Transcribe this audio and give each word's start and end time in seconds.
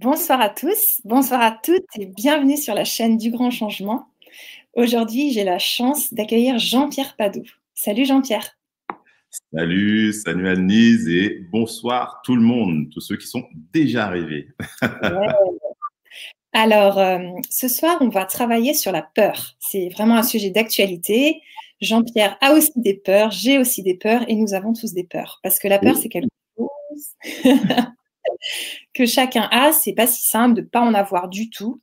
Bonsoir 0.00 0.40
à 0.40 0.48
tous, 0.48 1.00
bonsoir 1.02 1.40
à 1.42 1.50
toutes 1.50 1.82
et 1.98 2.06
bienvenue 2.06 2.56
sur 2.56 2.72
la 2.72 2.84
chaîne 2.84 3.16
du 3.16 3.32
Grand 3.32 3.50
Changement. 3.50 4.06
Aujourd'hui, 4.74 5.32
j'ai 5.32 5.42
la 5.42 5.58
chance 5.58 6.14
d'accueillir 6.14 6.60
Jean-Pierre 6.60 7.16
Padou. 7.16 7.42
Salut 7.74 8.04
Jean-Pierre. 8.04 8.56
Salut, 9.52 10.12
salut 10.12 10.48
Annelise 10.48 11.08
et 11.08 11.40
bonsoir 11.50 12.20
tout 12.24 12.36
le 12.36 12.42
monde, 12.42 12.88
tous 12.92 13.00
ceux 13.00 13.16
qui 13.16 13.26
sont 13.26 13.42
déjà 13.72 14.06
arrivés. 14.06 14.46
Alors, 16.52 17.00
euh, 17.00 17.18
ce 17.50 17.66
soir, 17.66 17.98
on 18.00 18.08
va 18.08 18.24
travailler 18.24 18.74
sur 18.74 18.92
la 18.92 19.02
peur. 19.02 19.56
C'est 19.58 19.88
vraiment 19.88 20.14
un 20.14 20.22
sujet 20.22 20.50
d'actualité. 20.50 21.42
Jean-Pierre 21.80 22.38
a 22.40 22.52
aussi 22.52 22.70
des 22.76 22.94
peurs, 22.94 23.32
j'ai 23.32 23.58
aussi 23.58 23.82
des 23.82 23.94
peurs 23.94 24.22
et 24.28 24.36
nous 24.36 24.54
avons 24.54 24.74
tous 24.74 24.94
des 24.94 25.02
peurs. 25.02 25.40
Parce 25.42 25.58
que 25.58 25.66
la 25.66 25.80
peur, 25.80 25.96
c'est 25.96 26.08
quelque 26.08 26.28
chose 26.56 27.16
que 28.94 29.06
chacun 29.06 29.48
a, 29.50 29.72
c'est 29.72 29.92
pas 29.92 30.06
si 30.06 30.28
simple 30.28 30.54
de 30.54 30.60
pas 30.62 30.80
en 30.80 30.94
avoir 30.94 31.28
du 31.28 31.50
tout. 31.50 31.80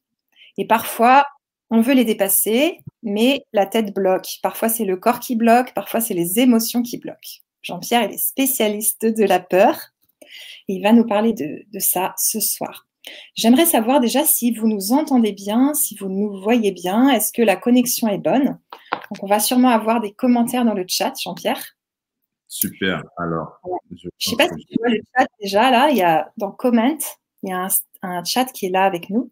Et 0.57 0.65
parfois, 0.65 1.25
on 1.69 1.81
veut 1.81 1.93
les 1.93 2.05
dépasser, 2.05 2.79
mais 3.03 3.45
la 3.53 3.65
tête 3.65 3.93
bloque. 3.93 4.37
Parfois, 4.41 4.69
c'est 4.69 4.85
le 4.85 4.97
corps 4.97 5.19
qui 5.19 5.35
bloque, 5.35 5.73
parfois, 5.73 6.01
c'est 6.01 6.13
les 6.13 6.39
émotions 6.39 6.81
qui 6.81 6.97
bloquent. 6.97 7.41
Jean-Pierre, 7.61 8.11
est 8.11 8.17
spécialiste 8.17 9.05
de 9.05 9.23
la 9.23 9.39
peur 9.39 9.79
et 10.67 10.75
il 10.75 10.83
va 10.83 10.93
nous 10.93 11.05
parler 11.05 11.33
de, 11.33 11.63
de 11.71 11.79
ça 11.79 12.13
ce 12.17 12.39
soir. 12.39 12.87
J'aimerais 13.35 13.65
savoir 13.65 13.99
déjà 13.99 14.23
si 14.23 14.51
vous 14.51 14.67
nous 14.67 14.91
entendez 14.91 15.31
bien, 15.31 15.73
si 15.73 15.95
vous 15.95 16.09
nous 16.09 16.41
voyez 16.41 16.71
bien, 16.71 17.09
est-ce 17.09 17.31
que 17.31 17.41
la 17.41 17.55
connexion 17.55 18.07
est 18.07 18.17
bonne? 18.17 18.59
Donc, 18.91 19.23
on 19.23 19.27
va 19.27 19.39
sûrement 19.39 19.69
avoir 19.69 20.01
des 20.01 20.11
commentaires 20.11 20.65
dans 20.65 20.73
le 20.73 20.85
chat, 20.87 21.13
Jean-Pierre. 21.21 21.74
Super. 22.55 23.03
Alors, 23.17 23.59
je 23.91 24.07
ne 24.07 24.11
sais 24.17 24.37
pas 24.37 24.47
si 24.47 24.65
tu 24.65 24.75
vois 24.79 24.87
le 24.87 25.01
chat 25.13 25.27
déjà 25.41 25.69
là. 25.69 25.89
Il 25.89 25.97
y 25.97 26.01
a 26.01 26.31
dans 26.37 26.51
comment, 26.51 26.97
il 27.43 27.49
y 27.49 27.51
a 27.51 27.67
un, 28.01 28.23
chat 28.23 28.45
qui 28.45 28.67
est 28.67 28.69
là 28.69 28.85
avec 28.85 29.09
nous. 29.09 29.29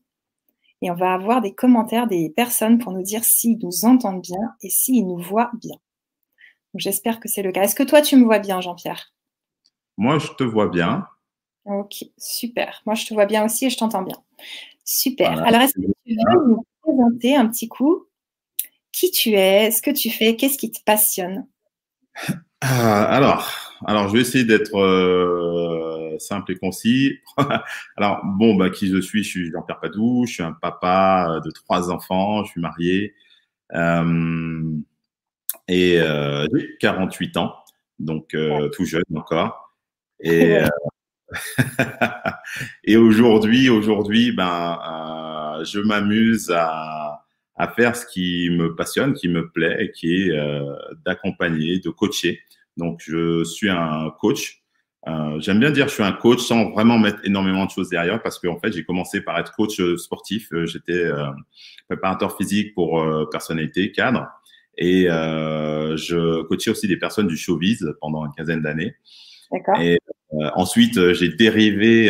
Et 0.82 0.92
on 0.92 0.94
va 0.94 1.14
avoir 1.14 1.40
des 1.40 1.56
commentaires 1.56 2.08
des 2.08 2.30
personnes 2.30 2.80
pour 2.80 2.92
nous 2.92 3.02
dire 3.02 3.24
s'ils 3.24 3.60
nous 3.60 3.86
entendent 3.86 4.22
bien 4.22 4.54
et 4.62 4.70
s'ils 4.70 5.08
nous 5.08 5.20
voient 5.20 5.52
bien. 5.54 5.78
J'espère 6.76 7.22
que 7.22 7.30
c'est 7.30 7.44
le 7.44 7.54
cas. 7.54 7.64
Est-ce 7.64 7.76
que 7.76 7.84
toi, 7.84 8.02
tu 8.02 8.18
me 8.18 8.26
vois 8.26 8.40
bien, 8.40 8.60
Jean-Pierre? 8.60 9.14
Moi, 9.96 10.20
je 10.20 10.28
te 10.34 10.44
vois 10.44 10.68
bien. 10.68 11.08
Ok, 11.64 12.04
super. 12.18 12.82
Moi, 12.86 12.96
je 12.96 13.06
te 13.06 13.14
vois 13.14 13.26
bien 13.26 13.46
aussi 13.46 13.68
et 13.68 13.70
je 13.70 13.78
t'entends 13.78 14.02
bien. 14.02 14.22
Super. 14.84 15.42
Alors, 15.46 15.62
est-ce 15.62 15.76
que 15.76 15.80
tu 16.06 16.14
veux 16.14 16.48
nous 16.50 16.66
présenter 16.82 17.38
un 17.38 17.48
petit 17.48 17.70
coup? 17.70 18.06
Qui 18.92 19.12
tu 19.12 19.30
es, 19.30 19.72
ce 19.72 19.82
que 19.82 19.92
tu 19.92 20.10
fais, 20.10 20.36
qu'est-ce 20.36 20.58
qui 20.58 20.72
te 20.74 20.84
passionne? 20.84 21.48
ah, 22.66 23.04
alors, 23.04 23.46
alors, 23.86 24.08
je 24.08 24.14
vais 24.14 24.22
essayer 24.22 24.46
d'être 24.46 24.78
euh, 24.78 26.18
simple 26.20 26.54
et 26.54 26.56
concis. 26.56 27.20
alors, 27.98 28.22
bon, 28.24 28.56
bah, 28.56 28.70
qui 28.70 28.88
je 28.88 29.02
suis? 29.02 29.24
Je 29.24 29.30
suis 29.30 29.52
Jean-Pierre 29.52 29.80
Padou, 29.82 30.26
je 30.26 30.34
suis 30.36 30.44
un 30.44 30.54
papa 30.54 31.42
de 31.44 31.52
trois 31.52 31.92
enfants, 31.92 32.44
je 32.46 32.52
suis 32.52 32.62
marié 32.62 33.14
euh, 33.74 34.78
et 35.68 36.00
euh, 36.00 36.48
j'ai 36.54 36.78
48 36.80 37.38
ans, 37.38 37.56
donc 38.00 38.34
euh, 38.34 38.70
tout 38.70 38.86
jeune 38.86 39.04
encore. 39.16 39.60
Et, 40.26 40.58
euh, 40.58 40.68
et 42.86 42.96
aujourd'hui, 42.96 43.68
aujourd'hui, 43.68 44.32
ben, 44.32 44.80
euh, 45.60 45.66
je 45.66 45.80
m'amuse 45.80 46.50
à, 46.56 47.23
à 47.56 47.68
faire 47.68 47.96
ce 47.96 48.06
qui 48.06 48.50
me 48.52 48.76
passionne, 48.76 49.14
qui 49.14 49.28
me 49.28 49.50
plaît, 49.50 49.92
qui 49.96 50.16
est 50.16 50.32
d'accompagner, 51.06 51.80
de 51.80 51.90
coacher 51.90 52.42
donc, 52.78 53.02
je 53.06 53.44
suis 53.44 53.70
un 53.70 54.12
coach. 54.20 54.62
Euh, 55.08 55.40
J'aime 55.42 55.60
bien 55.60 55.70
dire 55.70 55.90
je 55.90 55.96
suis 55.96 56.04
un 56.04 56.14
coach 56.14 56.40
sans 56.40 56.72
vraiment 56.72 56.98
mettre 56.98 57.20
énormément 57.26 57.66
de 57.66 57.70
choses 57.70 57.90
derrière 57.90 58.22
parce 58.24 58.40
qu'en 58.40 58.58
fait, 58.60 58.72
j'ai 58.72 58.86
commencé 58.86 59.22
par 59.22 59.38
être 59.38 59.54
coach 59.54 59.80
euh, 59.80 59.98
sportif. 59.98 60.48
Euh, 60.54 60.66
j'étais 60.66 60.94
euh, 60.94 61.28
préparateur 61.90 62.38
physique 62.38 62.74
pour 62.74 63.02
euh, 63.02 63.26
personnalité, 63.30 63.92
cadre. 63.92 64.28
Et 64.78 65.10
euh, 65.10 65.98
je 65.98 66.42
coachais 66.44 66.72
aussi 66.72 66.88
des 66.88 66.98
personnes 66.98 67.28
du 67.28 67.38
showbiz 67.38 67.94
pendant 68.02 68.26
une 68.26 68.32
quinzaine 68.32 68.62
d'années. 68.62 68.96
D'accord. 69.52 69.78
Et 70.42 70.46
ensuite, 70.56 71.14
j'ai 71.14 71.30
dérivé 71.30 72.10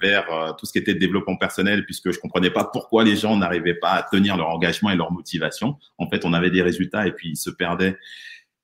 vers 0.00 0.54
tout 0.58 0.66
ce 0.66 0.72
qui 0.72 0.78
était 0.78 0.94
développement 0.94 1.36
personnel 1.36 1.84
puisque 1.84 2.10
je 2.10 2.18
comprenais 2.18 2.50
pas 2.50 2.64
pourquoi 2.64 3.04
les 3.04 3.16
gens 3.16 3.36
n'arrivaient 3.36 3.74
pas 3.74 3.92
à 3.92 4.02
tenir 4.02 4.36
leur 4.36 4.50
engagement 4.50 4.90
et 4.90 4.96
leur 4.96 5.12
motivation. 5.12 5.76
En 5.98 6.08
fait, 6.08 6.24
on 6.24 6.32
avait 6.32 6.50
des 6.50 6.62
résultats 6.62 7.06
et 7.06 7.12
puis 7.12 7.30
ils 7.30 7.36
se 7.36 7.50
perdaient 7.50 7.96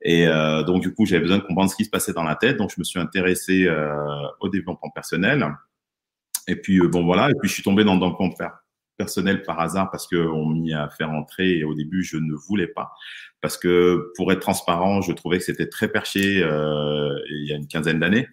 et 0.02 0.26
euh, 0.26 0.62
donc, 0.64 0.82
du 0.82 0.92
coup, 0.92 1.06
j'avais 1.06 1.22
besoin 1.22 1.38
de 1.38 1.42
comprendre 1.42 1.70
ce 1.70 1.76
qui 1.76 1.84
se 1.84 1.90
passait 1.90 2.12
dans 2.12 2.24
la 2.24 2.34
tête. 2.34 2.56
Donc, 2.56 2.70
je 2.70 2.76
me 2.78 2.84
suis 2.84 2.98
intéressé 2.98 3.66
euh, 3.66 3.94
au 4.40 4.48
développement 4.48 4.90
personnel. 4.90 5.46
Et 6.48 6.56
puis, 6.56 6.80
euh, 6.80 6.88
bon, 6.88 7.04
voilà. 7.04 7.30
Et 7.30 7.34
puis, 7.38 7.48
je 7.48 7.54
suis 7.54 7.62
tombé 7.62 7.84
dans 7.84 7.94
le 7.94 8.00
développement 8.00 8.30
personnel 8.96 9.42
par 9.42 9.60
hasard 9.60 9.90
parce 9.90 10.08
qu'on 10.08 10.46
m'y 10.46 10.74
a 10.74 10.88
fait 10.90 11.04
rentrer 11.04 11.58
et 11.58 11.64
au 11.64 11.74
début, 11.74 12.02
je 12.02 12.16
ne 12.16 12.34
voulais 12.34 12.66
pas. 12.66 12.92
Parce 13.40 13.56
que, 13.56 14.12
pour 14.16 14.32
être 14.32 14.40
transparent, 14.40 15.02
je 15.02 15.12
trouvais 15.12 15.38
que 15.38 15.44
c'était 15.44 15.68
très 15.68 15.88
perché 15.88 16.42
euh, 16.42 17.16
il 17.30 17.46
y 17.48 17.52
a 17.52 17.56
une 17.56 17.68
quinzaine 17.68 18.00
d'années. 18.00 18.28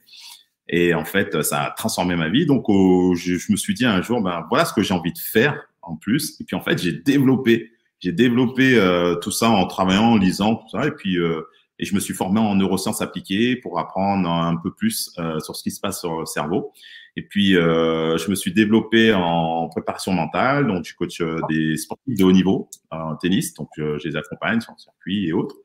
Et 0.69 0.94
en 0.94 1.03
fait, 1.03 1.41
ça 1.41 1.63
a 1.63 1.72
transformé 1.72 2.16
ma 2.16 2.30
vie. 2.30 2.46
Donc, 2.46 2.66
je, 2.69 3.35
je, 3.38 3.52
me 3.52 3.57
suis 3.57 3.74
dit 3.74 3.85
un 3.85 4.02
jour, 4.02 4.22
ben 4.22 4.46
voilà 4.50 4.66
ce 4.66 4.74
que 4.74 4.81
j'ai 4.81 4.94
envie 4.94 5.12
de 5.12 5.18
faire 5.18 5.59
en 5.81 5.96
plus. 5.96 6.40
Et 6.40 6.44
puis, 6.44 6.56
en 6.56 6.62
fait, 6.62 6.78
j'ai 6.81 6.94
développé, 6.94 7.72
j'ai 8.00 8.12
développé 8.12 8.78
euh, 8.78 9.16
tout 9.16 9.31
ça 9.31 9.50
en 9.50 9.66
travaillant, 9.66 10.12
en 10.12 10.18
lisant, 10.18 10.56
tout 10.56 10.69
ça. 10.69 10.85
Et 10.85 10.91
puis, 10.91 11.18
euh, 11.18 11.41
et 11.80 11.85
je 11.85 11.96
me 11.96 12.00
suis 12.00 12.13
formé 12.13 12.40
en 12.40 12.56
neurosciences 12.56 13.02
appliquées 13.02 13.56
pour 13.56 13.80
apprendre 13.80 14.30
un 14.30 14.57
peu 14.57 14.72
plus 14.72 15.12
euh, 15.18 15.40
sur 15.40 15.56
ce 15.56 15.63
qui 15.63 15.72
se 15.72 15.80
passe 15.80 16.02
sur 16.02 16.19
le 16.19 16.25
cerveau. 16.25 16.74
Et 17.16 17.22
puis, 17.22 17.57
euh, 17.57 18.18
je 18.18 18.30
me 18.30 18.36
suis 18.36 18.53
développé 18.53 19.13
en 19.13 19.68
préparation 19.69 20.12
mentale. 20.12 20.68
Donc, 20.68 20.86
je 20.86 20.96
coach 20.96 21.19
euh, 21.22 21.40
des 21.50 21.78
sportifs 21.78 22.18
de 22.18 22.24
haut 22.24 22.31
niveau 22.31 22.69
en 22.91 23.16
tennis. 23.16 23.53
Donc, 23.56 23.69
euh, 23.80 23.97
je 24.00 24.07
les 24.07 24.16
accompagne 24.16 24.62
sur 24.62 24.74
le 24.74 24.80
circuit 24.80 25.28
et 25.28 25.34
autres. 25.34 25.56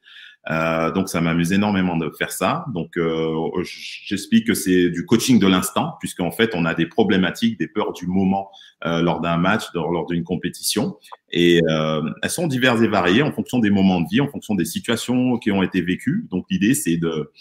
Euh, 0.50 0.90
donc, 0.90 1.08
ça 1.08 1.20
m'amuse 1.20 1.52
énormément 1.52 1.96
de 1.96 2.10
faire 2.10 2.30
ça. 2.30 2.66
Donc, 2.72 2.96
euh, 2.96 3.34
j'explique 3.62 4.46
que 4.46 4.54
c'est 4.54 4.90
du 4.90 5.06
coaching 5.06 5.38
de 5.38 5.46
l'instant, 5.46 5.96
puisqu'en 6.00 6.30
fait, 6.30 6.50
on 6.54 6.64
a 6.64 6.74
des 6.74 6.86
problématiques, 6.86 7.58
des 7.58 7.68
peurs 7.68 7.92
du 7.92 8.06
moment 8.06 8.50
euh, 8.84 9.00
lors 9.00 9.20
d'un 9.20 9.36
match, 9.36 9.64
lors, 9.74 10.06
d'une 10.06 10.24
compétition. 10.24 10.98
Et 11.30 11.60
euh, 11.68 12.02
elles 12.22 12.30
sont 12.30 12.46
diverses 12.46 12.82
et 12.82 12.88
variées 12.88 13.22
en 13.22 13.32
fonction 13.32 13.58
des 13.58 13.70
moments 13.70 14.00
de 14.00 14.08
vie, 14.08 14.20
en 14.20 14.28
fonction 14.28 14.54
des 14.54 14.66
situations 14.66 15.38
qui 15.38 15.50
ont 15.50 15.62
été 15.62 15.80
vécues. 15.80 16.26
Donc, 16.30 16.46
l'idée, 16.50 16.74
c'est 16.74 16.96
de 16.96 17.32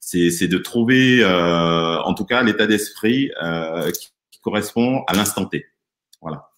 c'est 0.00 0.48
de 0.48 0.58
trouver, 0.58 1.24
euh, 1.24 1.98
en 2.02 2.12
tout 2.12 2.26
cas, 2.26 2.42
l'état 2.42 2.66
d'esprit 2.66 3.30
qui, 3.98 4.08
qui 4.30 4.40
correspond 4.40 5.02
à 5.06 5.14
l'instant 5.14 5.46
T. 5.46 5.64
Voilà. 6.20 6.50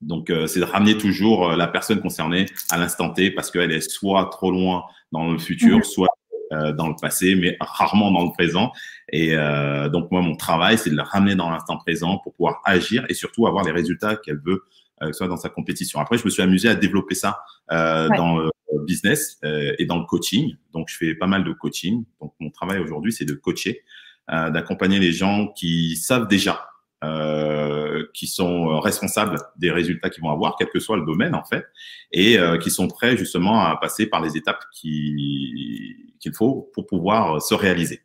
Donc, 0.00 0.30
euh, 0.30 0.46
c'est 0.46 0.60
de 0.60 0.64
ramener 0.64 0.96
toujours 0.96 1.50
euh, 1.50 1.56
la 1.56 1.68
personne 1.68 2.00
concernée 2.00 2.46
à 2.70 2.78
l'instant 2.78 3.10
T 3.10 3.30
parce 3.30 3.50
qu'elle 3.50 3.72
est 3.72 3.80
soit 3.80 4.28
trop 4.30 4.50
loin 4.50 4.84
dans 5.12 5.30
le 5.30 5.38
futur, 5.38 5.78
mhm. 5.78 5.84
soit 5.84 6.08
euh, 6.52 6.72
dans 6.72 6.88
le 6.88 6.96
passé, 7.00 7.36
mais 7.36 7.56
rarement 7.60 8.10
dans 8.10 8.24
le 8.24 8.32
présent. 8.32 8.72
Et 9.12 9.36
euh, 9.36 9.88
donc, 9.88 10.10
moi, 10.10 10.20
mon 10.20 10.34
travail, 10.34 10.78
c'est 10.78 10.90
de 10.90 10.96
la 10.96 11.04
ramener 11.04 11.36
dans 11.36 11.48
l'instant 11.48 11.76
présent 11.76 12.18
pour 12.18 12.34
pouvoir 12.34 12.60
agir 12.64 13.06
et 13.08 13.14
surtout 13.14 13.46
avoir 13.46 13.64
les 13.64 13.70
résultats 13.70 14.16
qu'elle 14.16 14.40
veut, 14.44 14.64
euh, 15.00 15.12
soit 15.12 15.28
dans 15.28 15.36
sa 15.36 15.48
compétition. 15.48 16.00
Après, 16.00 16.18
je 16.18 16.24
me 16.24 16.30
suis 16.30 16.42
amusé 16.42 16.68
à 16.68 16.74
développer 16.74 17.14
ça 17.14 17.44
ouais. 17.70 18.08
dans 18.16 18.38
le 18.38 18.50
business 18.84 19.38
et 19.44 19.84
dans 19.86 19.98
le 20.00 20.04
coaching. 20.06 20.56
Donc, 20.72 20.88
je 20.88 20.96
fais 20.96 21.14
pas 21.14 21.28
mal 21.28 21.44
de 21.44 21.52
coaching. 21.52 22.02
Donc, 22.20 22.34
mon 22.40 22.50
travail 22.50 22.80
aujourd'hui, 22.80 23.12
c'est 23.12 23.24
de 23.24 23.34
coacher, 23.34 23.84
d'accompagner 24.28 24.98
les 24.98 25.12
gens 25.12 25.52
qui 25.54 25.94
savent 25.94 26.26
déjà 26.26 26.69
euh, 27.02 28.04
qui 28.12 28.26
sont 28.26 28.78
responsables 28.80 29.38
des 29.56 29.70
résultats 29.70 30.10
qu'ils 30.10 30.22
vont 30.22 30.30
avoir, 30.30 30.56
quel 30.58 30.68
que 30.68 30.78
soit 30.78 30.96
le 30.96 31.06
domaine 31.06 31.34
en 31.34 31.44
fait, 31.44 31.64
et 32.12 32.38
euh, 32.38 32.58
qui 32.58 32.70
sont 32.70 32.88
prêts 32.88 33.16
justement 33.16 33.64
à 33.64 33.76
passer 33.76 34.06
par 34.06 34.20
les 34.20 34.36
étapes 34.36 34.62
qu'il 34.72 35.96
faut 36.34 36.70
pour 36.74 36.86
pouvoir 36.86 37.40
se 37.40 37.54
réaliser. 37.54 38.02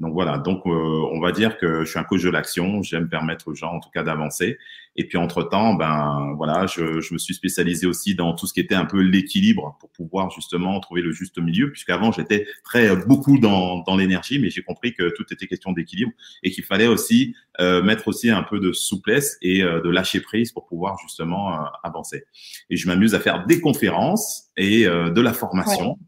Donc 0.00 0.12
voilà, 0.12 0.38
donc 0.38 0.66
euh, 0.66 0.70
on 1.12 1.20
va 1.20 1.30
dire 1.30 1.56
que 1.56 1.84
je 1.84 1.90
suis 1.90 1.98
un 1.98 2.04
coach 2.04 2.22
de 2.22 2.30
l'action, 2.30 2.82
j'aime 2.82 3.08
permettre 3.08 3.48
aux 3.48 3.54
gens 3.54 3.74
en 3.74 3.80
tout 3.80 3.90
cas 3.90 4.02
d'avancer. 4.02 4.58
Et 4.96 5.06
puis 5.06 5.18
entre-temps, 5.18 5.74
ben 5.74 6.34
voilà, 6.36 6.66
je, 6.66 7.00
je, 7.00 7.14
me 7.14 7.18
suis 7.18 7.34
spécialisé 7.34 7.86
aussi 7.86 8.14
dans 8.14 8.34
tout 8.34 8.46
ce 8.46 8.52
qui 8.52 8.60
était 8.60 8.74
un 8.74 8.86
peu 8.86 9.00
l'équilibre 9.00 9.76
pour 9.80 9.90
pouvoir 9.90 10.30
justement 10.30 10.78
trouver 10.80 11.02
le 11.02 11.12
juste 11.12 11.38
milieu, 11.38 11.70
puisqu'avant 11.70 12.10
j'étais 12.10 12.46
très 12.64 12.90
euh, 12.90 12.96
beaucoup 13.06 13.38
dans, 13.38 13.82
dans 13.82 13.96
l'énergie, 13.96 14.38
mais 14.40 14.50
j'ai 14.50 14.62
compris 14.62 14.94
que 14.94 15.12
tout 15.16 15.24
était 15.32 15.46
question 15.46 15.72
d'équilibre 15.72 16.12
et 16.42 16.50
qu'il 16.50 16.64
fallait 16.64 16.88
aussi 16.88 17.34
euh, 17.60 17.82
mettre 17.82 18.08
aussi 18.08 18.30
un 18.30 18.42
peu 18.42 18.58
de 18.58 18.72
souplesse 18.72 19.38
et 19.42 19.62
euh, 19.62 19.80
de 19.80 19.88
lâcher 19.88 20.20
prise 20.20 20.50
pour 20.50 20.66
pouvoir 20.66 20.98
justement 20.98 21.54
euh, 21.54 21.66
avancer. 21.84 22.24
Et 22.68 22.76
je 22.76 22.88
m'amuse 22.88 23.14
à 23.14 23.20
faire 23.20 23.46
des 23.46 23.60
conférences 23.60 24.48
et 24.56 24.86
euh, 24.86 25.10
de 25.10 25.20
la 25.20 25.32
formation. 25.32 25.98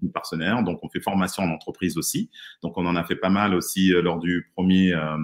Du 0.00 0.10
partenaire. 0.10 0.62
Donc, 0.62 0.80
on 0.82 0.88
fait 0.88 1.00
formation 1.00 1.42
en 1.42 1.50
entreprise 1.50 1.96
aussi. 1.96 2.30
Donc, 2.62 2.76
on 2.76 2.86
en 2.86 2.96
a 2.96 3.04
fait 3.04 3.16
pas 3.16 3.28
mal 3.28 3.54
aussi 3.54 3.92
euh, 3.92 4.02
lors 4.02 4.18
du 4.18 4.50
premier 4.54 4.92
euh, 4.92 5.16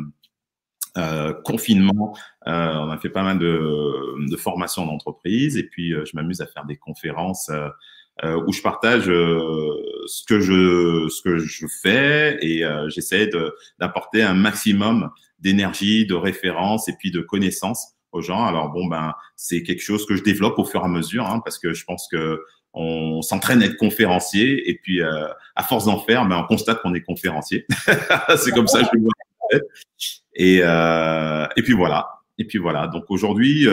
euh, 0.98 1.32
confinement. 1.44 2.16
On 2.46 2.90
a 2.90 2.98
fait 2.98 3.10
pas 3.10 3.22
mal 3.22 3.38
de, 3.38 3.48
de 3.48 4.80
en 4.80 4.88
entreprise. 4.88 5.56
Et 5.56 5.64
puis, 5.64 5.92
je 5.92 6.10
m'amuse 6.14 6.40
à 6.40 6.46
faire 6.46 6.64
des 6.66 6.76
conférences 6.76 7.50
où 8.22 8.52
je 8.52 8.60
partage 8.60 9.04
ce 9.04 10.24
que 10.28 10.40
je 10.40 11.08
ce 11.08 11.22
que 11.22 11.38
je 11.38 11.66
fais 11.66 12.36
et 12.42 12.62
j'essaie 12.88 13.30
d'apporter 13.78 14.22
un 14.22 14.34
maximum 14.34 15.10
d'énergie, 15.38 16.04
de 16.04 16.14
référence 16.14 16.88
et 16.88 16.94
puis 16.98 17.10
de 17.10 17.20
connaissances 17.20 17.94
aux 18.12 18.22
gens. 18.22 18.44
Alors 18.44 18.70
bon 18.70 18.86
ben 18.86 19.14
c'est 19.36 19.62
quelque 19.62 19.82
chose 19.82 20.06
que 20.06 20.16
je 20.16 20.22
développe 20.22 20.58
au 20.58 20.64
fur 20.64 20.80
et 20.82 20.84
à 20.84 20.88
mesure 20.88 21.26
hein, 21.26 21.40
parce 21.44 21.58
que 21.58 21.74
je 21.74 21.84
pense 21.84 22.08
que 22.10 22.42
on 22.74 23.20
s'entraîne 23.20 23.62
à 23.62 23.66
être 23.66 23.76
conférencier 23.76 24.70
et 24.70 24.78
puis 24.82 25.02
à 25.02 25.62
force 25.62 25.84
d'en 25.84 25.98
faire, 25.98 26.26
ben 26.26 26.38
on 26.38 26.46
constate 26.46 26.80
qu'on 26.80 26.94
est 26.94 27.02
conférencier. 27.02 27.66
c'est 28.38 28.52
comme 28.52 28.66
ça 28.66 28.80
que 28.80 28.86
je 28.92 28.96
le 28.96 29.02
vois. 29.02 29.12
Et 30.34 30.56
et 30.56 31.62
puis 31.62 31.74
voilà. 31.74 32.08
Et 32.38 32.46
puis 32.46 32.58
voilà. 32.58 32.86
Donc 32.86 33.04
aujourd'hui, 33.10 33.66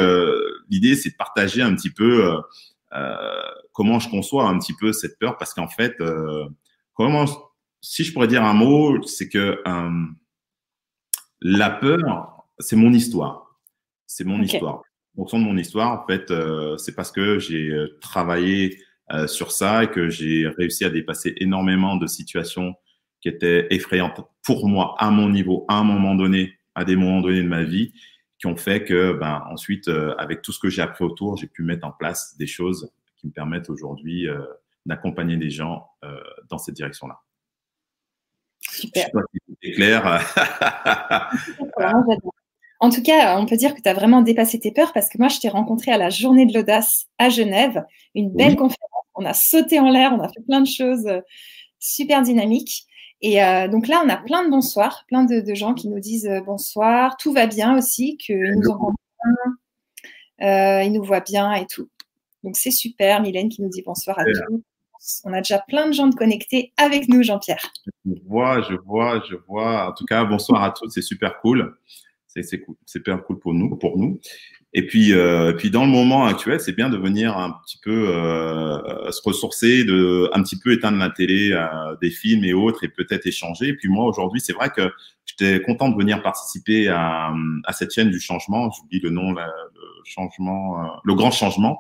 l'idée 0.70 0.96
c'est 0.96 1.12
de 1.12 1.16
partager 1.16 1.62
un 1.62 1.74
petit 1.76 1.92
peu 1.92 2.42
euh, 2.94 3.52
comment 3.74 4.00
je 4.00 4.10
conçois 4.10 4.48
un 4.48 4.58
petit 4.58 4.74
peu 4.74 4.94
cette 4.94 5.20
peur 5.20 5.38
parce 5.38 5.54
qu'en 5.54 5.68
fait, 5.68 5.96
euh, 6.02 6.48
comment, 6.94 7.26
si 7.82 8.04
je 8.04 8.14
pourrais 8.14 8.28
dire 8.28 8.44
un 8.44 8.54
mot, 8.54 9.02
c'est 9.04 9.30
que 9.30 9.62
euh, 9.66 10.06
la 11.42 11.70
peur, 11.70 12.46
c'est 12.60 12.76
mon 12.76 12.94
histoire. 12.94 13.49
C'est 14.12 14.24
mon 14.24 14.42
histoire. 14.42 14.82
Au 15.16 15.28
fond 15.28 15.38
de 15.38 15.44
mon 15.44 15.56
histoire, 15.56 16.02
en 16.02 16.08
fait, 16.08 16.34
c'est 16.78 16.96
parce 16.96 17.12
que 17.12 17.38
j'ai 17.38 17.72
travaillé 18.02 18.80
sur 19.28 19.52
ça 19.52 19.84
et 19.84 19.92
que 19.92 20.10
j'ai 20.10 20.48
réussi 20.48 20.84
à 20.84 20.90
dépasser 20.90 21.36
énormément 21.38 21.96
de 21.96 22.08
situations 22.08 22.74
qui 23.22 23.30
étaient 23.30 23.68
effrayantes 23.70 24.22
pour 24.44 24.68
moi 24.68 24.96
à 24.98 25.12
mon 25.12 25.30
niveau, 25.30 25.66
à 25.68 25.76
un 25.76 25.84
moment 25.84 26.16
donné, 26.16 26.58
à 26.76 26.86
des 26.86 26.96
moments 26.96 27.22
donnés 27.22 27.44
de 27.44 27.48
ma 27.48 27.64
vie, 27.64 27.94
qui 28.40 28.48
ont 28.48 28.56
fait 28.56 28.84
que, 28.84 29.14
ben, 29.14 29.44
ensuite, 29.50 29.90
euh, 29.90 30.16
avec 30.18 30.42
tout 30.42 30.52
ce 30.52 30.60
que 30.60 30.70
j'ai 30.70 30.82
appris 30.82 31.04
autour, 31.04 31.38
j'ai 31.38 31.48
pu 31.48 31.64
mettre 31.64 31.86
en 31.86 31.92
place 31.92 32.38
des 32.38 32.48
choses 32.48 32.92
qui 33.18 33.28
me 33.28 33.32
permettent 33.34 33.70
aujourd'hui 33.70 34.28
euh, 34.28 34.42
d'accompagner 34.86 35.36
les 35.36 35.50
gens 35.50 35.88
euh, 36.06 36.20
dans 36.50 36.58
cette 36.58 36.76
direction-là. 36.76 37.20
Super. 38.62 39.10
C'est 39.62 39.72
clair. 39.72 40.22
en 42.80 42.90
tout 42.90 43.04
cas, 43.04 43.38
on 43.40 43.46
peut 43.46 43.58
dire 43.58 43.76
que 43.76 43.82
tu 43.82 43.90
as 43.90 43.94
vraiment 43.94 44.22
dépassé 44.22 44.60
tes 44.60 44.72
peurs 44.72 44.94
parce 44.94 45.10
que 45.10 45.18
moi, 45.18 45.28
je 45.28 45.40
t'ai 45.40 45.50
rencontré 45.50 45.92
à 45.92 45.98
la 45.98 46.10
journée 46.10 46.46
de 46.46 46.54
l'audace 46.54 47.08
à 47.18 47.30
Genève, 47.30 47.86
une 48.16 48.32
belle 48.32 48.56
conférence. 48.56 48.78
On 49.16 49.26
a 49.26 49.34
sauté 49.34 49.80
en 49.80 49.90
l'air, 49.90 50.14
on 50.14 50.22
a 50.22 50.30
fait 50.30 50.42
plein 50.48 50.62
de 50.62 50.68
choses 50.68 51.10
super 51.80 52.22
dynamiques. 52.22 52.86
Et 53.22 53.44
euh, 53.44 53.68
donc 53.68 53.88
là, 53.88 54.02
on 54.06 54.10
a 54.10 54.18
plein 54.18 54.46
de 54.46 54.50
bonsoirs, 54.50 55.04
plein 55.08 55.24
de, 55.24 55.54
gens 55.54 55.74
qui 55.74 55.90
nous 55.90 56.00
disent 56.00 56.28
euh, 56.28 56.42
bonsoir, 56.42 57.18
tout 57.18 57.34
va 57.34 57.48
bien 57.48 57.78
aussi, 57.78 58.18
qu'ils 58.18 58.54
nous 58.56 58.70
entendent 58.70 58.96
bien, 60.40 60.48
euh, 60.48 60.84
ils 60.84 60.94
nous 60.94 61.04
voient 61.04 61.20
bien 61.20 61.54
et 61.54 61.66
tout. 61.66 61.90
Donc 62.44 62.56
c'est 62.56 62.72
super, 62.72 63.22
Mylène 63.22 63.50
qui 63.50 63.62
nous 63.62 63.70
dit 63.70 63.82
bonsoir 63.82 64.18
à 64.20 64.24
tous. 64.24 65.22
On 65.26 65.34
a 65.34 65.40
déjà 65.40 65.60
plein 65.60 65.88
de 65.88 65.94
gens 65.94 66.08
de 66.08 66.16
connectés 66.16 66.72
avec 66.78 67.10
nous, 67.10 67.24
Jean-Pierre. 67.24 67.72
Je 68.06 68.22
vois, 68.26 68.62
je 68.62 68.76
vois, 68.76 69.22
je 69.30 69.36
vois. 69.48 69.90
En 69.90 69.94
tout 69.94 70.06
cas, 70.06 70.24
bonsoir 70.26 70.64
à 70.64 70.72
tous, 70.72 70.90
c'est 70.90 71.02
super 71.02 71.40
cool. 71.42 71.78
C'est 72.44 72.60
cool, 72.60 72.76
super 72.86 73.24
cool 73.24 73.40
pour 73.40 73.54
nous, 73.54 73.76
pour 73.76 73.98
nous. 73.98 74.20
Et 74.74 74.86
puis, 74.86 75.14
euh, 75.14 75.54
puis 75.54 75.72
dans 75.72 75.84
le 75.84 75.90
moment 75.90 76.26
actuel, 76.26 76.60
c'est 76.60 76.74
bien 76.74 76.90
de 76.90 76.98
venir 76.98 77.36
un 77.36 77.52
petit 77.66 77.80
peu 77.82 78.10
euh, 78.10 79.12
se 79.12 79.22
ressourcer, 79.24 79.84
de 79.84 80.30
un 80.32 80.44
petit 80.44 80.60
peu 80.60 80.72
éteindre 80.72 81.00
la 81.00 81.10
télé, 81.10 81.52
euh, 81.54 81.96
des 82.02 82.12
films 82.12 82.44
et 82.44 82.54
autres, 82.54 82.84
et 82.84 82.88
peut-être 82.88 83.26
échanger. 83.26 83.70
Et 83.70 83.74
puis 83.74 83.90
moi 83.90 84.06
aujourd'hui, 84.06 84.40
c'est 84.40 84.54
vrai 84.54 84.70
que 84.70 84.92
j'étais 85.26 85.60
content 85.64 85.90
de 85.90 85.98
venir 85.98 86.22
participer 86.22 86.88
à, 86.88 87.34
à 87.66 87.74
cette 87.74 87.92
chaîne 87.92 88.12
du 88.12 88.20
changement. 88.20 88.70
J'oublie 88.70 89.00
le 89.00 89.10
nom, 89.10 89.32
le 89.32 89.42
changement, 90.06 91.02
le 91.04 91.16
grand 91.16 91.32
changement. 91.32 91.80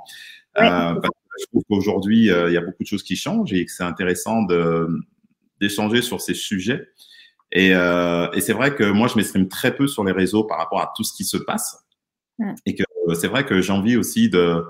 Parce 0.55 0.99
que 0.99 1.41
je 1.41 1.45
trouve 1.45 1.63
qu'aujourd'hui, 1.69 2.25
il 2.25 2.51
y 2.51 2.57
a 2.57 2.61
beaucoup 2.61 2.83
de 2.83 2.87
choses 2.87 3.03
qui 3.03 3.15
changent 3.15 3.53
et 3.53 3.65
que 3.65 3.71
c'est 3.71 3.83
intéressant 3.83 4.47
d'échanger 5.61 6.01
sur 6.01 6.21
ces 6.21 6.33
sujets. 6.33 6.87
Et, 7.51 7.69
et 7.69 8.41
c'est 8.41 8.53
vrai 8.53 8.75
que 8.75 8.83
moi, 8.83 9.07
je 9.07 9.15
m'exprime 9.15 9.47
très 9.47 9.75
peu 9.75 9.87
sur 9.87 10.03
les 10.03 10.11
réseaux 10.11 10.43
par 10.43 10.57
rapport 10.57 10.81
à 10.81 10.93
tout 10.95 11.03
ce 11.03 11.13
qui 11.13 11.23
se 11.23 11.37
passe. 11.37 11.83
Et 12.65 12.75
que 12.75 12.83
euh, 13.09 13.13
c'est 13.13 13.27
vrai 13.27 13.45
que 13.45 13.61
j'ai 13.61 13.73
envie 13.73 13.97
aussi 13.97 14.29
de, 14.29 14.63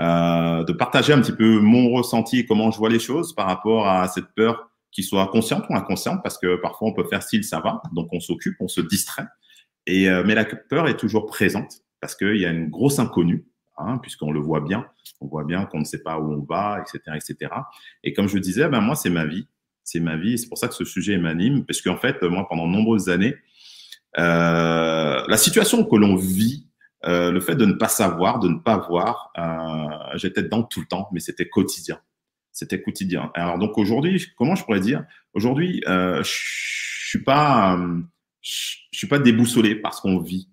euh, 0.00 0.64
de 0.64 0.72
partager 0.72 1.12
un 1.12 1.20
petit 1.20 1.32
peu 1.32 1.60
mon 1.60 1.90
ressenti 1.90 2.40
et 2.40 2.46
comment 2.46 2.70
je 2.70 2.78
vois 2.78 2.90
les 2.90 2.98
choses 2.98 3.34
par 3.34 3.46
rapport 3.46 3.88
à 3.88 4.08
cette 4.08 4.28
peur 4.34 4.70
qui 4.90 5.02
soit 5.02 5.26
consciente 5.28 5.64
ou 5.68 5.74
inconsciente, 5.74 6.20
parce 6.22 6.38
que 6.38 6.56
parfois 6.56 6.88
on 6.88 6.94
peut 6.94 7.04
faire 7.04 7.22
style 7.22 7.44
ça 7.44 7.60
va, 7.60 7.82
donc 7.92 8.08
on 8.12 8.20
s'occupe, 8.20 8.56
on 8.60 8.68
se 8.68 8.80
distrait. 8.80 9.26
Et, 9.86 10.08
euh, 10.08 10.22
mais 10.24 10.34
la 10.34 10.44
peur 10.44 10.88
est 10.88 10.96
toujours 10.96 11.26
présente 11.26 11.82
parce 12.00 12.14
qu'il 12.14 12.36
y 12.36 12.46
a 12.46 12.50
une 12.50 12.70
grosse 12.70 12.98
inconnue, 12.98 13.46
hein, 13.76 13.98
puisqu'on 13.98 14.32
le 14.32 14.40
voit 14.40 14.60
bien, 14.60 14.86
on 15.20 15.26
voit 15.26 15.44
bien 15.44 15.66
qu'on 15.66 15.80
ne 15.80 15.84
sait 15.84 16.02
pas 16.02 16.18
où 16.18 16.32
on 16.32 16.44
va, 16.44 16.80
etc., 16.80 17.16
etc. 17.16 17.52
Et 18.04 18.14
comme 18.14 18.26
je 18.26 18.38
disais, 18.38 18.68
ben 18.68 18.80
moi 18.80 18.96
c'est 18.96 19.10
ma 19.10 19.26
vie, 19.26 19.46
c'est 19.86 20.00
ma 20.00 20.16
vie, 20.16 20.36
c'est 20.36 20.48
pour 20.48 20.58
ça 20.58 20.68
que 20.68 20.74
ce 20.74 20.84
sujet 20.84 21.16
m'anime, 21.16 21.64
parce 21.64 21.80
qu'en 21.80 21.96
fait 21.96 22.20
moi 22.22 22.46
pendant 22.48 22.66
de 22.66 22.72
nombreuses 22.72 23.08
années, 23.08 23.36
euh, 24.18 25.24
la 25.26 25.36
situation 25.36 25.84
que 25.84 25.96
l'on 25.96 26.16
vit 26.16 26.66
euh, 27.04 27.30
le 27.30 27.40
fait 27.40 27.54
de 27.54 27.64
ne 27.64 27.74
pas 27.74 27.88
savoir, 27.88 28.40
de 28.40 28.48
ne 28.48 28.58
pas 28.58 28.78
voir, 28.78 29.30
euh, 29.38 30.16
j'étais 30.16 30.42
dedans 30.42 30.64
tout 30.64 30.80
le 30.80 30.86
temps, 30.86 31.08
mais 31.12 31.20
c'était 31.20 31.48
quotidien. 31.48 32.00
C'était 32.52 32.82
quotidien. 32.82 33.30
Alors 33.34 33.58
donc 33.58 33.78
aujourd'hui, 33.78 34.26
comment 34.36 34.56
je 34.56 34.64
pourrais 34.64 34.80
dire? 34.80 35.04
Aujourd'hui, 35.34 35.82
euh, 35.86 36.22
je 36.24 37.08
suis 37.08 37.22
pas, 37.22 37.78
je 38.42 38.78
suis 38.92 39.06
pas 39.06 39.18
déboussolé 39.20 39.76
par 39.76 39.94
ce 39.94 40.00
qu'on 40.00 40.18
vit. 40.18 40.48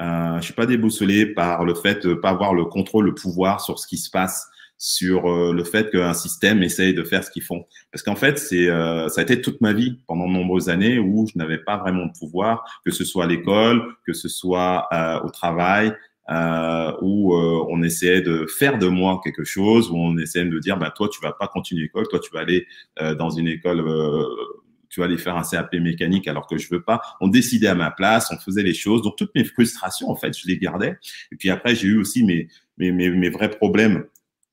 Euh, 0.00 0.36
je 0.36 0.42
suis 0.42 0.54
pas 0.54 0.64
déboussolé 0.64 1.26
par 1.26 1.64
le 1.64 1.74
fait 1.74 2.06
de 2.06 2.14
pas 2.14 2.30
avoir 2.30 2.54
le 2.54 2.64
contrôle, 2.64 3.06
le 3.06 3.14
pouvoir 3.14 3.60
sur 3.60 3.78
ce 3.78 3.86
qui 3.86 3.98
se 3.98 4.08
passe 4.08 4.48
sur 4.82 5.30
euh, 5.30 5.52
le 5.52 5.62
fait 5.62 5.90
qu'un 5.90 6.14
système 6.14 6.62
essaye 6.62 6.94
de 6.94 7.04
faire 7.04 7.22
ce 7.22 7.30
qu'ils 7.30 7.42
font. 7.42 7.66
Parce 7.92 8.02
qu'en 8.02 8.16
fait, 8.16 8.38
c'est 8.38 8.70
euh, 8.70 9.08
ça 9.08 9.20
a 9.20 9.24
été 9.24 9.42
toute 9.42 9.60
ma 9.60 9.74
vie 9.74 9.98
pendant 10.06 10.26
de 10.26 10.32
nombreuses 10.32 10.70
années 10.70 10.98
où 10.98 11.26
je 11.26 11.38
n'avais 11.38 11.58
pas 11.58 11.76
vraiment 11.76 12.06
de 12.06 12.12
pouvoir, 12.18 12.64
que 12.82 12.90
ce 12.90 13.04
soit 13.04 13.24
à 13.24 13.26
l'école, 13.26 13.94
que 14.06 14.14
ce 14.14 14.28
soit 14.28 14.88
euh, 14.94 15.20
au 15.20 15.28
travail, 15.28 15.92
euh, 16.30 16.92
où 17.02 17.34
on 17.34 17.82
essayait 17.82 18.22
de 18.22 18.46
faire 18.46 18.78
de 18.78 18.86
moi 18.86 19.20
quelque 19.22 19.44
chose, 19.44 19.90
où 19.90 19.96
on 19.96 20.16
essayait 20.16 20.46
de 20.46 20.50
me 20.50 20.60
dire, 20.60 20.78
bah 20.78 20.90
toi 20.96 21.10
tu 21.12 21.20
vas 21.20 21.32
pas 21.32 21.48
continuer 21.48 21.82
l'école, 21.82 22.06
toi 22.08 22.20
tu 22.20 22.30
vas 22.32 22.40
aller 22.40 22.66
dans 23.18 23.30
une 23.30 23.48
école 23.48 23.84
tu 24.88 25.00
vas 25.00 25.06
aller 25.06 25.18
faire 25.18 25.36
un 25.36 25.42
CAP 25.42 25.74
mécanique 25.74 26.26
alors 26.28 26.46
que 26.46 26.56
je 26.56 26.68
veux 26.70 26.82
pas. 26.82 27.00
On 27.20 27.28
décidait 27.28 27.68
à 27.68 27.74
ma 27.74 27.90
place, 27.90 28.32
on 28.32 28.38
faisait 28.38 28.62
les 28.62 28.74
choses. 28.74 29.02
Donc 29.02 29.16
toutes 29.16 29.34
mes 29.34 29.44
frustrations, 29.44 30.08
en 30.10 30.16
fait, 30.16 30.36
je 30.36 30.46
les 30.46 30.58
gardais. 30.58 30.98
Et 31.32 31.36
puis 31.36 31.50
après, 31.50 31.74
j'ai 31.74 31.88
eu 31.88 31.98
aussi 31.98 32.24
mes, 32.24 32.48
mes, 32.76 32.90
mes, 32.90 33.10
mes 33.10 33.30
vrais 33.30 33.50
problèmes 33.50 34.04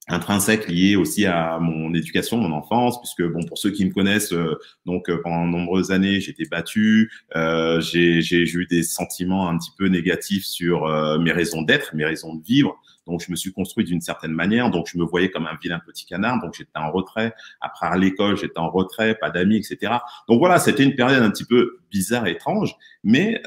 intrinsèque 0.08 0.68
lié 0.68 0.96
aussi 0.96 1.26
à 1.26 1.60
mon 1.60 1.94
éducation, 1.94 2.38
mon 2.38 2.52
enfance, 2.52 3.00
puisque 3.02 3.24
bon 3.24 3.44
pour 3.46 3.58
ceux 3.58 3.72
qui 3.72 3.86
me 3.86 3.92
connaissent, 3.92 4.34
euh, 4.34 4.58
donc 4.86 5.10
euh, 5.10 5.20
pendant 5.22 5.46
de 5.46 5.52
nombreuses 5.52 5.92
années 5.92 6.22
j'ai 6.22 6.32
été 6.32 6.46
battu, 6.46 7.12
euh, 7.36 7.82
j'ai 7.82 8.22
eu 8.22 8.66
des 8.66 8.84
sentiments 8.84 9.50
un 9.50 9.58
petit 9.58 9.72
peu 9.78 9.88
négatifs 9.88 10.46
sur 10.46 10.86
euh, 10.86 11.20
mes 11.20 11.32
raisons 11.32 11.62
d'être, 11.62 11.96
mes 11.96 12.06
raisons 12.06 12.36
de 12.36 12.44
vivre. 12.44 12.78
Donc 13.06 13.24
je 13.26 13.32
me 13.32 13.38
suis 13.38 13.54
construit 13.54 13.86
d'une 13.86 14.02
certaine 14.02 14.34
manière, 14.34 14.70
donc 14.70 14.90
je 14.92 14.98
me 14.98 15.06
voyais 15.06 15.30
comme 15.30 15.48
un 15.48 15.58
vilain 15.62 15.80
petit 15.86 16.06
canard, 16.06 16.42
donc 16.42 16.56
j'étais 16.58 16.72
en 16.76 16.92
retrait. 16.92 17.34
Après 17.62 17.88
à 17.88 17.98
l'école 17.98 18.38
j'étais 18.38 18.60
en 18.60 18.70
retrait, 18.70 19.16
pas 19.16 19.30
d'amis, 19.30 19.58
etc. 19.58 19.94
Donc 20.28 20.40
voilà, 20.40 20.60
c'était 20.60 20.84
une 20.84 20.96
période 20.96 21.24
un 21.24 21.32
petit 21.32 21.46
peu 21.46 21.80
bizarre 21.90 22.28
étrange, 22.28 22.76
mais 23.06 23.42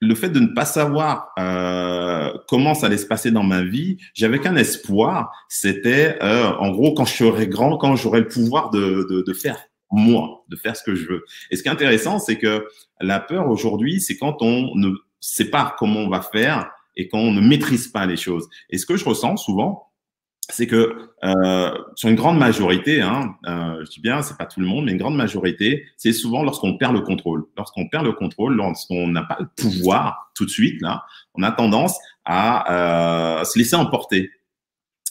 le 0.00 0.14
fait 0.14 0.28
de 0.28 0.40
ne 0.40 0.48
pas 0.48 0.64
savoir 0.64 1.32
euh, 1.38 2.32
comment 2.48 2.74
ça 2.74 2.86
allait 2.86 2.98
se 2.98 3.06
passer 3.06 3.30
dans 3.30 3.42
ma 3.42 3.62
vie, 3.62 3.96
j'avais 4.14 4.38
qu'un 4.38 4.56
espoir, 4.56 5.32
c'était 5.48 6.18
euh, 6.22 6.52
en 6.58 6.70
gros 6.70 6.94
quand 6.94 7.04
je 7.04 7.14
serai 7.14 7.46
grand, 7.48 7.78
quand 7.78 7.96
j'aurai 7.96 8.20
le 8.20 8.28
pouvoir 8.28 8.70
de, 8.70 9.06
de, 9.08 9.22
de, 9.22 9.32
faire 9.32 9.58
moi, 9.90 10.44
de 10.48 10.56
faire 10.56 10.76
ce 10.76 10.82
que 10.82 10.94
je 10.94 11.06
veux. 11.06 11.24
Et 11.50 11.56
ce 11.56 11.62
qui 11.62 11.68
est 11.68 11.72
intéressant, 11.72 12.18
c'est 12.18 12.38
que 12.38 12.66
la 13.00 13.20
peur 13.20 13.48
aujourd'hui, 13.48 14.00
c'est 14.00 14.16
quand 14.16 14.42
on 14.42 14.74
ne 14.74 14.90
sait 15.20 15.50
pas 15.50 15.74
comment 15.78 16.00
on 16.00 16.08
va 16.08 16.20
faire 16.20 16.70
et 16.96 17.08
quand 17.08 17.18
on 17.18 17.32
ne 17.32 17.40
maîtrise 17.40 17.88
pas 17.88 18.06
les 18.06 18.16
choses. 18.16 18.48
Et 18.70 18.78
ce 18.78 18.86
que 18.86 18.96
je 18.96 19.04
ressens 19.04 19.36
souvent, 19.36 19.85
c'est 20.48 20.66
que 20.66 21.10
euh, 21.24 21.70
sur 21.96 22.08
une 22.08 22.14
grande 22.14 22.38
majorité, 22.38 23.00
hein, 23.00 23.34
euh, 23.46 23.84
je 23.84 23.90
dis 23.90 24.00
bien, 24.00 24.22
c'est 24.22 24.36
pas 24.36 24.46
tout 24.46 24.60
le 24.60 24.66
monde, 24.66 24.84
mais 24.84 24.92
une 24.92 24.98
grande 24.98 25.16
majorité, 25.16 25.84
c'est 25.96 26.12
souvent 26.12 26.42
lorsqu'on 26.42 26.76
perd 26.76 26.94
le 26.94 27.00
contrôle. 27.00 27.44
Lorsqu'on 27.56 27.88
perd 27.88 28.04
le 28.04 28.12
contrôle, 28.12 28.54
lorsqu'on 28.54 29.08
n'a 29.08 29.22
pas 29.22 29.38
le 29.40 29.48
pouvoir 29.56 30.30
tout 30.34 30.44
de 30.44 30.50
suite, 30.50 30.80
là, 30.82 31.04
on 31.34 31.42
a 31.42 31.50
tendance 31.50 31.98
à 32.24 33.40
euh, 33.40 33.44
se 33.44 33.58
laisser 33.58 33.76
emporter. 33.76 34.30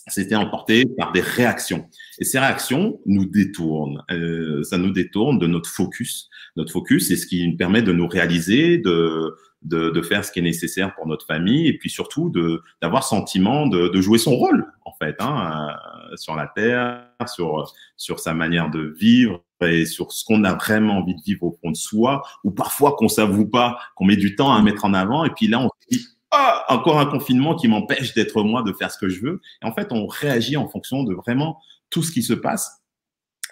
C'était 0.08 0.36
emporté 0.36 0.86
par 0.98 1.12
des 1.12 1.22
réactions. 1.22 1.90
Et 2.20 2.26
ces 2.26 2.38
réactions 2.38 3.00
nous 3.06 3.26
détournent. 3.26 4.04
Euh, 4.12 4.62
ça 4.64 4.78
nous 4.78 4.92
détourne 4.92 5.40
de 5.40 5.48
notre 5.48 5.70
focus. 5.70 6.30
Notre 6.56 6.72
focus, 6.72 7.08
c'est 7.08 7.16
ce 7.16 7.26
qui 7.26 7.48
nous 7.48 7.58
permet 7.58 7.82
de 7.82 7.92
nous 7.92 8.08
réaliser, 8.08 8.78
de, 8.78 9.36
de, 9.62 9.90
de, 9.90 10.02
faire 10.02 10.24
ce 10.24 10.32
qui 10.32 10.40
est 10.40 10.44
nécessaire 10.44 10.94
pour 10.96 11.08
notre 11.08 11.26
famille, 11.26 11.68
et 11.68 11.78
puis 11.78 11.90
surtout 11.90 12.30
de 12.30 12.62
d'avoir 12.82 13.04
sentiment 13.04 13.66
de, 13.68 13.88
de, 13.88 14.02
jouer 14.02 14.18
son 14.18 14.36
rôle 14.36 14.72
en 14.86 14.92
fait 15.02 15.16
hein, 15.20 15.76
euh, 16.12 16.16
sur 16.18 16.36
la 16.36 16.48
terre, 16.48 17.04
sur 17.28 17.74
sur 17.98 18.20
sa 18.20 18.34
manière 18.34 18.70
de 18.70 18.94
vivre 19.00 19.44
et 19.62 19.86
sur 19.86 20.12
ce 20.12 20.24
qu'on 20.24 20.44
a 20.44 20.54
vraiment 20.54 20.98
envie 20.98 21.16
de 21.16 21.22
vivre 21.22 21.44
au 21.44 21.58
fond 21.62 21.72
de 21.72 21.76
soi, 21.76 22.22
ou 22.44 22.52
parfois 22.52 22.96
qu'on 22.96 23.10
s'avoue 23.10 23.48
pas, 23.48 23.80
qu'on 23.96 24.06
met 24.06 24.18
du 24.18 24.36
temps 24.36 24.54
à 24.54 24.62
mettre 24.62 24.86
en 24.86 24.94
avant, 24.94 25.26
et 25.26 25.32
puis 25.32 25.48
là 25.48 25.60
on 25.60 25.70
se 25.70 25.98
dit 25.98 26.06
ah, 26.32 26.66
encore 26.68 27.00
un 27.00 27.06
confinement 27.06 27.56
qui 27.56 27.68
m'empêche 27.68 28.14
d'être 28.14 28.44
moi, 28.44 28.62
de 28.62 28.74
faire 28.74 28.92
ce 28.92 28.98
que 28.98 29.08
je 29.08 29.22
veux. 29.22 29.42
Et 29.62 29.66
en 29.66 29.72
fait, 29.72 29.92
on 29.92 30.06
réagit 30.06 30.58
en 30.58 30.68
fonction 30.68 31.04
de 31.04 31.14
vraiment 31.14 31.62
tout 31.90 32.04
ce 32.04 32.12
qui 32.12 32.24
se 32.24 32.34
passe. 32.34 32.84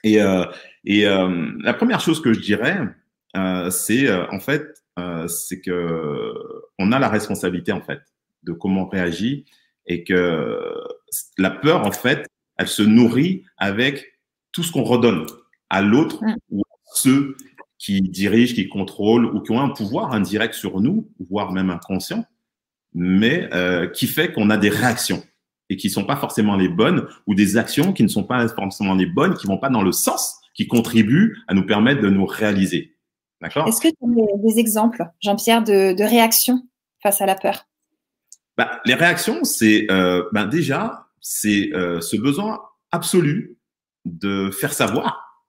Et, 0.04 0.22
euh, 0.22 0.46
et 0.84 1.08
euh, 1.08 1.52
la 1.62 1.74
première 1.74 2.02
chose 2.02 2.22
que 2.22 2.34
je 2.34 2.42
dirais, 2.42 2.78
euh, 3.38 3.70
c'est 3.70 4.08
euh, 4.08 4.26
en 4.32 4.40
fait, 4.40 4.83
euh, 5.00 5.28
c'est 5.28 5.62
que 5.62 6.34
on 6.80 6.92
a 6.92 7.00
la 7.00 7.10
responsabilité 7.10 7.72
en 7.72 7.82
fait 7.82 8.00
de 8.44 8.54
comment 8.54 8.84
on 8.84 8.90
réagit 8.90 9.46
et 9.86 10.04
que 10.04 10.62
la 11.38 11.50
peur 11.50 11.86
en 11.86 11.92
fait, 11.92 12.28
elle 12.58 12.68
se 12.68 12.84
nourrit 12.84 13.44
avec 13.58 14.20
tout 14.52 14.64
ce 14.64 14.72
qu'on 14.72 14.84
redonne 14.84 15.26
à 15.70 15.82
l'autre 15.82 16.24
mm. 16.24 16.36
ou 16.52 16.62
à 16.62 16.78
ceux 16.94 17.36
qui 17.80 18.02
dirigent, 18.02 18.56
qui 18.56 18.70
contrôlent 18.70 19.26
ou 19.26 19.42
qui 19.42 19.52
ont 19.52 19.60
un 19.60 19.70
pouvoir 19.70 20.14
indirect 20.14 20.54
sur 20.54 20.80
nous, 20.80 21.12
voire 21.30 21.52
même 21.52 21.70
inconscient, 21.70 22.26
mais 22.94 23.50
euh, 23.54 23.88
qui 23.88 24.08
fait 24.08 24.32
qu'on 24.32 24.50
a 24.50 24.58
des 24.58 24.70
réactions 24.70 25.24
et 25.70 25.76
qui 25.76 25.90
sont 25.90 26.06
pas 26.06 26.16
forcément 26.16 26.56
les 26.56 26.70
bonnes 26.70 27.08
ou 27.28 27.36
des 27.36 27.58
actions 27.58 27.94
qui 27.94 28.04
ne 28.04 28.08
sont 28.08 28.24
pas 28.24 28.48
forcément 28.48 28.94
les 28.94 29.06
bonnes, 29.06 29.34
qui 29.34 29.48
vont 29.48 29.58
pas 29.58 29.70
dans 29.70 29.82
le 29.82 29.92
sens 29.92 30.40
qui 30.54 30.68
contribuent 30.68 31.38
à 31.48 31.54
nous 31.54 31.66
permettre 31.66 32.02
de 32.02 32.10
nous 32.10 32.26
réaliser. 32.26 32.93
D'accord 33.44 33.68
Est-ce 33.68 33.82
que 33.82 33.90
tu 33.90 33.96
as 34.04 34.38
des 34.38 34.60
exemples, 34.60 35.06
Jean-Pierre, 35.22 35.64
de, 35.64 35.94
de 35.94 36.04
réactions 36.04 36.62
face 37.02 37.22
à 37.22 37.26
la 37.26 37.36
peur? 37.36 37.66
Bah, 38.58 38.80
Les 38.86 38.94
réactions, 38.94 39.44
c'est 39.44 39.86
euh, 39.92 40.24
bah, 40.32 40.46
déjà 40.46 41.08
c'est 41.20 41.72
euh, 41.74 42.00
ce 42.02 42.16
besoin 42.16 42.62
absolu 42.92 43.58
de 44.06 44.50
faire 44.50 44.74
savoir 44.74 45.44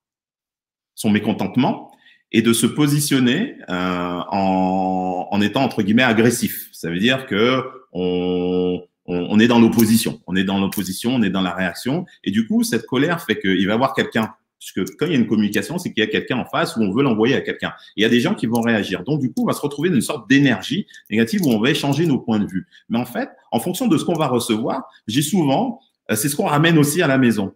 son 0.94 1.10
mécontentement 1.10 1.92
et 2.32 2.42
de 2.42 2.52
se 2.52 2.66
positionner 2.66 3.56
euh, 3.68 4.20
en, 4.30 5.28
en, 5.30 5.40
étant 5.40 5.62
entre 5.62 5.82
guillemets 5.82 6.02
agressif. 6.02 6.68
Ça 6.72 6.90
veut 6.90 6.98
dire 6.98 7.26
que 7.26 7.64
on, 7.92 8.82
on, 9.06 9.26
on 9.30 9.38
est 9.38 9.48
dans 9.48 9.60
l'opposition, 9.60 10.20
on 10.26 10.34
est 10.34 10.44
dans 10.44 10.58
l'opposition, 10.58 11.14
on 11.14 11.22
est 11.22 11.30
dans 11.30 11.42
la 11.42 11.52
réaction, 11.52 12.06
et 12.24 12.32
du 12.32 12.46
coup 12.48 12.64
cette 12.64 12.86
colère 12.86 13.22
fait 13.22 13.38
qu'il 13.38 13.66
va 13.66 13.72
y 13.72 13.74
avoir 13.74 13.94
quelqu'un. 13.94 14.34
Parce 14.58 14.72
que 14.72 14.92
quand 14.96 15.06
il 15.06 15.12
y 15.12 15.14
a 15.14 15.18
une 15.18 15.26
communication, 15.26 15.78
c'est 15.78 15.92
qu'il 15.92 16.02
y 16.02 16.06
a 16.06 16.10
quelqu'un 16.10 16.38
en 16.38 16.46
face 16.46 16.76
où 16.76 16.80
on 16.80 16.92
veut 16.92 17.02
l'envoyer 17.02 17.34
à 17.34 17.40
quelqu'un. 17.40 17.72
Il 17.96 18.02
y 18.02 18.06
a 18.06 18.08
des 18.08 18.20
gens 18.20 18.34
qui 18.34 18.46
vont 18.46 18.60
réagir. 18.60 19.02
Donc, 19.04 19.20
du 19.20 19.28
coup, 19.28 19.42
on 19.42 19.46
va 19.46 19.52
se 19.52 19.60
retrouver 19.60 19.90
dans 19.90 19.96
une 19.96 20.00
sorte 20.00 20.28
d'énergie 20.28 20.86
négative 21.10 21.42
où 21.44 21.50
on 21.50 21.60
va 21.60 21.70
échanger 21.70 22.06
nos 22.06 22.18
points 22.18 22.38
de 22.38 22.46
vue. 22.46 22.66
Mais 22.88 22.98
en 22.98 23.04
fait, 23.04 23.28
en 23.52 23.60
fonction 23.60 23.88
de 23.88 23.98
ce 23.98 24.04
qu'on 24.04 24.14
va 24.14 24.28
recevoir, 24.28 24.82
j'ai 25.06 25.22
souvent, 25.22 25.80
euh, 26.10 26.16
c'est 26.16 26.28
ce 26.28 26.36
qu'on 26.36 26.46
ramène 26.46 26.78
aussi 26.78 27.02
à 27.02 27.06
la 27.06 27.18
maison. 27.18 27.54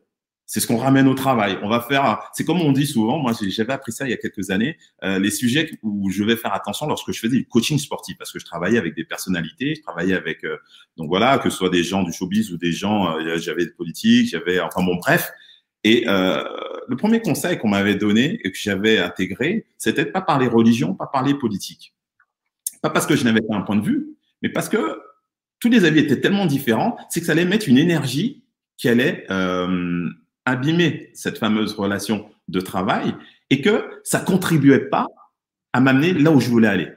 C'est 0.50 0.60
ce 0.60 0.66
qu'on 0.66 0.78
ramène 0.78 1.06
au 1.08 1.14
travail. 1.14 1.58
On 1.62 1.68
va 1.68 1.82
faire, 1.82 2.22
c'est 2.32 2.42
comme 2.42 2.62
on 2.62 2.72
dit 2.72 2.86
souvent, 2.86 3.18
moi 3.18 3.32
j'avais 3.38 3.74
appris 3.74 3.92
ça 3.92 4.06
il 4.06 4.12
y 4.12 4.14
a 4.14 4.16
quelques 4.16 4.48
années, 4.48 4.78
euh, 5.04 5.18
les 5.18 5.30
sujets 5.30 5.70
où 5.82 6.10
je 6.10 6.24
vais 6.24 6.36
faire 6.36 6.54
attention 6.54 6.86
lorsque 6.86 7.12
je 7.12 7.20
faisais 7.20 7.36
du 7.36 7.46
coaching 7.46 7.78
sportif, 7.78 8.16
parce 8.16 8.32
que 8.32 8.38
je 8.38 8.46
travaillais 8.46 8.78
avec 8.78 8.94
des 8.94 9.04
personnalités, 9.04 9.74
je 9.74 9.82
travaillais 9.82 10.14
avec, 10.14 10.44
euh, 10.44 10.56
donc 10.96 11.08
voilà, 11.08 11.36
que 11.36 11.50
ce 11.50 11.58
soit 11.58 11.68
des 11.68 11.84
gens 11.84 12.02
du 12.02 12.14
showbiz 12.14 12.50
ou 12.50 12.56
des 12.56 12.72
gens, 12.72 13.18
euh, 13.18 13.36
j'avais 13.36 13.66
des 13.66 13.72
politiques, 13.72 14.30
j'avais, 14.30 14.58
enfin 14.58 14.82
bon, 14.82 14.96
bref. 14.96 15.30
Et 15.88 16.04
euh, 16.06 16.44
le 16.86 16.96
premier 16.96 17.22
conseil 17.22 17.56
qu'on 17.56 17.68
m'avait 17.68 17.94
donné 17.94 18.38
et 18.44 18.52
que 18.52 18.58
j'avais 18.58 18.98
intégré, 18.98 19.64
c'était 19.78 20.04
pas 20.04 20.20
parler 20.20 20.46
religion, 20.46 20.92
pas 20.92 21.06
parler 21.06 21.32
politique. 21.32 21.94
Pas 22.82 22.90
parce 22.90 23.06
que 23.06 23.16
je 23.16 23.24
n'avais 23.24 23.40
pas 23.40 23.54
un 23.54 23.62
point 23.62 23.76
de 23.76 23.86
vue, 23.86 24.10
mais 24.42 24.50
parce 24.50 24.68
que 24.68 25.00
tous 25.60 25.70
les 25.70 25.86
avis 25.86 26.00
étaient 26.00 26.20
tellement 26.20 26.44
différents, 26.44 26.98
c'est 27.08 27.20
que 27.20 27.26
ça 27.26 27.32
allait 27.32 27.46
mettre 27.46 27.70
une 27.70 27.78
énergie 27.78 28.44
qui 28.76 28.90
allait 28.90 29.24
euh, 29.30 30.10
abîmer 30.44 31.08
cette 31.14 31.38
fameuse 31.38 31.72
relation 31.72 32.28
de 32.48 32.60
travail 32.60 33.14
et 33.48 33.62
que 33.62 33.88
ça 34.04 34.20
contribuait 34.20 34.90
pas 34.90 35.06
à 35.72 35.80
m'amener 35.80 36.12
là 36.12 36.32
où 36.32 36.38
je 36.38 36.50
voulais 36.50 36.68
aller. 36.68 36.88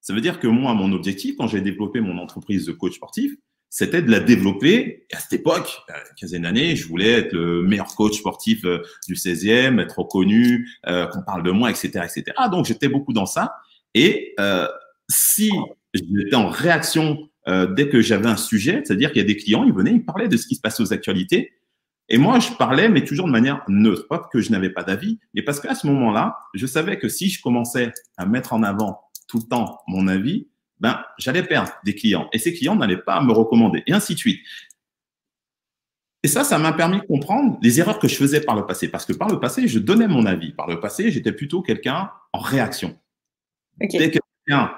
Ça 0.00 0.12
veut 0.12 0.20
dire 0.20 0.40
que 0.40 0.48
moi, 0.48 0.74
mon 0.74 0.90
objectif, 0.92 1.36
quand 1.36 1.46
j'ai 1.46 1.60
développé 1.60 2.00
mon 2.00 2.18
entreprise 2.18 2.66
de 2.66 2.72
coach 2.72 2.96
sportif, 2.96 3.32
c'était 3.70 4.02
de 4.02 4.10
la 4.10 4.20
développer. 4.20 5.06
Et 5.08 5.14
à 5.14 5.20
cette 5.20 5.32
époque, 5.32 5.80
une 5.88 6.14
quinzaine 6.16 6.42
d'années, 6.42 6.76
je 6.76 6.86
voulais 6.86 7.10
être 7.10 7.32
le 7.32 7.62
meilleur 7.62 7.94
coach 7.94 8.18
sportif 8.18 8.64
euh, 8.64 8.82
du 9.06 9.14
16e, 9.14 9.80
être 9.80 10.00
reconnu, 10.00 10.68
euh, 10.86 11.06
qu'on 11.06 11.22
parle 11.22 11.44
de 11.44 11.52
moi, 11.52 11.70
etc., 11.70 11.88
etc. 12.04 12.24
Donc, 12.50 12.66
j'étais 12.66 12.88
beaucoup 12.88 13.12
dans 13.12 13.26
ça. 13.26 13.54
Et 13.94 14.34
euh, 14.40 14.66
si 15.08 15.50
j'étais 15.94 16.36
en 16.36 16.48
réaction 16.48 17.28
euh, 17.48 17.66
dès 17.66 17.88
que 17.88 18.00
j'avais 18.00 18.28
un 18.28 18.36
sujet, 18.36 18.82
c'est-à-dire 18.84 19.12
qu'il 19.12 19.22
y 19.22 19.24
a 19.24 19.26
des 19.26 19.36
clients, 19.36 19.64
ils 19.64 19.72
venaient, 19.72 19.92
ils 19.92 20.04
parlaient 20.04 20.28
de 20.28 20.36
ce 20.36 20.46
qui 20.46 20.56
se 20.56 20.60
passait 20.60 20.82
aux 20.82 20.92
actualités. 20.92 21.52
Et 22.08 22.18
moi, 22.18 22.40
je 22.40 22.50
parlais, 22.58 22.88
mais 22.88 23.04
toujours 23.04 23.26
de 23.26 23.32
manière 23.32 23.62
neutre, 23.68 24.08
pas 24.08 24.28
que 24.32 24.40
je 24.40 24.50
n'avais 24.50 24.70
pas 24.70 24.82
d'avis, 24.82 25.20
mais 25.32 25.42
parce 25.42 25.60
qu'à 25.60 25.76
ce 25.76 25.86
moment-là, 25.86 26.36
je 26.54 26.66
savais 26.66 26.98
que 26.98 27.08
si 27.08 27.30
je 27.30 27.40
commençais 27.40 27.92
à 28.16 28.26
mettre 28.26 28.52
en 28.52 28.64
avant 28.64 29.00
tout 29.28 29.38
le 29.38 29.48
temps 29.48 29.78
mon 29.86 30.08
avis, 30.08 30.48
ben, 30.80 31.00
j'allais 31.18 31.42
perdre 31.42 31.70
des 31.84 31.94
clients. 31.94 32.28
Et 32.32 32.38
ces 32.38 32.52
clients 32.52 32.76
n'allaient 32.76 32.96
pas 32.96 33.20
me 33.20 33.32
recommander, 33.32 33.82
et 33.86 33.92
ainsi 33.92 34.14
de 34.14 34.18
suite. 34.18 34.40
Et 36.22 36.28
ça, 36.28 36.44
ça 36.44 36.58
m'a 36.58 36.72
permis 36.72 37.00
de 37.00 37.06
comprendre 37.06 37.58
les 37.62 37.80
erreurs 37.80 37.98
que 37.98 38.08
je 38.08 38.14
faisais 38.14 38.42
par 38.42 38.54
le 38.54 38.66
passé. 38.66 38.88
Parce 38.88 39.06
que 39.06 39.14
par 39.14 39.28
le 39.28 39.40
passé, 39.40 39.68
je 39.68 39.78
donnais 39.78 40.08
mon 40.08 40.26
avis. 40.26 40.52
Par 40.52 40.68
le 40.68 40.78
passé, 40.78 41.10
j'étais 41.10 41.32
plutôt 41.32 41.62
quelqu'un 41.62 42.10
en 42.34 42.40
réaction. 42.40 42.98
Dès 43.78 43.88
que 43.88 44.18
quelqu'un, 44.46 44.72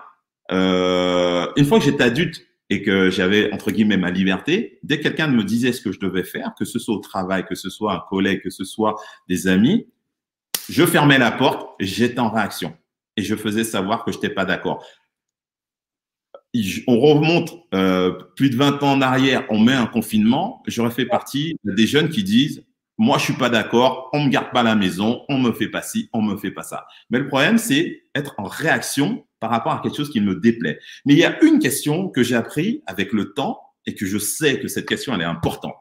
euh, 0.53 1.49
une 1.57 1.65
fois 1.65 1.81
que 1.81 1.85
j'étais 1.85 2.05
adulte, 2.05 2.47
et 2.73 2.81
que 2.81 3.11
j'avais, 3.11 3.53
entre 3.53 3.71
guillemets, 3.71 3.99
ma 3.99 4.11
liberté, 4.11 4.79
dès 4.83 4.97
que 4.97 5.03
quelqu'un 5.03 5.27
me 5.27 5.45
disait 5.45 5.73
ce 5.73 5.83
que 5.83 5.93
je 5.93 6.01
devais 6.01 6.25
faire, 6.25 6.55
que 6.59 6.65
ce 6.65 6.79
soit 6.79 6.95
au 6.95 7.01
travail, 7.01 7.45
que 7.45 7.55
ce 7.55 7.69
soit 7.69 7.93
un 7.93 8.03
collègue, 8.09 8.41
que 8.41 8.49
ce 8.49 8.65
soit 8.65 8.95
des 9.29 9.47
amis, 9.47 9.89
je 10.71 10.87
fermais 10.87 11.19
la 11.19 11.33
porte, 11.33 11.69
j'étais 11.81 12.19
en 12.19 12.31
réaction. 12.31 12.75
Et 13.19 13.23
je 13.23 13.37
faisais 13.37 13.65
savoir 13.65 14.07
que 14.07 14.11
je 14.11 14.17
n'étais 14.17 14.31
pas 14.31 14.47
d'accord. 14.47 14.87
On 16.87 17.01
remonte 17.01 17.55
euh, 17.73 18.13
plus 18.37 18.51
de 18.51 18.57
20 18.57 18.83
ans 18.83 18.93
en 18.93 19.01
arrière, 19.01 19.45
on 19.49 19.59
met 19.59 19.73
un 19.73 19.87
confinement, 19.87 20.63
j'aurais 20.67 20.91
fait 20.91 21.07
partie 21.07 21.57
des 21.65 21.87
jeunes 21.87 22.11
qui 22.11 22.23
disent 22.23 22.65
moi, 22.99 23.19
je 23.19 23.25
suis 23.25 23.33
pas 23.33 23.49
d'accord, 23.49 24.11
on 24.13 24.25
me 24.25 24.29
garde 24.29 24.53
pas 24.53 24.61
à 24.61 24.63
la 24.63 24.75
maison, 24.75 25.25
on 25.29 25.39
me 25.39 25.53
fait 25.53 25.69
pas 25.69 25.83
ci, 25.83 26.09
on 26.13 26.23
me 26.23 26.37
fait 26.37 26.51
pas 26.51 26.63
ça. 26.63 26.87
Mais 27.11 27.19
le 27.19 27.27
problème, 27.27 27.59
c'est 27.59 28.05
être 28.15 28.35
en 28.39 28.45
réaction 28.45 29.27
par 29.41 29.51
rapport 29.51 29.73
à 29.73 29.81
quelque 29.81 29.97
chose 29.97 30.11
qui 30.11 30.21
me 30.21 30.37
déplaît. 30.37 30.79
Mais 31.05 31.15
il 31.15 31.19
y 31.19 31.25
a 31.25 31.43
une 31.43 31.59
question 31.59 32.09
que 32.09 32.23
j'ai 32.23 32.37
appris 32.37 32.83
avec 32.87 33.13
le 33.13 33.33
temps 33.33 33.61
et 33.87 33.95
que 33.95 34.07
je 34.07 34.19
sais 34.19 34.61
que 34.61 34.69
cette 34.69 34.87
question, 34.87 35.15
elle 35.15 35.23
est 35.23 35.25
importante. 35.25 35.75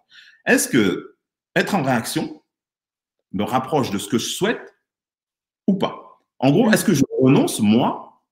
Est-ce 0.46 0.68
que 0.68 1.18
être 1.56 1.76
en 1.76 1.84
réaction 1.84 2.42
me 3.34 3.44
rapproche 3.44 3.92
de 3.92 3.98
ce 3.98 4.08
que 4.08 4.18
je 4.18 4.30
souhaite 4.30 4.74
ou 5.68 5.76
pas? 5.76 6.24
En 6.40 6.50
gros, 6.50 6.72
est-ce 6.72 6.86
que 6.86 6.94
je 6.94 7.04
renonce, 7.20 7.60
moi, 7.60 8.24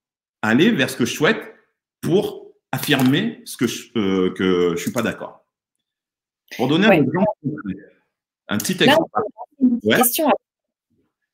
à 0.41 0.50
aller 0.50 0.72
vers 0.72 0.89
ce 0.89 0.96
que 0.96 1.05
je 1.05 1.13
souhaite 1.13 1.53
pour 2.01 2.51
affirmer 2.71 3.41
ce 3.45 3.57
que 3.57 3.67
je, 3.67 3.89
euh, 3.97 4.33
que 4.33 4.73
je 4.75 4.81
suis 4.81 4.91
pas 4.91 5.01
d'accord 5.01 5.45
Pour 6.57 6.67
donner 6.67 6.87
un 6.87 6.91
exemple 6.91 7.27
un 8.49 8.57
petit 8.57 8.73
exemple. 8.83 9.09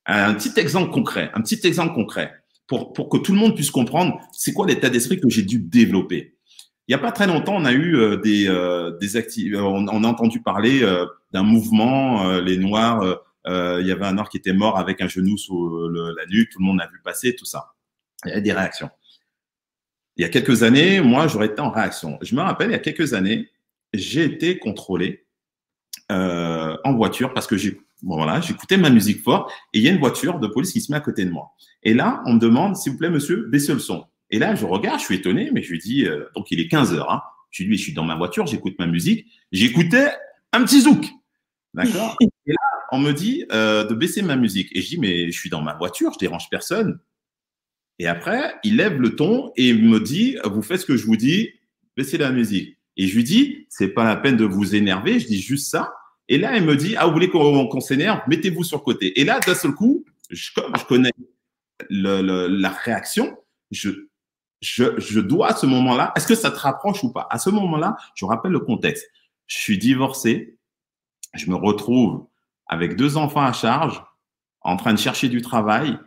Un 0.05 0.33
petit 0.35 0.59
exemple 0.59 0.91
concret. 0.91 1.31
Un 1.33 1.41
petit 1.41 1.65
exemple 1.65 1.95
concret 1.95 2.33
pour, 2.67 2.93
pour 2.93 3.09
que 3.09 3.17
tout 3.17 3.31
le 3.31 3.39
monde 3.39 3.55
puisse 3.55 3.71
comprendre 3.71 4.19
c'est 4.31 4.53
quoi 4.53 4.67
l'état 4.67 4.89
d'esprit 4.89 5.19
que 5.19 5.29
j'ai 5.29 5.43
dû 5.43 5.59
développer. 5.59 6.35
Il 6.87 6.91
n'y 6.91 6.95
a 6.95 6.99
pas 6.99 7.11
très 7.11 7.25
longtemps, 7.25 7.55
on 7.55 7.65
a 7.65 7.71
eu 7.71 7.95
euh, 7.95 8.17
des, 8.17 8.47
euh, 8.47 8.95
des 8.99 9.17
activités, 9.17 9.57
on, 9.57 9.87
on, 9.87 10.03
a 10.03 10.07
entendu 10.07 10.41
parler 10.41 10.83
euh, 10.83 11.05
d'un 11.31 11.41
mouvement, 11.41 12.29
euh, 12.29 12.41
les 12.41 12.57
Noirs, 12.57 13.01
euh, 13.47 13.79
il 13.81 13.87
y 13.87 13.91
avait 13.91 14.05
un 14.05 14.13
Noir 14.13 14.29
qui 14.29 14.37
était 14.37 14.53
mort 14.53 14.77
avec 14.77 15.01
un 15.01 15.07
genou 15.07 15.35
sous 15.37 15.87
le, 15.87 16.13
la 16.15 16.25
nuque, 16.27 16.49
tout 16.51 16.59
le 16.59 16.65
monde 16.65 16.79
a 16.81 16.87
vu 16.87 16.99
passer, 17.03 17.35
tout 17.35 17.45
ça. 17.45 17.73
Il 18.25 18.31
y 18.31 18.33
a 18.33 18.41
des 18.41 18.53
réactions. 18.53 18.89
Il 20.17 20.21
y 20.21 20.25
a 20.25 20.29
quelques 20.29 20.63
années, 20.63 21.01
moi, 21.01 21.27
j'aurais 21.27 21.47
été 21.47 21.59
en 21.59 21.71
réaction. 21.71 22.17
Je 22.21 22.35
me 22.35 22.41
rappelle, 22.41 22.69
il 22.69 22.73
y 22.73 22.75
a 22.75 22.79
quelques 22.79 23.13
années, 23.13 23.49
j'ai 23.93 24.23
été 24.23 24.57
contrôlé 24.57 25.25
en 26.09 26.93
voiture 26.93 27.33
parce 27.33 27.47
que 27.47 27.57
j'ai 27.57 27.79
Bon, 28.05 28.17
voilà, 28.17 28.41
j'écoutais 28.41 28.77
ma 28.77 28.89
musique 28.89 29.23
fort 29.23 29.51
et 29.73 29.79
il 29.79 29.83
y 29.83 29.87
a 29.87 29.91
une 29.91 29.99
voiture 29.99 30.39
de 30.39 30.47
police 30.47 30.73
qui 30.73 30.81
se 30.81 30.91
met 30.91 30.97
à 30.97 31.01
côté 31.01 31.25
de 31.25 31.31
moi. 31.31 31.53
Et 31.81 31.93
là, 31.93 32.21
on 32.25 32.33
me 32.33 32.39
demande, 32.39 32.75
s'il 32.75 32.91
vous 32.91 32.97
plaît, 32.97 33.09
monsieur, 33.09 33.47
baissez 33.49 33.73
le 33.73 33.79
son. 33.79 34.05
Et 34.29 34.37
là, 34.37 34.53
je 34.53 34.65
regarde, 34.65 34.99
je 34.99 35.05
suis 35.05 35.15
étonné, 35.15 35.49
mais 35.51 35.63
je 35.63 35.71
lui 35.71 35.79
dis, 35.79 36.05
euh, 36.05 36.25
donc 36.35 36.51
il 36.51 36.59
est 36.59 36.67
15 36.67 36.93
heures. 36.93 37.11
Hein. 37.11 37.21
Je 37.51 37.63
lui 37.63 37.71
dis, 37.71 37.77
je 37.77 37.83
suis 37.83 37.93
dans 37.93 38.03
ma 38.03 38.15
voiture, 38.15 38.45
j'écoute 38.45 38.75
ma 38.77 38.85
musique. 38.85 39.25
J'écoutais 39.51 40.11
un 40.51 40.63
petit 40.63 40.81
zouk. 40.81 41.05
D'accord? 41.73 42.15
Et 42.21 42.51
là, 42.51 42.55
on 42.91 42.99
me 42.99 43.11
dit 43.11 43.45
euh, 43.51 43.85
de 43.85 43.95
baisser 43.95 44.21
ma 44.21 44.35
musique. 44.35 44.69
Et 44.75 44.81
je 44.81 44.89
dis, 44.89 44.97
mais 44.99 45.31
je 45.31 45.39
suis 45.39 45.49
dans 45.49 45.61
ma 45.61 45.73
voiture, 45.73 46.11
je 46.13 46.19
dérange 46.19 46.49
personne. 46.49 46.99
Et 47.99 48.07
après, 48.07 48.55
il 48.63 48.77
lève 48.77 48.99
le 48.99 49.15
ton 49.15 49.51
et 49.55 49.69
il 49.69 49.87
me 49.87 49.99
dit, 49.99 50.37
vous 50.43 50.61
faites 50.61 50.81
ce 50.81 50.85
que 50.85 50.97
je 50.97 51.05
vous 51.05 51.15
dis, 51.15 51.49
baissez 51.95 52.17
la 52.17 52.31
musique. 52.31 52.77
Et 52.97 53.07
je 53.07 53.15
lui 53.15 53.23
dis, 53.23 53.65
c'est 53.69 53.89
pas 53.89 54.03
la 54.03 54.15
peine 54.15 54.37
de 54.37 54.45
vous 54.45 54.75
énerver, 54.75 55.19
je 55.19 55.27
dis 55.27 55.41
juste 55.41 55.69
ça. 55.69 55.93
Et 56.27 56.37
là, 56.37 56.55
elle 56.55 56.65
me 56.65 56.75
dit, 56.75 56.95
ah, 56.97 57.05
vous 57.05 57.13
voulez 57.13 57.29
qu'on 57.29 57.79
s'énerve 57.79 58.21
Mettez-vous 58.27 58.63
sur 58.63 58.79
le 58.79 58.83
côté. 58.83 59.19
Et 59.19 59.25
là, 59.25 59.39
d'un 59.39 59.55
seul 59.55 59.73
coup, 59.73 60.05
je, 60.29 60.51
comme 60.53 60.75
je 60.77 60.85
connais 60.85 61.11
la 61.89 62.69
réaction, 62.69 63.37
je, 63.71 63.89
je, 64.61 64.99
je 64.99 65.19
dois 65.19 65.49
à 65.51 65.55
ce 65.55 65.65
moment-là, 65.65 66.13
est-ce 66.15 66.27
que 66.27 66.35
ça 66.35 66.51
te 66.51 66.57
rapproche 66.57 67.03
ou 67.03 67.11
pas? 67.11 67.27
À 67.29 67.37
ce 67.37 67.49
moment-là, 67.49 67.95
je 68.15 68.25
rappelle 68.25 68.51
le 68.51 68.59
contexte. 68.59 69.07
Je 69.47 69.57
suis 69.57 69.77
divorcé, 69.77 70.57
je 71.33 71.49
me 71.49 71.55
retrouve 71.55 72.25
avec 72.67 72.95
deux 72.95 73.17
enfants 73.17 73.45
à 73.45 73.53
charge, 73.53 74.03
en 74.61 74.77
train 74.77 74.93
de 74.93 74.99
chercher 74.99 75.29
du 75.29 75.41
travail. 75.41 75.99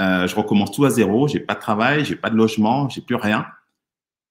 Euh, 0.00 0.26
je 0.26 0.34
recommence 0.34 0.72
tout 0.72 0.84
à 0.84 0.90
zéro, 0.90 1.28
j'ai 1.28 1.40
pas 1.40 1.54
de 1.54 1.60
travail, 1.60 2.04
j'ai 2.04 2.16
pas 2.16 2.30
de 2.30 2.36
logement, 2.36 2.88
j'ai 2.88 3.00
plus 3.00 3.16
rien. 3.16 3.46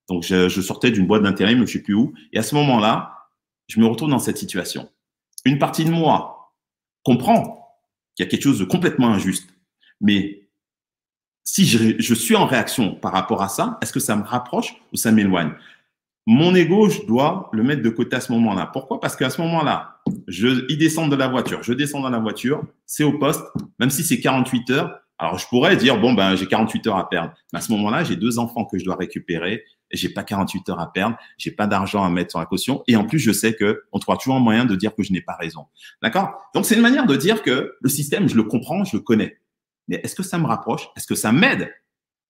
Donc, 0.09 0.23
je, 0.23 0.49
sortais 0.61 0.91
d'une 0.91 1.07
boîte 1.07 1.23
d'intérim, 1.23 1.65
je 1.65 1.73
sais 1.73 1.81
plus 1.81 1.93
où. 1.93 2.13
Et 2.33 2.39
à 2.39 2.43
ce 2.43 2.55
moment-là, 2.55 3.29
je 3.67 3.79
me 3.79 3.85
retrouve 3.85 4.09
dans 4.09 4.19
cette 4.19 4.37
situation. 4.37 4.89
Une 5.45 5.59
partie 5.59 5.85
de 5.85 5.91
moi 5.91 6.53
comprend 7.03 7.77
qu'il 8.15 8.25
y 8.25 8.27
a 8.27 8.29
quelque 8.29 8.43
chose 8.43 8.59
de 8.59 8.65
complètement 8.65 9.09
injuste. 9.09 9.49
Mais 10.01 10.49
si 11.43 11.65
je, 11.65 11.95
je 11.99 12.13
suis 12.13 12.35
en 12.35 12.45
réaction 12.45 12.95
par 12.95 13.13
rapport 13.13 13.41
à 13.41 13.47
ça, 13.47 13.77
est-ce 13.81 13.93
que 13.93 13.99
ça 13.99 14.15
me 14.15 14.23
rapproche 14.23 14.75
ou 14.91 14.97
ça 14.97 15.11
m'éloigne? 15.11 15.53
Mon 16.27 16.53
ego, 16.53 16.87
je 16.87 17.01
dois 17.05 17.49
le 17.51 17.63
mettre 17.63 17.81
de 17.81 17.89
côté 17.89 18.15
à 18.15 18.21
ce 18.21 18.31
moment-là. 18.33 18.67
Pourquoi? 18.67 18.99
Parce 18.99 19.15
qu'à 19.15 19.29
ce 19.29 19.41
moment-là, 19.41 20.01
je, 20.27 20.65
il 20.69 20.77
descend 20.77 21.09
de 21.09 21.15
la 21.15 21.27
voiture, 21.27 21.63
je 21.63 21.73
descends 21.73 22.01
dans 22.01 22.09
la 22.09 22.19
voiture, 22.19 22.63
c'est 22.85 23.03
au 23.03 23.17
poste, 23.17 23.43
même 23.79 23.89
si 23.89 24.03
c'est 24.03 24.19
48 24.19 24.69
heures. 24.71 25.00
Alors, 25.21 25.37
je 25.37 25.47
pourrais 25.47 25.77
dire, 25.77 25.99
bon, 26.01 26.13
ben, 26.13 26.35
j'ai 26.35 26.47
48 26.47 26.87
heures 26.87 26.97
à 26.97 27.07
perdre. 27.07 27.35
Mais 27.53 27.59
à 27.59 27.61
ce 27.61 27.71
moment-là, 27.73 28.03
j'ai 28.03 28.15
deux 28.15 28.39
enfants 28.39 28.65
que 28.65 28.79
je 28.79 28.83
dois 28.83 28.95
récupérer. 28.95 29.63
J'ai 29.91 30.09
pas 30.09 30.23
48 30.23 30.69
heures 30.69 30.79
à 30.79 30.91
perdre. 30.91 31.15
J'ai 31.37 31.51
pas 31.51 31.67
d'argent 31.67 32.03
à 32.03 32.09
mettre 32.09 32.31
sur 32.31 32.39
la 32.39 32.47
caution. 32.47 32.81
Et 32.87 32.95
en 32.95 33.05
plus, 33.05 33.19
je 33.19 33.31
sais 33.31 33.53
que 33.53 33.83
on 33.91 33.99
trouvera 33.99 34.17
toujours 34.17 34.35
un 34.35 34.39
moyen 34.39 34.65
de 34.65 34.75
dire 34.75 34.95
que 34.95 35.03
je 35.03 35.13
n'ai 35.13 35.21
pas 35.21 35.35
raison. 35.35 35.67
D'accord? 36.01 36.49
Donc, 36.55 36.65
c'est 36.65 36.73
une 36.73 36.81
manière 36.81 37.05
de 37.05 37.15
dire 37.15 37.43
que 37.43 37.75
le 37.79 37.89
système, 37.89 38.27
je 38.27 38.35
le 38.35 38.41
comprends, 38.41 38.83
je 38.83 38.97
le 38.97 39.03
connais. 39.03 39.37
Mais 39.87 40.01
est-ce 40.03 40.15
que 40.15 40.23
ça 40.23 40.39
me 40.39 40.47
rapproche? 40.47 40.89
Est-ce 40.97 41.05
que 41.05 41.13
ça 41.13 41.31
m'aide 41.31 41.71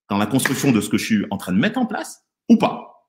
dans 0.09 0.17
la 0.17 0.25
construction 0.25 0.73
de 0.73 0.81
ce 0.81 0.89
que 0.89 0.97
je 0.97 1.05
suis 1.05 1.25
en 1.31 1.37
train 1.37 1.53
de 1.53 1.59
mettre 1.59 1.79
en 1.79 1.85
place 1.85 2.25
ou 2.49 2.57
pas? 2.57 3.07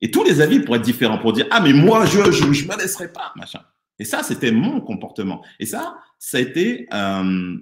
Et 0.00 0.12
tous 0.12 0.22
les 0.22 0.40
avis 0.40 0.60
pourraient 0.60 0.78
être 0.78 0.84
différents 0.84 1.18
pour 1.18 1.32
dire, 1.32 1.48
ah, 1.50 1.60
mais 1.60 1.72
moi, 1.72 2.06
je, 2.06 2.30
je, 2.30 2.52
je 2.52 2.68
me 2.68 2.78
laisserai 2.78 3.12
pas, 3.12 3.32
machin. 3.34 3.62
Et 3.98 4.04
ça, 4.04 4.22
c'était 4.22 4.52
mon 4.52 4.80
comportement. 4.80 5.44
Et 5.58 5.66
ça, 5.66 5.96
ça 6.20 6.36
a 6.36 6.40
été, 6.40 6.86
euh, 6.92 7.56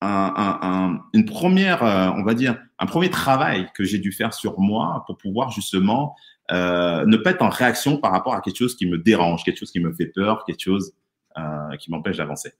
un, 0.00 0.58
un, 0.62 1.00
une 1.12 1.24
première, 1.24 1.82
euh, 1.82 2.10
on 2.16 2.22
va 2.22 2.34
dire, 2.34 2.58
un 2.78 2.86
premier 2.86 3.10
travail 3.10 3.68
que 3.74 3.84
j'ai 3.84 3.98
dû 3.98 4.12
faire 4.12 4.32
sur 4.32 4.58
moi 4.60 5.02
pour 5.06 5.16
pouvoir 5.16 5.50
justement 5.50 6.14
euh, 6.50 7.04
ne 7.06 7.16
pas 7.16 7.30
être 7.30 7.42
en 7.42 7.48
réaction 7.48 7.98
par 7.98 8.12
rapport 8.12 8.34
à 8.34 8.40
quelque 8.40 8.56
chose 8.56 8.76
qui 8.76 8.86
me 8.86 8.98
dérange, 8.98 9.44
quelque 9.44 9.58
chose 9.58 9.72
qui 9.72 9.80
me 9.80 9.92
fait 9.92 10.06
peur, 10.06 10.44
quelque 10.44 10.62
chose 10.62 10.94
euh, 11.36 11.76
qui 11.78 11.90
m'empêche 11.90 12.16
d'avancer. 12.16 12.52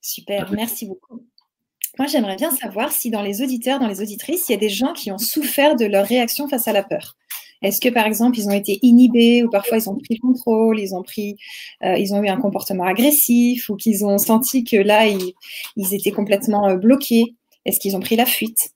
Super, 0.00 0.50
merci 0.52 0.86
beaucoup. 0.86 1.26
Moi, 1.98 2.08
j'aimerais 2.08 2.36
bien 2.36 2.50
savoir 2.50 2.90
si 2.90 3.10
dans 3.10 3.22
les 3.22 3.42
auditeurs, 3.42 3.78
dans 3.78 3.86
les 3.86 4.00
auditrices, 4.00 4.48
il 4.48 4.52
y 4.52 4.54
a 4.56 4.58
des 4.58 4.68
gens 4.68 4.92
qui 4.92 5.12
ont 5.12 5.18
souffert 5.18 5.76
de 5.76 5.84
leur 5.84 6.06
réaction 6.06 6.48
face 6.48 6.66
à 6.66 6.72
la 6.72 6.82
peur. 6.82 7.16
Est-ce 7.64 7.80
que, 7.80 7.88
par 7.88 8.04
exemple, 8.04 8.38
ils 8.38 8.46
ont 8.46 8.52
été 8.52 8.78
inhibés 8.82 9.42
ou 9.42 9.48
parfois 9.48 9.78
ils 9.78 9.88
ont 9.88 9.96
pris 9.96 10.14
le 10.14 10.20
contrôle, 10.20 10.78
ils 10.78 10.94
ont, 10.94 11.02
pris, 11.02 11.38
euh, 11.82 11.96
ils 11.96 12.12
ont 12.12 12.22
eu 12.22 12.28
un 12.28 12.36
comportement 12.36 12.84
agressif 12.84 13.70
ou 13.70 13.76
qu'ils 13.76 14.04
ont 14.04 14.18
senti 14.18 14.64
que 14.64 14.76
là, 14.76 15.06
ils, 15.06 15.94
étaient 15.94 16.12
complètement 16.12 16.68
euh, 16.68 16.76
bloqués 16.76 17.34
Est-ce 17.64 17.80
qu'ils 17.80 17.96
ont 17.96 18.00
pris 18.00 18.16
la 18.16 18.26
fuite? 18.26 18.74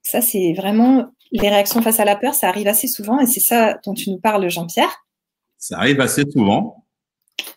Ça, 0.00 0.22
c'est 0.22 0.54
vraiment 0.54 1.12
les 1.30 1.48
réactions 1.50 1.82
face 1.82 2.00
à 2.00 2.06
la 2.06 2.16
peur, 2.16 2.34
ça 2.34 2.48
arrive 2.48 2.68
assez 2.68 2.88
souvent 2.88 3.20
et 3.20 3.26
c'est 3.26 3.40
ça 3.40 3.78
dont 3.84 3.94
tu 3.94 4.10
nous 4.10 4.18
parles, 4.18 4.48
Jean-Pierre. 4.50 5.04
Ça 5.58 5.78
arrive 5.78 6.00
assez 6.00 6.24
souvent 6.30 6.84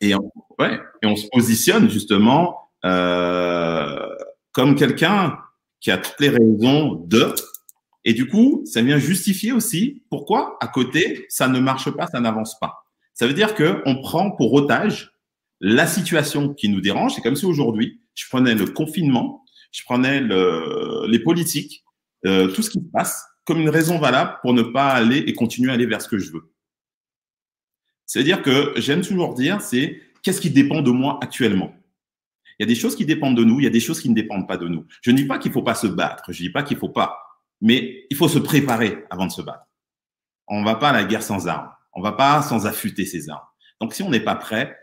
et 0.01 0.13
on, 0.13 0.31
ouais, 0.59 0.77
et 1.01 1.07
on 1.07 1.15
se 1.15 1.27
positionne 1.31 1.89
justement 1.89 2.69
euh, 2.83 4.09
comme 4.51 4.75
quelqu'un 4.75 5.37
qui 5.79 5.91
a 5.91 5.97
toutes 5.97 6.19
les 6.19 6.29
raisons 6.29 6.95
de 7.05 7.33
et 8.05 8.13
du 8.13 8.27
coup, 8.27 8.61
ça 8.65 8.83
vient 8.83 8.99
justifier 8.99 9.51
aussi 9.51 10.03
pourquoi 10.09 10.57
à 10.61 10.67
côté, 10.67 11.25
ça 11.27 11.47
ne 11.47 11.59
marche 11.59 11.89
pas, 11.89 12.05
ça 12.05 12.21
n'avance 12.21 12.57
pas. 12.59 12.85
Ça 13.15 13.25
veut 13.25 13.33
dire 13.33 13.55
que 13.55 13.81
on 13.85 13.99
prend 13.99 14.29
pour 14.31 14.53
otage 14.53 15.11
la 15.59 15.87
situation 15.87 16.53
qui 16.53 16.69
nous 16.69 16.81
dérange. 16.81 17.15
C'est 17.15 17.21
comme 17.21 17.35
si 17.35 17.45
aujourd'hui, 17.45 17.99
je 18.13 18.25
prenais 18.29 18.53
le 18.53 18.67
confinement, 18.67 19.43
je 19.71 19.83
prenais 19.83 20.21
le, 20.21 21.07
les 21.09 21.19
politiques, 21.19 21.83
euh, 22.27 22.47
tout 22.49 22.61
ce 22.61 22.69
qui 22.69 22.79
se 22.79 22.91
passe 22.93 23.25
comme 23.43 23.59
une 23.59 23.69
raison 23.69 23.97
valable 23.97 24.37
pour 24.41 24.53
ne 24.53 24.61
pas 24.61 24.89
aller 24.89 25.17
et 25.17 25.33
continuer 25.33 25.71
à 25.71 25.73
aller 25.73 25.85
vers 25.87 26.01
ce 26.01 26.07
que 26.07 26.19
je 26.19 26.31
veux. 26.31 26.51
C'est-à-dire 28.05 28.43
que 28.43 28.73
j'aime 28.75 29.01
toujours 29.01 29.33
dire, 29.33 29.61
c'est 29.61 29.99
qu'est-ce 30.21 30.41
qui 30.41 30.51
dépend 30.51 30.81
de 30.81 30.91
moi 30.91 31.17
actuellement? 31.21 31.73
Il 32.59 32.63
y 32.63 32.65
a 32.65 32.67
des 32.67 32.75
choses 32.75 32.95
qui 32.95 33.05
dépendent 33.05 33.37
de 33.37 33.43
nous, 33.43 33.59
il 33.59 33.63
y 33.63 33.67
a 33.67 33.71
des 33.71 33.79
choses 33.79 33.99
qui 33.99 34.09
ne 34.09 34.15
dépendent 34.15 34.47
pas 34.47 34.57
de 34.57 34.67
nous. 34.67 34.85
Je 35.01 35.11
ne 35.11 35.17
dis 35.17 35.25
pas 35.25 35.39
qu'il 35.39 35.51
faut 35.51 35.63
pas 35.63 35.75
se 35.75 35.87
battre, 35.87 36.31
je 36.31 36.41
ne 36.41 36.47
dis 36.47 36.51
pas 36.51 36.63
qu'il 36.63 36.77
faut 36.77 36.89
pas 36.89 37.24
mais 37.61 38.05
il 38.09 38.17
faut 38.17 38.27
se 38.27 38.39
préparer 38.39 39.03
avant 39.09 39.25
de 39.25 39.31
se 39.31 39.41
battre. 39.41 39.65
On 40.47 40.61
ne 40.61 40.65
va 40.65 40.75
pas 40.75 40.89
à 40.89 40.93
la 40.93 41.03
guerre 41.03 41.23
sans 41.23 41.47
armes. 41.47 41.69
On 41.93 41.99
ne 41.99 42.03
va 42.05 42.11
pas 42.11 42.41
sans 42.41 42.67
affûter 42.67 43.05
ses 43.05 43.29
armes. 43.29 43.45
Donc, 43.81 43.93
si 43.93 44.03
on 44.03 44.09
n'est 44.09 44.19
pas 44.19 44.35
prêt, 44.35 44.77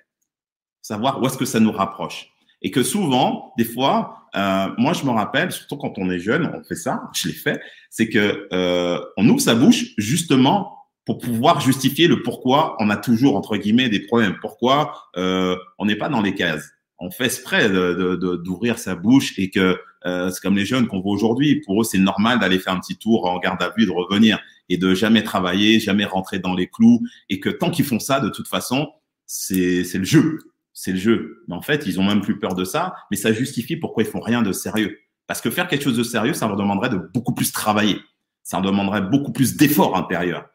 savoir 0.83 1.23
où 1.23 1.27
est-ce 1.27 1.39
que 1.39 1.45
ça 1.45 1.61
nous 1.61 1.73
rapproche. 1.73 2.29
Et 2.61 2.71
que 2.71 2.83
souvent, 2.83 3.53
des 3.57 3.65
fois, 3.65 4.29
euh, 4.35 4.69
moi, 4.79 4.93
je 4.93 5.05
me 5.05 5.11
rappelle, 5.11 5.53
surtout 5.53 5.77
quand 5.77 5.99
on 5.99 6.11
est 6.11 6.19
jeune, 6.19 6.51
on 6.55 6.63
fait 6.63 6.75
ça, 6.75 7.03
je 7.15 7.29
l'ai 7.29 7.35
fait, 7.35 7.61
c'est 7.91 8.09
que 8.09 8.49
euh, 8.53 9.01
on 9.17 9.29
ouvre 9.29 9.41
sa 9.41 9.55
bouche 9.55 9.95
justement 9.99 10.79
pour 11.05 11.19
pouvoir 11.19 11.61
justifier 11.61 12.07
le 12.07 12.23
pourquoi 12.23 12.77
on 12.79 12.89
a 12.89 12.97
toujours 12.97 13.37
entre 13.37 13.57
guillemets 13.57 13.89
des 13.89 14.01
problèmes, 14.01 14.37
pourquoi 14.41 14.95
euh, 15.17 15.57
on 15.79 15.87
n'est 15.87 15.97
pas 15.97 16.09
dans 16.09 16.23
les 16.23 16.35
cases. 16.35 16.71
On 16.99 17.11
fait 17.11 17.25
exprès 17.25 17.69
d'ouvrir 17.69 18.75
de, 18.75 18.79
de, 18.79 18.83
sa 18.83 18.95
bouche 18.95 19.37
et 19.37 19.51
que 19.51 19.81
euh, 20.07 20.31
c'est 20.31 20.41
comme 20.41 20.57
les 20.57 20.65
jeunes 20.65 20.87
qu'on 20.87 21.01
voit 21.01 21.13
aujourd'hui. 21.13 21.61
Pour 21.65 21.81
eux, 21.81 21.85
c'est 21.85 21.99
normal 21.99 22.39
d'aller 22.39 22.59
faire 22.59 22.73
un 22.73 22.81
petit 22.81 22.97
tour 22.97 23.27
en 23.27 23.39
garde 23.39 23.63
à 23.63 23.73
vue, 23.77 23.87
de 23.87 23.91
revenir 23.91 24.41
et 24.69 24.77
de 24.77 24.95
jamais 24.95 25.23
travailler, 25.23 25.81
jamais 25.81 26.05
rentrer 26.05 26.39
dans 26.39 26.55
les 26.55 26.69
clous. 26.69 27.01
Et 27.29 27.41
que 27.41 27.51
tant 27.51 27.71
qu'ils 27.71 27.85
font 27.85 27.99
ça, 27.99 28.21
de 28.21 28.29
toute 28.29 28.49
façon, 28.49 28.89
c'est 29.27 29.85
le 29.95 30.05
jeu. 30.05 30.39
C'est 30.73 30.93
le 30.93 30.99
jeu. 30.99 31.45
Mais 31.49 31.55
en 31.55 31.63
fait, 31.63 31.87
ils 31.87 32.01
ont 32.01 32.05
même 32.05 32.21
plus 32.21 32.39
peur 32.39 32.55
de 32.55 32.65
ça. 32.65 32.95
Mais 33.11 33.17
ça 33.17 33.33
justifie 33.33 33.77
pourquoi 33.77 34.03
ils 34.03 34.09
font 34.09 34.21
rien 34.21 34.43
de 34.43 34.53
sérieux. 34.53 34.99
Parce 35.27 35.41
que 35.41 35.51
faire 35.51 35.69
quelque 35.69 35.85
chose 35.85 35.97
de 35.97 36.03
sérieux, 36.03 36.35
ça 36.35 36.47
leur 36.47 36.57
demanderait 36.57 36.91
de 36.91 37.01
beaucoup 37.15 37.35
plus 37.35 37.53
travailler. 37.53 38.01
Ça 38.43 38.59
leur 38.59 38.71
demanderait 38.71 39.03
beaucoup 39.03 39.33
plus 39.33 39.57
d'efforts 39.57 39.97
intérieurs. 39.97 40.47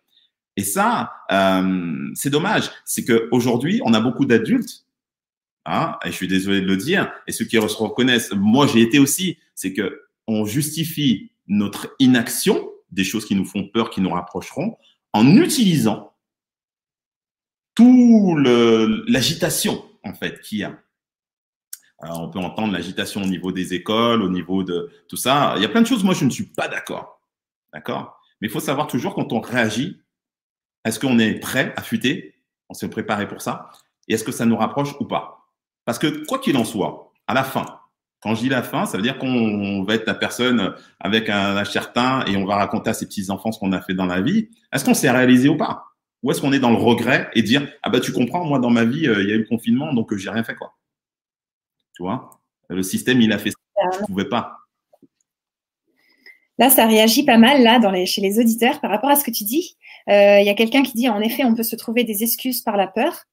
Et 0.58 0.64
ça, 0.64 1.12
euh, 1.32 2.10
c'est 2.16 2.32
dommage. 2.32 2.72
C'est 2.84 3.06
qu'aujourd'hui, 3.06 3.80
on 3.86 3.94
a 3.94 4.00
beaucoup 4.00 4.26
d'adultes 4.26 4.87
Hein, 5.70 5.98
et 6.06 6.08
je 6.08 6.14
suis 6.14 6.30
désolé 6.30 6.62
de 6.62 6.66
le 6.66 6.78
dire, 6.78 7.12
et 7.28 7.34
ceux 7.34 7.44
qui 7.44 7.58
se 7.58 7.76
reconnaissent, 7.76 8.32
moi 8.32 8.68
j'ai 8.68 8.82
été 8.82 9.00
aussi, 9.00 9.38
c'est 9.54 9.74
que 9.74 10.04
on 10.26 10.46
justifie 10.46 11.32
notre 11.48 11.94
inaction, 12.00 12.72
des 12.90 13.04
choses 13.04 13.26
qui 13.26 13.36
nous 13.36 13.44
font 13.44 13.68
peur, 13.68 13.90
qui 13.90 14.00
nous 14.00 14.10
rapprocheront, 14.10 14.78
en 15.12 15.28
utilisant 15.36 16.14
tout 17.76 18.38
l'agitation 19.08 19.84
en 20.04 20.14
fait 20.14 20.40
qu'il 20.40 20.60
y 20.60 20.64
a. 20.64 20.80
On 22.00 22.30
peut 22.30 22.40
entendre 22.40 22.72
l'agitation 22.72 23.24
au 23.24 23.28
niveau 23.28 23.52
des 23.52 23.74
écoles, 23.74 24.22
au 24.22 24.30
niveau 24.30 24.64
de 24.64 24.90
tout 25.10 25.18
ça. 25.18 25.54
Il 25.58 25.64
y 25.64 25.66
a 25.66 25.70
plein 25.70 25.82
de 25.82 25.88
choses, 25.88 26.04
moi 26.04 26.14
je 26.14 26.24
ne 26.24 26.30
suis 26.30 26.46
pas 26.46 26.70
d'accord. 26.70 27.20
D'accord? 27.74 28.22
Mais 28.40 28.48
il 28.48 28.52
faut 28.52 28.62
savoir 28.62 28.88
toujours 28.88 29.16
quand 29.16 29.34
on 29.34 29.42
réagit, 29.42 30.00
est-ce 30.86 30.98
qu'on 30.98 31.20
est 31.20 31.34
prêt 31.34 31.74
à 31.76 31.82
fuiter? 31.82 32.36
On 32.70 32.74
s'est 32.74 32.90
préparé 32.90 33.28
pour 33.28 33.42
ça? 33.42 33.70
Et 34.08 34.14
est-ce 34.14 34.24
que 34.24 34.32
ça 34.32 34.46
nous 34.46 34.56
rapproche 34.56 34.96
ou 35.02 35.06
pas? 35.06 35.37
Parce 35.88 36.00
que 36.00 36.26
quoi 36.26 36.40
qu'il 36.40 36.58
en 36.58 36.66
soit, 36.66 37.14
à 37.28 37.34
la 37.34 37.46
fin, 37.46 37.66
quand 38.20 38.36
je 38.36 38.42
dis 38.42 38.50
la 38.50 38.62
fin, 38.62 38.86
ça 38.86 38.98
veut 38.98 39.04
dire 39.04 39.18
qu'on 39.18 39.84
va 39.84 39.96
être 39.96 40.06
la 40.06 40.16
personne 40.16 40.76
avec 41.00 41.30
un 41.30 41.64
certain 41.64 42.26
et 42.26 42.36
on 42.36 42.44
va 42.44 42.58
raconter 42.58 42.90
à 42.90 42.94
ses 42.94 43.06
petits-enfants 43.06 43.54
ce 43.54 43.60
qu'on 43.60 43.72
a 43.72 43.80
fait 43.80 43.94
dans 43.94 44.06
la 44.06 44.20
vie. 44.20 44.50
Est-ce 44.74 44.84
qu'on 44.84 44.94
s'est 44.94 45.10
réalisé 45.10 45.48
ou 45.48 45.56
pas? 45.56 45.86
Ou 46.24 46.32
est-ce 46.32 46.42
qu'on 46.42 46.52
est 46.52 46.60
dans 46.60 46.72
le 46.72 46.76
regret 46.76 47.30
et 47.36 47.42
dire 47.42 47.66
Ah 47.84 47.90
bah 47.90 48.02
tu 48.02 48.12
comprends, 48.12 48.44
moi 48.44 48.60
dans 48.60 48.70
ma 48.70 48.84
vie, 48.84 49.08
euh, 49.08 49.24
il 49.24 49.30
y 49.30 49.32
a 49.32 49.36
eu 49.36 49.40
le 49.40 49.46
confinement, 49.46 49.94
donc 49.94 50.12
euh, 50.12 50.18
j'ai 50.18 50.30
rien 50.30 50.44
fait 50.44 50.56
quoi. 50.56 50.76
Tu 51.96 52.04
vois? 52.04 52.42
Le 52.68 52.84
système, 52.84 53.22
il 53.22 53.32
a 53.32 53.38
fait 53.38 53.52
ça, 53.52 53.58
je 53.94 54.02
ne 54.02 54.08
pouvais 54.08 54.28
pas. 54.28 54.58
Là, 56.58 56.70
ça 56.70 56.86
réagit 56.86 57.24
pas 57.24 57.38
mal 57.38 57.64
là 57.64 57.80
dans 57.80 57.92
les, 57.92 58.06
chez 58.06 58.20
les 58.20 58.40
auditeurs 58.40 58.82
par 58.82 58.92
rapport 58.92 59.10
à 59.10 59.16
ce 59.16 59.24
que 59.24 59.32
tu 59.32 59.46
dis. 59.46 59.78
Euh, 60.10 60.40
il 60.42 60.46
y 60.46 60.50
a 60.50 60.54
quelqu'un 60.54 60.84
qui 60.84 60.94
dit 60.94 61.08
en 61.08 61.22
effet, 61.22 61.46
on 61.46 61.56
peut 61.56 61.64
se 61.64 61.78
trouver 61.78 62.04
des 62.04 62.24
excuses 62.24 62.62
par 62.62 62.76
la 62.76 62.88
peur. 62.88 63.24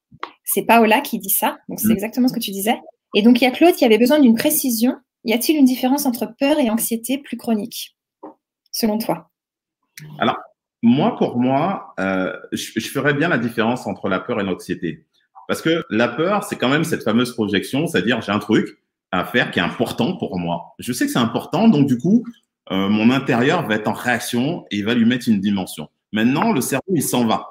C'est 0.44 0.62
Paola 0.62 1.00
qui 1.00 1.18
dit 1.18 1.31
ça. 1.31 1.59
Donc, 1.68 1.81
c'est 1.81 1.88
mm. 1.88 1.92
exactement 1.92 2.29
ce 2.29 2.35
que 2.35 2.40
tu 2.40 2.50
disais. 2.50 2.81
Et 3.14 3.22
donc, 3.22 3.40
il 3.40 3.44
y 3.44 3.46
a 3.46 3.50
Claude 3.50 3.74
qui 3.74 3.85
avait 3.85 3.98
besoin 3.98 4.18
d'une 4.18 4.35
précision. 4.35 4.96
Y 5.24 5.33
a-t-il 5.33 5.59
une 5.59 5.64
différence 5.64 6.07
entre 6.07 6.27
peur 6.38 6.59
et 6.59 6.70
anxiété 6.70 7.18
plus 7.18 7.37
chronique, 7.37 7.96
selon 8.72 8.98
toi? 8.98 9.31
Alors, 10.18 10.37
moi, 10.83 11.16
pour 11.16 11.38
moi, 11.38 11.94
euh, 11.98 12.33
je, 12.53 12.72
je, 12.77 12.88
ferais 12.88 13.14
bien 13.14 13.29
la 13.29 13.38
différence 13.38 13.87
entre 13.87 14.09
la 14.09 14.20
peur 14.20 14.40
et 14.40 14.44
l'anxiété. 14.44 15.07
Parce 15.48 15.62
que 15.62 15.83
la 15.90 16.09
peur, 16.09 16.44
c'est 16.44 16.57
quand 16.57 16.68
même 16.68 16.85
cette 16.85 17.03
fameuse 17.03 17.33
projection, 17.35 17.87
c'est-à-dire 17.87 18.20
j'ai 18.20 18.33
un 18.33 18.38
truc 18.38 18.79
à 19.11 19.24
faire 19.24 19.50
qui 19.50 19.61
est 19.61 19.62
important 19.62 20.16
pour 20.16 20.38
moi. 20.38 20.74
Je 20.79 20.92
sais 20.92 21.07
que 21.07 21.12
c'est 21.12 21.18
important, 21.18 21.68
donc 21.68 21.87
du 21.87 21.98
coup, 21.98 22.24
euh, 22.70 22.88
mon 22.88 23.11
intérieur 23.11 23.66
va 23.66 23.74
être 23.77 23.88
en 23.88 23.92
réaction 23.92 24.64
et 24.70 24.79
il 24.79 24.85
va 24.85 24.94
lui 24.94 25.05
mettre 25.05 25.29
une 25.29 25.40
dimension. 25.40 25.88
Maintenant, 26.12 26.53
le 26.53 26.61
cerveau, 26.61 26.92
il 26.94 27.03
s'en 27.03 27.27
va. 27.27 27.48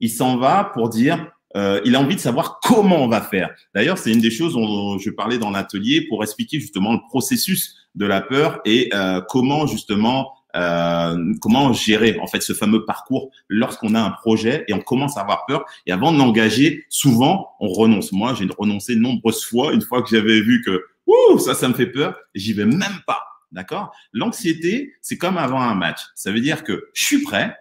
Il 0.00 0.10
s'en 0.10 0.36
va 0.36 0.70
pour 0.72 0.88
dire, 0.88 1.32
euh, 1.56 1.80
il 1.84 1.96
a 1.96 2.00
envie 2.00 2.16
de 2.16 2.20
savoir 2.20 2.60
comment 2.62 3.02
on 3.02 3.08
va 3.08 3.22
faire. 3.22 3.50
D'ailleurs, 3.74 3.96
c'est 3.96 4.12
une 4.12 4.20
des 4.20 4.30
choses 4.30 4.52
dont 4.52 4.98
je 4.98 5.10
parlais 5.10 5.38
dans 5.38 5.50
l'atelier 5.50 6.06
pour 6.06 6.22
expliquer 6.22 6.60
justement 6.60 6.92
le 6.92 7.00
processus 7.08 7.76
de 7.94 8.04
la 8.04 8.20
peur 8.20 8.60
et 8.66 8.90
euh, 8.94 9.22
comment 9.28 9.66
justement 9.66 10.34
euh, 10.54 11.34
comment 11.40 11.72
gérer 11.72 12.18
en 12.20 12.26
fait 12.26 12.40
ce 12.40 12.52
fameux 12.52 12.84
parcours 12.84 13.30
lorsqu'on 13.48 13.94
a 13.94 14.00
un 14.00 14.10
projet 14.10 14.64
et 14.68 14.74
on 14.74 14.80
commence 14.80 15.16
à 15.16 15.20
avoir 15.20 15.44
peur 15.46 15.64
et 15.86 15.92
avant 15.92 16.12
de 16.12 16.18
l'engager, 16.18 16.84
souvent 16.88 17.50
on 17.60 17.68
renonce. 17.68 18.12
Moi, 18.12 18.34
j'ai 18.34 18.46
renoncé 18.58 18.94
nombreuses 18.96 19.44
fois 19.44 19.72
une 19.72 19.82
fois 19.82 20.02
que 20.02 20.10
j'avais 20.10 20.40
vu 20.40 20.62
que 20.64 20.84
ouh 21.06 21.38
ça, 21.38 21.54
ça 21.54 21.68
me 21.68 21.74
fait 21.74 21.86
peur, 21.86 22.16
j'y 22.34 22.52
vais 22.52 22.66
même 22.66 23.00
pas. 23.06 23.22
D'accord? 23.52 23.94
L'anxiété, 24.12 24.94
c'est 25.00 25.16
comme 25.16 25.38
avant 25.38 25.60
un 25.60 25.74
match. 25.74 26.00
Ça 26.14 26.32
veut 26.32 26.40
dire 26.40 26.64
que 26.64 26.90
je 26.92 27.04
suis 27.04 27.22
prêt, 27.22 27.56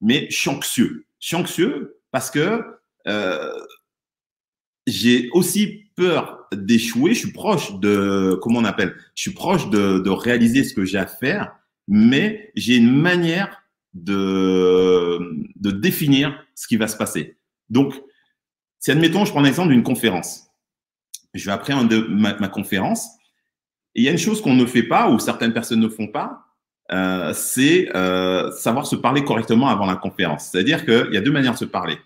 mais 0.00 0.26
je 0.30 0.36
suis 0.36 0.50
anxieux. 0.50 1.06
Je 1.20 1.28
suis 1.28 1.36
anxieux 1.36 2.00
parce 2.10 2.30
que 2.30 2.79
j'ai 4.86 5.30
aussi 5.32 5.90
peur 5.96 6.46
d'échouer. 6.52 7.14
Je 7.14 7.20
suis 7.20 7.32
proche 7.32 7.78
de, 7.80 8.38
comment 8.42 8.60
on 8.60 8.64
appelle 8.64 8.94
Je 9.14 9.22
suis 9.22 9.32
proche 9.32 9.70
de, 9.70 10.08
réaliser 10.08 10.64
ce 10.64 10.74
que 10.74 10.84
j'ai 10.84 10.98
à 10.98 11.06
faire, 11.06 11.54
mais 11.88 12.50
j'ai 12.54 12.76
une 12.76 12.94
manière 12.94 13.62
de, 13.94 15.18
définir 15.56 16.44
ce 16.54 16.66
qui 16.66 16.76
va 16.76 16.88
se 16.88 16.96
passer. 16.96 17.36
Donc, 17.68 17.94
si 18.78 18.90
admettons, 18.90 19.24
je 19.24 19.30
prends 19.30 19.42
l'exemple 19.42 19.70
d'une 19.70 19.82
conférence. 19.82 20.48
Je 21.34 21.44
vais 21.44 21.52
après 21.52 21.74
ma, 21.84 22.48
conférence. 22.48 23.08
Il 23.94 24.02
y 24.02 24.08
a 24.08 24.12
une 24.12 24.18
chose 24.18 24.40
qu'on 24.40 24.54
ne 24.54 24.66
fait 24.66 24.82
pas, 24.82 25.10
ou 25.10 25.18
certaines 25.18 25.52
personnes 25.52 25.80
ne 25.80 25.88
font 25.88 26.08
pas, 26.08 26.46
euh, 26.92 27.32
c'est 27.34 27.94
euh, 27.94 28.50
savoir 28.52 28.86
se 28.86 28.96
parler 28.96 29.24
correctement 29.24 29.68
avant 29.68 29.86
la 29.86 29.96
conférence. 29.96 30.48
C'est-à-dire 30.50 30.84
qu'il 30.84 31.10
y 31.12 31.16
a 31.16 31.20
deux 31.20 31.30
manières 31.30 31.52
de 31.52 31.58
se 31.58 31.64
parler. 31.64 31.98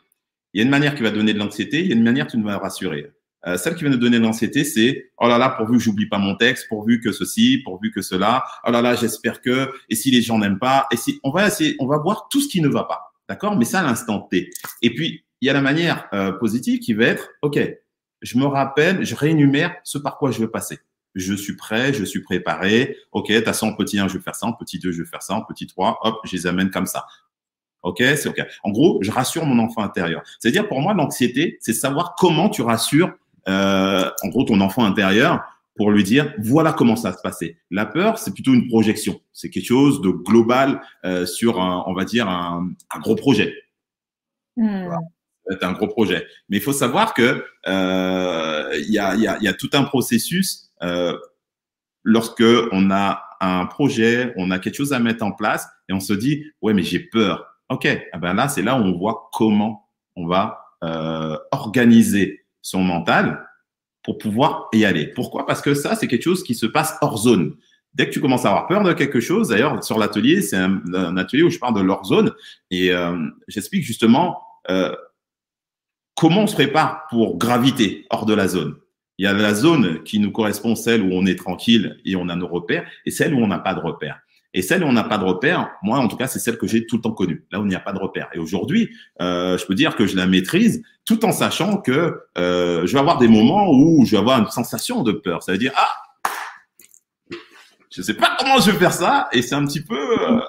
Il 0.54 0.58
y 0.58 0.60
a 0.60 0.64
une 0.64 0.70
manière 0.70 0.94
qui 0.94 1.02
va 1.02 1.10
donner 1.10 1.34
de 1.34 1.38
l'anxiété, 1.38 1.80
il 1.80 1.88
y 1.88 1.92
a 1.92 1.96
une 1.96 2.04
manière 2.04 2.28
qui 2.28 2.40
va 2.40 2.58
rassurer. 2.58 3.10
Euh, 3.46 3.56
celle 3.58 3.74
qui 3.74 3.84
va 3.84 3.90
nous 3.90 3.98
donner 3.98 4.18
de 4.18 4.22
l'anxiété, 4.22 4.64
c'est 4.64 5.10
oh 5.18 5.28
là 5.28 5.36
là, 5.36 5.50
pourvu 5.50 5.76
que 5.76 5.82
j'oublie 5.82 6.08
pas 6.08 6.18
mon 6.18 6.36
texte, 6.36 6.68
pourvu 6.68 7.00
que 7.00 7.12
ceci, 7.12 7.60
pourvu 7.64 7.90
que 7.90 8.00
cela. 8.00 8.44
Oh 8.66 8.70
là 8.70 8.80
là, 8.80 8.94
j'espère 8.94 9.42
que. 9.42 9.70
Et 9.90 9.96
si 9.96 10.10
les 10.10 10.22
gens 10.22 10.38
n'aiment 10.38 10.58
pas, 10.58 10.86
et 10.92 10.96
si 10.96 11.20
on 11.24 11.30
va 11.30 11.48
essayer, 11.48 11.76
on 11.80 11.86
va 11.86 11.98
voir 11.98 12.28
tout 12.30 12.40
ce 12.40 12.48
qui 12.48 12.62
ne 12.62 12.68
va 12.68 12.84
pas, 12.84 13.12
d'accord? 13.28 13.56
Mais 13.56 13.64
ça 13.64 13.80
à 13.80 13.82
l'instant 13.82 14.20
T. 14.20 14.50
Et 14.80 14.94
puis 14.94 15.24
il 15.40 15.46
y 15.46 15.50
a 15.50 15.52
la 15.52 15.60
manière 15.60 16.08
euh, 16.14 16.32
positive 16.32 16.78
qui 16.78 16.94
va 16.94 17.04
être 17.06 17.28
ok, 17.42 17.58
je 18.22 18.38
me 18.38 18.46
rappelle, 18.46 19.04
je 19.04 19.14
réénumère 19.14 19.74
ce 19.84 19.98
par 19.98 20.16
quoi 20.16 20.30
je 20.30 20.38
veux 20.38 20.50
passer. 20.50 20.78
Je 21.14 21.34
suis 21.34 21.54
prêt, 21.54 21.92
je 21.92 22.04
suis 22.04 22.22
préparé. 22.22 22.96
Ok, 23.12 23.32
t'as 23.44 23.52
ça 23.52 23.66
en 23.66 23.74
petit 23.74 23.98
1, 23.98 24.08
je 24.08 24.14
vais 24.14 24.22
faire 24.22 24.34
ça. 24.34 24.50
Petit 24.58 24.80
2, 24.80 24.90
je 24.90 25.02
vais 25.02 25.08
faire 25.08 25.22
ça. 25.22 25.40
Petit 25.48 25.66
3, 25.66 25.98
hop, 26.02 26.16
je 26.24 26.32
les 26.34 26.46
amène 26.46 26.70
comme 26.70 26.86
ça. 26.86 27.06
Ok, 27.84 27.98
c'est 27.98 28.28
ok. 28.28 28.42
En 28.64 28.70
gros, 28.70 28.98
je 29.02 29.10
rassure 29.10 29.44
mon 29.44 29.62
enfant 29.62 29.82
intérieur. 29.82 30.22
C'est-à-dire 30.40 30.66
pour 30.66 30.80
moi, 30.80 30.94
l'anxiété, 30.94 31.58
c'est 31.60 31.74
savoir 31.74 32.14
comment 32.18 32.48
tu 32.48 32.62
rassures, 32.62 33.12
euh, 33.46 34.10
en 34.22 34.28
gros, 34.28 34.44
ton 34.44 34.60
enfant 34.60 34.84
intérieur 34.84 35.44
pour 35.76 35.90
lui 35.90 36.02
dire 36.02 36.32
voilà 36.38 36.72
comment 36.72 36.96
ça 36.96 37.10
va 37.10 37.16
se 37.16 37.22
passer. 37.22 37.58
La 37.70 37.84
peur, 37.84 38.18
c'est 38.18 38.32
plutôt 38.32 38.54
une 38.54 38.68
projection. 38.68 39.20
C'est 39.32 39.50
quelque 39.50 39.66
chose 39.66 40.00
de 40.00 40.08
global 40.08 40.80
euh, 41.04 41.26
sur, 41.26 41.60
un, 41.60 41.84
on 41.86 41.92
va 41.94 42.04
dire, 42.04 42.28
un, 42.28 42.70
un 42.94 43.00
gros 43.00 43.16
projet. 43.16 43.54
Hmm. 44.56 44.88
C'est 45.50 45.62
un 45.62 45.72
gros 45.72 45.88
projet. 45.88 46.26
Mais 46.48 46.56
il 46.56 46.62
faut 46.62 46.72
savoir 46.72 47.12
que 47.12 47.44
euh, 47.66 48.74
il 48.78 48.92
y, 48.92 48.98
a, 48.98 49.14
y, 49.14 49.26
a, 49.26 49.38
y, 49.42 49.48
a, 49.48 49.52
tout 49.52 49.68
un 49.74 49.82
processus 49.82 50.70
euh, 50.82 51.18
lorsque 52.02 52.44
on 52.72 52.90
a 52.90 53.24
un 53.40 53.66
projet, 53.66 54.32
on 54.36 54.50
a 54.50 54.58
quelque 54.58 54.76
chose 54.76 54.94
à 54.94 55.00
mettre 55.00 55.22
en 55.22 55.32
place 55.32 55.68
et 55.88 55.92
on 55.92 56.00
se 56.00 56.14
dit 56.14 56.46
ouais 56.62 56.72
mais 56.72 56.82
j'ai 56.82 57.00
peur. 57.00 57.53
Ok, 57.70 57.86
eh 57.86 58.18
ben 58.18 58.34
là, 58.34 58.48
c'est 58.48 58.62
là 58.62 58.78
où 58.78 58.82
on 58.82 58.98
voit 58.98 59.30
comment 59.32 59.88
on 60.16 60.26
va 60.26 60.64
euh, 60.84 61.36
organiser 61.50 62.46
son 62.60 62.82
mental 62.82 63.48
pour 64.02 64.18
pouvoir 64.18 64.68
y 64.72 64.84
aller. 64.84 65.06
Pourquoi? 65.06 65.46
Parce 65.46 65.62
que 65.62 65.74
ça, 65.74 65.96
c'est 65.96 66.06
quelque 66.06 66.22
chose 66.22 66.44
qui 66.44 66.54
se 66.54 66.66
passe 66.66 66.96
hors 67.00 67.16
zone. 67.18 67.56
Dès 67.94 68.06
que 68.06 68.12
tu 68.12 68.20
commences 68.20 68.44
à 68.44 68.50
avoir 68.50 68.66
peur 68.66 68.82
de 68.82 68.92
quelque 68.92 69.20
chose, 69.20 69.48
d'ailleurs, 69.48 69.82
sur 69.82 69.98
l'atelier, 69.98 70.42
c'est 70.42 70.56
un, 70.56 71.16
atelier 71.16 71.44
où 71.44 71.50
je 71.50 71.58
parle 71.58 71.74
de 71.74 71.80
leur 71.80 72.04
zone 72.04 72.32
et 72.70 72.92
euh, 72.92 73.16
j'explique 73.48 73.84
justement 73.84 74.42
euh, 74.68 74.94
comment 76.16 76.42
on 76.42 76.46
se 76.46 76.54
prépare 76.54 77.06
pour 77.08 77.38
graviter 77.38 78.06
hors 78.10 78.26
de 78.26 78.34
la 78.34 78.48
zone. 78.48 78.76
Il 79.16 79.24
y 79.24 79.28
a 79.28 79.32
la 79.32 79.54
zone 79.54 80.02
qui 80.02 80.18
nous 80.18 80.32
correspond, 80.32 80.74
celle 80.74 81.02
où 81.02 81.10
on 81.12 81.24
est 81.24 81.36
tranquille 81.38 82.00
et 82.04 82.16
on 82.16 82.28
a 82.28 82.36
nos 82.36 82.48
repères, 82.48 82.84
et 83.06 83.10
celle 83.10 83.32
où 83.32 83.38
on 83.38 83.46
n'a 83.46 83.60
pas 83.60 83.74
de 83.74 83.80
repères. 83.80 84.20
Et 84.54 84.62
celle 84.62 84.84
où 84.84 84.86
on 84.86 84.92
n'a 84.92 85.04
pas 85.04 85.18
de 85.18 85.24
repère, 85.24 85.72
moi 85.82 85.98
en 85.98 86.06
tout 86.08 86.16
cas, 86.16 86.28
c'est 86.28 86.38
celle 86.38 86.56
que 86.56 86.66
j'ai 86.66 86.86
tout 86.86 86.96
le 86.96 87.02
temps 87.02 87.12
connue, 87.12 87.44
là 87.50 87.60
où 87.60 87.64
il 87.64 87.68
n'y 87.68 87.74
a 87.74 87.80
pas 87.80 87.92
de 87.92 87.98
repère. 87.98 88.28
Et 88.32 88.38
aujourd'hui, 88.38 88.88
euh, 89.20 89.58
je 89.58 89.66
peux 89.66 89.74
dire 89.74 89.96
que 89.96 90.06
je 90.06 90.16
la 90.16 90.26
maîtrise 90.26 90.82
tout 91.04 91.24
en 91.24 91.32
sachant 91.32 91.78
que 91.78 92.22
euh, 92.38 92.86
je 92.86 92.92
vais 92.92 93.00
avoir 93.00 93.18
des 93.18 93.28
moments 93.28 93.68
où 93.70 94.04
je 94.06 94.12
vais 94.12 94.18
avoir 94.18 94.38
une 94.38 94.48
sensation 94.48 95.02
de 95.02 95.12
peur. 95.12 95.42
Ça 95.42 95.52
veut 95.52 95.58
dire, 95.58 95.72
ah, 95.76 95.90
je 97.90 98.00
ne 98.00 98.04
sais 98.04 98.14
pas 98.14 98.36
comment 98.38 98.60
je 98.60 98.70
vais 98.70 98.78
faire 98.78 98.92
ça, 98.92 99.28
et 99.32 99.42
c'est 99.42 99.56
un 99.56 99.66
petit 99.66 99.82
peu, 99.82 100.20
euh, 100.20 100.40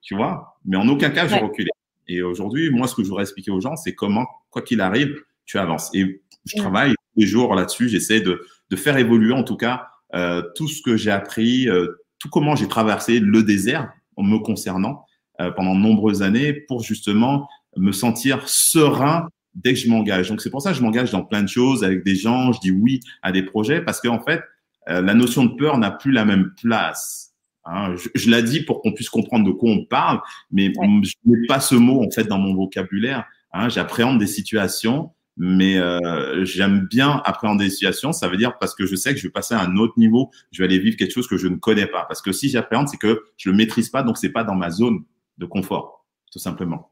tu 0.00 0.16
vois, 0.16 0.58
mais 0.64 0.76
en 0.78 0.88
aucun 0.88 1.10
cas, 1.10 1.26
je 1.26 1.34
vais 1.34 1.40
reculer. 1.40 1.70
Et 2.08 2.22
aujourd'hui, 2.22 2.70
moi, 2.70 2.88
ce 2.88 2.94
que 2.94 3.02
je 3.02 3.08
voudrais 3.08 3.24
expliquer 3.24 3.50
aux 3.50 3.60
gens, 3.60 3.76
c'est 3.76 3.94
comment, 3.94 4.26
quoi 4.50 4.62
qu'il 4.62 4.80
arrive, 4.80 5.14
tu 5.44 5.58
avances. 5.58 5.90
Et 5.92 6.22
je 6.44 6.56
travaille 6.56 6.92
tous 6.92 7.20
les 7.20 7.26
jours 7.26 7.54
là-dessus, 7.54 7.88
j'essaie 7.88 8.20
de, 8.20 8.46
de 8.70 8.76
faire 8.76 8.96
évoluer 8.96 9.32
en 9.32 9.42
tout 9.42 9.56
cas 9.56 9.88
euh, 10.14 10.42
tout 10.54 10.68
ce 10.68 10.82
que 10.82 10.96
j'ai 10.96 11.10
appris, 11.10 11.68
euh, 11.68 11.98
tout 12.18 12.28
comment 12.28 12.56
j'ai 12.56 12.68
traversé 12.68 13.20
le 13.20 13.42
désert 13.42 13.92
en 14.16 14.22
me 14.22 14.38
concernant 14.38 15.04
euh, 15.40 15.50
pendant 15.50 15.74
de 15.74 15.80
nombreuses 15.80 16.22
années 16.22 16.52
pour 16.52 16.82
justement 16.82 17.48
me 17.76 17.92
sentir 17.92 18.48
serein 18.48 19.28
dès 19.54 19.74
que 19.74 19.80
je 19.80 19.88
m'engage. 19.88 20.28
Donc 20.28 20.40
c'est 20.40 20.50
pour 20.50 20.62
ça 20.62 20.70
que 20.70 20.76
je 20.76 20.82
m'engage 20.82 21.10
dans 21.10 21.24
plein 21.24 21.42
de 21.42 21.48
choses 21.48 21.84
avec 21.84 22.04
des 22.04 22.14
gens, 22.14 22.52
je 22.52 22.60
dis 22.60 22.70
oui 22.70 23.00
à 23.22 23.32
des 23.32 23.42
projets 23.42 23.82
parce 23.82 24.00
qu'en 24.00 24.20
fait 24.20 24.42
euh, 24.88 25.00
la 25.00 25.14
notion 25.14 25.44
de 25.44 25.54
peur 25.56 25.78
n'a 25.78 25.90
plus 25.90 26.12
la 26.12 26.24
même 26.24 26.52
place. 26.60 27.34
Hein. 27.64 27.94
Je, 27.96 28.08
je 28.14 28.30
l'ai 28.30 28.42
dit 28.42 28.60
pour 28.60 28.80
qu'on 28.80 28.92
puisse 28.92 29.10
comprendre 29.10 29.44
de 29.44 29.50
quoi 29.50 29.70
on 29.70 29.84
parle, 29.84 30.20
mais 30.50 30.72
je 30.74 31.12
n'ai 31.24 31.46
pas 31.48 31.60
ce 31.60 31.74
mot 31.74 32.04
en 32.04 32.10
fait 32.10 32.24
dans 32.24 32.38
mon 32.38 32.54
vocabulaire. 32.54 33.24
Hein. 33.52 33.68
J'appréhende 33.68 34.18
des 34.18 34.26
situations 34.26 35.10
mais 35.36 35.76
euh, 35.76 36.44
j'aime 36.44 36.86
bien 36.88 37.20
appréhender 37.24 37.64
les 37.64 37.70
situations. 37.70 38.12
Ça 38.12 38.28
veut 38.28 38.36
dire 38.36 38.58
parce 38.58 38.74
que 38.74 38.86
je 38.86 38.96
sais 38.96 39.12
que 39.12 39.20
je 39.20 39.26
vais 39.26 39.32
passer 39.32 39.54
à 39.54 39.60
un 39.60 39.76
autre 39.76 39.94
niveau, 39.98 40.30
je 40.50 40.62
vais 40.62 40.66
aller 40.66 40.78
vivre 40.78 40.96
quelque 40.96 41.12
chose 41.12 41.28
que 41.28 41.36
je 41.36 41.48
ne 41.48 41.56
connais 41.56 41.86
pas. 41.86 42.04
Parce 42.04 42.22
que 42.22 42.32
si 42.32 42.48
j'appréhende, 42.48 42.88
c'est 42.88 42.96
que 42.96 43.24
je 43.36 43.50
le 43.50 43.56
maîtrise 43.56 43.90
pas, 43.90 44.02
donc 44.02 44.18
c'est 44.18 44.30
pas 44.30 44.44
dans 44.44 44.54
ma 44.54 44.70
zone 44.70 45.04
de 45.38 45.46
confort, 45.46 46.06
tout 46.32 46.38
simplement. 46.38 46.90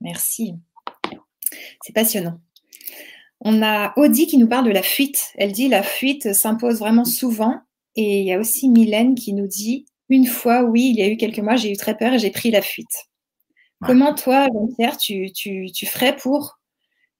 Merci. 0.00 0.54
C'est 1.82 1.92
passionnant. 1.92 2.40
On 3.40 3.62
a 3.62 3.92
Audie 3.96 4.26
qui 4.26 4.38
nous 4.38 4.48
parle 4.48 4.66
de 4.66 4.70
la 4.70 4.82
fuite. 4.82 5.32
Elle 5.36 5.52
dit 5.52 5.68
la 5.68 5.82
fuite 5.82 6.32
s'impose 6.34 6.78
vraiment 6.78 7.04
souvent. 7.04 7.60
Et 7.96 8.20
il 8.20 8.26
y 8.26 8.32
a 8.32 8.38
aussi 8.38 8.68
Mylène 8.68 9.14
qui 9.14 9.32
nous 9.32 9.48
dit 9.48 9.86
une 10.10 10.26
fois, 10.26 10.62
oui, 10.62 10.90
il 10.90 10.96
y 10.96 11.02
a 11.02 11.08
eu 11.08 11.16
quelques 11.16 11.38
mois, 11.38 11.56
j'ai 11.56 11.72
eu 11.72 11.76
très 11.76 11.96
peur 11.96 12.12
et 12.12 12.18
j'ai 12.18 12.30
pris 12.30 12.50
la 12.50 12.62
fuite. 12.62 13.08
Comment 13.82 14.14
toi, 14.14 14.46
Jean-Pierre, 14.52 14.98
tu, 14.98 15.32
tu, 15.32 15.70
tu 15.72 15.86
ferais 15.86 16.14
pour 16.14 16.59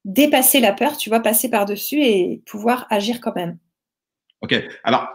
dépasser 0.05 0.61
la 0.61 0.73
peur, 0.73 0.97
tu 0.97 1.09
vois, 1.09 1.21
passer 1.21 1.51
par-dessus 1.51 2.03
et 2.03 2.43
pouvoir 2.47 2.87
agir 2.91 3.21
quand 3.21 3.35
même. 3.35 3.59
Ok. 4.41 4.55
Alors, 4.85 5.09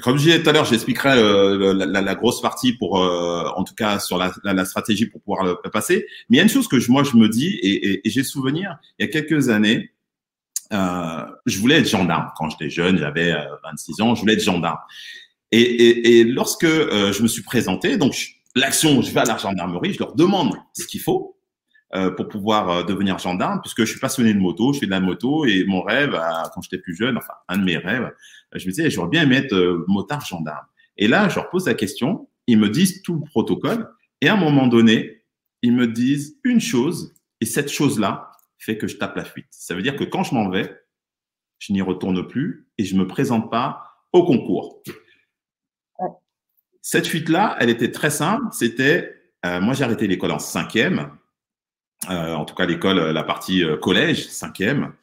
comme 0.00 0.16
je 0.16 0.24
disais 0.24 0.42
tout 0.42 0.48
à 0.48 0.52
l'heure, 0.52 0.64
j'expliquerai 0.64 1.18
euh, 1.18 1.74
la, 1.74 2.14
grosse 2.14 2.40
partie 2.40 2.72
pour, 2.72 2.98
euh, 2.98 3.44
en 3.56 3.62
tout 3.64 3.74
cas, 3.74 3.98
sur 3.98 4.16
la, 4.16 4.64
stratégie 4.64 5.06
pour 5.06 5.20
pouvoir 5.20 5.44
le, 5.44 5.70
passer. 5.70 6.06
Mais 6.28 6.36
il 6.36 6.38
y 6.38 6.40
a 6.40 6.42
une 6.42 6.48
chose 6.48 6.68
que 6.68 6.76
moi 6.90 7.04
je 7.04 7.16
me 7.16 7.28
dis 7.28 7.58
et, 7.62 8.00
j'ai 8.04 8.24
souvenir, 8.24 8.78
il 8.98 9.06
y 9.06 9.08
a 9.08 9.12
quelques 9.12 9.50
années, 9.50 9.92
euh, 10.72 11.26
je 11.44 11.58
voulais 11.58 11.80
être 11.80 11.88
gendarme 11.88 12.30
quand 12.36 12.48
j'étais 12.48 12.70
jeune, 12.70 12.96
j'avais 12.96 13.34
26 13.64 14.00
ans, 14.00 14.14
je 14.14 14.20
voulais 14.20 14.34
être 14.34 14.42
gendarme. 14.42 14.78
Et, 15.50 16.20
et 16.20 16.24
lorsque 16.24 16.66
je 16.66 17.22
me 17.22 17.28
suis 17.28 17.42
présenté, 17.42 17.98
donc 17.98 18.16
l'action, 18.56 19.02
je 19.02 19.12
vais 19.12 19.20
à 19.20 19.24
la 19.24 19.36
gendarmerie, 19.36 19.92
je 19.92 19.98
leur 19.98 20.14
demande 20.14 20.54
ce 20.72 20.86
qu'il 20.86 21.00
faut. 21.00 21.36
Euh, 21.94 22.10
pour 22.10 22.28
pouvoir 22.28 22.70
euh, 22.70 22.82
devenir 22.84 23.18
gendarme, 23.18 23.60
puisque 23.60 23.80
je 23.80 23.90
suis 23.90 24.00
passionné 24.00 24.32
de 24.32 24.38
moto, 24.38 24.72
je 24.72 24.78
fais 24.78 24.86
de 24.86 24.90
la 24.90 25.00
moto 25.00 25.44
et 25.44 25.64
mon 25.64 25.82
rêve, 25.82 26.18
quand 26.54 26.62
j'étais 26.62 26.78
plus 26.78 26.96
jeune, 26.96 27.18
enfin 27.18 27.34
un 27.48 27.58
de 27.58 27.64
mes 27.64 27.76
rêves, 27.76 28.10
je 28.54 28.64
me 28.64 28.70
disais 28.70 28.88
j'aurais 28.88 29.10
bien 29.10 29.24
aimé 29.24 29.36
être 29.36 29.52
euh, 29.52 29.84
motard 29.88 30.24
gendarme. 30.24 30.64
Et 30.96 31.06
là, 31.06 31.28
je 31.28 31.34
leur 31.34 31.50
pose 31.50 31.66
la 31.66 31.74
question, 31.74 32.30
ils 32.46 32.58
me 32.58 32.70
disent 32.70 33.02
tout 33.02 33.16
le 33.16 33.20
protocole, 33.26 33.90
et 34.22 34.28
à 34.28 34.32
un 34.32 34.38
moment 34.38 34.68
donné, 34.68 35.26
ils 35.60 35.74
me 35.74 35.86
disent 35.86 36.38
une 36.44 36.62
chose, 36.62 37.12
et 37.42 37.44
cette 37.44 37.70
chose-là 37.70 38.30
fait 38.56 38.78
que 38.78 38.86
je 38.86 38.96
tape 38.96 39.14
la 39.14 39.26
fuite. 39.26 39.48
Ça 39.50 39.74
veut 39.74 39.82
dire 39.82 39.96
que 39.96 40.04
quand 40.04 40.22
je 40.22 40.34
m'en 40.34 40.48
vais, 40.48 40.74
je 41.58 41.74
n'y 41.74 41.82
retourne 41.82 42.26
plus 42.26 42.68
et 42.78 42.84
je 42.86 42.96
me 42.96 43.06
présente 43.06 43.50
pas 43.50 43.82
au 44.12 44.24
concours. 44.24 44.82
Cette 46.80 47.06
fuite-là, 47.06 47.54
elle 47.60 47.68
était 47.68 47.90
très 47.90 48.10
simple. 48.10 48.46
C'était, 48.50 49.14
moi 49.44 49.74
j'ai 49.74 49.84
arrêté 49.84 50.06
l'école 50.06 50.32
en 50.32 50.38
cinquième 50.38 51.00
euh, 51.00 51.18
en 52.08 52.44
tout 52.44 52.54
cas 52.54 52.66
l'école, 52.66 52.98
euh, 52.98 53.12
la 53.12 53.22
partie 53.22 53.64
euh, 53.64 53.76
collège, 53.76 54.28
cinquième. 54.28 54.94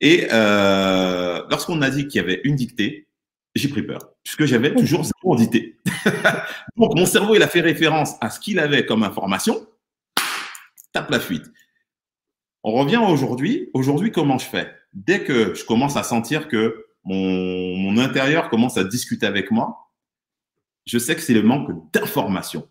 Et 0.00 0.28
euh, 0.32 1.42
lorsqu'on 1.50 1.80
a 1.82 1.90
dit 1.90 2.08
qu'il 2.08 2.20
y 2.20 2.24
avait 2.24 2.40
une 2.44 2.56
dictée, 2.56 3.08
j'ai 3.54 3.68
pris 3.68 3.82
peur, 3.82 4.00
puisque 4.24 4.46
j'avais 4.46 4.74
toujours 4.74 5.04
zéro 5.04 5.36
dictée. 5.36 5.78
Donc 6.76 6.96
mon 6.96 7.06
cerveau, 7.06 7.36
il 7.36 7.42
a 7.42 7.48
fait 7.48 7.60
référence 7.60 8.14
à 8.20 8.30
ce 8.30 8.40
qu'il 8.40 8.58
avait 8.58 8.86
comme 8.86 9.04
information, 9.04 9.66
tape 10.92 11.10
la 11.10 11.20
fuite. 11.20 11.44
On 12.64 12.72
revient 12.72 12.96
aujourd'hui. 12.96 13.70
Aujourd'hui, 13.74 14.10
comment 14.10 14.38
je 14.38 14.46
fais? 14.46 14.72
Dès 14.92 15.24
que 15.24 15.54
je 15.54 15.64
commence 15.64 15.96
à 15.96 16.02
sentir 16.02 16.48
que 16.48 16.86
mon, 17.04 17.76
mon 17.76 17.98
intérieur 17.98 18.48
commence 18.48 18.78
à 18.78 18.84
discuter 18.84 19.26
avec 19.26 19.50
moi, 19.50 19.92
je 20.86 20.98
sais 20.98 21.14
que 21.14 21.20
c'est 21.20 21.34
le 21.34 21.42
manque 21.42 21.92
d'information. 21.92 22.68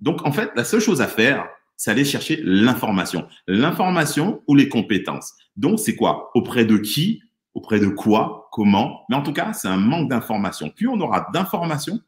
Donc, 0.00 0.26
en 0.26 0.32
fait, 0.32 0.50
la 0.54 0.64
seule 0.64 0.80
chose 0.80 1.00
à 1.00 1.06
faire, 1.06 1.48
c'est 1.80 1.90
aller 1.90 2.04
chercher 2.04 2.42
l'information. 2.44 3.26
L'information 3.46 4.42
ou 4.46 4.54
les 4.54 4.68
compétences. 4.68 5.32
Donc, 5.56 5.80
c'est 5.80 5.96
quoi? 5.96 6.30
Auprès 6.34 6.66
de 6.66 6.76
qui? 6.76 7.22
Auprès 7.54 7.80
de 7.80 7.86
quoi, 7.86 8.50
comment, 8.52 9.00
mais 9.08 9.16
en 9.16 9.22
tout 9.22 9.32
cas, 9.32 9.54
c'est 9.54 9.66
un 9.66 9.78
manque 9.78 10.10
d'information. 10.10 10.68
Plus 10.68 10.88
on 10.88 11.00
aura 11.00 11.28
d'informations, 11.32 11.98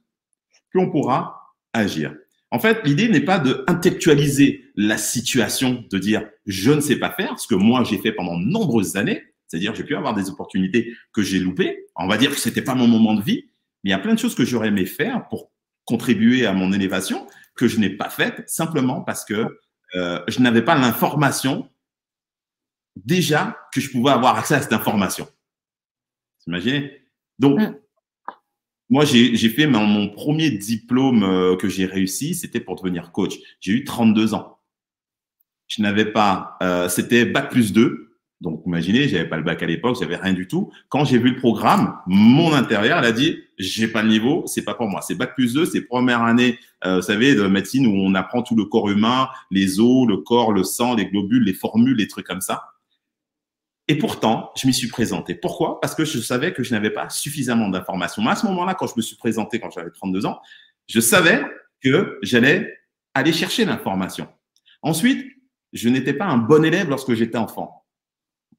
plus 0.69 0.79
on 0.79 0.91
pourra 0.91 1.57
agir. 1.73 2.15
En 2.51 2.59
fait, 2.59 2.83
l'idée 2.85 3.09
n'est 3.09 3.23
pas 3.23 3.39
de 3.39 3.65
intellectualiser 3.67 4.63
la 4.77 4.99
situation, 4.99 5.83
de 5.91 5.99
dire 5.99 6.29
je 6.45 6.71
ne 6.71 6.81
sais 6.81 6.97
pas 6.97 7.11
faire, 7.11 7.41
ce 7.41 7.49
que 7.49 7.55
moi 7.55 7.83
j'ai 7.83 7.97
fait 7.97 8.13
pendant 8.13 8.39
nombreuses 8.39 8.97
années, 8.97 9.23
c'est-à-dire 9.49 9.75
j'ai 9.75 9.85
pu 9.85 9.97
avoir 9.97 10.13
des 10.13 10.29
opportunités 10.29 10.93
que 11.15 11.23
j'ai 11.23 11.39
loupées. 11.39 11.87
On 11.97 12.09
va 12.09 12.19
dire 12.19 12.31
que 12.31 12.39
c'était 12.39 12.63
pas 12.63 12.75
mon 12.75 12.87
moment 12.87 13.15
de 13.15 13.23
vie, 13.23 13.47
mais 13.83 13.91
il 13.91 13.93
y 13.93 13.95
a 13.95 13.99
plein 13.99 14.15
de 14.15 14.19
choses 14.19 14.35
que 14.35 14.45
j'aurais 14.45 14.69
aimé 14.69 14.85
faire 14.85 15.27
pour 15.29 15.51
contribuer 15.87 16.47
à 16.47 16.53
mon 16.53 16.73
élévation 16.73 17.27
que 17.55 17.69
je 17.69 17.79
n'ai 17.79 17.91
pas 17.91 18.11
faites 18.11 18.49
simplement 18.49 19.03
parce 19.03 19.25
que 19.25 19.59
euh, 19.95 20.21
je 20.29 20.41
n'avais 20.41 20.63
pas 20.63 20.75
l'information 20.75 21.69
déjà 22.97 23.59
que 23.73 23.81
je 23.81 23.91
pouvais 23.91 24.11
avoir 24.11 24.37
accès 24.37 24.55
à 24.55 24.63
cette 24.63 24.73
information. 24.73 25.25
Vous 25.25 26.53
imaginez? 26.53 27.03
Donc, 27.39 27.61
mm. 27.61 27.77
moi, 28.91 29.05
j'ai 29.05 29.49
fait 29.49 29.67
mon, 29.67 30.09
premier 30.09 30.51
diplôme 30.51 31.23
euh, 31.25 31.57
que 31.57 31.69
j'ai 31.69 31.87
réussi, 31.87 32.35
c'était 32.35 32.61
pour 32.61 32.77
devenir 32.77 33.13
coach. 33.13 33.35
J'ai 33.61 33.73
eu 33.73 33.85
32 33.85 34.35
ans. 34.35 34.59
Je 35.69 35.83
n'avais 35.83 36.07
pas, 36.07 36.57
euh, 36.63 36.89
c'était 36.89 37.25
bac 37.25 37.51
plus 37.51 37.73
2. 37.73 38.12
Donc, 38.43 38.61
imaginez, 38.67 39.07
j'avais 39.07 39.29
pas 39.29 39.37
le 39.37 39.45
bac 39.45 39.63
à 39.63 39.67
l'époque, 39.67 39.97
j'avais 40.01 40.17
rien 40.17 40.33
du 40.33 40.49
tout. 40.49 40.73
Quand 40.89 41.05
j'ai 41.05 41.17
vu 41.17 41.31
le 41.31 41.37
programme, 41.37 41.97
mon 42.07 42.53
intérieur, 42.53 42.99
elle 42.99 43.05
a 43.05 43.13
dit, 43.13 43.39
j'ai 43.57 43.87
pas 43.87 44.03
le 44.03 44.09
niveau, 44.09 44.43
c'est 44.47 44.65
pas 44.65 44.75
pour 44.75 44.89
moi. 44.89 45.01
C'est 45.01 45.15
bac 45.15 45.37
plus 45.37 45.55
2, 45.55 45.65
c'est 45.65 45.83
première 45.83 46.23
année, 46.23 46.59
euh, 46.85 46.97
vous 46.97 47.03
savez, 47.03 47.37
de 47.37 47.47
médecine 47.47 47.87
où 47.87 47.95
on 47.95 48.17
apprend 48.17 48.43
tout 48.43 48.57
le 48.57 48.65
corps 48.65 48.91
humain, 48.91 49.29
les 49.53 49.79
os, 49.79 50.09
le 50.09 50.17
corps, 50.17 50.51
le 50.51 50.65
sang, 50.65 50.97
les 50.97 51.07
globules, 51.07 51.45
les 51.45 51.53
formules, 51.53 51.97
les 51.97 52.09
trucs 52.09 52.27
comme 52.27 52.41
ça. 52.41 52.65
Et 53.87 53.97
pourtant, 53.97 54.51
je 54.57 54.67
m'y 54.67 54.75
suis 54.75 54.89
présenté. 54.89 55.37
Pourquoi? 55.37 55.81
Parce 55.81 55.95
que 55.95 56.05
je 56.05 56.19
savais 56.19 56.53
que 56.53 56.65
je 56.65 56.73
n'avais 56.73 56.91
pas 56.91 57.09
suffisamment 57.11 57.69
d'informations. 57.69 58.27
À 58.27 58.35
ce 58.35 58.47
moment-là, 58.47 58.75
quand 58.75 58.89
je 58.89 58.95
me 58.97 59.03
suis 59.03 59.17
présenté, 59.17 59.61
quand 59.61 59.71
j'avais 59.71 59.91
32 59.91 60.27
ans, 60.27 60.41
je 60.89 60.99
savais 60.99 61.45
que 61.81 62.19
j'allais 62.23 62.77
aller 63.15 63.33
chercher 63.33 63.65
l'information. 63.65 64.27
Ensuite, 64.83 65.25
je 65.73 65.89
n'étais 65.89 66.13
pas 66.13 66.25
un 66.25 66.39
bon 66.39 66.65
élève 66.65 66.89
lorsque 66.89 67.15
j'étais 67.15 67.39
enfant. 67.39 67.82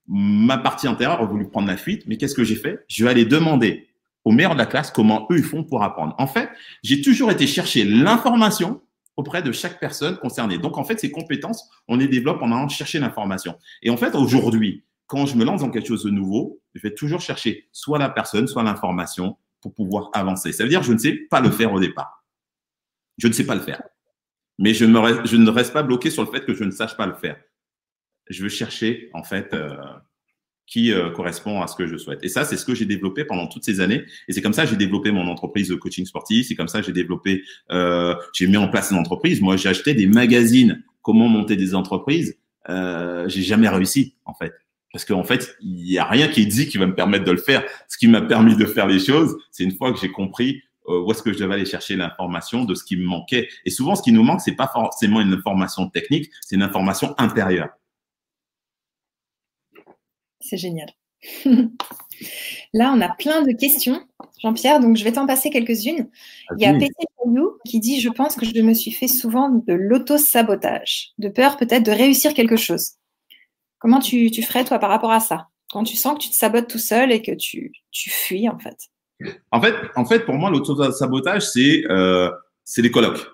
Ma 0.07 0.57
partie 0.57 0.87
antérieure 0.87 1.21
a 1.21 1.25
voulu 1.25 1.47
prendre 1.47 1.67
la 1.67 1.77
fuite, 1.77 2.03
mais 2.07 2.17
qu'est-ce 2.17 2.35
que 2.35 2.43
j'ai 2.43 2.55
fait? 2.55 2.83
Je 2.87 3.03
vais 3.03 3.11
aller 3.11 3.25
demander 3.25 3.87
aux 4.25 4.31
meilleurs 4.31 4.53
de 4.53 4.57
la 4.57 4.65
classe 4.65 4.91
comment 4.91 5.27
eux 5.31 5.37
ils 5.37 5.43
font 5.43 5.63
pour 5.63 5.83
apprendre. 5.83 6.15
En 6.17 6.27
fait, 6.27 6.49
j'ai 6.83 7.01
toujours 7.01 7.31
été 7.31 7.47
chercher 7.47 7.83
l'information 7.85 8.81
auprès 9.15 9.41
de 9.41 9.51
chaque 9.51 9.79
personne 9.79 10.17
concernée. 10.17 10.57
Donc, 10.57 10.77
en 10.77 10.83
fait, 10.83 10.99
ces 10.99 11.11
compétences, 11.11 11.69
on 11.87 11.97
les 11.97 12.07
développe 12.07 12.41
en 12.41 12.51
allant 12.51 12.67
chercher 12.67 12.99
l'information. 12.99 13.55
Et 13.81 13.89
en 13.89 13.97
fait, 13.97 14.15
aujourd'hui, 14.15 14.83
quand 15.07 15.25
je 15.25 15.35
me 15.35 15.45
lance 15.45 15.61
dans 15.61 15.69
quelque 15.69 15.87
chose 15.87 16.03
de 16.03 16.09
nouveau, 16.09 16.61
je 16.73 16.81
vais 16.81 16.93
toujours 16.93 17.21
chercher 17.21 17.69
soit 17.71 17.99
la 17.99 18.09
personne, 18.09 18.47
soit 18.47 18.63
l'information 18.63 19.37
pour 19.61 19.73
pouvoir 19.73 20.09
avancer. 20.13 20.51
Ça 20.51 20.63
veut 20.63 20.69
dire 20.69 20.79
que 20.79 20.87
je 20.87 20.93
ne 20.93 20.97
sais 20.97 21.13
pas 21.29 21.39
le 21.39 21.51
faire 21.51 21.71
au 21.71 21.79
départ. 21.79 22.23
Je 23.17 23.27
ne 23.27 23.33
sais 23.33 23.45
pas 23.45 23.55
le 23.55 23.61
faire. 23.61 23.81
Mais 24.57 24.73
je 24.73 24.85
reste, 24.85 25.25
je 25.25 25.37
ne 25.37 25.49
reste 25.49 25.73
pas 25.73 25.83
bloqué 25.83 26.09
sur 26.09 26.23
le 26.23 26.31
fait 26.31 26.45
que 26.45 26.53
je 26.53 26.63
ne 26.63 26.71
sache 26.71 26.97
pas 26.97 27.05
le 27.05 27.13
faire. 27.13 27.37
Je 28.29 28.43
veux 28.43 28.49
chercher, 28.49 29.09
en 29.13 29.23
fait, 29.23 29.53
euh, 29.53 29.75
qui 30.65 30.91
euh, 30.91 31.09
correspond 31.09 31.61
à 31.61 31.67
ce 31.67 31.75
que 31.75 31.87
je 31.87 31.97
souhaite. 31.97 32.19
Et 32.23 32.29
ça, 32.29 32.45
c'est 32.45 32.57
ce 32.57 32.65
que 32.65 32.73
j'ai 32.73 32.85
développé 32.85 33.25
pendant 33.25 33.47
toutes 33.47 33.63
ces 33.63 33.81
années. 33.81 34.03
Et 34.27 34.33
c'est 34.33 34.41
comme 34.41 34.53
ça 34.53 34.63
que 34.63 34.69
j'ai 34.69 34.77
développé 34.77 35.11
mon 35.11 35.27
entreprise 35.27 35.69
de 35.69 35.75
coaching 35.75 36.05
sportif. 36.05 36.47
C'est 36.47 36.55
comme 36.55 36.67
ça 36.67 36.79
que 36.79 36.85
j'ai 36.85 36.93
développé, 36.93 37.43
euh, 37.71 38.15
j'ai 38.33 38.47
mis 38.47 38.57
en 38.57 38.67
place 38.67 38.91
une 38.91 38.97
entreprise. 38.97 39.41
Moi, 39.41 39.57
j'ai 39.57 39.69
acheté 39.69 39.93
des 39.93 40.07
magazines, 40.07 40.83
comment 41.01 41.27
monter 41.27 41.55
des 41.55 41.75
entreprises. 41.75 42.37
Euh, 42.69 43.27
j'ai 43.27 43.41
jamais 43.41 43.67
réussi, 43.67 44.15
en 44.25 44.33
fait. 44.33 44.53
Parce 44.91 45.05
qu'en 45.05 45.23
fait, 45.23 45.55
il 45.61 45.83
n'y 45.83 45.97
a 45.97 46.05
rien 46.05 46.27
qui 46.27 46.43
est 46.43 46.45
dit 46.45 46.67
qui 46.67 46.77
va 46.77 46.85
me 46.85 46.95
permettre 46.95 47.25
de 47.25 47.31
le 47.31 47.37
faire. 47.37 47.63
Ce 47.89 47.97
qui 47.97 48.07
m'a 48.07 48.21
permis 48.21 48.55
de 48.55 48.65
faire 48.65 48.87
les 48.87 48.99
choses, 48.99 49.35
c'est 49.51 49.63
une 49.63 49.75
fois 49.75 49.91
que 49.91 49.99
j'ai 49.99 50.11
compris 50.11 50.61
euh, 50.87 51.01
où 51.01 51.11
est-ce 51.11 51.23
que 51.23 51.33
je 51.33 51.39
devais 51.39 51.55
aller 51.55 51.65
chercher 51.65 51.95
l'information 51.95 52.63
de 52.63 52.75
ce 52.75 52.83
qui 52.83 52.95
me 52.95 53.05
manquait. 53.05 53.49
Et 53.65 53.69
souvent, 53.69 53.95
ce 53.95 54.03
qui 54.03 54.11
nous 54.11 54.23
manque, 54.23 54.41
c'est 54.41 54.55
pas 54.55 54.69
forcément 54.71 55.19
une 55.19 55.33
information 55.33 55.89
technique, 55.89 56.29
c'est 56.41 56.55
une 56.55 56.63
information 56.63 57.15
intérieure. 57.17 57.69
C'est 60.43 60.57
génial. 60.57 60.89
Là, 62.73 62.93
on 62.95 63.01
a 63.01 63.09
plein 63.09 63.41
de 63.43 63.53
questions, 63.53 64.01
Jean-Pierre, 64.41 64.79
donc 64.79 64.97
je 64.97 65.03
vais 65.03 65.13
t'en 65.13 65.25
passer 65.25 65.49
quelques-unes. 65.49 66.09
Il 66.57 66.63
y 66.63 66.65
a 66.65 66.73
PC 66.73 66.91
qui 67.65 67.79
dit 67.79 68.01
Je 68.01 68.09
pense 68.09 68.35
que 68.35 68.45
je 68.45 68.61
me 68.61 68.73
suis 68.73 68.91
fait 68.91 69.07
souvent 69.07 69.49
de 69.49 69.73
l'auto-sabotage, 69.73 71.11
de 71.17 71.29
peur 71.29 71.57
peut-être 71.57 71.83
de 71.83 71.91
réussir 71.91 72.33
quelque 72.33 72.57
chose. 72.57 72.93
Comment 73.79 73.99
tu, 73.99 74.29
ferais, 74.41 74.63
toi, 74.63 74.79
par 74.79 74.89
rapport 74.89 75.11
à 75.11 75.19
ça? 75.19 75.47
Quand 75.71 75.83
tu 75.83 75.95
sens 75.95 76.17
que 76.17 76.23
tu 76.23 76.29
te 76.29 76.35
sabotes 76.35 76.69
tout 76.69 76.79
seul 76.79 77.11
et 77.11 77.21
que 77.21 77.31
tu, 77.31 77.71
fuis, 77.91 78.47
en 78.47 78.59
fait? 78.59 78.77
En 79.51 79.61
fait, 79.61 79.75
en 79.95 80.05
fait 80.05 80.25
pour 80.25 80.35
moi, 80.35 80.49
l'auto-sabotage, 80.49 81.41
c'est 81.41 81.83
euh, 81.89 82.29
les 82.77 82.91
colloques. 82.91 83.25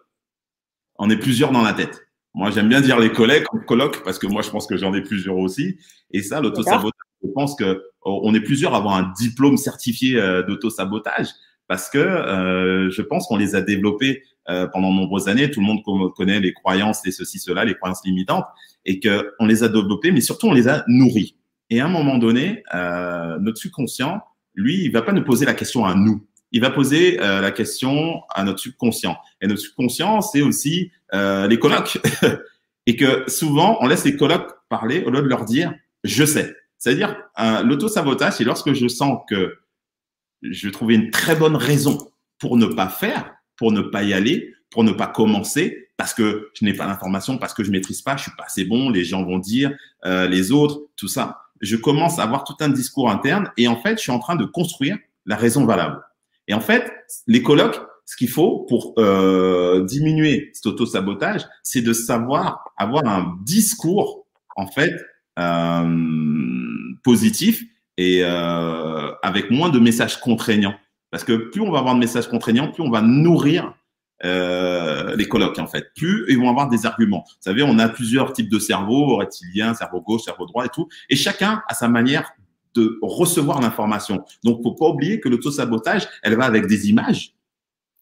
On 0.97 1.09
est 1.09 1.17
plusieurs 1.17 1.51
dans 1.51 1.61
la 1.61 1.73
tête. 1.73 2.08
Moi, 2.33 2.51
j'aime 2.51 2.69
bien 2.69 2.81
dire 2.81 2.99
les 2.99 3.11
collègues, 3.11 3.45
colloques, 3.67 4.03
parce 4.03 4.19
que 4.19 4.27
moi, 4.27 4.41
je 4.41 4.49
pense 4.49 4.67
que 4.67 4.77
j'en 4.77 4.93
ai 4.93 5.01
plusieurs 5.01 5.37
aussi. 5.37 5.77
Et 6.11 6.21
ça, 6.21 6.41
l'auto-sabotage, 6.41 6.91
je 7.23 7.29
pense 7.33 7.55
que 7.55 7.83
oh, 8.01 8.21
on 8.23 8.33
est 8.33 8.41
plusieurs 8.41 8.73
à 8.73 8.77
avoir 8.77 8.95
un 8.95 9.11
diplôme 9.19 9.57
certifié 9.57 10.15
euh, 10.17 10.43
d'auto-sabotage 10.43 11.27
parce 11.67 11.89
que 11.89 11.99
euh, 11.99 12.89
je 12.89 13.01
pense 13.01 13.27
qu'on 13.27 13.37
les 13.37 13.55
a 13.55 13.61
développés 13.61 14.23
euh, 14.49 14.67
pendant 14.67 14.91
de 14.91 14.95
nombreuses 14.95 15.27
années. 15.27 15.51
Tout 15.51 15.61
le 15.61 15.67
monde 15.67 15.83
connaît 16.15 16.39
les 16.39 16.51
croyances, 16.51 17.05
les 17.05 17.11
ceci, 17.11 17.37
cela, 17.37 17.63
les 17.63 17.75
croyances 17.75 18.03
limitantes, 18.03 18.45
et 18.85 18.99
que 18.99 19.33
on 19.39 19.45
les 19.45 19.63
a 19.63 19.69
développés, 19.69 20.11
mais 20.11 20.21
surtout 20.21 20.47
on 20.47 20.53
les 20.53 20.67
a 20.67 20.83
nourris. 20.87 21.35
Et 21.69 21.79
à 21.79 21.85
un 21.85 21.89
moment 21.89 22.17
donné, 22.17 22.63
euh, 22.73 23.37
notre 23.39 23.59
subconscient, 23.59 24.21
lui, 24.55 24.83
il 24.83 24.91
va 24.91 25.03
pas 25.03 25.11
nous 25.11 25.23
poser 25.23 25.45
la 25.45 25.53
question 25.53 25.85
à 25.85 25.93
nous. 25.93 26.25
Il 26.51 26.61
va 26.61 26.71
poser 26.71 27.21
euh, 27.21 27.41
la 27.41 27.51
question 27.51 28.23
à 28.33 28.43
notre 28.43 28.59
subconscient. 28.59 29.15
Et 29.39 29.45
notre 29.45 29.61
subconscient, 29.61 30.21
c'est 30.21 30.41
aussi 30.41 30.91
euh, 31.13 31.47
les 31.47 31.59
colocs. 31.59 31.99
et 32.85 32.95
que 32.95 33.29
souvent, 33.29 33.77
on 33.81 33.87
laisse 33.87 34.05
les 34.05 34.15
colocs 34.15 34.51
parler 34.67 35.03
au 35.03 35.11
lieu 35.11 35.21
de 35.21 35.27
leur 35.27 35.45
dire 35.45 35.73
«je 36.03 36.25
sais». 36.25 36.55
C'est-à-dire, 36.79 37.15
euh, 37.39 37.61
l'auto-sabotage, 37.61 38.33
c'est 38.37 38.43
lorsque 38.43 38.73
je 38.73 38.87
sens 38.87 39.19
que 39.29 39.59
je 40.41 40.67
vais 40.67 40.71
trouver 40.71 40.95
une 40.95 41.11
très 41.11 41.35
bonne 41.35 41.57
raison 41.57 41.97
pour 42.39 42.57
ne 42.57 42.65
pas 42.65 42.87
faire, 42.87 43.35
pour 43.57 43.71
ne 43.71 43.81
pas 43.81 44.03
y 44.03 44.13
aller, 44.13 44.53
pour 44.71 44.83
ne 44.83 44.91
pas 44.91 45.07
commencer, 45.07 45.89
parce 45.97 46.13
que 46.13 46.49
je 46.53 46.63
n'ai 46.63 46.73
pas 46.73 46.87
l'information, 46.87 47.37
parce 47.37 47.53
que 47.53 47.63
je 47.63 47.71
maîtrise 47.71 48.01
pas, 48.01 48.15
je 48.15 48.23
suis 48.23 48.31
pas 48.37 48.45
assez 48.45 48.63
bon, 48.63 48.89
les 48.89 49.03
gens 49.03 49.23
vont 49.23 49.39
dire, 49.39 49.75
euh, 50.05 50.27
les 50.27 50.51
autres, 50.51 50.81
tout 50.95 51.09
ça. 51.09 51.41
Je 51.59 51.75
commence 51.75 52.19
à 52.19 52.23
avoir 52.23 52.45
tout 52.45 52.55
un 52.61 52.69
discours 52.69 53.11
interne 53.11 53.51
et 53.57 53.67
en 53.67 53.75
fait, 53.75 53.97
je 53.97 54.03
suis 54.03 54.11
en 54.11 54.19
train 54.19 54.37
de 54.37 54.45
construire 54.45 54.97
la 55.25 55.35
raison 55.35 55.65
valable. 55.65 56.01
Et 56.47 56.53
en 56.53 56.61
fait, 56.61 56.91
les 57.27 57.43
colloques, 57.43 57.81
ce 58.09 58.15
qu'il 58.15 58.27
faut 58.27 58.65
pour 58.67 58.95
euh, 58.97 59.83
diminuer 59.85 60.49
cet 60.53 60.65
auto-sabotage, 60.65 61.45
c'est 61.61 61.83
de 61.83 61.93
savoir 61.93 62.71
avoir 62.75 63.05
un 63.05 63.37
discours 63.43 64.25
en 64.55 64.65
fait 64.65 64.95
euh, 65.37 65.95
positif 67.03 67.63
et 67.97 68.21
euh, 68.23 69.11
avec 69.21 69.51
moins 69.51 69.69
de 69.69 69.77
messages 69.77 70.19
contraignants. 70.19 70.73
Parce 71.11 71.23
que 71.23 71.33
plus 71.33 71.61
on 71.61 71.69
va 71.69 71.77
avoir 71.77 71.93
de 71.93 71.99
messages 71.99 72.27
contraignants, 72.27 72.71
plus 72.71 72.81
on 72.81 72.89
va 72.89 73.01
nourrir 73.01 73.75
euh, 74.25 75.15
les 75.15 75.27
colloques 75.27 75.59
en 75.59 75.67
fait. 75.67 75.91
Plus 75.95 76.25
ils 76.29 76.39
vont 76.39 76.49
avoir 76.49 76.67
des 76.67 76.87
arguments. 76.87 77.25
Vous 77.27 77.41
savez, 77.41 77.61
on 77.61 77.77
a 77.77 77.89
plusieurs 77.89 78.33
types 78.33 78.49
de 78.49 78.57
cerveaux, 78.57 79.17
reptilien, 79.17 79.75
cerveau 79.75 80.01
gauche, 80.01 80.23
cerveau 80.23 80.47
droit 80.47 80.65
et 80.65 80.69
tout, 80.69 80.87
et 81.11 81.15
chacun 81.15 81.61
a 81.67 81.75
sa 81.75 81.87
manière 81.87 82.31
de 82.73 82.97
recevoir 83.03 83.61
l'information. 83.61 84.23
Donc, 84.43 84.63
faut 84.63 84.73
pas 84.73 84.87
oublier 84.87 85.19
que 85.19 85.29
l'auto-sabotage, 85.29 86.07
elle 86.23 86.35
va 86.35 86.45
avec 86.45 86.65
des 86.65 86.89
images, 86.89 87.35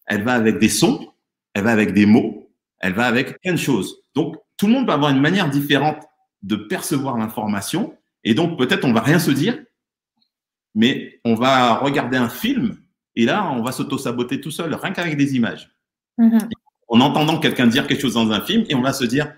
elle 0.08 0.24
va 0.24 0.34
avec 0.34 0.60
des 0.60 0.70
sons, 0.70 1.14
elle 1.54 1.64
va 1.64 1.72
avec 1.72 1.94
des 1.94 2.06
mots, 2.06 2.50
elle 2.80 2.94
va 2.94 3.06
avec 3.06 3.40
plein 3.42 3.54
de 3.54 3.58
choses. 3.58 4.02
Donc, 4.16 4.36
tout 4.58 4.68
le 4.68 4.74
monde 4.74 4.88
va 4.88 4.94
avoir 4.94 5.12
une 5.12 5.22
manière 5.22 5.50
différente 5.50 6.04
de 6.44 6.56
percevoir 6.56 7.18
l'information, 7.18 7.96
et 8.24 8.34
donc 8.34 8.58
peut-être 8.58 8.86
on 8.86 8.94
va 8.94 9.02
rien 9.02 9.20
se 9.20 9.32
dire, 9.32 9.58
mais 10.76 11.20
on 11.26 11.36
va 11.36 11.76
regarder 11.76 12.18
un 12.18 12.30
film 12.30 12.78
et 13.18 13.26
là, 13.26 13.52
on 13.52 13.64
va 13.64 13.72
s'auto-saboter 13.72 14.40
tout 14.40 14.52
seul, 14.52 14.74
rien 14.76 14.94
qu'avec 14.94 15.18
des 15.18 15.36
images. 15.36 15.72
Mm-hmm. 16.20 16.50
En 16.88 17.02
entendant 17.02 17.40
quelqu'un 17.40 17.66
dire 17.66 17.88
quelque 17.88 18.02
chose 18.02 18.14
dans 18.14 18.32
un 18.32 18.42
film 18.42 18.64
et 18.70 18.76
on 18.76 18.82
va 18.82 18.94
se 18.94 19.04
dire 19.04 19.34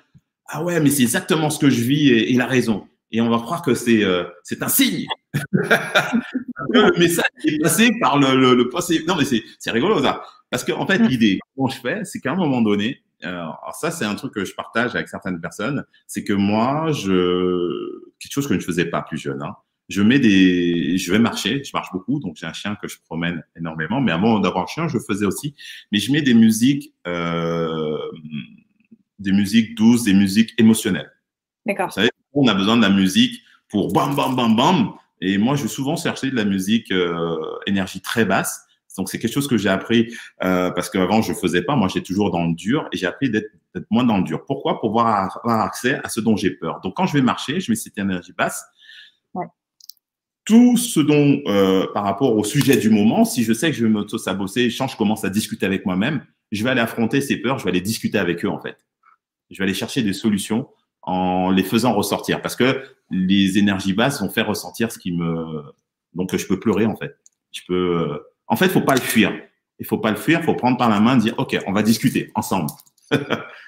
Ah 0.48 0.62
ouais, 0.62 0.82
mais 0.82 0.90
c'est 0.90 1.04
exactement 1.04 1.50
ce 1.50 1.60
que 1.60 1.70
je 1.70 1.82
vis 1.82 2.10
et 2.10 2.32
il 2.32 2.42
a 2.42 2.46
raison. 2.46 2.88
Et 3.12 3.22
on 3.22 3.30
va 3.30 3.38
croire 3.38 3.62
que 3.62 3.74
c'est 3.74 4.04
euh, 4.04 4.26
c'est 4.44 4.62
un 4.62 4.68
signe. 4.68 5.08
le 5.34 7.00
message 7.00 7.26
est 7.46 7.62
passé 7.62 7.90
par 8.02 8.20
le, 8.20 8.54
le, 8.54 8.70
passé. 8.70 9.04
Non, 9.08 9.16
mais 9.16 9.24
c'est 9.26 9.72
rigolo 9.72 10.04
ça. 10.04 10.24
Parce 10.50 10.64
qu'en 10.64 10.80
en 10.80 10.88
fait, 10.88 11.00
mm. 11.00 11.08
l'idée, 11.08 11.40
comment 11.56 11.70
je 11.70 11.80
fais, 11.80 12.06
c'est 12.06 12.20
qu'à 12.20 12.32
un 12.32 12.36
moment 12.36 12.62
donné, 12.62 13.02
euh, 13.24 13.30
alors 13.30 13.76
ça, 13.80 13.92
c'est 13.92 14.06
un 14.06 14.16
truc 14.16 14.34
que 14.34 14.46
je 14.46 14.54
partage 14.56 14.96
avec 14.96 15.10
certaines 15.10 15.42
personnes, 15.42 15.86
c'est 16.08 16.24
que 16.24 16.34
moi, 16.34 16.92
je 16.92 18.02
quelque 18.20 18.32
chose 18.32 18.48
que 18.48 18.54
je 18.54 18.60
ne 18.60 18.64
faisais 18.64 18.86
pas 18.86 19.02
plus 19.02 19.18
jeune. 19.18 19.42
Hein 19.42 19.56
je 19.90 20.04
mets 20.04 20.20
des, 20.20 20.98
je 20.98 21.12
vais 21.12 21.20
marcher, 21.20 21.64
je 21.64 21.72
marche 21.74 21.92
beaucoup, 21.92 22.20
donc 22.20 22.38
j'ai 22.38 22.46
un 22.46 22.54
chien 22.54 22.76
que 22.76 22.88
je 22.88 22.98
promène 23.02 23.44
énormément. 23.58 24.00
Mais 24.00 24.12
avant 24.12 24.40
d'avoir 24.40 24.66
un 24.66 24.68
chien, 24.68 24.88
je 24.88 25.00
faisais 25.00 25.26
aussi. 25.26 25.56
Mais 25.92 25.98
je 25.98 26.12
mets 26.12 26.22
des 26.22 26.36
musiques, 26.36 26.94
euh, 27.08 27.98
des 29.18 29.32
musiques 29.32 29.76
douces, 29.76 30.04
des 30.04 30.14
musiques 30.14 30.54
émotionnelles. 30.60 31.12
D'accord. 31.66 31.88
Vous 31.88 31.94
savez, 31.94 32.12
on 32.34 32.48
a 32.48 32.54
besoin 32.54 32.78
de 32.78 32.84
la 32.84 32.92
musique 32.92 33.42
pour 33.68 33.92
bam 33.92 34.16
bam 34.16 34.36
bam 34.36 34.56
bam. 34.56 34.92
Et 35.22 35.38
moi, 35.40 35.56
je 35.56 35.64
vais 35.64 35.70
souvent 35.70 35.96
chercher 35.96 36.30
de 36.30 36.36
la 36.36 36.46
musique 36.46 36.92
euh, 36.92 37.36
énergie 37.66 38.00
très 38.00 38.26
basse. 38.26 38.68
Donc, 38.98 39.10
c'est 39.10 39.20
quelque 39.20 39.34
chose 39.34 39.48
que 39.48 39.58
j'ai 39.58 39.70
appris 39.70 40.14
euh, 40.44 40.72
parce 40.72 40.90
qu'avant, 40.90 41.22
je 41.22 41.34
faisais 41.34 41.62
pas. 41.62 41.76
Moi, 41.76 41.88
j'étais 41.88 42.06
toujours 42.06 42.32
dans 42.32 42.46
le 42.46 42.54
dur 42.54 42.88
et 42.92 42.98
j'ai 42.98 43.06
appris 43.06 43.30
d'être 43.30 43.52
moins 43.90 44.04
dans 44.04 44.18
le 44.18 44.24
dur. 44.24 44.46
Pourquoi? 44.46 44.80
Pour 44.80 44.90
avoir, 44.90 45.38
avoir 45.44 45.62
accès 45.62 46.00
à 46.04 46.10
ce 46.10 46.20
dont 46.20 46.36
j'ai 46.36 46.52
peur. 46.52 46.82
Donc, 46.82 46.96
quand 46.96 47.06
je 47.06 47.14
vais 47.14 47.22
marcher, 47.22 47.60
je 47.60 47.72
mets 47.72 47.76
cette 47.76 47.98
énergie 47.98 48.34
basse. 48.34 48.66
Ouais. 49.34 49.46
Tout 50.44 50.76
ce 50.78 51.00
dont, 51.00 51.42
euh, 51.48 51.88
par 51.94 52.04
rapport 52.04 52.36
au 52.36 52.44
sujet 52.44 52.78
du 52.78 52.90
moment, 52.90 53.26
si 53.26 53.44
je 53.44 53.54
sais 53.54 53.70
que 53.70 53.78
je 53.78 53.86
vais 53.86 53.92
m'auto-sabosser, 53.92 54.70
je 54.70 54.98
commence 54.98 55.24
à 55.24 55.30
discuter 55.30 55.66
avec 55.66 55.86
moi-même, 55.86 56.26
je 56.52 56.64
vais 56.64 56.72
aller 56.72 56.82
affronter 56.82 57.22
ces 57.22 57.38
peurs, 57.38 57.60
je 57.60 57.66
vais 57.66 57.70
aller 57.70 57.82
discuter 57.82 58.18
avec 58.18 58.44
eux, 58.44 58.50
en 58.50 58.60
fait. 58.60 58.78
Je 59.52 59.58
vais 59.58 59.64
aller 59.64 59.74
chercher 59.74 60.02
des 60.02 60.14
solutions 60.14 60.68
en 61.02 61.50
les 61.52 61.64
faisant 61.64 61.94
ressortir 61.94 62.42
parce 62.42 62.56
que 62.56 62.84
les 63.10 63.58
énergies 63.58 63.94
basses 63.94 64.22
vont 64.22 64.30
faire 64.30 64.48
ressentir 64.48 64.92
ce 64.92 65.00
qui 65.00 65.12
me 65.12 65.64
donc 66.14 66.36
je 66.36 66.46
peux 66.46 66.60
pleurer 66.60 66.86
en 66.86 66.96
fait 66.96 67.16
je 67.52 67.62
peux 67.68 68.22
en 68.50 68.56
fait 68.56 68.70
faut 68.70 68.82
pas 68.82 68.96
le 68.96 69.02
fuir 69.02 69.32
il 69.80 69.86
faut 69.86 69.98
pas 69.98 70.12
le 70.12 70.18
fuir 70.18 70.44
faut 70.44 70.56
prendre 70.56 70.78
par 70.78 70.90
la 70.90 71.00
main 71.00 71.18
dire 71.18 71.36
ok 71.38 71.58
on 71.68 71.72
va 71.72 71.84
discuter 71.84 72.32
ensemble 72.36 72.70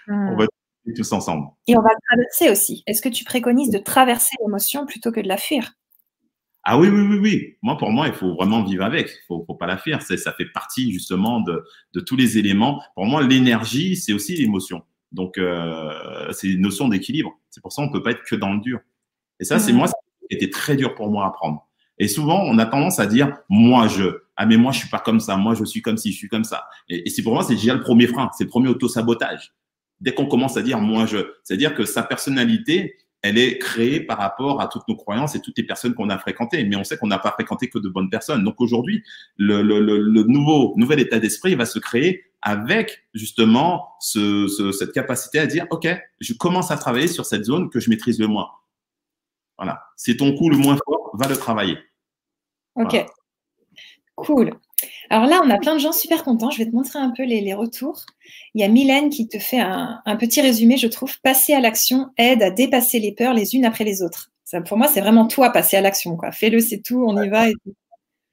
on 0.08 0.36
va 0.36 0.46
discuter 0.46 1.02
tous 1.02 1.12
ensemble 1.14 1.48
et 1.68 1.78
on 1.78 1.82
va 1.82 1.90
traverser 2.10 2.50
aussi 2.50 2.84
est-ce 2.88 3.02
que 3.02 3.10
tu 3.10 3.24
préconises 3.24 3.70
de 3.70 3.80
traverser 3.80 4.36
l'émotion 4.42 4.86
plutôt 4.86 5.12
que 5.12 5.22
de 5.22 5.28
la 5.28 5.38
fuir? 5.38 5.74
Ah 6.64 6.78
oui, 6.78 6.90
oui, 6.90 7.02
oui, 7.02 7.18
oui. 7.18 7.58
Moi, 7.64 7.76
pour 7.78 7.90
moi, 7.90 8.08
il 8.08 8.14
faut 8.14 8.36
vraiment 8.36 8.64
vivre 8.64 8.84
avec. 8.84 9.10
Il 9.10 9.26
faut, 9.28 9.44
faut 9.48 9.56
pas 9.56 9.66
la 9.66 9.78
fuir. 9.78 10.02
Ça 10.04 10.32
fait 10.32 10.46
partie 10.46 10.92
justement 10.92 11.40
de, 11.40 11.64
de 11.94 12.00
tous 12.00 12.16
les 12.16 12.38
éléments. 12.38 12.84
Pour 12.94 13.06
moi, 13.06 13.24
l'énergie, 13.24 13.96
c'est 13.96 14.14
aussi 14.14 14.36
l'émotion. 14.36 14.84
Donc, 15.12 15.38
euh, 15.38 16.32
c'est 16.32 16.48
une 16.48 16.62
notion 16.62 16.88
d'équilibre. 16.88 17.32
C'est 17.50 17.62
pour 17.62 17.74
ça 17.74 17.84
qu'on 17.84 17.92
peut 17.92 18.04
pas 18.04 18.12
être 18.12 18.24
que 18.24 18.36
dans 18.36 18.54
le 18.54 18.60
dur. 18.60 18.80
Et 19.40 19.44
ça, 19.44 19.58
c'est 19.58 19.74
moi, 19.74 19.88
ça 19.88 19.96
a 19.98 20.34
été 20.36 20.52
très 20.52 20.76
dur 20.76 20.94
pour 20.94 21.10
moi 21.10 21.26
à 21.26 21.30
apprendre. 21.30 21.68
Et 21.98 22.08
souvent, 22.08 22.44
on 22.44 22.60
a 22.60 22.66
tendance 22.66 23.00
à 23.00 23.08
dire, 23.08 23.36
moi, 23.50 23.88
je, 23.88 24.21
ah, 24.38 24.46
mais 24.46 24.58
moi, 24.58 24.72
je 24.72 24.80
suis 24.80 24.90
pas 24.90 25.00
comme 25.00 25.20
ça. 25.20 25.36
Moi, 25.38 25.56
je 25.56 25.64
suis 25.64 25.82
comme 25.82 25.98
si, 25.98 26.12
je 26.12 26.18
suis 26.18 26.30
comme 26.30 26.44
ça. 26.44 26.68
Et, 26.90 27.08
et 27.08 27.10
c'est 27.10 27.22
pour 27.22 27.34
moi, 27.34 27.44
c'est 27.44 27.56
déjà 27.56 27.74
le 27.74 27.82
premier 27.82 28.08
frein. 28.08 28.30
C'est 28.38 28.46
le 28.46 28.50
premier 28.50 28.70
auto-sabotage. 28.70 29.54
Dès 30.00 30.14
qu'on 30.14 30.26
commence 30.26 30.58
à 30.58 30.62
dire, 30.62 30.80
moi, 30.80 31.06
je, 31.06 31.18
c'est-à-dire 31.44 31.76
que 31.76 31.86
sa 31.86 32.02
personnalité, 32.02 32.96
elle 33.22 33.38
est 33.38 33.60
créée 33.60 34.00
par 34.02 34.18
rapport 34.18 34.62
à 34.62 34.68
toutes 34.68 34.88
nos 34.88 34.96
croyances 34.96 35.36
et 35.36 35.42
toutes 35.42 35.58
les 35.58 35.64
personnes 35.64 35.94
qu'on 35.94 36.10
a 36.10 36.18
fréquentées. 36.18 36.64
Mais 36.64 36.76
on 36.76 36.84
sait 36.84 36.98
qu'on 36.98 37.08
n'a 37.08 37.20
pas 37.20 37.32
fréquenté 37.32 37.70
que 37.70 37.78
de 37.78 37.88
bonnes 37.88 38.10
personnes. 38.10 38.44
Donc 38.44 38.60
aujourd'hui, 38.60 39.04
le, 39.38 39.62
le, 39.62 39.80
le, 39.80 40.24
nouveau 40.24 40.74
nouvel 40.76 41.00
état 41.00 41.20
d'esprit 41.20 41.54
va 41.54 41.66
se 41.66 41.78
créer 41.78 42.24
avec 42.42 43.04
justement 43.14 43.90
ce, 44.00 44.48
ce, 44.48 44.72
cette 44.72 44.92
capacité 44.92 45.38
à 45.38 45.46
dire, 45.46 45.68
OK, 45.70 45.88
je 46.20 46.34
commence 46.34 46.72
à 46.72 46.78
travailler 46.78 47.08
sur 47.08 47.26
cette 47.26 47.46
zone 47.46 47.70
que 47.70 47.80
je 47.80 47.92
maîtrise 47.92 48.20
le 48.20 48.26
moins. 48.26 48.50
Voilà. 49.58 49.84
C'est 49.96 50.18
ton 50.18 50.36
coup 50.36 50.50
le 50.50 50.58
moins 50.58 50.78
fort, 50.84 51.12
va 51.14 51.28
le 51.28 51.38
travailler. 51.38 51.78
OK. 52.76 53.06
Cool. 54.26 54.54
Alors 55.10 55.26
là, 55.26 55.42
on 55.44 55.50
a 55.50 55.58
plein 55.58 55.74
de 55.74 55.80
gens 55.80 55.92
super 55.92 56.24
contents. 56.24 56.52
Je 56.52 56.58
vais 56.58 56.66
te 56.66 56.76
montrer 56.76 57.00
un 57.00 57.12
peu 57.12 57.24
les, 57.24 57.42
les 57.42 57.54
retours. 57.54 58.06
Il 58.54 58.62
y 58.62 58.64
a 58.64 58.68
Mylène 58.68 59.10
qui 59.10 59.28
te 59.28 59.40
fait 59.40 59.60
un, 59.60 60.02
un 60.06 60.16
petit 60.16 60.42
résumé, 60.42 60.78
je 60.78 60.88
trouve. 60.88 61.20
Passer 61.22 61.54
à 61.54 61.60
l'action 61.60 62.10
aide 62.18 62.42
à 62.44 62.50
dépasser 62.52 63.00
les 63.00 63.12
peurs 63.12 63.34
les 63.34 63.56
unes 63.56 63.66
après 63.66 63.84
les 63.84 64.02
autres. 64.02 64.32
Ça, 64.44 64.62
pour 64.62 64.78
moi, 64.78 64.88
c'est 64.88 65.02
vraiment 65.02 65.28
toi, 65.28 65.50
passer 65.52 65.78
à 65.78 65.82
l'action. 65.82 66.18
Fais-le, 66.32 66.60
c'est 66.60 66.82
tout, 66.82 67.04
on 67.06 67.22
y 67.22 67.30
va. 67.30 67.50
Et 67.50 67.54
tout. 67.54 67.74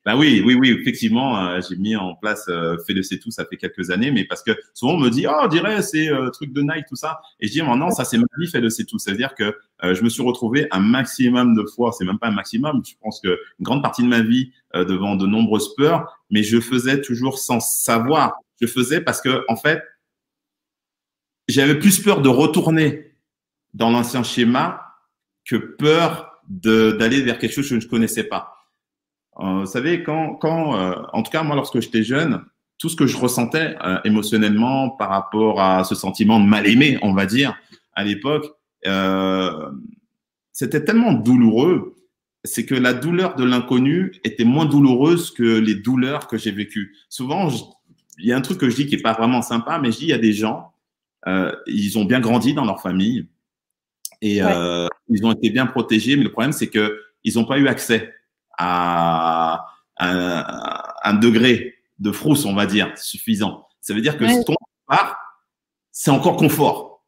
Ben 0.09 0.17
oui, 0.17 0.43
oui, 0.43 0.55
oui, 0.55 0.71
effectivement, 0.71 1.39
euh, 1.39 1.61
j'ai 1.61 1.77
mis 1.77 1.95
en 1.95 2.15
place 2.15 2.47
euh, 2.49 2.79
Fais-le, 2.87 3.03
c'est 3.03 3.19
tout, 3.19 3.31
ça 3.31 3.45
fait 3.45 3.59
quelques 3.59 3.91
années, 3.91 4.11
mais 4.11 4.25
parce 4.25 4.43
que 4.43 4.53
souvent 4.73 4.95
on 4.95 4.99
me 4.99 5.11
dit, 5.11 5.27
oh, 5.29 5.35
on 5.43 5.49
dirait 5.49 5.83
c'est 5.83 6.09
euh, 6.09 6.31
truc 6.31 6.55
de 6.55 6.63
Nike, 6.63 6.87
tout 6.89 6.97
ça. 6.97 7.21
Et 7.41 7.47
je 7.47 7.53
dis, 7.53 7.61
non, 7.63 7.91
ça 7.91 8.07
c'est 8.07 8.17
ma 8.17 8.25
vie, 8.39 8.47
Fais-le, 8.47 8.71
c'est 8.71 8.87
tout. 8.87 8.99
C'est-à-dire 8.99 9.35
que 9.35 9.55
euh, 9.85 9.95
je 9.95 10.03
me 10.03 10.09
suis 10.09 10.23
retrouvé 10.23 10.67
un 10.71 10.81
maximum 10.81 11.55
de 11.55 11.63
fois, 11.63 11.93
c'est 11.93 12.07
même 12.07 12.19
pas 12.19 12.29
un 12.29 12.31
maximum, 12.31 12.83
je 12.87 12.95
pense 13.03 13.21
que 13.21 13.29
une 13.29 13.65
grande 13.65 13.83
partie 13.83 14.03
de 14.03 14.09
ma 14.09 14.23
vie 14.23 14.51
euh, 14.75 14.87
devant 14.87 15.15
de 15.15 15.27
nombreuses 15.27 15.75
peurs, 15.75 16.19
mais 16.31 16.43
je 16.43 16.59
faisais 16.59 17.03
toujours 17.03 17.39
sans 17.39 17.61
savoir. 17.61 18.39
Je 18.63 18.67
faisais 18.67 19.03
parce 19.03 19.21
que, 19.21 19.45
en 19.49 19.57
fait, 19.57 19.83
j'avais 21.49 21.79
plus 21.79 22.01
peur 22.01 22.23
de 22.23 22.31
retourner 22.31 23.13
dans 23.75 23.91
l'ancien 23.91 24.23
schéma 24.23 24.87
que 25.45 25.57
peur 25.57 26.41
d'aller 26.49 27.21
vers 27.21 27.39
quelque 27.39 27.53
chose 27.53 27.69
que 27.69 27.79
je 27.79 27.85
ne 27.85 27.91
connaissais 27.91 28.25
pas. 28.25 28.58
Euh, 29.41 29.61
vous 29.61 29.67
savez, 29.67 30.03
quand, 30.03 30.35
quand 30.35 30.79
euh, 30.79 30.95
en 31.13 31.23
tout 31.23 31.31
cas, 31.31 31.43
moi, 31.43 31.55
lorsque 31.57 31.81
j'étais 31.81 32.03
jeune, 32.03 32.43
tout 32.79 32.89
ce 32.89 32.97
que 32.97 33.07
je 33.07 33.17
ressentais 33.17 33.77
euh, 33.85 33.99
émotionnellement 34.05 34.91
par 34.91 35.11
rapport 35.11 35.61
à 35.61 35.85
ce 35.85 35.95
sentiment 35.95 36.41
de 36.41 36.47
mal 36.47 36.67
aimé, 36.67 36.99
on 37.03 37.13
va 37.13 37.27
dire, 37.27 37.57
à 37.95 38.05
l'époque, 38.05 38.47
c'était 40.53 40.85
tellement 40.85 41.13
douloureux, 41.13 41.97
c'est 42.45 42.65
que 42.65 42.75
la 42.75 42.95
douleur 42.95 43.35
de 43.35 43.45
l'inconnu 43.45 44.13
était 44.25 44.45
moins 44.45 44.67
douloureuse 44.67 45.33
que 45.33 45.59
les 45.59 45.75
douleurs 45.75 46.29
que 46.29 46.39
j'ai 46.39 46.53
vécues. 46.53 46.97
Souvent, 47.09 47.49
il 48.19 48.27
y 48.27 48.33
a 48.33 48.37
un 48.37 48.41
truc 48.41 48.59
que 48.59 48.71
je 48.71 48.77
dis 48.77 48.87
qui 48.87 48.95
est 48.95 49.03
pas 49.03 49.13
vraiment 49.13 49.43
sympa, 49.43 49.79
mais 49.79 49.91
je 49.91 49.99
dis 49.99 50.05
il 50.05 50.11
y 50.11 50.15
a 50.15 50.19
des 50.19 50.33
gens, 50.33 50.73
ils 51.67 51.99
ont 51.99 52.05
bien 52.05 52.21
grandi 52.21 52.55
dans 52.55 52.65
leur 52.65 52.81
famille 52.81 53.27
et 54.23 54.43
ouais. 54.43 54.89
ils 55.09 55.27
ont 55.27 55.33
été 55.33 55.51
bien 55.51 55.67
protégés, 55.67 56.17
mais 56.17 56.25
le 56.25 56.33
problème 56.33 56.53
c'est 56.53 56.69
que 56.69 57.01
ils 57.25 57.35
n'ont 57.35 57.45
pas 57.45 57.59
eu 57.59 57.67
accès 57.67 58.15
à 58.59 59.67
un, 59.99 60.45
un, 61.03 61.15
degré 61.15 61.75
de 61.99 62.13
frousse, 62.13 62.45
on 62.45 62.55
va 62.55 62.67
dire, 62.67 62.93
suffisant. 62.97 63.67
Ça 63.81 63.95
veut 63.95 64.01
dire 64.01 64.19
que 64.19 64.25
ouais. 64.25 64.45
ton 64.45 64.55
part, 64.87 65.17
c'est 65.93 66.11
encore 66.11 66.37
confort. 66.37 67.05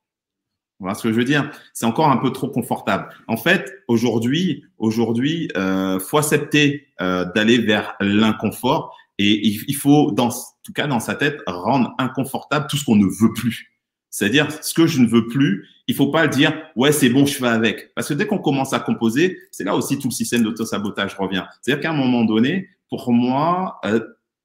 Voilà 0.78 0.94
ce 0.94 1.02
que 1.02 1.10
je 1.10 1.14
veux 1.14 1.24
dire? 1.24 1.50
C'est 1.74 1.84
encore 1.84 2.08
un 2.08 2.16
peu 2.16 2.32
trop 2.32 2.48
confortable. 2.48 3.08
En 3.28 3.36
fait, 3.36 3.70
aujourd'hui, 3.86 4.64
aujourd'hui, 4.78 5.50
euh, 5.56 6.00
faut 6.00 6.16
accepter 6.16 6.88
euh, 7.02 7.26
d'aller 7.34 7.58
vers 7.58 7.94
l'inconfort 8.00 8.96
et 9.18 9.46
il, 9.46 9.62
il, 9.68 9.76
faut, 9.76 10.10
dans 10.10 10.28
en 10.28 10.62
tout 10.62 10.72
cas 10.72 10.86
dans 10.86 11.00
sa 11.00 11.14
tête, 11.14 11.40
rendre 11.46 11.94
inconfortable 11.98 12.66
tout 12.68 12.78
ce 12.78 12.84
qu'on 12.86 12.96
ne 12.96 13.04
veut 13.04 13.32
plus. 13.34 13.70
C'est-à-dire, 14.10 14.50
ce 14.62 14.74
que 14.74 14.86
je 14.86 15.00
ne 15.00 15.06
veux 15.06 15.28
plus, 15.28 15.68
il 15.86 15.94
faut 15.94 16.10
pas 16.10 16.26
dire, 16.26 16.52
ouais, 16.76 16.92
c'est 16.92 17.08
bon, 17.08 17.26
je 17.26 17.34
fais 17.34 17.46
avec. 17.46 17.94
Parce 17.94 18.08
que 18.08 18.14
dès 18.14 18.26
qu'on 18.26 18.38
commence 18.38 18.72
à 18.72 18.80
composer, 18.80 19.38
c'est 19.50 19.64
là 19.64 19.74
aussi 19.74 19.98
tout 19.98 20.08
le 20.08 20.12
système 20.12 20.42
d'auto-sabotage 20.42 21.14
revient. 21.14 21.44
C'est-à-dire 21.62 21.82
qu'à 21.82 21.90
un 21.90 21.96
moment 21.96 22.24
donné, 22.24 22.68
pour 22.88 23.12
moi, 23.12 23.78
euh, 23.84 24.00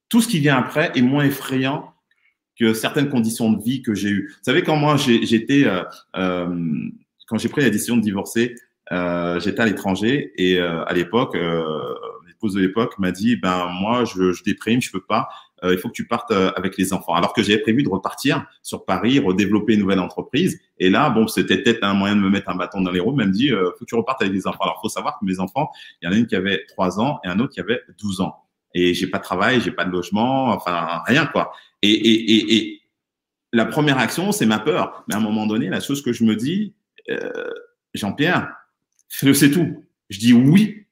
tout 0.10 0.22
ce 0.22 0.28
qui 0.28 0.40
vient 0.40 0.58
après 0.58 0.92
est 0.96 1.02
moins 1.02 1.26
effrayant 1.26 1.94
que 2.60 2.74
certaines 2.74 3.10
conditions 3.10 3.52
de 3.52 3.62
vie 3.62 3.82
que 3.82 3.94
j'ai 3.94 4.10
eues. 4.10 4.28
Vous 4.30 4.44
savez, 4.44 4.64
quand 4.64 4.76
moi, 4.76 4.98
j'étais, 4.98 5.66
euh, 5.66 5.84
euh, 6.16 6.90
quand 7.28 7.38
j'ai 7.38 7.50
pris 7.50 7.62
la 7.62 7.70
décision 7.70 7.98
de 7.98 8.02
divorcer, 8.02 8.56
euh, 8.92 9.40
j'étais 9.40 9.62
à 9.62 9.66
l'étranger 9.66 10.32
et 10.38 10.60
euh, 10.60 10.86
à 10.86 10.94
l'époque, 10.94 11.36
l'épouse 12.28 12.54
de 12.54 12.62
l'époque 12.62 12.98
m'a 13.00 13.12
dit, 13.12 13.36
ben 13.36 13.68
moi, 13.80 14.06
je, 14.06 14.32
je 14.32 14.44
déprime, 14.44 14.82
je 14.82 14.92
peux 14.92 15.04
pas 15.04 15.28
euh, 15.64 15.74
il 15.74 15.80
faut 15.80 15.88
que 15.88 15.94
tu 15.94 16.08
partes 16.08 16.32
euh, 16.32 16.52
avec 16.56 16.78
les 16.78 16.94
enfants. 16.94 17.14
Alors 17.14 17.34
que 17.34 17.42
j'avais 17.42 17.60
prévu 17.60 17.84
de 17.84 17.90
repartir 17.90 18.46
sur 18.62 18.86
Paris, 18.86 19.20
redévelopper 19.20 19.74
une 19.74 19.82
nouvelle 19.82 20.00
entreprise. 20.00 20.60
Et 20.78 20.90
là, 20.90 21.10
bon, 21.10 21.28
c'était 21.28 21.58
peut-être 21.58 21.84
un 21.84 21.94
moyen 21.94 22.16
de 22.16 22.22
me 22.22 22.30
mettre 22.30 22.50
un 22.50 22.56
bâton 22.56 22.82
dans 22.82 22.92
les 22.92 23.00
roues, 23.00 23.14
mais 23.14 23.24
elle 23.24 23.30
me 23.30 23.34
dit, 23.34 23.52
euh, 23.52 23.72
faut 23.78 23.86
que 23.86 23.90
tu 23.90 23.96
repartes 23.96 24.22
avec 24.22 24.34
les 24.34 24.48
enfants. 24.48 24.64
Alors, 24.64 24.80
faut 24.82 24.90
savoir 24.90 25.18
que 25.20 25.26
mes 25.26 25.40
enfants, 25.40 25.70
il 26.02 26.06
y 26.06 26.10
en 26.10 26.12
a 26.12 26.16
une 26.16 26.28
qui 26.28 26.36
avait 26.36 26.66
3 26.68 27.00
ans 27.00 27.20
et 27.24 27.28
un 27.28 27.40
autre 27.40 27.54
qui 27.54 27.60
avait 27.60 27.82
12 28.00 28.22
ans. 28.22 28.36
Et 28.74 28.94
j'ai 28.94 29.08
pas 29.08 29.20
de 29.20 29.24
travail, 29.24 29.62
j'ai 29.62 29.72
pas 29.72 29.86
de 29.86 29.92
logement, 29.92 30.50
enfin, 30.50 31.02
rien, 31.06 31.26
quoi. 31.26 31.54
Et, 31.82 31.92
et, 31.92 32.34
et, 32.34 32.56
et 32.56 32.82
la 33.54 33.66
première 33.66 33.98
action, 33.98 34.34
c'est 34.34 34.46
ma 34.46 34.60
peur. 34.60 35.06
Mais 35.08 35.16
à 35.16 35.18
un 35.18 35.22
moment 35.22 35.48
donné, 35.48 35.70
la 35.70 35.80
chose 35.80 36.02
que 36.02 36.12
je 36.12 36.26
me 36.26 36.36
dis, 36.36 36.76
euh, 37.10 37.50
Jean-Pierre, 37.94 38.54
c'est 39.08 39.52
tout. 39.52 39.86
Je 40.10 40.20
dis 40.20 40.34
oui, 40.34 40.88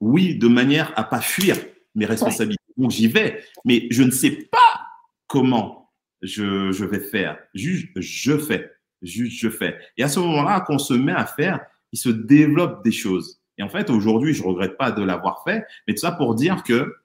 oui, 0.00 0.36
de 0.36 0.48
manière 0.48 0.92
à 0.96 1.04
pas 1.04 1.20
fuir 1.20 1.56
mes 1.94 2.06
responsabilités. 2.06 2.59
Donc 2.80 2.90
j'y 2.90 3.08
vais, 3.08 3.44
mais 3.64 3.86
je 3.90 4.02
ne 4.02 4.10
sais 4.10 4.30
pas 4.30 4.86
comment 5.26 5.92
je, 6.22 6.84
vais 6.84 7.00
faire. 7.00 7.38
Juste, 7.54 7.88
je 7.96 8.38
fais. 8.38 8.72
Juste, 9.02 9.38
je 9.38 9.50
fais. 9.50 9.78
Et 9.96 10.02
à 10.02 10.08
ce 10.08 10.18
moment-là, 10.20 10.60
qu'on 10.60 10.78
se 10.78 10.94
met 10.94 11.12
à 11.12 11.26
faire, 11.26 11.60
il 11.92 11.98
se 11.98 12.08
développe 12.08 12.82
des 12.82 12.92
choses. 12.92 13.40
Et 13.58 13.62
en 13.62 13.68
fait, 13.68 13.90
aujourd'hui, 13.90 14.32
je 14.32 14.42
regrette 14.42 14.78
pas 14.78 14.90
de 14.90 15.02
l'avoir 15.02 15.44
fait, 15.44 15.64
mais 15.86 15.94
tout 15.94 16.00
ça 16.00 16.12
pour 16.12 16.34
dire 16.34 16.62
que 16.62 16.96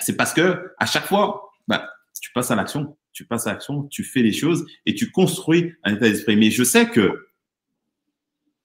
c'est 0.00 0.16
parce 0.16 0.32
que 0.32 0.72
à 0.78 0.86
chaque 0.86 1.06
fois, 1.06 1.52
bah, 1.68 1.88
tu 2.20 2.32
passes 2.32 2.50
à 2.50 2.56
l'action, 2.56 2.96
tu 3.12 3.24
passes 3.24 3.46
à 3.46 3.52
l'action, 3.52 3.84
tu 3.84 4.02
fais 4.02 4.22
les 4.22 4.32
choses 4.32 4.66
et 4.86 4.94
tu 4.94 5.12
construis 5.12 5.74
un 5.84 5.94
état 5.94 6.08
d'esprit. 6.08 6.36
Mais 6.36 6.50
je 6.50 6.64
sais 6.64 6.88
que 6.88 7.28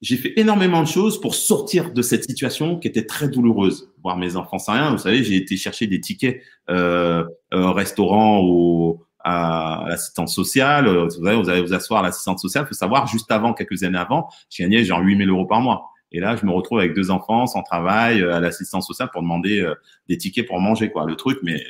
j'ai 0.02 0.16
fait 0.16 0.32
énormément 0.38 0.82
de 0.82 0.88
choses 0.88 1.20
pour 1.20 1.34
sortir 1.34 1.92
de 1.92 2.02
cette 2.02 2.24
situation 2.24 2.78
qui 2.78 2.88
était 2.88 3.04
très 3.04 3.28
douloureuse. 3.28 3.92
Voir 4.02 4.16
mes 4.16 4.36
enfants 4.36 4.58
sans 4.58 4.72
rien, 4.72 4.90
vous 4.92 4.98
savez, 4.98 5.22
j'ai 5.22 5.36
été 5.36 5.56
chercher 5.56 5.86
des 5.86 6.00
tickets 6.00 6.40
euh, 6.70 7.24
au 7.52 7.72
restaurant 7.72 8.42
ou 8.42 9.04
à 9.22 9.84
l'assistance 9.88 10.34
sociale. 10.34 10.88
Vous 10.88 11.26
allez, 11.26 11.36
vous 11.36 11.50
allez 11.50 11.60
vous 11.60 11.74
asseoir 11.74 12.00
à 12.00 12.06
l'assistance 12.06 12.40
sociale. 12.40 12.64
Il 12.64 12.68
faut 12.68 12.74
savoir, 12.74 13.06
juste 13.06 13.30
avant, 13.30 13.52
quelques 13.52 13.82
années 13.84 13.98
avant, 13.98 14.28
je 14.50 14.62
gagnais 14.62 14.84
genre 14.84 15.00
8000 15.00 15.28
euros 15.28 15.46
par 15.46 15.60
mois. 15.60 15.90
Et 16.12 16.18
là, 16.18 16.34
je 16.34 16.46
me 16.46 16.50
retrouve 16.50 16.78
avec 16.78 16.94
deux 16.94 17.10
enfants 17.10 17.46
sans 17.46 17.62
travail 17.62 18.22
euh, 18.22 18.34
à 18.34 18.40
l'assistance 18.40 18.86
sociale 18.86 19.10
pour 19.12 19.20
demander 19.22 19.60
euh, 19.60 19.74
des 20.08 20.16
tickets 20.16 20.46
pour 20.46 20.58
manger, 20.60 20.90
quoi. 20.90 21.04
Le 21.04 21.14
truc, 21.14 21.38
mais 21.42 21.62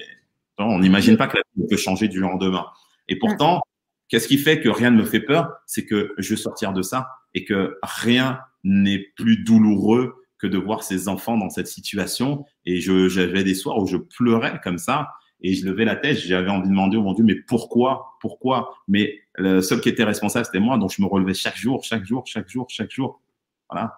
on 0.59 0.79
n'imagine 0.79 1.17
pas 1.17 1.27
que 1.27 1.37
la 1.37 1.43
vie 1.57 1.67
peut 1.69 1.77
changer 1.77 2.07
du 2.07 2.21
jour 2.21 2.29
au 2.29 2.33
lendemain. 2.33 2.67
Et 3.09 3.19
pourtant, 3.19 3.61
qu'est-ce 4.09 4.29
qui 4.29 4.39
fait 4.39 4.61
que 4.61 4.69
rien 4.69 4.91
ne 4.91 4.99
me 4.99 5.05
fait 5.05 5.21
peur? 5.21 5.51
C'est 5.67 5.85
que 5.85 6.15
je 6.17 6.31
vais 6.31 6.41
sortir 6.41 6.73
de 6.73 6.83
ça 6.83 7.09
et 7.35 7.45
que 7.45 7.79
rien 7.83 8.41
n'est 8.65 8.99
plus 9.17 9.43
douloureux 9.45 10.25
que 10.39 10.47
de 10.47 10.59
voir 10.59 10.83
ses 10.83 11.09
enfants 11.09 11.37
dans 11.37 11.51
cette 11.51 11.67
situation. 11.67 12.45
Et 12.65 12.81
j'avais 12.81 13.45
des 13.45 13.55
soirs 13.55 13.79
où 13.79 13.87
je 13.87 13.97
pleurais 13.97 14.61
comme 14.63 14.79
ça 14.79 15.11
et 15.43 15.55
je 15.55 15.67
levais 15.67 15.85
la 15.85 15.97
tête. 15.97 16.19
J'avais 16.19 16.51
envie 16.51 16.65
de 16.65 16.69
demander 16.69 16.97
au 16.97 17.03
mon 17.03 17.13
Dieu, 17.13 17.25
mais 17.25 17.35
pourquoi, 17.35 18.17
pourquoi? 18.21 18.75
Mais 18.89 19.21
le 19.35 19.61
seul 19.61 19.81
qui 19.81 19.89
était 19.89 20.05
responsable, 20.05 20.47
c'était 20.47 20.61
moi. 20.61 20.79
Donc 20.79 20.93
je 20.97 21.03
me 21.03 21.07
relevais 21.07 21.35
chaque 21.35 21.57
jour, 21.57 21.85
chaque 21.85 22.05
jour, 22.05 22.27
chaque 22.27 22.49
jour, 22.49 22.67
chaque 22.69 22.91
jour. 22.91 23.21
Voilà. 23.69 23.95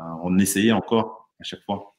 Euh, 0.00 0.02
on 0.22 0.38
essayait 0.38 0.72
encore 0.72 1.28
à 1.40 1.44
chaque 1.44 1.62
fois. 1.62 1.94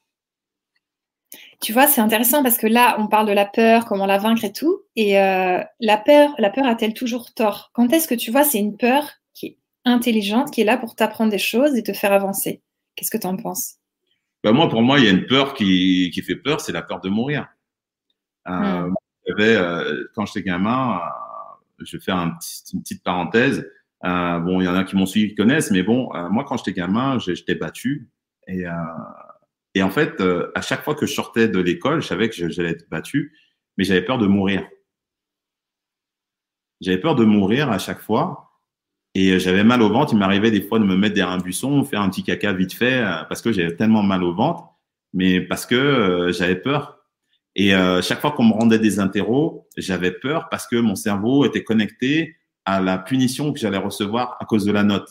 Tu 1.60 1.72
vois, 1.72 1.86
c'est 1.86 2.00
intéressant 2.00 2.42
parce 2.42 2.58
que 2.58 2.66
là, 2.66 2.96
on 2.98 3.08
parle 3.08 3.26
de 3.26 3.32
la 3.32 3.46
peur, 3.46 3.86
comment 3.86 4.06
la 4.06 4.18
vaincre 4.18 4.44
et 4.44 4.52
tout. 4.52 4.82
Et 4.94 5.18
euh, 5.18 5.62
la 5.80 5.96
peur, 5.96 6.34
la 6.38 6.50
peur 6.50 6.66
a-t-elle 6.66 6.94
toujours 6.94 7.34
tort? 7.34 7.70
Quand 7.72 7.92
est-ce 7.92 8.08
que 8.08 8.14
tu 8.14 8.30
vois, 8.30 8.44
c'est 8.44 8.58
une 8.58 8.76
peur 8.76 9.10
intelligente, 9.86 10.50
qui 10.50 10.60
est 10.60 10.64
là 10.64 10.76
pour 10.76 10.94
t'apprendre 10.94 11.30
des 11.30 11.38
choses 11.38 11.74
et 11.76 11.82
te 11.82 11.92
faire 11.92 12.12
avancer 12.12 12.62
Qu'est-ce 12.94 13.10
que 13.10 13.18
tu 13.18 13.26
en 13.26 13.36
penses? 13.36 13.76
Ben 14.42 14.52
Moi, 14.52 14.68
pour 14.68 14.82
moi, 14.82 14.98
il 14.98 15.04
y 15.04 15.08
a 15.08 15.10
une 15.10 15.26
peur 15.26 15.54
qui, 15.54 16.10
qui 16.12 16.22
fait 16.22 16.36
peur, 16.36 16.60
c'est 16.60 16.72
la 16.72 16.82
peur 16.82 17.00
de 17.00 17.08
mourir. 17.08 17.46
Euh, 18.48 18.88
hmm. 18.88 18.94
euh, 19.38 20.04
quand 20.14 20.26
j'étais 20.26 20.42
gamin, 20.42 21.00
je 21.78 21.96
vais 21.96 22.02
faire 22.02 22.16
un 22.16 22.38
une 22.72 22.82
petite 22.82 23.02
parenthèse. 23.02 23.66
bon, 24.02 24.60
il 24.60 24.64
y 24.64 24.68
en 24.68 24.74
a 24.74 24.84
qui 24.84 24.96
m'ont 24.96 25.06
suivi, 25.06 25.28
qui 25.28 25.34
connaissent, 25.34 25.70
mais 25.70 25.82
bon, 25.82 26.10
moi, 26.30 26.44
quand 26.44 26.56
j'étais 26.56 26.72
gamin, 26.72 27.18
j'étais 27.18 27.54
battu. 27.54 28.08
Et 28.46 28.64
et 29.76 29.82
en 29.82 29.90
fait, 29.90 30.22
euh, 30.22 30.50
à 30.54 30.62
chaque 30.62 30.82
fois 30.82 30.94
que 30.94 31.04
je 31.04 31.12
sortais 31.12 31.48
de 31.48 31.58
l'école, 31.58 32.00
je 32.00 32.06
savais 32.06 32.30
que 32.30 32.48
j'allais 32.48 32.70
être 32.70 32.88
battu, 32.88 33.36
mais 33.76 33.84
j'avais 33.84 34.00
peur 34.00 34.16
de 34.16 34.26
mourir. 34.26 34.66
J'avais 36.80 36.98
peur 36.98 37.14
de 37.14 37.26
mourir 37.26 37.70
à 37.70 37.78
chaque 37.78 38.00
fois. 38.00 38.45
Et 39.18 39.30
euh, 39.30 39.38
j'avais 39.38 39.64
mal 39.64 39.80
au 39.80 39.88
ventre. 39.88 40.12
Il 40.12 40.18
m'arrivait 40.18 40.50
des 40.50 40.60
fois 40.60 40.78
de 40.78 40.84
me 40.84 40.94
mettre 40.94 41.14
derrière 41.14 41.32
un 41.32 41.38
buisson, 41.38 41.82
faire 41.84 42.02
un 42.02 42.10
petit 42.10 42.22
caca 42.22 42.52
vite 42.52 42.74
fait, 42.74 42.98
euh, 43.02 43.24
parce 43.30 43.40
que 43.40 43.50
j'avais 43.50 43.74
tellement 43.74 44.02
mal 44.02 44.22
au 44.22 44.34
ventre, 44.34 44.68
mais 45.14 45.40
parce 45.40 45.64
que 45.64 46.28
j'avais 46.32 46.56
peur. 46.56 46.98
Et 47.54 47.70
chaque 48.02 48.20
fois 48.20 48.32
qu'on 48.32 48.44
me 48.44 48.52
rendait 48.52 48.78
des 48.78 49.00
interros, 49.00 49.66
j'avais 49.78 50.10
peur 50.10 50.48
parce 50.50 50.66
que 50.66 50.76
mon 50.76 50.94
cerveau 50.94 51.46
était 51.46 51.64
connecté 51.64 52.36
à 52.66 52.82
la 52.82 52.98
punition 52.98 53.54
que 53.54 53.58
j'allais 53.58 53.78
recevoir 53.78 54.36
à 54.40 54.44
cause 54.44 54.66
de 54.66 54.72
la 54.72 54.82
note. 54.82 55.08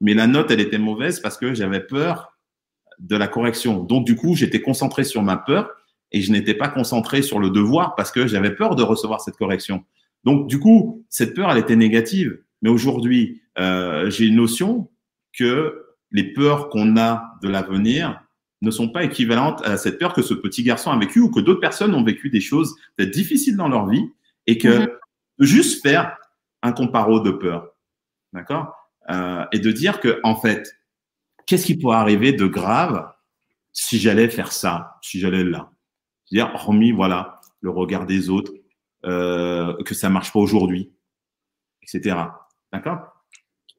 Mais 0.00 0.14
la 0.14 0.26
note, 0.26 0.50
elle 0.50 0.58
était 0.58 0.78
mauvaise 0.78 1.20
parce 1.20 1.36
que 1.36 1.54
j'avais 1.54 1.78
peur 1.78 2.36
de 2.98 3.16
la 3.16 3.28
correction. 3.28 3.84
Donc, 3.84 4.04
du 4.04 4.16
coup, 4.16 4.34
j'étais 4.34 4.60
concentré 4.60 5.04
sur 5.04 5.22
ma 5.22 5.36
peur 5.36 5.70
et 6.10 6.20
je 6.22 6.32
n'étais 6.32 6.54
pas 6.54 6.68
concentré 6.68 7.22
sur 7.22 7.38
le 7.38 7.50
devoir 7.50 7.94
parce 7.94 8.10
que 8.10 8.26
j'avais 8.26 8.50
peur 8.50 8.74
de 8.74 8.82
recevoir 8.82 9.20
cette 9.20 9.36
correction. 9.36 9.84
Donc, 10.24 10.48
du 10.48 10.58
coup, 10.58 11.04
cette 11.08 11.34
peur, 11.34 11.52
elle 11.52 11.58
était 11.58 11.76
négative. 11.76 12.36
Mais 12.62 12.70
aujourd'hui, 12.70 13.42
euh, 13.58 14.10
j'ai 14.10 14.26
une 14.26 14.36
notion 14.36 14.90
que 15.32 15.84
les 16.10 16.32
peurs 16.32 16.68
qu'on 16.68 16.96
a 16.96 17.34
de 17.42 17.48
l'avenir 17.48 18.22
ne 18.62 18.70
sont 18.70 18.88
pas 18.88 19.04
équivalentes 19.04 19.62
à 19.64 19.76
cette 19.76 19.98
peur 19.98 20.12
que 20.12 20.22
ce 20.22 20.34
petit 20.34 20.62
garçon 20.62 20.90
a 20.90 20.98
vécu 20.98 21.20
ou 21.20 21.30
que 21.30 21.40
d'autres 21.40 21.60
personnes 21.60 21.94
ont 21.94 22.04
vécu 22.04 22.28
des 22.28 22.40
choses 22.40 22.74
peut-être 22.96 23.10
difficiles 23.10 23.56
dans 23.56 23.68
leur 23.68 23.88
vie 23.88 24.04
et 24.46 24.58
que 24.58 24.80
mhm. 24.80 24.88
juste 25.38 25.82
faire 25.82 26.16
un 26.62 26.72
comparo 26.72 27.20
de 27.20 27.30
peur, 27.30 27.74
d'accord, 28.32 28.74
euh, 29.08 29.44
et 29.52 29.58
de 29.58 29.70
dire 29.70 30.00
que 30.00 30.20
en 30.24 30.36
fait, 30.36 30.76
qu'est-ce 31.46 31.66
qui 31.66 31.76
pourrait 31.76 31.96
arriver 31.96 32.32
de 32.32 32.46
grave 32.46 33.10
si 33.72 33.98
j'allais 33.98 34.28
faire 34.28 34.52
ça, 34.52 34.98
si 35.00 35.20
j'allais 35.20 35.44
là? 35.44 35.70
C'est-à-dire, 36.26 36.54
hormis, 36.54 36.92
voilà, 36.92 37.40
le 37.60 37.70
regard 37.70 38.06
des 38.06 38.28
autres, 38.28 38.52
euh, 39.04 39.74
que 39.84 39.94
ça 39.94 40.10
marche 40.10 40.32
pas 40.32 40.38
aujourd'hui, 40.38 40.92
etc. 41.82 42.16
D'accord? 42.72 42.98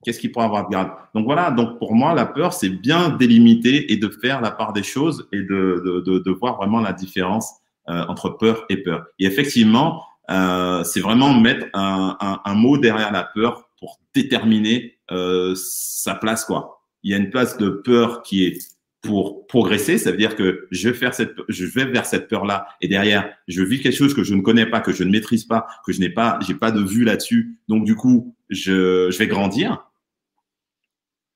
Qu'est-ce 0.04 0.20
qui 0.20 0.30
pourrait 0.30 0.46
avoir? 0.46 0.68
De 0.68 0.74
grave 0.74 0.92
Donc 1.14 1.26
voilà, 1.26 1.52
donc 1.52 1.78
pour 1.78 1.94
moi, 1.94 2.14
la 2.14 2.26
peur, 2.26 2.54
c'est 2.54 2.70
bien 2.70 3.10
délimiter 3.10 3.92
et 3.92 3.98
de 3.98 4.10
faire 4.10 4.42
la 4.42 4.52
part 4.52 4.74
des 4.74 4.84
choses 4.84 5.28
et 5.32 5.42
de, 5.42 6.02
de, 6.06 6.20
de, 6.20 6.32
voir 6.32 6.58
vraiment 6.58 6.80
la 6.80 6.94
différence 6.94 7.52
euh, 7.90 8.04
entre 8.08 8.30
peur 8.30 8.66
et 8.70 8.78
peur. 8.78 9.06
Et 9.20 9.26
effectivement, 9.26 10.04
euh, 10.32 10.84
c'est 10.84 11.02
vraiment 11.02 11.34
mettre 11.34 11.68
un, 11.74 12.18
un, 12.20 12.42
un, 12.44 12.54
mot 12.56 12.78
derrière 12.78 13.12
la 13.12 13.24
peur 13.24 13.70
pour 13.80 14.00
déterminer 14.14 14.98
euh, 15.12 15.54
sa 15.56 16.16
place, 16.16 16.46
quoi. 16.46 16.82
Il 17.04 17.12
y 17.12 17.14
a 17.14 17.18
une 17.18 17.30
place 17.30 17.58
de 17.58 17.70
peur 17.70 18.22
qui 18.22 18.46
est 18.46 18.60
pour 19.02 19.48
progresser, 19.48 19.98
ça 19.98 20.12
veut 20.12 20.18
dire 20.18 20.36
que 20.36 20.68
je 20.70 20.90
vais 20.90 20.96
faire 20.96 21.14
cette, 21.14 21.34
je 21.50 21.66
vais 21.66 21.86
vers 21.86 22.06
cette 22.06 22.28
peur-là, 22.28 22.68
et 22.82 22.88
derrière, 22.88 23.34
je 23.48 23.64
vis 23.64 23.82
quelque 23.82 23.96
chose 23.96 24.14
que 24.14 24.24
je 24.24 24.36
ne 24.36 24.42
connais 24.42 24.68
pas, 24.68 24.80
que 24.80 24.92
je 24.92 25.04
ne 25.04 25.10
maîtrise 25.10 25.44
pas, 25.46 25.68
que 25.86 25.92
je 25.92 26.00
n'ai 26.00 26.10
pas, 26.10 26.38
j'ai 26.46 26.54
pas 26.54 26.72
de 26.72 26.84
vue 26.84 27.04
là-dessus. 27.04 27.58
Donc 27.68 27.84
du 27.84 27.96
coup, 27.96 28.36
je, 28.50 29.10
je 29.10 29.18
vais 29.18 29.28
grandir. 29.28 29.88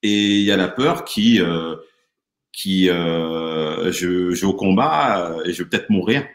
Et 0.04 0.38
il 0.38 0.44
y 0.44 0.52
a 0.52 0.58
la 0.58 0.68
peur 0.68 1.06
qui, 1.06 1.42
euh, 1.42 1.76
qui, 2.52 2.90
euh, 2.90 3.92
je, 3.92 4.32
je 4.32 4.42
vais 4.42 4.48
au 4.48 4.54
combat 4.54 5.32
euh, 5.32 5.44
et 5.46 5.54
je 5.54 5.64
vais 5.64 5.70
peut-être 5.70 5.90
mourir. 5.90 6.28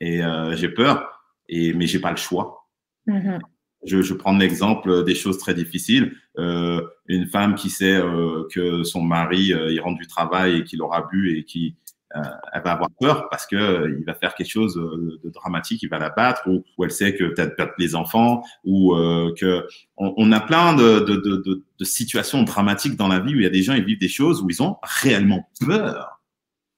Et 0.00 0.22
euh, 0.22 0.56
j'ai 0.56 0.68
peur, 0.68 1.22
et 1.48 1.72
mais 1.72 1.86
j'ai 1.86 2.00
pas 2.00 2.10
le 2.10 2.16
choix. 2.16 2.68
Mm-hmm. 3.06 3.40
Je, 3.84 4.02
je 4.02 4.14
prends 4.14 4.36
l'exemple 4.36 5.04
des 5.04 5.14
choses 5.14 5.38
très 5.38 5.54
difficiles. 5.54 6.14
Euh, 6.38 6.82
une 7.06 7.26
femme 7.26 7.54
qui 7.54 7.70
sait 7.70 7.96
euh, 7.96 8.44
que 8.52 8.82
son 8.82 9.02
mari 9.02 9.52
euh, 9.52 9.72
il 9.72 9.80
rentre 9.80 9.98
du 9.98 10.06
travail 10.06 10.58
et 10.58 10.64
qu'il 10.64 10.82
aura 10.82 11.08
bu 11.10 11.36
et 11.36 11.44
qui 11.44 11.76
euh, 12.16 12.22
elle 12.52 12.62
va 12.62 12.72
avoir 12.72 12.90
peur 12.98 13.28
parce 13.28 13.46
que 13.46 13.56
euh, 13.56 13.96
il 13.98 14.04
va 14.04 14.14
faire 14.14 14.34
quelque 14.34 14.50
chose 14.50 14.74
de 14.74 15.30
dramatique, 15.30 15.82
il 15.82 15.90
va 15.90 15.98
la 15.98 16.10
battre 16.10 16.42
ou, 16.46 16.64
elle 16.82 16.90
sait 16.90 17.14
que 17.14 17.24
peut-être 17.24 17.54
perdre 17.54 17.72
les 17.78 17.94
enfants 17.94 18.42
ou 18.64 18.94
que 19.38 19.66
on, 19.96 20.14
on, 20.16 20.32
a 20.32 20.40
plein 20.40 20.74
de, 20.74 21.00
de, 21.00 21.16
de, 21.16 21.64
de, 21.78 21.84
situations 21.84 22.42
dramatiques 22.42 22.96
dans 22.96 23.08
la 23.08 23.20
vie 23.20 23.34
où 23.34 23.38
il 23.38 23.42
y 23.42 23.46
a 23.46 23.50
des 23.50 23.62
gens 23.62 23.74
ils 23.74 23.84
vivent 23.84 23.98
des 23.98 24.08
choses 24.08 24.42
où 24.42 24.50
ils 24.50 24.62
ont 24.62 24.76
réellement 24.82 25.48
peur. 25.60 26.20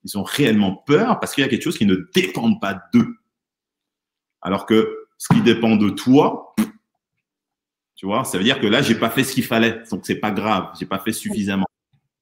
Ils 0.05 0.19
ont 0.19 0.23
réellement 0.23 0.75
peur 0.75 1.21
parce 1.21 1.35
qu'il 1.35 1.43
y 1.43 1.47
a 1.47 1.51
quelque 1.51 1.63
chose 1.63 1.79
qui 1.79 1.87
ne 1.87 1.97
dépend 2.15 2.55
pas 2.55 2.83
d'eux. 2.93 3.17
Alors 4.43 4.67
que 4.67 4.97
ce 5.19 5.35
qui 5.35 5.43
dépend 5.43 5.77
de 5.77 5.91
toi, 5.91 6.55
tu 8.01 8.07
vois, 8.07 8.25
ça 8.25 8.39
veut 8.39 8.45
dire 8.45 8.59
que 8.59 8.67
là, 8.67 8.81
j'ai 8.81 8.95
pas 8.95 9.11
fait 9.11 9.23
ce 9.25 9.35
qu'il 9.35 9.45
fallait, 9.45 9.83
donc 9.91 10.07
c'est 10.07 10.19
pas 10.19 10.31
grave, 10.31 10.71
j'ai 10.81 10.87
pas 10.87 10.99
fait 11.01 11.13
suffisamment. 11.13 11.67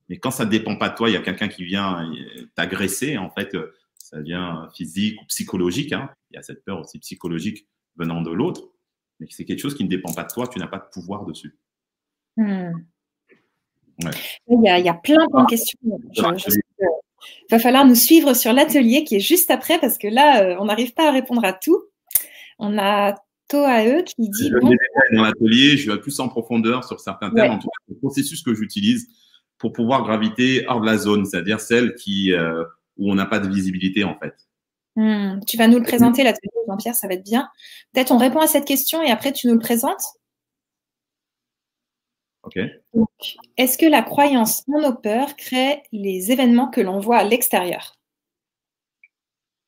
Mais 0.08 0.18
quand 0.18 0.32
ça 0.32 0.44
ne 0.44 0.50
dépend 0.50 0.74
pas 0.74 0.88
de 0.88 0.96
toi, 0.96 1.08
il 1.08 1.12
y 1.12 1.16
a 1.16 1.20
quelqu'un 1.20 1.46
qui 1.46 1.62
vient 1.62 2.12
t'agresser, 2.56 3.16
en 3.16 3.30
fait, 3.30 3.54
euh, 3.54 3.72
ça 3.96 4.20
vient 4.20 4.68
physique 4.74 5.22
ou 5.22 5.26
psychologique. 5.26 5.92
Hein. 5.92 6.10
Il 6.32 6.34
y 6.34 6.36
a 6.36 6.42
cette 6.42 6.64
peur 6.64 6.80
aussi 6.80 6.98
psychologique 6.98 7.68
venant 7.94 8.22
de 8.22 8.32
l'autre, 8.32 8.72
mais 9.20 9.28
c'est 9.30 9.44
quelque 9.44 9.60
chose 9.60 9.76
qui 9.76 9.84
ne 9.84 9.88
dépend 9.88 10.12
pas 10.12 10.24
de 10.24 10.32
toi, 10.32 10.48
tu 10.48 10.58
n'as 10.58 10.66
pas 10.66 10.78
de 10.78 10.88
pouvoir 10.92 11.24
dessus. 11.24 11.56
Hmm. 12.36 12.72
Il, 14.00 14.64
y 14.64 14.68
a, 14.68 14.80
il, 14.80 14.84
y 14.84 14.88
a, 14.88 14.94
plein, 14.94 15.26
de 15.26 15.46
questions. 15.48 15.78
il 15.84 17.50
va 17.52 17.60
falloir 17.60 17.84
nous 17.84 17.94
suivre 17.94 18.34
sur 18.34 18.52
l'atelier 18.52 19.04
qui 19.04 19.14
est 19.14 19.20
juste 19.20 19.52
après 19.52 19.78
parce 19.78 19.96
que 19.96 20.08
là, 20.08 20.42
euh, 20.42 20.56
on 20.58 20.64
n'arrive 20.64 20.92
pas 20.92 21.08
à 21.08 21.12
répondre 21.12 21.44
à 21.44 21.52
tout. 21.52 21.84
On 22.58 22.78
a 22.78 23.14
à 23.56 23.86
eux 23.86 24.02
qui 24.02 24.28
dit. 24.28 24.50
Je 24.50 24.58
bon, 24.58 24.74
dans 25.12 25.22
l'atelier, 25.22 25.76
je 25.76 25.90
vais 25.90 25.98
plus 25.98 26.18
en 26.20 26.28
profondeur 26.28 26.84
sur 26.84 27.00
certains 27.00 27.30
thèmes, 27.30 27.52
en 27.52 27.58
tout 27.58 27.68
cas, 27.68 27.84
le 27.88 27.96
processus 27.96 28.42
que 28.42 28.54
j'utilise 28.54 29.08
pour 29.58 29.72
pouvoir 29.72 30.04
graviter 30.04 30.64
hors 30.68 30.80
de 30.80 30.86
la 30.86 30.96
zone, 30.96 31.24
c'est-à-dire 31.24 31.60
celle 31.60 31.94
qui, 31.94 32.32
euh, 32.32 32.64
où 32.96 33.10
on 33.10 33.14
n'a 33.14 33.26
pas 33.26 33.40
de 33.40 33.48
visibilité 33.48 34.04
en 34.04 34.16
fait. 34.18 34.34
Hmm, 34.96 35.40
tu 35.46 35.56
vas 35.56 35.68
nous 35.68 35.78
le 35.78 35.84
présenter 35.84 36.22
l'atelier, 36.24 36.50
Jean-Pierre, 36.66 36.94
ça 36.94 37.08
va 37.08 37.14
être 37.14 37.24
bien. 37.24 37.48
Peut-être 37.92 38.12
on 38.12 38.18
répond 38.18 38.40
à 38.40 38.46
cette 38.46 38.64
question 38.64 39.02
et 39.02 39.10
après 39.10 39.32
tu 39.32 39.46
nous 39.46 39.54
le 39.54 39.60
présentes. 39.60 40.02
Ok. 42.44 42.58
Est-ce 43.56 43.76
que 43.76 43.86
la 43.86 44.02
croyance 44.02 44.64
en 44.72 44.80
nos 44.80 44.94
peurs 44.94 45.36
crée 45.36 45.82
les 45.92 46.32
événements 46.32 46.68
que 46.68 46.80
l'on 46.80 46.98
voit 46.98 47.18
à 47.18 47.24
l'extérieur? 47.24 47.96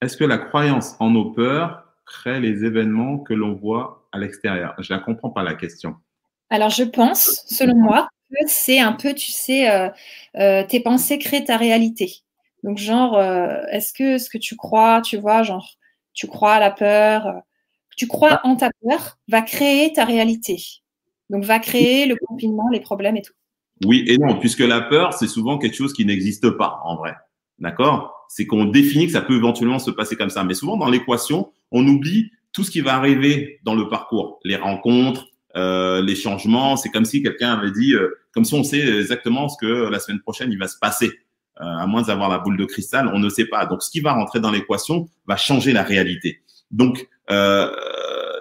Est-ce 0.01 0.17
que 0.17 0.25
la 0.25 0.39
croyance 0.39 0.97
en 0.99 1.11
nos 1.11 1.31
peurs 1.33 1.90
crée 2.11 2.41
les 2.41 2.65
événements 2.65 3.19
que 3.19 3.33
l'on 3.33 3.55
voit 3.55 4.09
à 4.13 4.19
l'extérieur 4.19 4.75
Je 4.79 4.93
ne 4.93 4.99
la 4.99 5.05
comprends 5.05 5.31
pas 5.31 5.43
la 5.43 5.55
question. 5.55 5.95
Alors, 6.51 6.71
je 6.71 6.83
pense, 6.83 7.45
selon 7.47 7.77
moi, 7.77 8.09
que 8.31 8.47
c'est 8.47 8.81
un 8.81 8.93
peu, 8.93 9.15
tu 9.15 9.31
sais, 9.31 9.71
euh, 9.71 9.89
euh, 10.37 10.65
tes 10.67 10.81
pensées 10.81 11.19
créent 11.19 11.45
ta 11.45 11.57
réalité. 11.57 12.13
Donc, 12.65 12.79
genre, 12.79 13.17
euh, 13.17 13.63
est-ce 13.71 13.93
que 13.93 14.19
ce 14.19 14.29
que 14.29 14.39
tu 14.39 14.57
crois, 14.57 15.01
tu 15.01 15.17
vois, 15.17 15.43
genre, 15.43 15.77
tu 16.13 16.27
crois 16.27 16.55
à 16.55 16.61
la 16.61 16.71
peur, 16.71 17.43
tu 17.97 18.07
crois 18.07 18.41
en 18.45 18.57
ta 18.57 18.71
peur, 18.83 19.19
va 19.29 19.43
créer 19.43 19.93
ta 19.93 20.05
réalité. 20.05 20.61
Donc, 21.31 21.45
va 21.45 21.61
créer 21.61 22.07
le 22.07 22.17
confinement, 22.17 22.69
les 22.73 22.81
problèmes 22.81 23.17
et 23.17 23.23
tout. 23.23 23.33
Oui 23.85 24.05
et 24.09 24.19
non, 24.19 24.39
puisque 24.39 24.61
la 24.61 24.83
peur, 24.83 25.15
c'est 25.15 25.29
souvent 25.29 25.57
quelque 25.57 25.77
chose 25.77 25.95
qui 25.95 26.05
n'existe 26.05 26.51
pas 26.51 26.81
en 26.85 26.97
vrai. 26.97 27.15
D'accord? 27.59 28.20
C'est 28.33 28.47
qu'on 28.47 28.65
définit 28.65 29.07
que 29.07 29.13
ça 29.13 29.23
peut 29.23 29.35
éventuellement 29.35 29.81
se 29.81 29.91
passer 29.91 30.15
comme 30.15 30.31
ça. 30.31 30.45
Mais 30.45 30.55
souvent, 30.55 30.77
dans 30.77 30.89
l'équation, 30.89 31.51
on 31.73 31.85
oublie 31.85 32.31
tout 32.53 32.63
ce 32.63 32.71
qui 32.71 32.81
va 32.81 32.95
arriver 32.95 33.59
dans 33.65 33.75
le 33.75 33.89
parcours, 33.89 34.39
les 34.45 34.55
rencontres, 34.55 35.27
euh, 35.57 36.01
les 36.01 36.15
changements. 36.15 36.77
C'est 36.77 36.91
comme 36.91 37.05
si 37.05 37.25
quelqu'un 37.25 37.55
avait 37.55 37.73
dit, 37.73 37.93
euh, 37.93 38.09
comme 38.33 38.45
si 38.45 38.55
on 38.55 38.63
sait 38.63 39.01
exactement 39.01 39.49
ce 39.49 39.57
que 39.61 39.91
la 39.91 39.99
semaine 39.99 40.21
prochaine 40.21 40.53
il 40.53 40.59
va 40.61 40.69
se 40.69 40.79
passer. 40.79 41.11
Euh, 41.61 41.65
à 41.65 41.89
moins 41.89 42.03
d'avoir 42.03 42.29
la 42.29 42.39
boule 42.39 42.57
de 42.57 42.65
cristal, 42.67 43.11
on 43.13 43.19
ne 43.19 43.29
sait 43.29 43.47
pas. 43.47 43.67
Donc, 43.67 43.83
ce 43.83 43.91
qui 43.91 43.99
va 43.99 44.13
rentrer 44.13 44.39
dans 44.39 44.53
l'équation 44.53 45.09
va 45.27 45.37
changer 45.37 45.73
la 45.73 45.83
réalité. 45.83 46.41
Donc, 46.71 47.09
euh, 47.33 47.69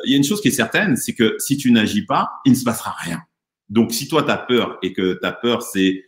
il 0.05 0.11
y 0.11 0.13
a 0.13 0.17
une 0.17 0.23
chose 0.23 0.39
qui 0.39 0.49
est 0.49 0.51
certaine, 0.51 0.97
c'est 0.97 1.15
que 1.15 1.35
si 1.39 1.57
tu 1.57 1.71
n'agis 1.71 2.05
pas, 2.05 2.29
il 2.45 2.51
ne 2.51 2.57
se 2.57 2.63
passera 2.63 2.95
rien. 2.99 3.23
Donc, 3.69 3.91
si 3.91 4.07
toi, 4.07 4.21
tu 4.21 4.29
as 4.29 4.37
peur 4.37 4.77
et 4.83 4.93
que 4.93 5.13
ta 5.13 5.31
peur, 5.31 5.63
c'est 5.63 6.05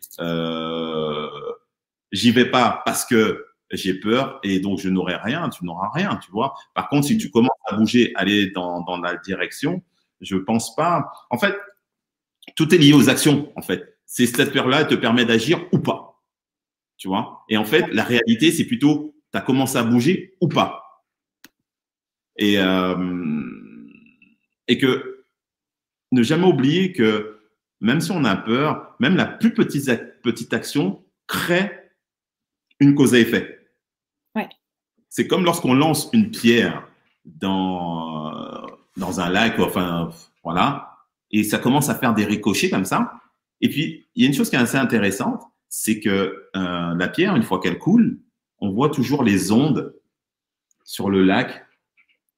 j'y 2.11 2.31
vais 2.31 2.45
pas 2.45 2.83
parce 2.85 3.05
que 3.05 3.45
j'ai 3.71 3.93
peur 3.93 4.39
et 4.43 4.59
donc 4.59 4.79
je 4.79 4.89
n'aurai 4.89 5.15
rien, 5.15 5.49
tu 5.49 5.65
n'auras 5.65 5.89
rien, 5.93 6.17
tu 6.17 6.31
vois. 6.31 6.55
Par 6.73 6.89
contre, 6.89 7.07
si 7.07 7.17
tu 7.17 7.29
commences 7.29 7.51
à 7.67 7.75
bouger, 7.75 8.11
aller 8.15 8.51
dans, 8.51 8.81
dans 8.81 8.97
la 8.97 9.15
direction, 9.17 9.81
je 10.19 10.35
pense 10.37 10.75
pas. 10.75 11.11
En 11.29 11.37
fait, 11.37 11.55
tout 12.55 12.73
est 12.73 12.77
lié 12.77 12.93
aux 12.93 13.09
actions, 13.09 13.51
en 13.55 13.61
fait. 13.61 13.97
C'est 14.05 14.25
cette 14.25 14.51
peur-là 14.51 14.85
te 14.85 14.95
permet 14.95 15.25
d'agir 15.25 15.65
ou 15.71 15.79
pas. 15.79 16.21
Tu 16.97 17.07
vois 17.07 17.43
Et 17.49 17.57
en 17.57 17.65
fait, 17.65 17.87
la 17.91 18.03
réalité, 18.03 18.51
c'est 18.51 18.65
plutôt, 18.65 19.15
tu 19.31 19.37
as 19.37 19.41
commencé 19.41 19.77
à 19.77 19.83
bouger 19.83 20.35
ou 20.41 20.47
pas. 20.47 21.03
Et, 22.37 22.59
euh, 22.59 23.43
et 24.67 24.77
que 24.77 25.25
ne 26.11 26.23
jamais 26.23 26.45
oublier 26.45 26.91
que 26.91 27.39
même 27.79 28.01
si 28.01 28.11
on 28.11 28.23
a 28.25 28.35
peur, 28.35 28.95
même 28.99 29.15
la 29.15 29.25
plus 29.25 29.53
petite, 29.53 29.89
petite 30.21 30.53
action 30.53 31.03
crée 31.27 31.71
une 32.79 32.95
cause 32.95 33.15
à 33.15 33.19
effet. 33.19 33.60
C'est 35.11 35.27
comme 35.27 35.43
lorsqu'on 35.43 35.73
lance 35.73 36.09
une 36.13 36.31
pierre 36.31 36.87
dans, 37.25 38.65
dans 38.95 39.19
un 39.19 39.29
lac, 39.29 39.59
enfin, 39.59 40.09
voilà, 40.41 40.99
et 41.31 41.43
ça 41.43 41.57
commence 41.57 41.89
à 41.89 41.95
faire 41.95 42.13
des 42.13 42.23
ricochets 42.23 42.69
comme 42.69 42.85
ça. 42.85 43.11
Et 43.59 43.67
puis, 43.67 44.07
il 44.15 44.23
y 44.23 44.25
a 44.25 44.29
une 44.29 44.33
chose 44.33 44.49
qui 44.49 44.55
est 44.55 44.59
assez 44.59 44.77
intéressante, 44.77 45.43
c'est 45.67 45.99
que 45.99 46.47
euh, 46.55 46.95
la 46.95 47.07
pierre, 47.09 47.35
une 47.35 47.43
fois 47.43 47.59
qu'elle 47.59 47.77
coule, 47.77 48.21
on 48.59 48.71
voit 48.71 48.89
toujours 48.89 49.23
les 49.23 49.51
ondes 49.51 49.93
sur 50.85 51.09
le 51.09 51.25
lac 51.25 51.65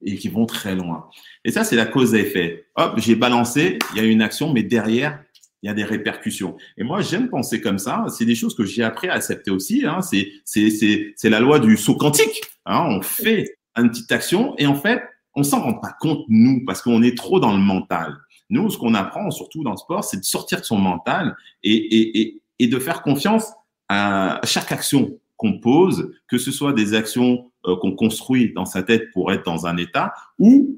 et 0.01 0.17
qui 0.17 0.27
vont 0.27 0.47
très 0.47 0.75
loin. 0.75 1.07
Et 1.45 1.51
ça, 1.51 1.63
c'est 1.63 1.75
la 1.75 1.85
cause 1.85 2.15
à 2.15 2.17
effet. 2.17 2.65
Hop, 2.75 2.95
j'ai 2.97 3.15
balancé, 3.15 3.77
il 3.93 4.01
y 4.01 4.03
a 4.03 4.07
une 4.07 4.23
action, 4.23 4.51
mais 4.51 4.63
derrière, 4.63 5.23
il 5.63 5.67
y 5.67 5.69
a 5.69 5.73
des 5.73 5.85
répercussions. 5.85 6.57
Et 6.77 6.83
moi, 6.83 7.01
j'aime 7.01 7.29
penser 7.29 7.61
comme 7.61 7.79
ça. 7.79 8.05
C'est 8.09 8.25
des 8.25 8.35
choses 8.35 8.53
que 8.53 8.65
j'ai 8.65 8.83
appris 8.83 9.07
à 9.07 9.13
accepter 9.13 9.49
aussi. 9.49 9.85
Hein. 9.85 10.01
C'est, 10.01 10.29
c'est, 10.43 10.69
c'est, 10.69 11.13
c'est 11.15 11.29
la 11.29 11.39
loi 11.39 11.59
du 11.59 11.77
saut 11.77 11.95
quantique. 11.95 12.41
Hein. 12.65 12.85
On 12.89 13.01
fait 13.01 13.55
une 13.77 13.89
petite 13.89 14.11
action 14.11 14.55
et 14.57 14.67
en 14.67 14.75
fait, 14.75 15.01
on 15.35 15.43
s'en 15.43 15.61
rend 15.61 15.73
pas 15.75 15.95
compte, 15.99 16.25
nous, 16.27 16.63
parce 16.65 16.81
qu'on 16.81 17.01
est 17.01 17.17
trop 17.17 17.39
dans 17.39 17.53
le 17.53 17.59
mental. 17.59 18.15
Nous, 18.49 18.69
ce 18.69 18.77
qu'on 18.77 18.93
apprend, 18.93 19.31
surtout 19.31 19.63
dans 19.63 19.71
le 19.71 19.77
sport, 19.77 20.03
c'est 20.03 20.17
de 20.17 20.25
sortir 20.25 20.59
de 20.59 20.65
son 20.65 20.77
mental 20.77 21.35
et, 21.63 21.73
et, 21.73 22.21
et, 22.21 22.41
et 22.59 22.67
de 22.67 22.77
faire 22.77 23.01
confiance 23.01 23.47
à 23.87 24.41
chaque 24.43 24.71
action 24.71 25.17
qu'on 25.37 25.59
pose, 25.59 26.11
que 26.27 26.37
ce 26.37 26.51
soit 26.51 26.73
des 26.73 26.93
actions 26.93 27.51
euh, 27.65 27.77
qu'on 27.77 27.93
construit 27.93 28.53
dans 28.53 28.65
sa 28.65 28.83
tête 28.83 29.11
pour 29.11 29.31
être 29.31 29.45
dans 29.45 29.65
un 29.65 29.77
état 29.77 30.13
ou 30.37 30.77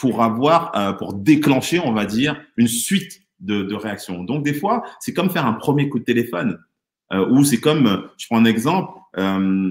pour 0.00 0.22
avoir, 0.22 0.74
euh, 0.76 0.92
pour 0.92 1.12
déclencher, 1.12 1.78
on 1.78 1.92
va 1.92 2.06
dire, 2.06 2.40
une 2.56 2.68
suite 2.68 3.20
de, 3.40 3.62
de 3.62 3.74
réactions. 3.74 4.24
Donc, 4.24 4.44
des 4.44 4.54
fois, 4.54 4.84
c'est 5.00 5.12
comme 5.12 5.30
faire 5.30 5.46
un 5.46 5.54
premier 5.54 5.88
coup 5.88 5.98
de 5.98 6.04
téléphone. 6.04 6.58
Euh, 7.12 7.26
ou 7.30 7.44
c'est 7.44 7.60
comme, 7.60 8.08
je 8.18 8.26
prends 8.26 8.38
un 8.38 8.44
exemple, 8.44 8.92
euh, 9.16 9.70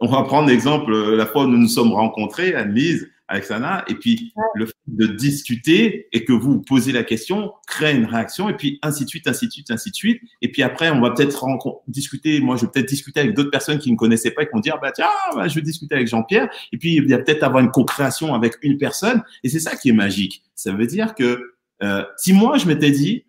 on 0.00 0.08
va 0.08 0.22
prendre 0.24 0.48
l'exemple, 0.48 0.92
la 0.92 1.26
fois 1.26 1.44
où 1.44 1.48
nous 1.48 1.58
nous 1.58 1.68
sommes 1.68 1.92
rencontrés, 1.92 2.54
Anne-Lise, 2.54 3.08
avec 3.28 3.44
Sana, 3.44 3.84
et 3.88 3.94
puis 3.94 4.32
le 4.54 4.66
fait 4.66 4.72
de 4.86 5.06
discuter 5.06 6.06
et 6.12 6.24
que 6.24 6.32
vous 6.32 6.60
posez 6.60 6.92
la 6.92 7.02
question 7.02 7.52
crée 7.66 7.96
une 7.96 8.04
réaction, 8.04 8.48
et 8.48 8.54
puis 8.54 8.78
ainsi 8.82 9.04
de 9.04 9.08
suite, 9.08 9.26
ainsi 9.26 9.48
de 9.48 9.52
suite, 9.52 9.70
ainsi 9.70 9.90
de 9.90 9.96
suite. 9.96 10.20
Et 10.42 10.52
puis 10.52 10.62
après, 10.62 10.90
on 10.90 11.00
va 11.00 11.10
peut-être 11.10 11.44
discuter, 11.88 12.40
moi 12.40 12.56
je 12.56 12.66
vais 12.66 12.70
peut-être 12.70 12.88
discuter 12.88 13.20
avec 13.20 13.34
d'autres 13.34 13.50
personnes 13.50 13.78
qui 13.78 13.90
ne 13.90 13.96
connaissaient 13.96 14.30
pas 14.30 14.42
et 14.42 14.46
qui 14.46 14.52
vont 14.52 14.60
dire, 14.60 14.78
bah 14.80 14.92
tiens, 14.92 15.08
bah, 15.34 15.48
je 15.48 15.56
vais 15.56 15.62
discuter 15.62 15.96
avec 15.96 16.06
Jean-Pierre, 16.06 16.48
et 16.72 16.78
puis 16.78 16.94
il 16.96 17.10
y 17.10 17.14
a 17.14 17.18
peut-être 17.18 17.42
avoir 17.42 17.64
une 17.64 17.70
co-création 17.70 18.32
avec 18.32 18.54
une 18.62 18.78
personne, 18.78 19.22
et 19.42 19.48
c'est 19.48 19.60
ça 19.60 19.74
qui 19.74 19.88
est 19.88 19.92
magique. 19.94 20.44
Ça 20.54 20.72
veut 20.72 20.86
dire 20.86 21.14
que 21.16 21.55
euh, 21.82 22.04
si 22.16 22.32
moi, 22.32 22.58
je 22.58 22.66
m'étais 22.66 22.90
dit, 22.90 23.24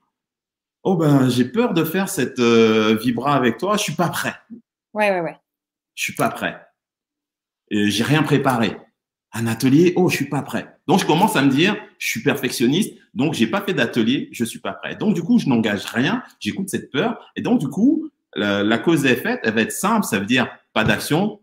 oh 0.84 0.95
ben, 0.95 1.30
j'ai 1.30 1.45
peur 1.45 1.74
de 1.74 1.84
faire 1.84 2.10
cette 2.10 2.39
euh, 2.39 2.95
vibra 2.95 3.36
avec 3.36 3.58
toi, 3.58 3.78
je 3.78 3.84
suis 3.84 3.93
pas 3.93 4.10
prêt. 4.10 4.36
Ouais, 4.93 5.12
ouais, 5.12 5.22
ouais. 5.22 5.38
Je 5.95 6.04
suis 6.04 6.14
pas 6.14 6.30
prêt. 6.30 6.60
Et 7.70 7.89
j'ai 7.89 8.04
rien 8.04 8.24
préparé. 8.24 8.78
Un 9.34 9.48
atelier, 9.48 9.93
oh, 9.98 10.10
je 10.10 10.16
suis 10.16 10.30
pas 10.30 10.41
prêt. 10.41 10.78
Donc, 10.88 11.00
je 11.00 11.06
commence 11.06 11.36
à 11.36 11.41
me 11.41 11.50
dire, 11.50 11.76
je 12.00 12.08
suis 12.08 12.24
perfectionniste, 12.24 12.93
donc 13.14 13.34
j'ai 13.34 13.48
pas 13.48 13.62
fait 13.62 13.74
d'atelier, 13.74 14.30
je 14.32 14.45
suis 14.45 14.60
pas 14.60 14.74
prêt. 14.74 14.95
Donc, 14.95 15.14
du 15.16 15.22
coup, 15.22 15.38
je 15.38 15.48
n'engage 15.48 15.86
rien, 15.86 16.24
j'écoute 16.39 16.70
cette 16.70 16.91
peur, 16.91 17.32
et 17.36 17.41
donc, 17.41 17.60
du 17.60 17.68
coup, 17.68 18.10
la, 18.36 18.64
la 18.64 18.78
cause 18.78 19.06
et 19.06 19.12
effet, 19.12 19.39
elle 19.43 19.54
va 19.54 19.62
être 19.62 19.72
simple, 19.72 20.06
ça 20.06 20.20
veut 20.20 20.26
dire 20.26 20.48
pas 20.74 20.86
d'action, 20.86 21.41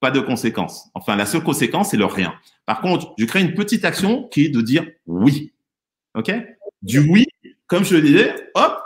pas 0.00 0.10
de 0.10 0.20
conséquences. 0.20 0.90
Enfin, 0.94 1.14
la 1.14 1.26
seule 1.26 1.42
conséquence, 1.42 1.90
c'est 1.90 1.96
le 1.96 2.06
rien. 2.06 2.34
Par 2.66 2.80
contre, 2.80 3.14
je 3.16 3.24
crée 3.26 3.40
une 3.40 3.54
petite 3.54 3.84
action 3.84 4.28
qui 4.28 4.46
est 4.46 4.48
de 4.48 4.60
dire 4.60 4.86
oui. 5.06 5.52
OK? 6.14 6.32
Du 6.82 7.00
oui, 7.00 7.26
comme 7.66 7.84
je 7.84 7.94
le 7.94 8.02
disais, 8.02 8.34
hop, 8.54 8.80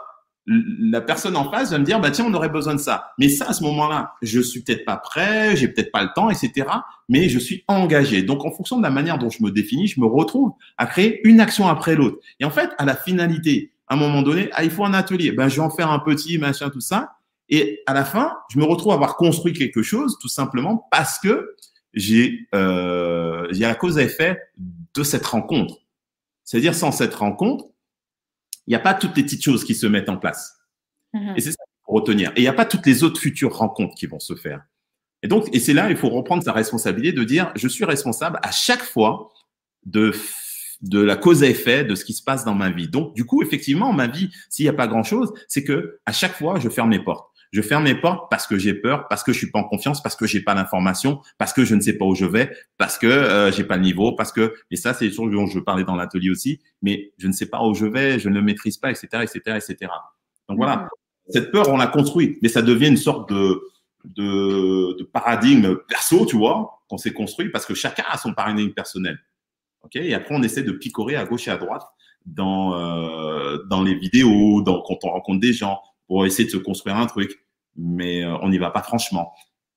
la 0.46 1.00
personne 1.00 1.36
en 1.36 1.50
face 1.50 1.70
va 1.70 1.78
me 1.78 1.84
dire, 1.84 2.00
bah 2.00 2.10
tiens, 2.10 2.26
on 2.28 2.34
aurait 2.34 2.50
besoin 2.50 2.74
de 2.74 2.80
ça. 2.80 3.12
Mais 3.18 3.28
ça, 3.28 3.48
à 3.48 3.52
ce 3.54 3.62
moment-là, 3.64 4.12
je 4.20 4.40
suis 4.40 4.60
peut-être 4.60 4.84
pas 4.84 4.96
prêt, 4.96 5.56
j'ai 5.56 5.68
peut-être 5.68 5.90
pas 5.90 6.02
le 6.02 6.10
temps, 6.14 6.28
etc. 6.28 6.68
Mais 7.08 7.28
je 7.28 7.38
suis 7.38 7.64
engagé. 7.66 8.22
Donc, 8.22 8.44
en 8.44 8.50
fonction 8.50 8.76
de 8.76 8.82
la 8.82 8.90
manière 8.90 9.18
dont 9.18 9.30
je 9.30 9.42
me 9.42 9.50
définis, 9.50 9.86
je 9.86 10.00
me 10.00 10.06
retrouve 10.06 10.52
à 10.76 10.86
créer 10.86 11.26
une 11.26 11.40
action 11.40 11.66
après 11.66 11.94
l'autre. 11.94 12.18
Et 12.40 12.44
en 12.44 12.50
fait, 12.50 12.70
à 12.76 12.84
la 12.84 12.94
finalité, 12.94 13.72
à 13.88 13.94
un 13.94 13.96
moment 13.96 14.22
donné, 14.22 14.50
ah, 14.52 14.64
il 14.64 14.70
faut 14.70 14.84
un 14.84 14.94
atelier. 14.94 15.32
Ben, 15.32 15.48
je 15.48 15.56
vais 15.56 15.62
en 15.62 15.70
faire 15.70 15.90
un 15.90 15.98
petit, 15.98 16.36
machin, 16.36 16.68
tout 16.68 16.80
ça. 16.80 17.12
Et 17.48 17.82
à 17.86 17.94
la 17.94 18.04
fin, 18.04 18.32
je 18.50 18.58
me 18.58 18.64
retrouve 18.64 18.92
à 18.92 18.96
avoir 18.96 19.16
construit 19.16 19.52
quelque 19.52 19.82
chose, 19.82 20.18
tout 20.20 20.28
simplement 20.28 20.88
parce 20.90 21.18
que 21.18 21.54
j'ai, 21.92 22.48
euh, 22.54 23.46
a 23.48 23.58
la 23.58 23.74
cause 23.74 23.98
à 23.98 24.02
effet 24.02 24.38
de 24.58 25.02
cette 25.02 25.26
rencontre. 25.26 25.76
C'est-à-dire, 26.44 26.74
sans 26.74 26.92
cette 26.92 27.14
rencontre, 27.14 27.66
il 28.66 28.70
n'y 28.70 28.76
a 28.76 28.80
pas 28.80 28.94
toutes 28.94 29.16
les 29.16 29.22
petites 29.22 29.42
choses 29.42 29.64
qui 29.64 29.74
se 29.74 29.86
mettent 29.86 30.08
en 30.08 30.16
place. 30.16 30.58
Mm-hmm. 31.14 31.36
Et 31.36 31.40
c'est 31.40 31.52
ça 31.52 31.64
qu'il 31.64 31.84
faut 31.86 31.92
retenir. 31.92 32.30
Et 32.36 32.40
il 32.40 32.42
n'y 32.42 32.48
a 32.48 32.54
pas 32.54 32.64
toutes 32.64 32.86
les 32.86 33.02
autres 33.02 33.20
futures 33.20 33.56
rencontres 33.56 33.94
qui 33.94 34.06
vont 34.06 34.20
se 34.20 34.34
faire. 34.34 34.62
Et 35.22 35.28
donc, 35.28 35.48
et 35.54 35.58
c'est 35.60 35.72
là, 35.72 35.90
il 35.90 35.96
faut 35.96 36.10
reprendre 36.10 36.42
sa 36.42 36.52
responsabilité 36.52 37.16
de 37.16 37.24
dire, 37.24 37.50
je 37.56 37.66
suis 37.66 37.84
responsable 37.84 38.38
à 38.42 38.50
chaque 38.50 38.82
fois 38.82 39.32
de, 39.86 40.12
de 40.82 41.00
la 41.00 41.16
cause 41.16 41.42
à 41.42 41.46
effet 41.46 41.84
de 41.84 41.94
ce 41.94 42.04
qui 42.04 42.12
se 42.12 42.22
passe 42.22 42.44
dans 42.44 42.54
ma 42.54 42.70
vie. 42.70 42.88
Donc, 42.88 43.14
du 43.14 43.24
coup, 43.24 43.42
effectivement, 43.42 43.92
ma 43.92 44.06
vie, 44.06 44.30
s'il 44.50 44.66
n'y 44.66 44.70
a 44.70 44.74
pas 44.74 44.86
grand 44.86 45.02
chose, 45.02 45.32
c'est 45.48 45.64
que 45.64 45.98
à 46.04 46.12
chaque 46.12 46.34
fois, 46.34 46.60
je 46.60 46.68
ferme 46.68 46.90
mes 46.90 47.02
portes. 47.02 47.33
Je 47.54 47.62
ferme 47.62 47.84
mes 47.84 47.94
portes 47.94 48.28
parce 48.30 48.48
que 48.48 48.58
j'ai 48.58 48.74
peur, 48.74 49.06
parce 49.06 49.22
que 49.22 49.32
je 49.32 49.38
suis 49.38 49.48
pas 49.48 49.60
en 49.60 49.64
confiance, 49.64 50.02
parce 50.02 50.16
que 50.16 50.26
j'ai 50.26 50.40
pas 50.40 50.54
l'information, 50.54 51.20
parce 51.38 51.52
que 51.52 51.64
je 51.64 51.76
ne 51.76 51.80
sais 51.80 51.92
pas 51.92 52.04
où 52.04 52.16
je 52.16 52.24
vais, 52.24 52.50
parce 52.78 52.98
que 52.98 53.06
euh, 53.06 53.52
j'ai 53.52 53.62
pas 53.62 53.76
le 53.76 53.84
niveau, 53.84 54.10
parce 54.10 54.32
que 54.32 54.54
et 54.72 54.76
ça 54.76 54.92
c'est 54.92 55.06
des 55.06 55.14
choses 55.14 55.30
dont 55.30 55.46
je 55.46 55.60
parlais 55.60 55.84
dans 55.84 55.94
l'atelier 55.94 56.30
aussi, 56.30 56.60
mais 56.82 57.12
je 57.16 57.28
ne 57.28 57.32
sais 57.32 57.46
pas 57.46 57.62
où 57.62 57.72
je 57.72 57.86
vais, 57.86 58.18
je 58.18 58.28
ne 58.28 58.34
le 58.34 58.42
maîtrise 58.42 58.76
pas, 58.76 58.90
etc., 58.90 59.06
etc., 59.22 59.40
etc. 59.46 59.92
Donc 60.48 60.56
voilà, 60.56 60.78
mmh. 60.78 60.88
cette 61.28 61.52
peur 61.52 61.68
on 61.68 61.76
l'a 61.76 61.86
construite, 61.86 62.38
mais 62.42 62.48
ça 62.48 62.60
devient 62.60 62.88
une 62.88 62.96
sorte 62.96 63.32
de 63.32 63.62
de, 64.02 64.98
de 64.98 65.04
paradigme 65.04 65.76
perso, 65.88 66.26
tu 66.26 66.36
vois, 66.36 66.82
qu'on 66.88 66.98
s'est 66.98 67.12
construit 67.12 67.50
parce 67.50 67.66
que 67.66 67.74
chacun 67.74 68.02
a 68.08 68.18
son 68.18 68.34
paradigme 68.34 68.72
personnel. 68.72 69.16
Ok, 69.82 69.94
et 69.94 70.12
après 70.12 70.34
on 70.34 70.42
essaie 70.42 70.64
de 70.64 70.72
picorer 70.72 71.14
à 71.14 71.24
gauche 71.24 71.46
et 71.46 71.52
à 71.52 71.56
droite 71.56 71.84
dans 72.26 72.74
euh, 72.74 73.58
dans 73.70 73.84
les 73.84 73.94
vidéos, 73.94 74.60
dans 74.60 74.82
quand 74.82 74.98
on 75.04 75.10
rencontre 75.10 75.38
des 75.38 75.52
gens 75.52 75.80
pour 76.08 76.26
essayer 76.26 76.46
de 76.46 76.50
se 76.50 76.56
construire 76.56 76.96
un 76.96 77.06
truc 77.06 77.43
mais 77.76 78.24
euh, 78.24 78.36
on 78.42 78.48
n'y 78.48 78.58
va 78.58 78.70
pas 78.70 78.82
franchement. 78.82 79.32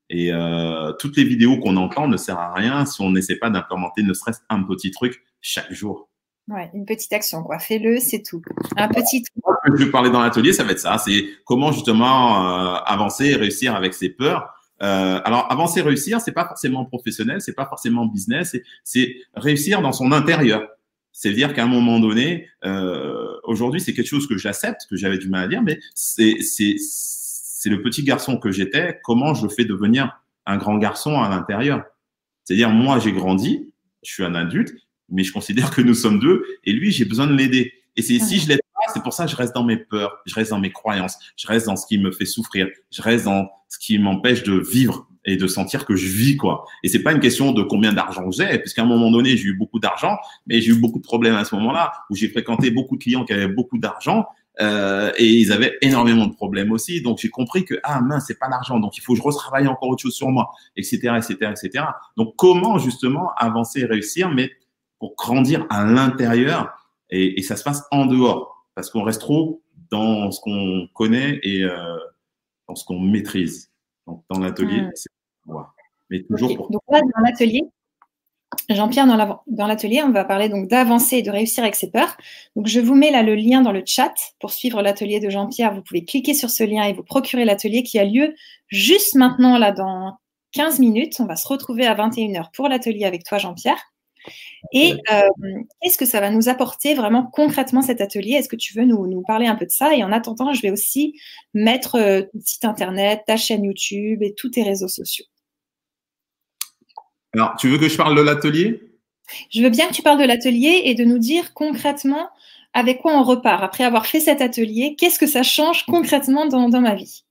Et 0.09 0.31
euh, 0.31 0.93
toutes 0.93 1.17
les 1.17 1.23
vidéos 1.23 1.57
qu'on 1.59 1.75
entend 1.75 2.07
ne 2.07 2.17
servent 2.17 2.39
à 2.39 2.53
rien 2.53 2.85
si 2.85 3.01
on 3.01 3.11
n'essaie 3.11 3.35
pas 3.35 3.49
d'implémenter 3.49 4.03
ne 4.03 4.13
serait-ce 4.13 4.39
un 4.49 4.63
petit 4.63 4.91
truc 4.91 5.21
chaque 5.41 5.71
jour. 5.73 6.09
Ouais, 6.47 6.69
une 6.73 6.85
petite 6.85 7.11
action, 7.11 7.43
quoi. 7.43 7.59
Fais-le, 7.59 7.99
c'est 7.99 8.23
tout. 8.23 8.41
Un 8.77 8.87
petit 8.87 9.21
truc. 9.21 9.43
Je 9.65 9.83
vais 9.83 9.91
parler 9.91 10.09
dans 10.09 10.21
l'atelier, 10.21 10.53
ça 10.53 10.63
va 10.63 10.71
être 10.71 10.79
ça. 10.79 10.97
C'est 10.97 11.25
comment 11.45 11.73
justement 11.73 12.75
euh, 12.75 12.75
avancer 12.85 13.25
et 13.25 13.35
réussir 13.35 13.75
avec 13.75 13.93
ses 13.93 14.09
peurs. 14.09 14.53
Euh, 14.81 15.19
alors, 15.25 15.51
avancer, 15.51 15.81
réussir, 15.81 16.21
c'est 16.21 16.31
pas 16.31 16.47
forcément 16.47 16.85
professionnel, 16.85 17.41
c'est 17.41 17.53
pas 17.53 17.65
forcément 17.65 18.05
business, 18.05 18.55
c'est 18.83 19.15
réussir 19.33 19.81
dans 19.81 19.91
son 19.91 20.13
intérieur. 20.13 20.69
C'est-à-dire 21.11 21.53
qu'à 21.53 21.63
un 21.63 21.67
moment 21.67 21.99
donné, 21.99 22.47
euh, 22.63 23.33
aujourd'hui, 23.43 23.81
c'est 23.81 23.93
quelque 23.93 24.07
chose 24.07 24.27
que 24.27 24.37
j'accepte, 24.37 24.85
que 24.89 24.95
j'avais 24.95 25.17
du 25.17 25.29
mal 25.29 25.45
à 25.45 25.47
dire, 25.47 25.63
mais 25.63 25.79
c'est 25.95 26.37
c'est 27.67 27.75
le 27.75 27.81
petit 27.81 28.01
garçon 28.03 28.37
que 28.37 28.49
j'étais, 28.49 28.97
comment 29.03 29.33
je 29.33 29.45
fais 29.49 29.65
devenir 29.65 30.21
un 30.45 30.55
grand 30.55 30.77
garçon 30.77 31.19
à 31.19 31.27
l'intérieur? 31.27 31.83
C'est-à-dire, 32.45 32.69
moi, 32.69 32.97
j'ai 32.97 33.11
grandi, 33.11 33.73
je 34.03 34.13
suis 34.13 34.23
un 34.23 34.35
adulte, 34.35 34.73
mais 35.09 35.25
je 35.25 35.33
considère 35.33 35.69
que 35.69 35.81
nous 35.81 35.93
sommes 35.93 36.17
deux, 36.17 36.45
et 36.63 36.71
lui, 36.71 36.93
j'ai 36.93 37.03
besoin 37.03 37.27
de 37.27 37.33
l'aider. 37.33 37.73
Et 37.97 38.01
c'est 38.01 38.19
si 38.19 38.39
je 38.39 38.47
l'aide 38.47 38.61
pas, 38.73 38.93
c'est 38.93 39.03
pour 39.03 39.11
ça 39.11 39.25
que 39.25 39.31
je 39.31 39.35
reste 39.35 39.53
dans 39.53 39.65
mes 39.65 39.75
peurs, 39.75 40.17
je 40.25 40.33
reste 40.33 40.51
dans 40.51 40.61
mes 40.61 40.71
croyances, 40.71 41.17
je 41.35 41.45
reste 41.45 41.65
dans 41.65 41.75
ce 41.75 41.85
qui 41.85 41.97
me 41.97 42.09
fait 42.13 42.23
souffrir, 42.23 42.69
je 42.89 43.01
reste 43.01 43.25
dans 43.25 43.49
ce 43.67 43.77
qui 43.79 43.99
m'empêche 43.99 44.43
de 44.43 44.53
vivre 44.53 45.05
et 45.25 45.35
de 45.35 45.45
sentir 45.45 45.85
que 45.85 45.97
je 45.97 46.07
vis 46.07 46.37
quoi. 46.37 46.63
Et 46.83 46.87
c'est 46.87 47.03
pas 47.03 47.11
une 47.11 47.19
question 47.19 47.51
de 47.51 47.63
combien 47.63 47.91
d'argent 47.91 48.31
j'ai, 48.31 48.59
puisqu'à 48.59 48.83
un 48.83 48.85
moment 48.85 49.11
donné 49.11 49.35
j'ai 49.35 49.47
eu 49.47 49.57
beaucoup 49.57 49.79
d'argent, 49.79 50.17
mais 50.45 50.61
j'ai 50.61 50.71
eu 50.71 50.79
beaucoup 50.79 50.99
de 50.99 51.03
problèmes 51.03 51.35
à 51.35 51.43
ce 51.43 51.53
moment-là 51.55 51.91
où 52.09 52.15
j'ai 52.15 52.29
fréquenté 52.29 52.71
beaucoup 52.71 52.95
de 52.95 53.03
clients 53.03 53.25
qui 53.25 53.33
avaient 53.33 53.49
beaucoup 53.49 53.77
d'argent 53.77 54.25
euh, 54.59 55.11
et 55.17 55.27
ils 55.27 55.51
avaient 55.51 55.77
énormément 55.81 56.25
de 56.25 56.33
problèmes 56.33 56.71
aussi. 56.71 57.01
Donc 57.01 57.19
j'ai 57.19 57.29
compris 57.29 57.65
que 57.65 57.75
ah 57.83 58.01
mince, 58.01 58.25
c'est 58.27 58.39
pas 58.39 58.49
l'argent, 58.49 58.79
donc 58.79 58.97
il 58.97 59.01
faut 59.01 59.13
que 59.13 59.19
je 59.19 59.23
retravaille 59.23 59.67
encore 59.67 59.89
autre 59.89 60.01
chose 60.01 60.15
sur 60.15 60.29
moi, 60.29 60.51
etc., 60.75 61.13
etc., 61.17 61.51
etc. 61.51 61.85
Donc 62.15 62.35
comment 62.37 62.77
justement 62.79 63.31
avancer 63.35 63.81
et 63.81 63.85
réussir, 63.85 64.29
mais 64.29 64.51
pour 64.99 65.15
grandir 65.15 65.65
à 65.69 65.85
l'intérieur 65.85 66.73
et, 67.09 67.39
et, 67.39 67.43
ça 67.43 67.55
se 67.55 67.63
passe 67.63 67.83
en 67.91 68.05
dehors, 68.05 68.65
parce 68.75 68.89
qu'on 68.89 69.03
reste 69.03 69.21
trop 69.21 69.61
dans 69.91 70.31
ce 70.31 70.41
qu'on 70.41 70.87
connaît 70.93 71.39
et 71.43 71.63
euh, 71.63 71.97
dans 72.67 72.75
ce 72.75 72.85
qu'on 72.85 72.99
maîtrise. 72.99 73.71
Donc, 74.05 74.23
dans 74.29 74.39
l'atelier, 74.39 74.87
c'est 74.93 75.09
Mais 76.09 76.23
toujours 76.23 76.55
pour... 76.55 76.71
Donc 76.71 76.81
là, 76.89 76.99
dans 77.01 77.21
l'atelier, 77.23 77.63
Jean-Pierre, 78.69 79.07
dans 79.47 79.67
l'atelier, 79.67 80.03
on 80.03 80.11
va 80.11 80.25
parler 80.25 80.49
donc 80.49 80.67
d'avancer 80.67 81.17
et 81.17 81.21
de 81.21 81.31
réussir 81.31 81.63
avec 81.63 81.75
ses 81.75 81.89
peurs. 81.89 82.17
Donc, 82.55 82.67
je 82.67 82.79
vous 82.79 82.95
mets 82.95 83.11
là 83.11 83.23
le 83.23 83.35
lien 83.35 83.61
dans 83.61 83.71
le 83.71 83.83
chat 83.85 84.13
pour 84.39 84.51
suivre 84.51 84.81
l'atelier 84.81 85.19
de 85.19 85.29
Jean-Pierre. 85.29 85.73
Vous 85.73 85.81
pouvez 85.81 86.03
cliquer 86.03 86.33
sur 86.33 86.49
ce 86.49 86.63
lien 86.63 86.83
et 86.83 86.93
vous 86.93 87.03
procurer 87.03 87.45
l'atelier 87.45 87.83
qui 87.83 87.97
a 87.99 88.03
lieu 88.03 88.35
juste 88.67 89.15
maintenant, 89.15 89.57
là, 89.57 89.71
dans 89.71 90.17
15 90.51 90.79
minutes. 90.79 91.19
On 91.19 91.25
va 91.25 91.35
se 91.35 91.47
retrouver 91.47 91.85
à 91.85 91.95
21h 91.95 92.51
pour 92.53 92.67
l'atelier 92.67 93.05
avec 93.05 93.23
toi, 93.23 93.37
Jean-Pierre. 93.37 93.79
Et 94.73 94.95
euh, 95.11 95.29
qu'est-ce 95.81 95.97
que 95.97 96.05
ça 96.05 96.19
va 96.19 96.29
nous 96.29 96.49
apporter 96.49 96.93
vraiment 96.93 97.25
concrètement 97.25 97.81
cet 97.81 98.01
atelier? 98.01 98.33
Est-ce 98.33 98.49
que 98.49 98.55
tu 98.55 98.73
veux 98.73 98.85
nous, 98.85 99.23
parler 99.25 99.47
un 99.47 99.55
peu 99.55 99.65
de 99.65 99.71
ça? 99.71 99.95
Et 99.95 100.03
en 100.03 100.11
attendant, 100.11 100.53
je 100.53 100.61
vais 100.61 100.71
aussi 100.71 101.13
mettre 101.53 101.95
euh, 101.95 102.21
ton 102.21 102.39
site 102.41 102.65
internet, 102.65 103.21
ta 103.25 103.37
chaîne 103.37 103.63
YouTube 103.63 104.23
et 104.23 104.33
tous 104.33 104.49
tes 104.49 104.63
réseaux 104.63 104.87
sociaux. 104.87 105.25
Alors, 107.37 107.55
tu 107.55 107.69
veux 107.69 107.77
que 107.77 107.87
je 107.87 107.95
parle 107.95 108.17
de 108.17 108.21
l'atelier? 108.21 108.81
Je 109.51 109.61
veux 109.61 109.69
bien 109.69 109.87
que 109.87 109.93
tu 109.93 110.01
parles 110.01 110.19
de 110.19 110.25
l'atelier 110.25 110.81
et 110.85 110.95
de 110.95 111.03
nous 111.03 111.19
dire 111.19 111.53
concrètement 111.53 112.31
avec 112.73 112.99
quoi 112.99 113.13
on 113.13 113.21
repart. 113.21 113.63
Après 113.63 113.83
avoir 113.83 114.07
fait 114.07 114.19
cet 114.19 114.41
atelier, 114.41 114.95
qu'est-ce 114.97 115.19
que 115.19 115.27
ça 115.27 115.43
change 115.43 115.85
concrètement 115.85 116.47
dans, 116.47 116.81
ma 116.81 116.95
vie? 116.95 117.25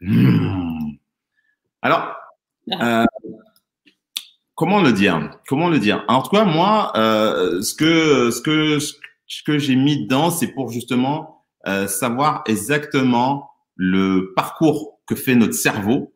Hmm. 0.00 0.94
Alors, 1.82 2.16
ah. 2.72 3.02
euh, 3.02 3.06
comment 4.56 4.80
le 4.80 4.92
dire? 4.92 5.30
Comment 5.46 5.68
le 5.68 5.78
dire? 5.78 6.04
En 6.08 6.20
tout 6.22 6.30
cas, 6.30 6.44
moi, 6.44 6.90
euh, 6.96 7.62
ce 7.62 7.74
que 7.76 8.32
ce 8.32 8.42
que 8.42 8.78
ce 8.80 9.42
que 9.44 9.56
j'ai 9.56 9.76
mis 9.76 10.02
dedans, 10.02 10.30
c'est 10.30 10.48
pour 10.48 10.72
justement 10.72 11.44
euh, 11.68 11.86
savoir 11.86 12.42
exactement 12.46 13.52
le 13.76 14.32
parcours 14.34 14.98
que 15.06 15.14
fait 15.14 15.36
notre 15.36 15.54
cerveau 15.54 16.11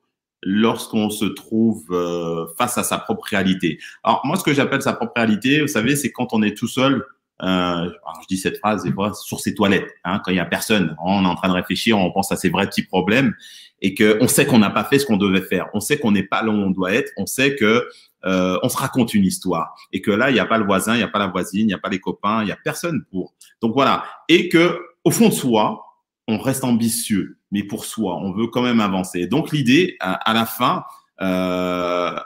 lorsqu'on 0.49 1.11
se 1.11 1.25
trouve 1.25 1.85
euh, 1.91 2.47
face 2.57 2.79
à 2.79 2.85
sa 2.85 2.99
propre 2.99 3.25
réalité. 3.29 3.81
Alors 4.05 4.21
moi, 4.25 4.37
ce 4.37 4.45
que 4.45 4.55
j'appelle 4.55 4.81
sa 4.81 4.93
propre 4.93 5.15
réalité, 5.17 5.61
vous 5.61 5.67
savez, 5.67 5.97
c'est 5.97 6.13
quand 6.13 6.33
on 6.33 6.43
est 6.43 6.57
tout 6.57 6.69
seul. 6.69 7.05
Euh, 7.43 7.91
je 8.23 8.27
dis 8.29 8.39
cette 8.39 8.59
phrase 8.59 8.89
fois 8.95 9.13
sur 9.13 9.41
ses 9.41 9.57
toilettes, 9.57 9.91
hein, 10.05 10.23
quand 10.25 10.31
il 10.31 10.37
y 10.37 10.41
a 10.41 10.47
personne, 10.47 10.97
on 11.05 11.25
est 11.25 11.27
en 11.27 11.35
train 11.35 11.49
de 11.49 11.53
réfléchir, 11.53 11.99
on 11.99 12.13
pense 12.13 12.31
à 12.31 12.37
ses 12.37 12.49
vrais 12.49 12.67
petits 12.67 12.85
problèmes 12.85 13.35
et 13.83 13.93
que 13.93 14.17
on 14.23 14.29
sait 14.29 14.47
qu'on 14.47 14.61
n'a 14.61 14.71
pas 14.71 14.85
fait 14.85 15.01
ce 15.01 15.05
qu'on 15.05 15.19
devait 15.19 15.43
faire, 15.43 15.67
on 15.75 15.81
sait 15.81 15.99
qu'on 15.99 16.13
n'est 16.13 16.23
pas 16.23 16.43
là 16.43 16.51
où 16.51 16.55
on 16.55 16.71
doit 16.71 16.95
être, 16.95 17.11
on 17.19 17.27
sait 17.27 17.57
que 17.57 17.89
euh, 18.25 18.59
on 18.63 18.69
se 18.71 18.77
raconte 18.79 19.13
une 19.15 19.25
histoire 19.25 19.75
et 19.93 20.01
que 20.01 20.13
là 20.13 20.31
il 20.31 20.35
n'y 20.35 20.41
a 20.41 20.47
pas 20.47 20.57
le 20.57 20.65
voisin, 20.65 20.95
il 20.95 20.99
n'y 20.99 21.03
a 21.03 21.09
pas 21.09 21.19
la 21.19 21.27
voisine, 21.27 21.63
il 21.63 21.67
n'y 21.67 21.75
a 21.75 21.79
pas 21.79 21.91
les 21.91 22.01
copains, 22.01 22.41
il 22.43 22.47
n'y 22.47 22.53
a 22.53 22.59
personne 22.65 23.05
pour. 23.11 23.35
Donc 23.61 23.75
voilà, 23.75 24.05
et 24.29 24.49
que 24.49 24.81
au 25.05 25.11
fond 25.11 25.29
de 25.29 25.35
soi, 25.35 25.86
on 26.29 26.39
reste 26.39 26.65
ambitieux, 26.65 27.39
mais 27.51 27.63
pour 27.63 27.85
soi, 27.85 28.17
on 28.17 28.33
veut 28.33 28.49
quand 28.49 28.63
même 28.63 28.81
avancer. 28.81 29.27
Donc 29.27 29.53
l'idée, 29.53 29.97
à, 30.01 30.33
la 30.35 30.45
fin, 30.45 30.85
euh, 31.21 32.19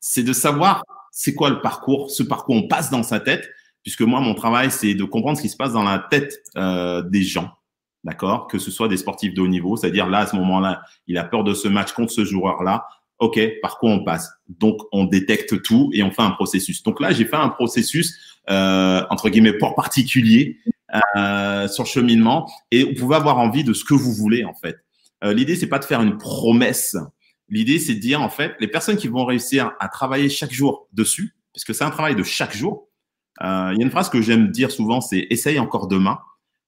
c'est 0.00 0.22
de 0.22 0.32
savoir 0.32 0.84
c'est 1.10 1.34
quoi 1.34 1.50
le 1.50 1.60
parcours, 1.60 2.10
ce 2.10 2.22
parcours 2.22 2.56
on 2.56 2.68
passe 2.68 2.90
dans 2.90 3.02
sa 3.02 3.20
tête, 3.20 3.48
puisque 3.82 4.02
moi 4.02 4.20
mon 4.20 4.34
travail 4.34 4.70
c'est 4.70 4.94
de 4.94 5.04
comprendre 5.04 5.38
ce 5.38 5.42
qui 5.42 5.48
se 5.48 5.56
passe 5.56 5.72
dans 5.72 5.82
la 5.82 5.98
tête 5.98 6.42
euh, 6.56 7.02
des 7.02 7.22
gens, 7.22 7.50
d'accord, 8.04 8.46
que 8.46 8.58
ce 8.58 8.70
soit 8.70 8.88
des 8.88 8.98
sportifs 8.98 9.34
de 9.34 9.40
haut 9.40 9.48
niveau, 9.48 9.76
c'est-à-dire 9.76 10.08
là 10.08 10.18
à 10.18 10.26
ce 10.26 10.36
moment-là, 10.36 10.82
il 11.06 11.16
a 11.18 11.24
peur 11.24 11.42
de 11.42 11.54
ce 11.54 11.68
match 11.68 11.92
contre 11.92 12.12
ce 12.12 12.24
joueur-là. 12.24 12.86
Ok, 13.18 13.40
par 13.62 13.78
quoi 13.78 13.90
on 13.90 14.04
passe? 14.04 14.30
Donc 14.48 14.78
on 14.92 15.04
détecte 15.04 15.60
tout 15.62 15.90
et 15.92 16.04
on 16.04 16.12
fait 16.12 16.22
un 16.22 16.30
processus. 16.30 16.84
Donc 16.84 17.00
là 17.00 17.10
j'ai 17.10 17.24
fait 17.24 17.34
un 17.34 17.48
processus 17.48 18.38
euh, 18.48 19.02
entre 19.10 19.28
guillemets 19.28 19.54
pour 19.54 19.74
particulier 19.74 20.58
euh, 20.94 21.68
sur 21.68 21.84
le 21.84 21.88
cheminement 21.88 22.50
et 22.70 22.84
vous 22.84 22.94
pouvez 22.94 23.16
avoir 23.16 23.38
envie 23.38 23.64
de 23.64 23.72
ce 23.72 23.84
que 23.84 23.94
vous 23.94 24.12
voulez 24.12 24.44
en 24.44 24.54
fait. 24.54 24.76
Euh, 25.24 25.32
L'idée 25.32 25.56
c'est 25.56 25.66
pas 25.66 25.78
de 25.78 25.84
faire 25.84 26.00
une 26.00 26.16
promesse. 26.16 26.96
L'idée 27.48 27.78
c'est 27.78 27.94
de 27.94 28.00
dire 28.00 28.22
en 28.22 28.30
fait 28.30 28.54
les 28.60 28.68
personnes 28.68 28.96
qui 28.96 29.08
vont 29.08 29.24
réussir 29.24 29.72
à 29.80 29.88
travailler 29.88 30.28
chaque 30.28 30.52
jour 30.52 30.88
dessus, 30.92 31.34
parce 31.52 31.64
que 31.64 31.72
c'est 31.72 31.84
un 31.84 31.90
travail 31.90 32.16
de 32.16 32.22
chaque 32.22 32.56
jour. 32.56 32.88
Euh, 33.42 33.70
il 33.72 33.78
y 33.78 33.82
a 33.82 33.84
une 33.84 33.90
phrase 33.90 34.08
que 34.08 34.20
j'aime 34.22 34.48
dire 34.50 34.70
souvent, 34.70 35.00
c'est 35.00 35.26
essaye 35.30 35.58
encore 35.58 35.88
demain. 35.88 36.18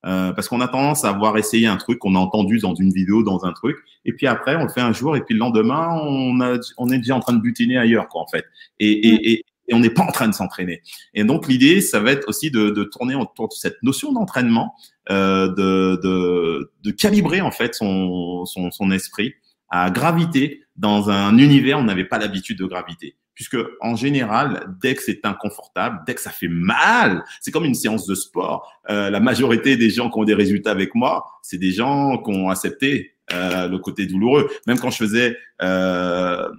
Euh, 0.07 0.33
parce 0.33 0.49
qu'on 0.49 0.63
a 0.63 0.69
tendance 0.69 1.05
à 1.05 1.11
avoir 1.11 1.37
essayé 1.37 1.67
un 1.67 1.77
truc 1.77 1.99
qu'on 1.99 2.15
a 2.15 2.19
entendu 2.19 2.59
dans 2.59 2.75
une 2.75 2.91
vidéo, 2.91 3.23
dans 3.23 3.45
un 3.45 3.53
truc, 3.53 3.77
et 4.07 4.15
puis 4.15 4.27
après 4.27 4.57
on 4.57 4.63
le 4.63 4.71
fait 4.71 4.81
un 4.81 4.95
jour, 4.95 5.15
et 5.15 5.21
puis 5.21 5.35
le 5.35 5.41
lendemain 5.41 5.91
on, 6.03 6.41
a, 6.41 6.59
on 6.79 6.89
est 6.89 6.97
déjà 6.97 7.17
en 7.17 7.21
train 7.21 7.35
de 7.35 7.41
butiner 7.41 7.77
ailleurs, 7.77 8.09
quoi, 8.09 8.23
en 8.23 8.27
fait. 8.27 8.47
Et, 8.79 8.91
et, 8.91 9.33
et, 9.33 9.45
et 9.71 9.75
on 9.75 9.79
n'est 9.79 9.91
pas 9.91 10.03
en 10.03 10.11
train 10.11 10.29
de 10.29 10.35
s'entraîner. 10.35 10.83
Et 11.15 11.25
donc 11.25 11.49
l'idée, 11.49 11.81
ça 11.81 12.01
va 12.01 12.11
être 12.11 12.29
aussi 12.29 12.51
de, 12.51 12.71
de, 12.71 12.85
tourner 12.85 13.15
autour 13.15 13.49
de 13.49 13.55
cette 13.55 13.83
notion 13.83 14.13
d'entraînement, 14.13 14.75
euh, 15.11 15.49
de, 15.49 15.99
de, 16.03 16.73
de, 16.83 16.91
calibrer 16.91 17.41
en 17.41 17.53
fait 17.53 17.75
son, 17.75 18.45
son, 18.45 18.71
son, 18.71 18.91
esprit 18.91 19.35
à 19.69 19.91
graviter 19.91 20.65
dans 20.77 21.09
un 21.09 21.39
univers 21.39 21.79
où 21.79 21.81
on 21.81 21.85
n'avait 21.85 22.05
pas 22.05 22.19
l'habitude 22.19 22.59
de 22.59 22.67
graviter. 22.67 23.17
Puisque 23.35 23.57
en 23.81 23.97
général, 23.97 24.75
dès 24.83 24.95
que 24.95 25.03
c'est 25.03 25.25
inconfortable, 25.25 26.01
dès 26.07 26.15
que 26.15 26.21
ça 26.21 26.31
fait 26.31 26.49
mal, 26.49 27.25
c'est 27.41 27.51
comme 27.51 27.65
une 27.65 27.75
séance 27.75 28.07
de 28.07 28.15
sport. 28.15 28.71
Euh, 28.91 29.09
la 29.09 29.21
majorité 29.21 29.77
des 29.77 29.89
gens 29.89 30.11
qui 30.11 30.19
ont 30.19 30.25
des 30.25 30.35
résultats 30.35 30.73
avec 30.73 30.95
moi, 30.95 31.25
c'est 31.43 31.57
des 31.57 31.71
gens 31.71 32.19
qui 32.19 32.31
ont 32.33 32.51
accepté 32.51 33.15
euh, 33.33 33.69
le 33.69 33.79
côté 33.79 34.07
douloureux. 34.07 34.51
Même 34.67 34.79
quand 34.79 34.91
je 34.91 34.97
faisais 34.99 35.37
euh, 35.63 36.51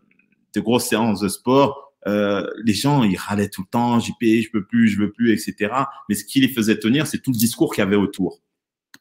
de 0.55 0.61
grosses 0.61 0.85
séances 0.85 1.19
de 1.19 1.27
sport, 1.27 1.90
euh, 2.07 2.47
les 2.63 2.73
gens, 2.73 3.03
ils 3.03 3.17
râlaient 3.17 3.49
tout 3.49 3.61
le 3.61 3.67
temps, 3.67 3.99
j'y 3.99 4.13
paye, 4.19 4.41
je 4.41 4.51
peux 4.51 4.65
plus, 4.65 4.87
je 4.87 4.99
veux 4.99 5.11
plus, 5.11 5.31
etc. 5.31 5.73
Mais 6.09 6.15
ce 6.15 6.25
qui 6.25 6.39
les 6.39 6.47
faisait 6.47 6.79
tenir, 6.79 7.07
c'est 7.07 7.19
tout 7.19 7.31
le 7.31 7.37
discours 7.37 7.73
qu'il 7.73 7.83
y 7.83 7.87
avait 7.87 7.95
autour. 7.95 8.39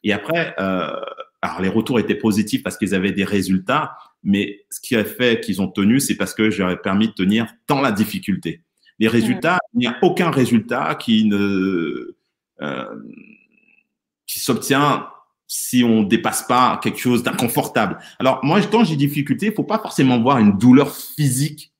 Et 0.03 0.13
après, 0.13 0.55
euh, 0.59 0.99
alors 1.41 1.61
les 1.61 1.69
retours 1.69 1.99
étaient 1.99 2.15
positifs 2.15 2.63
parce 2.63 2.77
qu'ils 2.77 2.93
avaient 2.93 3.11
des 3.11 3.23
résultats, 3.23 3.97
mais 4.23 4.65
ce 4.69 4.79
qui 4.79 4.95
a 4.95 5.03
fait 5.03 5.41
qu'ils 5.41 5.61
ont 5.61 5.67
tenu, 5.67 5.99
c'est 5.99 6.15
parce 6.15 6.33
que 6.33 6.49
j'aurais 6.49 6.79
permis 6.79 7.07
de 7.07 7.13
tenir 7.13 7.51
dans 7.67 7.81
la 7.81 7.91
difficulté. 7.91 8.61
Les 8.99 9.07
résultats, 9.07 9.57
il 9.73 9.79
n'y 9.79 9.87
a 9.87 9.97
aucun 10.03 10.29
résultat 10.29 10.93
qui 10.95 11.25
ne 11.25 12.15
euh, 12.61 12.85
qui 14.27 14.39
s'obtient 14.39 15.07
si 15.47 15.83
on 15.83 16.03
dépasse 16.03 16.43
pas 16.43 16.79
quelque 16.81 16.99
chose 16.99 17.23
d'inconfortable. 17.23 17.97
Alors 18.19 18.39
moi, 18.43 18.61
quand 18.61 18.83
j'ai 18.83 18.95
difficulté, 18.95 19.47
il 19.47 19.53
faut 19.53 19.63
pas 19.63 19.79
forcément 19.79 20.21
voir 20.21 20.37
une 20.37 20.57
douleur 20.57 20.95
physique 20.95 21.70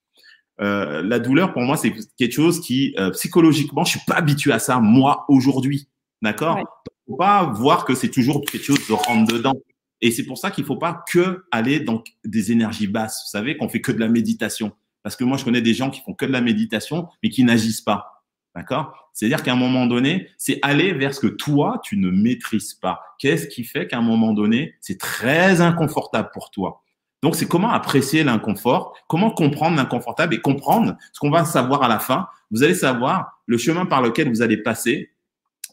euh, 0.60 1.02
la 1.02 1.20
douleur, 1.20 1.54
pour 1.54 1.62
moi, 1.62 1.78
c'est 1.78 1.94
quelque 2.18 2.34
chose 2.34 2.60
qui, 2.62 2.94
euh, 3.00 3.12
psychologiquement, 3.12 3.84
je 3.84 3.92
suis 3.92 4.06
pas 4.06 4.16
habitué 4.16 4.52
à 4.52 4.60
ça, 4.60 4.80
moi, 4.80 5.26
aujourd'hui. 5.28 5.88
D'accord? 6.22 6.60
Il 6.60 6.92
faut 7.08 7.18
pas 7.18 7.44
voir 7.44 7.86
que 7.86 7.96
c'est 7.96 8.10
toujours 8.10 8.42
quelque 8.46 8.64
chose 8.64 8.88
de 8.88 8.94
rentre 8.94 9.34
dedans. 9.34 9.56
Et 10.02 10.12
c'est 10.12 10.26
pour 10.26 10.38
ça 10.38 10.52
qu'il 10.52 10.66
faut 10.66 10.78
pas 10.78 11.04
que 11.08 11.46
aller 11.52 11.80
dans 11.80 12.04
des 12.26 12.52
énergies 12.52 12.88
basses. 12.88 13.24
Vous 13.26 13.32
savez 13.32 13.58
qu'on 13.58 13.70
fait 13.70 13.82
que 13.82 13.92
de 13.92 14.00
la 14.00 14.08
méditation. 14.08 14.72
Parce 15.04 15.16
que 15.16 15.24
moi, 15.24 15.38
je 15.38 15.44
connais 15.44 15.62
des 15.62 15.74
gens 15.74 15.90
qui 15.90 16.02
font 16.02 16.14
que 16.14 16.26
de 16.26 16.32
la 16.32 16.42
méditation, 16.42 17.08
mais 17.24 17.30
qui 17.30 17.44
n'agissent 17.44 17.82
pas. 17.82 18.24
D'accord? 18.56 19.10
C'est-à-dire 19.14 19.44
qu'à 19.44 19.54
un 19.54 19.58
moment 19.58 19.88
donné, 19.88 20.30
c'est 20.38 20.60
aller 20.62 20.94
vers 20.94 21.14
ce 21.14 21.20
que 21.20 21.28
toi, 21.28 21.80
tu 21.84 21.98
ne 21.98 22.10
maîtrises 22.10 22.74
pas. 22.74 23.02
Qu'est-ce 23.18 23.48
qui 23.48 23.64
fait 23.64 23.88
qu'à 23.88 23.98
un 23.98 24.02
moment 24.02 24.34
donné, 24.34 24.76
c'est 24.80 25.00
très 25.00 25.62
inconfortable 25.62 26.30
pour 26.34 26.52
toi? 26.52 26.81
Donc, 27.22 27.36
c'est 27.36 27.48
comment 27.48 27.72
apprécier 27.72 28.24
l'inconfort, 28.24 28.98
comment 29.08 29.30
comprendre 29.30 29.78
l'inconfortable 29.78 30.34
et 30.34 30.42
comprendre 30.42 30.98
ce 31.14 31.20
qu'on 31.20 31.30
va 31.30 31.46
savoir 31.46 31.84
à 31.84 31.88
la 31.88 32.00
fin. 32.00 32.28
Vous 32.50 32.64
allez 32.64 32.74
savoir 32.74 33.44
le 33.46 33.58
chemin 33.58 33.86
par 33.86 34.02
lequel 34.02 34.28
vous 34.30 34.42
allez 34.42 34.58
passer 34.58 35.12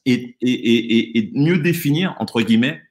et, 0.05 0.37
et, 0.43 0.51
et, 0.51 1.19
et 1.19 1.31
mieux 1.35 1.59
définir, 1.59 2.15
entre 2.19 2.43
guillemets, 2.43 2.83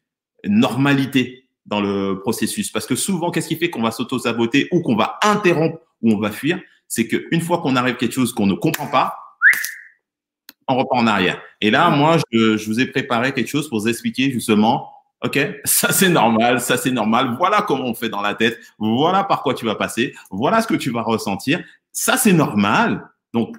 normalité 0.43 1.47
dans 1.68 1.82
le 1.82 2.20
processus. 2.20 2.72
Parce 2.72 2.88
que 2.88 2.95
souvent, 2.95 3.30
qu'est-ce 3.30 3.47
qui 3.47 3.58
fait 3.58 3.70
qu'on 3.70 3.84
va 3.84 3.91
s'auto-saboter 3.91 4.68
ou 4.72 4.82
qu'on 4.82 4.95
va 4.95 5.20
interrompre 5.22 5.78
ou 6.01 6.14
on 6.14 6.18
va 6.18 6.32
fuir? 6.32 6.60
C'est 6.88 7.08
qu'une 7.08 7.41
fois 7.41 7.60
qu'on 7.60 7.76
arrive 7.76 7.95
à 7.95 7.97
quelque 7.97 8.14
chose 8.14 8.34
qu'on 8.34 8.47
ne 8.47 8.55
comprend 8.55 8.88
pas, 8.88 9.20
on 10.68 10.78
repart 10.78 11.01
en 11.01 11.08
arrière. 11.08 11.39
Et 11.62 11.70
là, 11.70 11.89
moi, 11.91 12.18
je, 12.32 12.58
je 12.58 12.66
vous 12.66 12.80
ai 12.80 12.88
préparé 12.88 13.34
quelque 13.34 13.49
chose 13.49 13.70
pour 13.70 13.80
vous 13.80 13.88
expliquer 13.88 14.32
justement 14.32 14.89
OK, 15.24 15.39
ça 15.65 15.91
c'est 15.91 16.09
normal, 16.09 16.61
ça 16.61 16.78
c'est 16.78 16.91
normal. 16.91 17.36
Voilà 17.38 17.63
comment 17.63 17.86
on 17.86 17.95
fait 17.95 18.09
dans 18.09 18.22
la 18.22 18.36
tête. 18.36 18.59
Voilà 18.78 19.24
par 19.24 19.43
quoi 19.43 19.53
tu 19.53 19.65
vas 19.65 19.76
passer. 19.76 20.13
Voilà 20.30 20.61
ce 20.61 20.68
que 20.68 20.76
tu 20.76 20.91
vas 20.91 21.01
ressentir. 21.01 21.63
Ça 21.91 22.18
c'est 22.18 22.34
normal. 22.34 23.09
Donc 23.34 23.57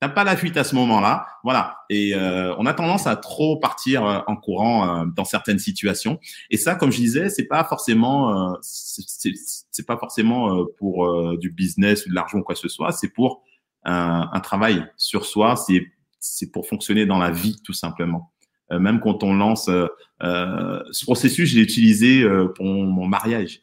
t'as 0.00 0.08
pas 0.08 0.24
la 0.24 0.36
fuite 0.36 0.56
à 0.56 0.64
ce 0.64 0.74
moment-là. 0.76 1.26
Voilà. 1.42 1.78
Et 1.90 2.14
euh, 2.14 2.54
on 2.58 2.66
a 2.66 2.74
tendance 2.74 3.06
à 3.06 3.16
trop 3.16 3.58
partir 3.58 4.06
euh, 4.06 4.20
en 4.26 4.36
courant 4.36 5.02
euh, 5.02 5.06
dans 5.16 5.24
certaines 5.24 5.58
situations. 5.58 6.20
Et 6.50 6.56
ça, 6.56 6.74
comme 6.74 6.92
je 6.92 6.98
disais, 6.98 7.28
c'est 7.30 7.46
pas 7.46 7.64
forcément, 7.64 8.54
c'est 8.62 9.86
pas 9.86 9.96
forcément 9.96 10.64
pour 10.78 11.36
du 11.38 11.50
business 11.50 12.06
ou 12.06 12.10
de 12.10 12.14
l'argent 12.14 12.38
ou 12.38 12.42
quoi 12.42 12.54
que 12.54 12.60
ce 12.60 12.68
soit. 12.68 12.92
C'est 12.92 13.08
pour 13.08 13.42
un 13.84 14.40
travail 14.40 14.86
sur 14.96 15.24
soi. 15.24 15.56
C'est 15.56 15.86
c'est 16.20 16.50
pour 16.50 16.66
fonctionner 16.66 17.04
dans 17.04 17.18
la 17.18 17.30
vie 17.30 17.60
tout 17.62 17.74
simplement. 17.74 18.32
Euh, 18.72 18.78
même 18.78 19.00
quand 19.00 19.22
on 19.22 19.34
lance 19.34 19.68
euh, 19.68 19.86
euh, 20.22 20.82
ce 20.90 21.04
processus, 21.04 21.50
je 21.50 21.56
l'ai 21.56 21.62
utilisé 21.62 22.26
pour 22.54 22.66
mon 22.66 23.06
mariage. 23.06 23.62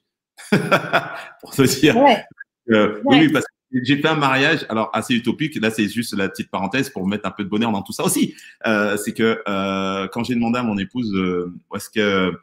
pour 1.41 1.53
se 1.53 1.63
dire. 1.79 1.95
Oui, 3.05 3.29
parce 3.29 3.45
que 3.45 3.79
j'ai 3.83 3.97
fait 3.97 4.07
un 4.07 4.15
mariage, 4.15 4.65
alors 4.69 4.89
assez 4.93 5.13
utopique. 5.15 5.59
Là, 5.61 5.71
c'est 5.71 5.87
juste 5.87 6.15
la 6.15 6.29
petite 6.29 6.51
parenthèse 6.51 6.89
pour 6.89 7.07
mettre 7.07 7.27
un 7.27 7.31
peu 7.31 7.43
de 7.43 7.49
bonheur 7.49 7.71
dans 7.71 7.81
tout 7.81 7.93
ça 7.93 8.03
aussi. 8.03 8.35
c'est 8.63 9.13
que 9.13 9.41
quand 10.07 10.23
j'ai 10.23 10.35
demandé 10.35 10.59
à 10.59 10.63
mon 10.63 10.77
épouse 10.77 11.11
où 11.15 11.75
est-ce 11.75 11.89
que 11.89 12.33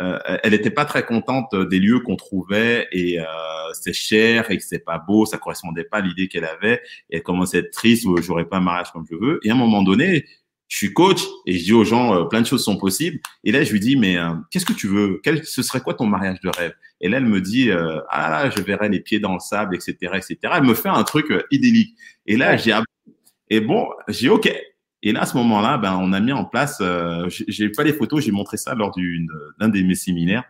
euh, 0.00 0.18
elle 0.42 0.50
n'était 0.50 0.70
pas 0.70 0.84
très 0.84 1.04
contente 1.04 1.54
des 1.54 1.78
lieux 1.78 2.00
qu'on 2.00 2.16
trouvait 2.16 2.86
et 2.92 3.18
euh, 3.18 3.24
c'est 3.72 3.94
cher 3.94 4.50
et 4.50 4.58
que 4.58 4.62
c'est 4.62 4.84
pas 4.84 4.98
beau, 4.98 5.24
ça 5.24 5.38
correspondait 5.38 5.84
pas 5.84 5.98
à 5.98 6.00
l'idée 6.02 6.28
qu'elle 6.28 6.44
avait. 6.44 6.82
Et 7.08 7.16
elle 7.16 7.22
commençait 7.22 7.58
à 7.58 7.60
être 7.60 7.70
triste 7.70 8.04
ou 8.04 8.20
j'aurais 8.20 8.44
pas 8.44 8.58
un 8.58 8.60
mariage 8.60 8.92
comme 8.92 9.06
je 9.10 9.16
veux. 9.16 9.40
Et 9.42 9.50
à 9.50 9.54
un 9.54 9.56
moment 9.56 9.82
donné, 9.82 10.26
je 10.68 10.76
suis 10.76 10.92
coach 10.92 11.22
et 11.46 11.52
je 11.52 11.64
dis 11.64 11.72
aux 11.72 11.84
gens 11.84 12.14
euh, 12.14 12.24
plein 12.24 12.40
de 12.40 12.46
choses 12.46 12.64
sont 12.64 12.76
possibles. 12.76 13.18
Et 13.44 13.52
là, 13.52 13.62
je 13.64 13.72
lui 13.72 13.80
dis 13.80 13.96
mais 13.96 14.16
qu'est-ce 14.50 14.66
que 14.66 14.72
tu 14.72 14.88
veux? 14.88 15.20
Quel 15.22 15.44
ce 15.44 15.62
serait 15.62 15.80
quoi 15.80 15.94
ton 15.94 16.06
mariage 16.06 16.40
de 16.40 16.48
rêve? 16.48 16.74
Et 17.00 17.08
là, 17.08 17.18
elle 17.18 17.26
me 17.26 17.40
dit 17.40 17.70
ah 17.70 18.30
là, 18.30 18.50
je 18.50 18.60
verrais 18.62 18.88
les 18.88 19.00
pieds 19.00 19.20
dans 19.20 19.34
le 19.34 19.40
sable, 19.40 19.74
etc., 19.74 19.94
etc. 20.14 20.36
Elle 20.54 20.64
me 20.64 20.74
fait 20.74 20.88
un 20.88 21.04
truc 21.04 21.32
idyllique. 21.50 21.96
Et 22.26 22.36
là, 22.36 22.56
j'ai 22.56 22.72
et 23.48 23.60
bon, 23.60 23.88
j'ai 24.08 24.28
ok. 24.28 24.52
Et 25.02 25.12
là, 25.12 25.22
à 25.22 25.26
ce 25.26 25.36
moment-là, 25.36 25.78
ben, 25.78 25.96
on 26.00 26.12
a 26.12 26.20
mis 26.20 26.32
en 26.32 26.44
place, 26.44 26.78
euh, 26.80 27.28
j'ai 27.28 27.68
pas 27.68 27.84
les 27.84 27.92
photos, 27.92 28.24
j'ai 28.24 28.32
montré 28.32 28.56
ça 28.56 28.74
lors 28.74 28.92
d'un 29.60 29.68
de 29.68 29.82
mes 29.82 29.94
séminaires. 29.94 30.44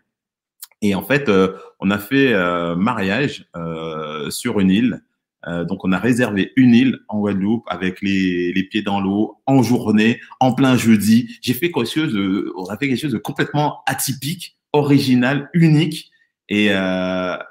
Et 0.82 0.94
en 0.94 1.02
fait, 1.02 1.28
euh, 1.28 1.56
on 1.80 1.90
a 1.90 1.98
fait 1.98 2.32
euh, 2.32 2.76
mariage 2.76 3.46
euh, 3.56 4.30
sur 4.30 4.60
une 4.60 4.70
île. 4.70 5.02
Euh, 5.46 5.64
donc, 5.64 5.84
on 5.84 5.92
a 5.92 5.98
réservé 5.98 6.52
une 6.56 6.74
île 6.74 6.98
en 7.08 7.20
Guadeloupe 7.20 7.64
avec 7.68 8.02
les, 8.02 8.52
les 8.52 8.62
pieds 8.64 8.82
dans 8.82 9.00
l'eau, 9.00 9.40
en 9.46 9.62
journée, 9.62 10.20
en 10.40 10.54
plein 10.54 10.76
jeudi. 10.76 11.38
J'ai 11.42 11.54
fait 11.54 11.70
quelque 11.70 11.88
chose, 11.88 12.12
de, 12.12 12.52
on 12.56 12.66
a 12.66 12.76
fait 12.76 12.88
quelque 12.88 13.00
chose 13.00 13.12
de 13.12 13.18
complètement 13.18 13.82
atypique, 13.86 14.58
original, 14.72 15.48
unique 15.54 16.10
et 16.48 16.70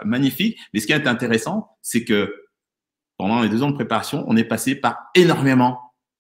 magnifique. 0.04 0.58
Mais 0.74 0.80
ce 0.80 0.88
qui 0.88 0.94
est 0.94 1.08
intéressant, 1.08 1.78
c'est 1.82 2.06
que 2.06 2.34
pendant 3.18 3.42
les 3.42 3.50
deux 3.50 3.64
ans 3.64 3.70
de 3.70 3.76
préparation, 3.76 4.26
on 4.28 4.36
est 4.36 4.44
passé 4.44 4.76
par 4.76 4.98
énormément 5.16 5.80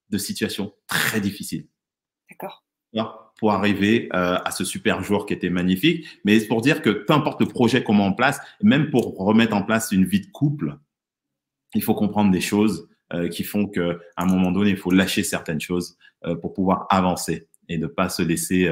de 0.09 0.17
situations 0.17 0.73
très 0.87 1.19
difficiles. 1.19 1.67
D'accord. 2.29 2.63
Pour 3.37 3.51
arriver 3.51 4.07
euh, 4.13 4.37
à 4.45 4.51
ce 4.51 4.63
super 4.63 5.03
jour 5.03 5.25
qui 5.25 5.33
était 5.33 5.49
magnifique. 5.49 6.07
Mais 6.23 6.39
c'est 6.39 6.47
pour 6.47 6.61
dire 6.61 6.81
que 6.81 6.89
peu 6.89 7.13
importe 7.13 7.41
le 7.41 7.47
projet 7.47 7.83
qu'on 7.83 7.95
met 7.95 8.03
en 8.03 8.13
place, 8.13 8.39
même 8.61 8.89
pour 8.89 9.17
remettre 9.17 9.53
en 9.53 9.63
place 9.63 9.91
une 9.91 10.05
vie 10.05 10.21
de 10.21 10.31
couple, 10.31 10.77
il 11.73 11.83
faut 11.83 11.95
comprendre 11.95 12.31
des 12.31 12.41
choses 12.41 12.87
euh, 13.13 13.27
qui 13.27 13.43
font 13.43 13.67
qu'à 13.67 13.97
un 14.17 14.25
moment 14.25 14.51
donné, 14.51 14.71
il 14.71 14.77
faut 14.77 14.91
lâcher 14.91 15.23
certaines 15.23 15.61
choses 15.61 15.97
euh, 16.25 16.35
pour 16.35 16.53
pouvoir 16.53 16.87
avancer 16.89 17.47
et 17.67 17.77
ne 17.77 17.87
pas 17.87 18.09
se 18.09 18.21
laisser 18.21 18.71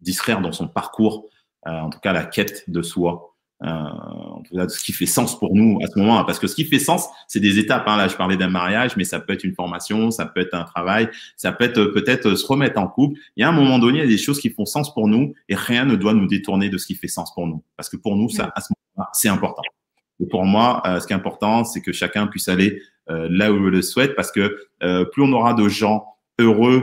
distraire 0.00 0.42
dans 0.42 0.52
son 0.52 0.68
parcours, 0.68 1.30
en 1.64 1.88
tout 1.88 1.98
cas 1.98 2.12
la 2.12 2.26
quête 2.26 2.68
de 2.68 2.82
soi 2.82 3.36
euh, 3.62 3.68
en 3.68 4.42
tout 4.42 4.54
cas, 4.54 4.68
ce 4.68 4.84
qui 4.84 4.92
fait 4.92 5.06
sens 5.06 5.38
pour 5.38 5.54
nous 5.54 5.78
à 5.82 5.86
ce 5.86 5.98
moment-là. 5.98 6.24
Parce 6.24 6.38
que 6.38 6.46
ce 6.46 6.54
qui 6.54 6.64
fait 6.64 6.78
sens, 6.78 7.08
c'est 7.26 7.40
des 7.40 7.58
étapes. 7.58 7.84
Hein. 7.86 7.96
Là, 7.96 8.08
je 8.08 8.16
parlais 8.16 8.36
d'un 8.36 8.50
mariage, 8.50 8.96
mais 8.96 9.04
ça 9.04 9.18
peut 9.18 9.32
être 9.32 9.44
une 9.44 9.54
formation, 9.54 10.10
ça 10.10 10.26
peut 10.26 10.40
être 10.40 10.54
un 10.54 10.64
travail, 10.64 11.08
ça 11.36 11.52
peut 11.52 11.64
être 11.64 11.86
peut-être 11.86 12.34
se 12.34 12.46
remettre 12.46 12.78
en 12.78 12.88
couple. 12.88 13.18
Il 13.36 13.40
y 13.40 13.44
a 13.44 13.48
un 13.48 13.52
moment 13.52 13.78
donné, 13.78 13.98
il 13.98 14.04
y 14.04 14.06
a 14.06 14.08
des 14.08 14.18
choses 14.18 14.40
qui 14.40 14.50
font 14.50 14.66
sens 14.66 14.92
pour 14.92 15.08
nous 15.08 15.34
et 15.48 15.54
rien 15.54 15.84
ne 15.84 15.96
doit 15.96 16.12
nous 16.12 16.26
détourner 16.26 16.68
de 16.68 16.76
ce 16.76 16.86
qui 16.86 16.94
fait 16.94 17.08
sens 17.08 17.32
pour 17.34 17.46
nous. 17.46 17.62
Parce 17.76 17.88
que 17.88 17.96
pour 17.96 18.16
nous, 18.16 18.28
ça, 18.28 18.52
à 18.54 18.60
ce 18.60 18.72
moment-là, 18.72 19.10
c'est 19.12 19.28
important. 19.28 19.62
Pour 20.30 20.44
moi, 20.44 20.82
euh, 20.86 21.00
ce 21.00 21.06
qui 21.06 21.12
est 21.12 21.16
important, 21.16 21.64
c'est 21.64 21.82
que 21.82 21.92
chacun 21.92 22.26
puisse 22.26 22.48
aller 22.48 22.80
euh, 23.10 23.28
là 23.30 23.52
où 23.52 23.56
il 23.56 23.70
le 23.70 23.82
souhaite, 23.82 24.14
parce 24.14 24.32
que 24.32 24.56
euh, 24.82 25.04
plus 25.04 25.22
on 25.22 25.32
aura 25.32 25.54
de 25.54 25.68
gens 25.68 26.04
heureux, 26.38 26.80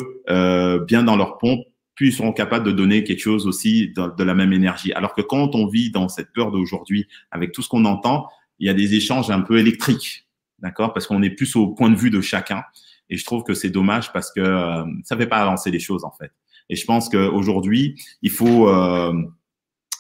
bien 0.88 1.04
dans 1.04 1.16
leur 1.16 1.38
pompe, 1.38 1.60
plus 1.96 2.08
ils 2.08 2.14
seront 2.14 2.34
capables 2.34 2.66
de 2.66 2.72
donner 2.72 3.04
quelque 3.04 3.20
chose 3.20 3.46
aussi 3.46 3.94
de, 3.96 4.24
la 4.24 4.34
même 4.34 4.52
énergie. 4.52 4.94
Alors 4.94 5.14
que 5.14 5.22
quand 5.22 5.54
on 5.54 5.68
vit 5.68 5.92
dans 5.92 6.10
cette 6.10 6.34
peur 6.34 6.52
d'aujourd'hui, 6.52 7.08
avec 7.30 7.52
tout 7.52 7.62
ce 7.62 7.70
qu'on 7.70 7.86
entend, 7.86 8.28
il 8.60 8.68
y 8.68 8.70
a 8.70 8.74
des 8.74 8.96
échanges 8.96 9.30
un 9.30 9.42
peu 9.42 9.60
électriques, 9.60 10.28
d'accord? 10.60 10.94
Parce 10.94 11.06
qu'on 11.06 11.22
est 11.22 11.30
plus 11.30 11.56
au 11.56 11.68
point 11.68 11.90
de 11.90 11.96
vue 11.96 12.10
de 12.10 12.22
chacun. 12.22 12.64
Et 13.10 13.18
je 13.18 13.26
trouve 13.26 13.44
que 13.44 13.54
c'est 13.54 13.70
dommage 13.70 14.12
parce 14.12 14.32
que 14.32 14.40
euh, 14.40 14.84
ça 15.04 15.18
fait 15.18 15.28
pas 15.28 15.38
avancer 15.38 15.70
les 15.72 15.80
choses 15.80 16.04
en 16.04 16.12
fait. 16.12 16.32
Et 16.70 16.76
je 16.76 16.86
pense 16.86 17.10
qu'aujourd'hui, 17.10 18.02
il 18.22 18.32
faut, 18.32 18.70
euh, 18.70 19.14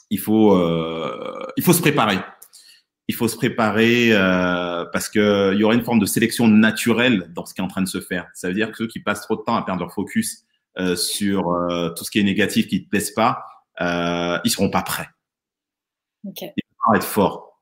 il 0.09 0.19
faut, 0.19 0.53
euh, 0.53 1.45
il 1.57 1.63
faut 1.63 1.73
se 1.73 1.81
préparer. 1.81 2.17
Il 3.09 3.15
faut 3.15 3.27
se 3.27 3.35
préparer 3.35 4.13
euh, 4.13 4.85
parce 4.93 5.09
que 5.09 5.53
il 5.53 5.59
y 5.59 5.63
aura 5.63 5.75
une 5.75 5.83
forme 5.83 5.99
de 5.99 6.05
sélection 6.05 6.47
naturelle 6.47 7.31
dans 7.35 7.45
ce 7.45 7.53
qui 7.53 7.59
est 7.59 7.63
en 7.63 7.67
train 7.67 7.81
de 7.81 7.87
se 7.87 7.99
faire. 7.99 8.27
Ça 8.33 8.47
veut 8.47 8.53
dire 8.53 8.71
que 8.71 8.77
ceux 8.77 8.87
qui 8.87 9.01
passent 9.01 9.21
trop 9.21 9.35
de 9.35 9.41
temps 9.41 9.55
à 9.55 9.61
perdre 9.63 9.81
leur 9.81 9.93
focus 9.93 10.45
euh, 10.79 10.95
sur 10.95 11.49
euh, 11.49 11.89
tout 11.91 12.03
ce 12.03 12.09
qui 12.09 12.19
est 12.19 12.23
négatif 12.23 12.67
qui 12.67 12.83
te 12.83 12.89
plaise 12.89 13.11
pas, 13.11 13.43
euh, 13.79 14.39
ils 14.43 14.49
seront 14.49 14.71
pas 14.71 14.81
prêts. 14.81 15.07
Okay. 16.27 16.51
Ils 16.57 16.63
vont 16.87 16.95
être 16.95 17.05
forts. 17.05 17.61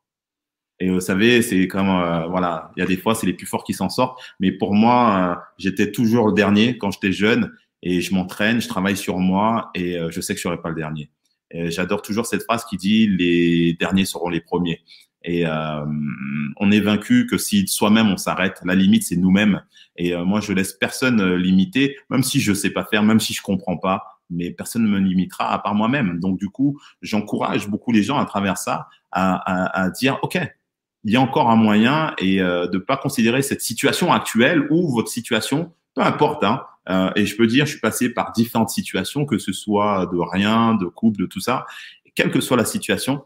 Et 0.80 0.90
vous 0.90 1.02
savez, 1.02 1.42
c'est 1.42 1.68
comme 1.68 1.90
euh, 1.90 2.28
voilà, 2.28 2.72
il 2.76 2.80
y 2.80 2.84
a 2.84 2.86
des 2.86 2.96
fois 2.96 3.14
c'est 3.14 3.28
les 3.28 3.34
plus 3.34 3.46
forts 3.46 3.66
qui 3.66 3.74
s'en 3.74 3.90
sortent. 3.90 4.22
Mais 4.40 4.52
pour 4.52 4.74
moi, 4.74 5.44
j'étais 5.58 5.92
toujours 5.92 6.28
le 6.28 6.34
dernier 6.34 6.78
quand 6.78 6.92
j'étais 6.92 7.12
jeune 7.12 7.52
et 7.84 8.00
je 8.00 8.14
m'entraîne, 8.14 8.62
je 8.62 8.70
travaille 8.70 8.96
sur 8.96 9.18
moi 9.18 9.72
et 9.76 9.98
je 10.10 10.22
sais 10.22 10.34
que 10.34 10.40
je 10.40 10.44
serai 10.44 10.62
pas 10.62 10.70
le 10.70 10.76
dernier. 10.76 11.12
J'adore 11.54 12.02
toujours 12.02 12.26
cette 12.26 12.44
phrase 12.44 12.64
qui 12.66 12.78
dit 12.78 13.08
les 13.08 13.74
derniers 13.74 14.06
seront 14.06 14.30
les 14.30 14.42
premiers. 14.42 14.82
Et 15.24 15.46
euh, 15.46 15.86
on 16.58 16.72
est 16.72 16.80
vaincu 16.80 17.28
que 17.28 17.38
si 17.38 17.68
soi-même 17.68 18.08
on 18.08 18.18
s'arrête, 18.18 18.60
la 18.66 18.76
limite 18.76 19.04
c'est 19.04 19.18
nous-mêmes. 19.18 19.62
Et 19.98 20.14
euh, 20.16 20.26
moi 20.26 20.42
je 20.42 20.54
laisse 20.54 20.74
personne 20.74 21.22
euh, 21.22 21.38
limiter, 21.38 21.98
même 22.10 22.24
si 22.24 22.40
je 22.40 22.54
sais 22.54 22.72
pas 22.72 22.86
faire, 22.86 23.04
même 23.04 23.20
si 23.20 23.34
je 23.34 23.42
comprends 23.42 23.78
pas, 23.78 24.04
mais 24.30 24.50
personne 24.52 24.84
ne 24.84 24.90
me 24.90 25.00
limitera 25.00 25.52
à 25.52 25.60
part 25.60 25.76
moi-même. 25.76 26.20
Donc 26.20 26.40
du 26.40 26.50
coup, 26.50 26.80
j'encourage 27.02 27.68
beaucoup 27.68 27.92
les 27.92 28.02
gens 28.02 28.18
à 28.18 28.26
travers 28.26 28.58
ça 28.58 28.88
à, 29.12 29.36
à, 29.36 29.84
à, 29.84 29.90
dire 29.90 30.18
ok, 30.24 30.40
il 31.04 31.12
y 31.12 31.16
a 31.16 31.22
encore 31.22 31.50
un 31.50 31.56
moyen 31.56 32.14
et 32.18 32.42
euh, 32.42 32.68
de 32.68 32.78
pas 32.78 32.98
considérer 32.98 33.42
cette 33.42 33.62
situation 33.62 34.14
actuelle 34.14 34.68
ou 34.70 34.92
votre 34.92 35.10
situation, 35.10 35.74
peu 35.96 36.02
importe. 36.02 36.44
Hein, 36.44 36.64
euh, 36.90 37.12
et 37.16 37.26
je 37.26 37.36
peux 37.36 37.48
dire, 37.48 37.66
je 37.66 37.72
suis 37.72 37.80
passé 37.80 38.10
par 38.10 38.32
différentes 38.32 38.70
situations, 38.70 39.26
que 39.26 39.38
ce 39.38 39.52
soit 39.52 40.08
de 40.12 40.18
rien, 40.18 40.76
de 40.76 40.86
couple, 40.86 41.20
de 41.22 41.26
tout 41.26 41.40
ça. 41.40 41.66
Quelle 42.16 42.32
que 42.32 42.42
soit 42.42 42.58
la 42.58 42.66
situation, 42.66 43.24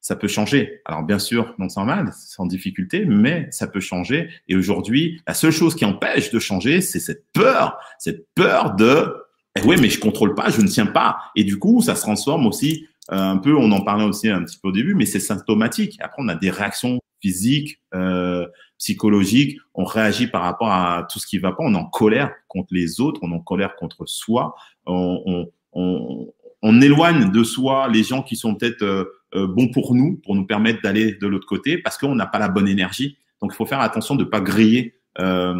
ça 0.00 0.16
peut 0.16 0.28
changer. 0.28 0.80
Alors 0.84 1.02
bien 1.02 1.18
sûr, 1.18 1.54
non 1.58 1.68
sans 1.68 1.84
mal, 1.84 2.12
sans 2.14 2.46
difficulté, 2.46 3.04
mais 3.04 3.48
ça 3.50 3.66
peut 3.66 3.80
changer. 3.80 4.30
Et 4.48 4.56
aujourd'hui, 4.56 5.20
la 5.26 5.34
seule 5.34 5.52
chose 5.52 5.74
qui 5.74 5.84
empêche 5.84 6.30
de 6.30 6.38
changer, 6.38 6.80
c'est 6.80 7.00
cette 7.00 7.24
peur, 7.32 7.78
cette 7.98 8.26
peur 8.34 8.74
de 8.76 9.14
eh 9.56 9.66
oui, 9.66 9.76
mais 9.80 9.88
je 9.90 9.98
contrôle 9.98 10.34
pas, 10.34 10.50
je 10.50 10.60
ne 10.60 10.68
tiens 10.68 10.86
pas. 10.86 11.18
Et 11.34 11.42
du 11.42 11.58
coup, 11.58 11.82
ça 11.82 11.96
se 11.96 12.02
transforme 12.02 12.46
aussi 12.46 12.86
euh, 13.10 13.16
un 13.16 13.38
peu. 13.38 13.56
On 13.56 13.72
en 13.72 13.80
parlait 13.80 14.04
aussi 14.04 14.28
un 14.28 14.44
petit 14.44 14.58
peu 14.58 14.68
au 14.68 14.72
début, 14.72 14.94
mais 14.94 15.06
c'est 15.06 15.20
symptomatique. 15.20 15.96
Après, 16.00 16.22
on 16.22 16.28
a 16.28 16.36
des 16.36 16.50
réactions 16.50 17.00
physiques, 17.20 17.80
euh, 17.94 18.46
psychologiques. 18.78 19.58
On 19.74 19.84
réagit 19.84 20.28
par 20.28 20.42
rapport 20.42 20.70
à 20.70 21.08
tout 21.10 21.18
ce 21.18 21.26
qui 21.26 21.38
va 21.38 21.52
pas. 21.52 21.64
On 21.64 21.74
est 21.74 21.78
en 21.78 21.86
colère 21.86 22.32
contre 22.46 22.68
les 22.72 23.00
autres, 23.00 23.20
on 23.22 23.32
est 23.32 23.34
en 23.34 23.40
colère 23.40 23.74
contre 23.76 24.06
soi. 24.06 24.54
On, 24.86 25.22
on, 25.26 25.50
on, 25.72 26.32
on 26.62 26.80
éloigne 26.80 27.32
de 27.32 27.42
soi 27.42 27.88
les 27.88 28.04
gens 28.04 28.22
qui 28.22 28.36
sont 28.36 28.54
peut-être 28.54 28.82
euh, 28.82 29.04
euh, 29.34 29.46
bons 29.46 29.68
pour 29.68 29.94
nous, 29.94 30.16
pour 30.24 30.34
nous 30.34 30.46
permettre 30.46 30.80
d'aller 30.82 31.14
de 31.14 31.26
l'autre 31.26 31.46
côté, 31.46 31.78
parce 31.78 31.98
qu'on 31.98 32.14
n'a 32.14 32.26
pas 32.26 32.38
la 32.38 32.48
bonne 32.48 32.68
énergie. 32.68 33.18
Donc, 33.40 33.52
il 33.52 33.56
faut 33.56 33.66
faire 33.66 33.80
attention 33.80 34.14
de 34.14 34.24
ne 34.24 34.28
pas 34.28 34.40
griller 34.40 34.94
euh, 35.18 35.54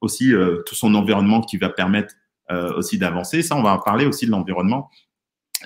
aussi 0.00 0.32
tout 0.66 0.74
son 0.74 0.94
environnement 0.94 1.40
qui 1.40 1.56
va 1.56 1.70
permettre 1.70 2.14
aussi 2.76 2.98
d'avancer. 2.98 3.40
Ça, 3.40 3.56
on 3.56 3.62
va 3.62 3.80
parler 3.82 4.04
aussi 4.04 4.26
de 4.26 4.30
l'environnement 4.30 4.90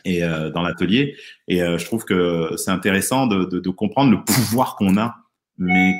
et 0.04 0.20
dans 0.20 0.62
l'atelier. 0.62 1.16
Et 1.48 1.58
je 1.58 1.84
trouve 1.84 2.04
que 2.04 2.52
c'est 2.56 2.70
intéressant 2.70 3.26
de, 3.26 3.46
de, 3.46 3.58
de, 3.58 3.70
comprendre 3.70 4.12
le 4.12 4.22
pouvoir 4.22 4.76
qu'on 4.76 4.96
a, 4.96 5.16
mais 5.56 5.94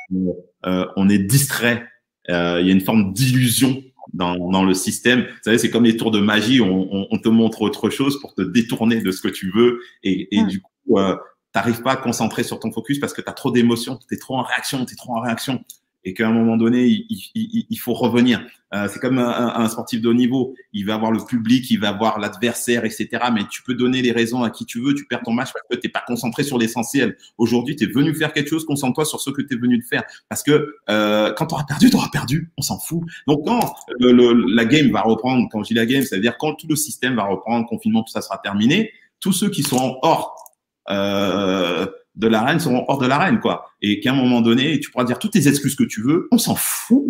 on 0.62 1.09
est 1.09 1.18
distrait. 1.18 1.84
Il 2.28 2.32
y 2.32 2.32
a 2.32 2.61
une 2.72 2.80
forme 2.80 3.12
d'illusion 3.12 3.82
dans, 4.12 4.50
dans, 4.50 4.64
le 4.64 4.74
système. 4.74 5.20
Vous 5.20 5.42
savez, 5.42 5.59
c'est 5.59 5.70
comme 5.70 5.84
les 5.84 5.96
tours 5.96 6.11
de 6.11 6.20
magie, 6.20 6.61
on, 6.61 6.88
on, 6.94 7.09
on, 7.11 7.18
te 7.18 7.28
montre 7.28 7.62
autre 7.62 7.90
chose 7.90 8.20
pour 8.20 8.34
te 8.34 8.42
détourner 8.42 9.00
de 9.00 9.11
ce 9.11 9.20
que 9.20 9.28
tu 9.28 9.50
veux 9.50 9.80
et, 10.02 10.28
et 10.36 10.44
du 10.44 10.61
coup, 10.61 10.70
euh, 10.97 11.16
t'arrives 11.53 11.82
pas 11.82 11.93
à 11.93 11.97
concentrer 11.97 12.43
sur 12.43 12.61
ton 12.61 12.72
focus 12.72 12.99
parce 12.99 13.12
que 13.12 13.20
tu 13.20 13.28
as 13.28 13.32
trop 13.32 13.51
d'émotions, 13.51 13.99
tu 14.09 14.14
es 14.14 14.18
trop 14.18 14.36
en 14.36 14.43
réaction, 14.43 14.84
tu 14.84 14.95
es 14.95 14.97
trop 14.97 15.14
en 15.14 15.20
réaction 15.20 15.62
et 16.05 16.14
qu'à 16.14 16.28
un 16.28 16.32
moment 16.32 16.57
donné, 16.57 16.86
il, 16.86 17.76
faut 17.76 17.93
revenir. 17.93 18.41
Euh, 18.72 18.89
c'est 18.91 19.01
comme 19.01 19.18
un, 19.18 19.68
sportif 19.68 20.01
de 20.01 20.09
haut 20.09 20.14
niveau. 20.14 20.55
Il 20.72 20.86
va 20.86 20.95
avoir 20.95 21.11
le 21.11 21.18
public, 21.24 21.70
il 21.70 21.80
va 21.80 21.89
avoir 21.89 22.18
l'adversaire, 22.18 22.84
etc. 22.84 23.09
Mais 23.32 23.43
tu 23.51 23.62
peux 23.62 23.74
donner 23.74 24.01
les 24.01 24.12
raisons 24.12 24.43
à 24.43 24.51
qui 24.51 24.64
tu 24.64 24.80
veux. 24.80 24.95
Tu 24.95 25.07
perds 25.07 25.22
ton 25.22 25.32
match 25.32 25.51
parce 25.53 25.66
que 25.70 25.76
tu 25.76 25.89
pas 25.91 26.03
concentré 26.07 26.45
sur 26.45 26.57
l'essentiel. 26.57 27.16
Aujourd'hui, 27.36 27.76
tu 27.76 27.84
es 27.84 27.86
venu 27.89 28.14
faire 28.14 28.32
quelque 28.32 28.49
chose, 28.49 28.64
concentre-toi 28.64 29.05
sur 29.05 29.20
ce 29.20 29.30
que 29.30 29.43
tu 29.43 29.55
es 29.55 29.59
venu 29.59 29.76
de 29.76 29.84
faire. 29.84 30.05
Parce 30.28 30.43
que 30.43 30.76
euh, 30.89 31.32
quand 31.34 31.47
tu 31.47 31.55
auras 31.55 31.64
perdu, 31.64 31.91
tu 31.91 31.97
auras 31.97 32.11
perdu. 32.11 32.53
On 32.57 32.62
s'en 32.62 32.78
fout. 32.78 33.03
Donc 33.26 33.45
quand 33.45 33.74
la 33.99 34.64
game 34.64 34.91
va 34.91 35.03
reprendre, 35.03 35.49
quand 35.51 35.62
je 35.62 35.68
dis 35.68 35.74
la 35.74 35.86
game, 35.86 36.03
c'est-à-dire 36.03 36.39
quand 36.39 36.55
tout 36.55 36.68
le 36.68 36.76
système 36.76 37.16
va 37.16 37.24
reprendre, 37.24 37.66
confinement, 37.66 38.03
tout 38.03 38.12
ça 38.12 38.22
sera 38.22 38.39
terminé, 38.39 38.93
tous 39.20 39.32
ceux 39.32 39.51
qui 39.51 39.62
sont 39.62 39.99
hors 40.03 40.47
euh, 40.91 41.86
de 42.14 42.26
l'arène 42.26 42.61
seront 42.61 42.84
hors 42.89 42.99
de 42.99 43.07
l'arène, 43.07 43.41
quoi. 43.41 43.70
Et 43.80 44.01
qu'à 44.01 44.12
un 44.12 44.16
moment 44.16 44.41
donné, 44.41 44.80
tu 44.80 44.91
pourras 44.91 45.05
dire 45.05 45.18
toutes 45.18 45.32
tes 45.32 45.49
excuses 45.49 45.76
que 45.76 45.84
tu 45.84 46.03
veux, 46.03 46.28
on 46.32 46.39
s'en 46.39 46.55
fout. 46.57 47.05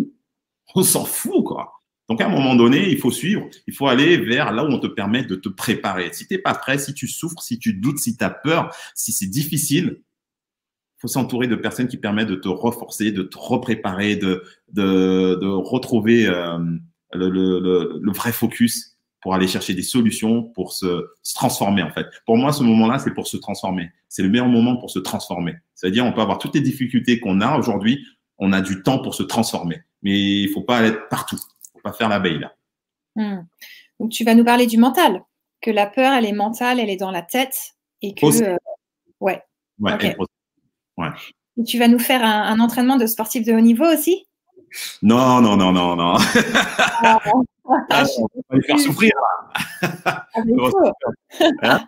On 0.75 0.83
s'en 0.83 1.05
fout, 1.05 1.43
quoi. 1.43 1.73
Donc, 2.09 2.21
à 2.21 2.25
un 2.25 2.29
moment 2.29 2.55
donné, 2.55 2.89
il 2.89 2.97
faut 2.97 3.11
suivre, 3.11 3.47
il 3.67 3.73
faut 3.73 3.87
aller 3.87 4.17
vers 4.17 4.51
là 4.51 4.63
où 4.65 4.67
on 4.67 4.79
te 4.79 4.87
permet 4.87 5.23
de 5.23 5.35
te 5.35 5.47
préparer. 5.47 6.09
Si 6.11 6.27
t'es 6.27 6.39
pas 6.39 6.55
prêt, 6.55 6.79
si 6.79 6.93
tu 6.95 7.07
souffres, 7.07 7.41
si 7.41 7.59
tu 7.59 7.73
doutes, 7.73 7.99
si 7.99 8.17
tu 8.17 8.23
as 8.23 8.31
peur, 8.31 8.75
si 8.95 9.11
c'est 9.11 9.27
difficile, 9.27 10.01
faut 10.97 11.07
s'entourer 11.07 11.47
de 11.47 11.55
personnes 11.55 11.87
qui 11.87 11.97
permettent 11.97 12.27
de 12.27 12.35
te 12.35 12.47
reforcer, 12.47 13.11
de 13.11 13.23
te 13.23 13.37
repréparer, 13.37 14.15
de, 14.15 14.43
de, 14.73 15.37
de 15.39 15.47
retrouver 15.47 16.27
euh, 16.27 16.57
le, 17.13 17.29
le, 17.29 17.59
le, 17.59 17.99
le, 18.01 18.11
vrai 18.11 18.31
focus 18.31 18.88
pour 19.21 19.33
aller 19.33 19.47
chercher 19.47 19.73
des 19.73 19.83
solutions, 19.83 20.43
pour 20.43 20.73
se, 20.73 21.07
transformer 21.35 21.83
en 21.83 21.91
fait. 21.91 22.07
Pour 22.25 22.37
moi, 22.37 22.53
ce 22.53 22.63
moment-là, 22.63 22.99
c'est 22.99 23.13
pour 23.13 23.27
se 23.27 23.37
transformer. 23.37 23.89
C'est 24.07 24.23
le 24.23 24.29
meilleur 24.29 24.47
moment 24.47 24.77
pour 24.77 24.89
se 24.89 24.99
transformer. 24.99 25.55
C'est-à-dire, 25.75 26.05
on 26.05 26.13
peut 26.13 26.21
avoir 26.21 26.37
toutes 26.37 26.55
les 26.55 26.61
difficultés 26.61 27.19
qu'on 27.19 27.41
a 27.41 27.57
aujourd'hui, 27.57 28.05
on 28.37 28.53
a 28.53 28.61
du 28.61 28.81
temps 28.81 28.99
pour 28.99 29.15
se 29.15 29.23
transformer. 29.23 29.81
Mais 30.01 30.17
il 30.17 30.49
faut 30.49 30.63
pas 30.63 30.83
être 30.83 31.07
partout, 31.09 31.37
il 31.37 31.71
faut 31.73 31.81
pas 31.83 31.93
faire 31.93 32.09
la 32.09 32.19
veille 32.19 32.39
là. 32.39 32.53
Hmm. 33.15 33.45
Donc 33.99 34.11
tu 34.11 34.23
vas 34.23 34.35
nous 34.35 34.45
parler 34.45 34.67
du 34.67 34.77
mental, 34.77 35.21
que 35.61 35.71
la 35.71 35.87
peur, 35.87 36.13
elle 36.13 36.25
est 36.25 36.31
mentale, 36.31 36.79
elle 36.79 36.89
est 36.89 36.97
dans 36.97 37.11
la 37.11 37.21
tête 37.21 37.75
et 38.01 38.13
que 38.13 38.25
euh, 38.25 38.55
ouais. 39.19 39.41
Ouais, 39.79 40.15
ouais. 40.97 41.09
Et 41.57 41.63
tu 41.63 41.77
vas 41.77 41.87
nous 41.87 41.99
faire 41.99 42.23
un 42.23 42.59
entraînement 42.59 42.95
de 42.95 43.05
sportif 43.05 43.45
de 43.45 43.53
haut 43.53 43.59
niveau 43.59 43.85
aussi? 43.85 44.28
Non, 45.01 45.41
non, 45.41 45.57
non, 45.57 45.71
non, 45.71 45.95
non. 45.95 46.17
Ah, 47.03 47.19
ah, 47.89 48.03
on 48.17 48.27
va 48.49 48.57
les 48.57 48.61
faire 48.63 48.79
souffrir. 48.79 49.11
Ah, 50.05 50.25
hein 51.61 51.85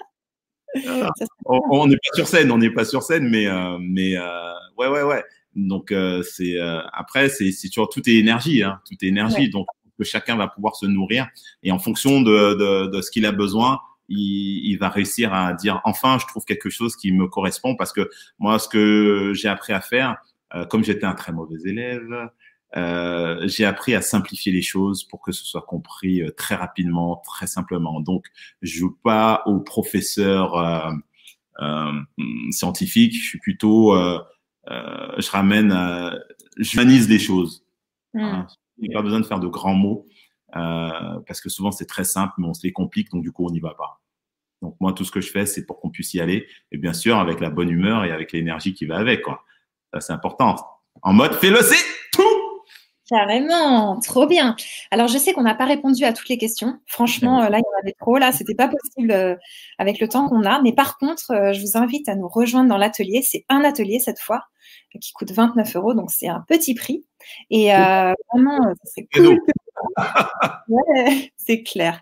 on 1.45 1.87
n'est 1.87 1.95
pas 1.95 2.15
sur 2.15 2.27
scène, 2.27 2.51
on 2.51 2.57
n'est 2.57 2.69
pas 2.69 2.85
sur 2.85 3.03
scène, 3.03 3.29
mais, 3.29 3.47
euh, 3.47 3.77
mais 3.79 4.17
euh, 4.17 4.53
ouais, 4.77 4.87
ouais, 4.87 5.03
ouais. 5.03 5.23
Donc 5.55 5.91
euh, 5.91 6.23
c'est 6.23 6.57
après 6.93 7.27
c'est 7.27 7.51
toujours 7.67 7.89
tout 7.89 8.07
est 8.09 8.13
énergie, 8.13 8.63
hein, 8.63 8.79
tout 8.87 8.95
est 9.01 9.07
énergie. 9.07 9.49
Donc 9.49 9.67
que 9.99 10.05
chacun 10.05 10.37
va 10.37 10.47
pouvoir 10.47 10.75
se 10.75 10.85
nourrir 10.85 11.27
et 11.61 11.71
en 11.71 11.77
fonction 11.77 12.21
de, 12.21 12.53
de, 12.55 12.87
de 12.87 13.01
ce 13.01 13.11
qu'il 13.11 13.25
a 13.25 13.33
besoin, 13.33 13.81
il, 14.07 14.61
il, 14.71 14.77
va 14.77 14.87
réussir 14.89 15.33
à 15.33 15.53
dire 15.53 15.81
enfin 15.83 16.17
je 16.19 16.25
trouve 16.25 16.45
quelque 16.45 16.69
chose 16.69 16.95
qui 16.95 17.11
me 17.11 17.27
correspond 17.27 17.75
parce 17.75 17.91
que 17.91 18.09
moi 18.39 18.57
ce 18.59 18.69
que 18.69 19.33
j'ai 19.35 19.49
appris 19.49 19.73
à 19.73 19.81
faire, 19.81 20.17
comme 20.69 20.85
j'étais 20.85 21.05
un 21.05 21.13
très 21.13 21.33
mauvais 21.33 21.59
élève, 21.65 22.29
euh, 22.77 23.47
j'ai 23.47 23.65
appris 23.65 23.95
à 23.95 24.01
simplifier 24.01 24.51
les 24.51 24.61
choses 24.61 25.03
pour 25.03 25.21
que 25.21 25.31
ce 25.31 25.43
soit 25.45 25.63
compris 25.63 26.21
euh, 26.21 26.31
très 26.31 26.55
rapidement, 26.55 27.21
très 27.25 27.47
simplement. 27.47 27.99
Donc, 27.99 28.27
je 28.61 28.79
joue 28.79 28.97
pas 29.03 29.43
au 29.45 29.59
professeur 29.59 30.57
euh, 30.57 30.91
euh, 31.61 32.01
scientifique, 32.51 33.13
je 33.13 33.27
suis 33.27 33.39
plutôt, 33.39 33.95
euh, 33.95 34.19
je 34.67 35.29
ramène, 35.29 35.71
je 36.57 36.73
humanise 36.73 37.09
les 37.09 37.19
choses. 37.19 37.65
Mmh. 38.13 38.43
Il 38.79 38.89
n'y 38.89 38.95
a 38.95 38.97
pas 38.97 39.03
besoin 39.03 39.19
de 39.19 39.25
faire 39.25 39.39
de 39.39 39.47
grands 39.47 39.75
mots 39.75 40.05
parce 40.53 41.41
que 41.41 41.49
souvent 41.49 41.71
c'est 41.71 41.85
très 41.85 42.03
simple, 42.03 42.33
mais 42.37 42.47
on 42.47 42.53
se 42.53 42.63
les 42.63 42.73
complique, 42.73 43.09
donc 43.11 43.23
du 43.23 43.31
coup 43.31 43.45
on 43.45 43.51
n'y 43.51 43.59
va 43.59 43.73
pas. 43.73 44.01
Donc 44.61 44.75
moi, 44.79 44.93
tout 44.93 45.03
ce 45.03 45.11
que 45.11 45.21
je 45.21 45.31
fais, 45.31 45.45
c'est 45.45 45.65
pour 45.65 45.79
qu'on 45.79 45.89
puisse 45.89 46.13
y 46.13 46.21
aller, 46.21 46.47
et 46.71 46.77
bien 46.77 46.93
sûr 46.93 47.17
avec 47.17 47.39
la 47.39 47.49
bonne 47.49 47.69
humeur 47.69 48.05
et 48.05 48.11
avec 48.11 48.31
l'énergie 48.31 48.73
qui 48.73 48.85
va 48.85 48.97
avec. 48.97 49.23
Quoi. 49.23 49.43
Ça, 49.93 50.01
c'est 50.01 50.13
important. 50.13 50.55
En 51.01 51.13
mode, 51.13 51.33
fais-le, 51.33 51.61
c'est 51.61 51.83
tout 52.11 52.30
Carrément, 53.11 53.99
trop 53.99 54.25
bien. 54.25 54.55
Alors, 54.89 55.09
je 55.09 55.17
sais 55.17 55.33
qu'on 55.33 55.41
n'a 55.43 55.53
pas 55.53 55.65
répondu 55.65 56.05
à 56.05 56.13
toutes 56.13 56.29
les 56.29 56.37
questions. 56.37 56.79
Franchement, 56.85 57.41
euh, 57.41 57.49
là, 57.49 57.57
il 57.57 57.61
y 57.61 57.75
en 57.75 57.81
avait 57.81 57.95
trop. 57.99 58.17
Là, 58.17 58.31
c'était 58.31 58.55
pas 58.55 58.69
possible 58.69 59.11
euh, 59.11 59.35
avec 59.77 59.99
le 59.99 60.07
temps 60.07 60.29
qu'on 60.29 60.45
a. 60.45 60.61
Mais 60.61 60.71
par 60.71 60.97
contre, 60.97 61.31
euh, 61.31 61.51
je 61.51 61.59
vous 61.59 61.75
invite 61.77 62.07
à 62.07 62.15
nous 62.15 62.29
rejoindre 62.29 62.69
dans 62.69 62.77
l'atelier. 62.77 63.21
C'est 63.21 63.43
un 63.49 63.65
atelier 63.65 63.99
cette 63.99 64.19
fois 64.19 64.45
qui 65.01 65.11
coûte 65.11 65.31
29 65.31 65.75
euros, 65.75 65.93
donc 65.93 66.09
c'est 66.09 66.29
un 66.29 66.43
petit 66.47 66.73
prix. 66.73 67.05
Et 67.49 67.67
vraiment, 67.71 68.59
c'est 68.85 69.07
cool. 69.13 69.39
ouais, 70.69 71.33
c'est 71.37 71.63
clair. 71.63 72.01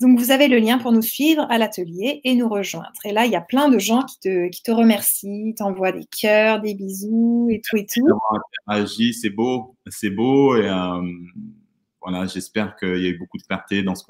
Donc, 0.00 0.18
vous 0.18 0.32
avez 0.32 0.48
le 0.48 0.58
lien 0.58 0.78
pour 0.78 0.90
nous 0.90 1.02
suivre 1.02 1.46
à 1.50 1.56
l'atelier 1.56 2.20
et 2.24 2.34
nous 2.34 2.48
rejoindre. 2.48 2.92
Et 3.04 3.12
là, 3.12 3.26
il 3.26 3.32
y 3.32 3.36
a 3.36 3.40
plein 3.40 3.68
de 3.68 3.78
gens 3.78 4.02
qui 4.02 4.18
te, 4.18 4.48
qui 4.48 4.62
te 4.62 4.72
remercient, 4.72 5.54
t'envoient 5.56 5.92
des 5.92 6.06
cœurs, 6.06 6.60
des 6.60 6.74
bisous 6.74 7.48
et 7.50 7.60
tout 7.60 7.76
et 7.76 7.86
tout. 7.86 8.04
C'est 9.12 9.30
beau, 9.30 9.76
c'est 9.86 10.10
beau. 10.10 10.56
Et 10.56 10.68
euh, 10.68 11.00
voilà, 12.02 12.26
j'espère 12.26 12.74
qu'il 12.76 13.02
y 13.02 13.06
a 13.06 13.10
eu 13.10 13.18
beaucoup 13.18 13.38
de 13.38 13.44
clarté 13.44 13.84
dans 13.84 13.94
ce, 13.94 14.04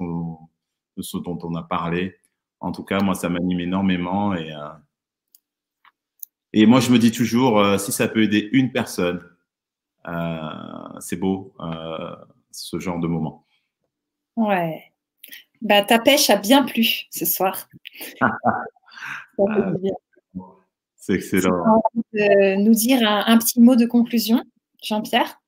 ce, 0.99 1.17
dont 1.19 1.37
on 1.43 1.53
a 1.53 1.61
parlé. 1.61 2.15
En 2.59 2.71
tout 2.71 2.83
cas, 2.83 2.99
moi, 3.01 3.13
ça 3.13 3.29
m'anime 3.29 3.59
énormément. 3.59 4.33
Et, 4.33 4.51
euh, 4.51 4.69
et 6.51 6.65
moi, 6.65 6.79
je 6.79 6.91
me 6.91 6.97
dis 6.97 7.11
toujours, 7.11 7.59
euh, 7.59 7.77
si 7.77 7.91
ça 7.91 8.07
peut 8.07 8.23
aider 8.23 8.49
une 8.53 8.71
personne, 8.71 9.23
c'est 10.99 11.17
beau, 11.17 11.53
ce 12.51 12.79
genre 12.79 12.99
de 12.99 13.07
moment. 13.07 13.45
Ouais. 14.35 14.94
Bah, 15.61 15.81
ta 15.83 15.99
pêche 15.99 16.29
a 16.29 16.37
bien 16.37 16.63
plu 16.63 17.05
ce 17.09 17.25
soir. 17.25 17.67
C'est 20.95 21.13
excellent. 21.13 21.81
De 22.13 22.55
nous 22.63 22.73
dire 22.73 22.99
un, 23.03 23.37
petit 23.37 23.61
mot 23.61 23.75
de 23.75 23.85
conclusion, 23.85 24.43
Jean-Pierre? 24.83 25.39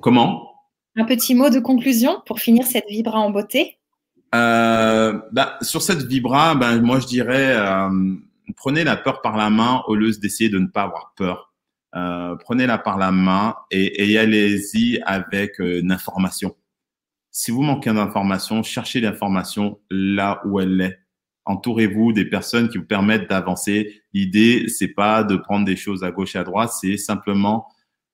Comment? 0.00 0.50
Un 0.96 1.04
petit 1.04 1.34
mot 1.34 1.48
de 1.48 1.58
conclusion 1.58 2.20
pour 2.26 2.40
finir 2.40 2.66
cette 2.66 2.86
vibra 2.88 3.18
en 3.18 3.30
beauté? 3.30 3.78
Euh, 4.34 5.18
bah, 5.32 5.56
Sur 5.62 5.82
cette 5.82 6.02
vibra, 6.02 6.54
ben, 6.54 6.82
moi 6.82 7.00
je 7.00 7.06
dirais 7.06 7.56
euh, 7.56 8.14
prenez 8.56 8.84
la 8.84 8.96
peur 8.96 9.22
par 9.22 9.36
la 9.36 9.48
main 9.48 9.82
au 9.86 9.94
lieu 9.94 10.10
d'essayer 10.12 10.50
de 10.50 10.58
ne 10.58 10.66
pas 10.66 10.82
avoir 10.82 11.14
peur. 11.16 11.54
Euh, 11.94 12.36
prenez-la 12.36 12.76
par 12.78 12.98
la 12.98 13.12
main 13.12 13.54
et, 13.70 14.10
et 14.10 14.18
allez-y 14.18 15.00
avec 15.06 15.60
une 15.60 15.92
information 15.92 16.56
si 17.36 17.50
vous 17.50 17.62
manquez 17.62 17.92
d'informations, 17.92 18.62
cherchez 18.62 19.00
l'information 19.00 19.80
là 19.90 20.40
où 20.46 20.60
elle 20.60 20.80
est. 20.80 21.00
Entourez-vous 21.46 22.12
des 22.12 22.26
personnes 22.26 22.68
qui 22.68 22.78
vous 22.78 22.84
permettent 22.84 23.28
d'avancer. 23.28 24.02
L'idée, 24.12 24.68
c'est 24.68 24.94
pas 24.94 25.24
de 25.24 25.34
prendre 25.34 25.64
des 25.64 25.74
choses 25.74 26.04
à 26.04 26.12
gauche 26.12 26.36
et 26.36 26.38
à 26.38 26.44
droite, 26.44 26.70
c'est 26.80 26.96
simplement 26.96 27.66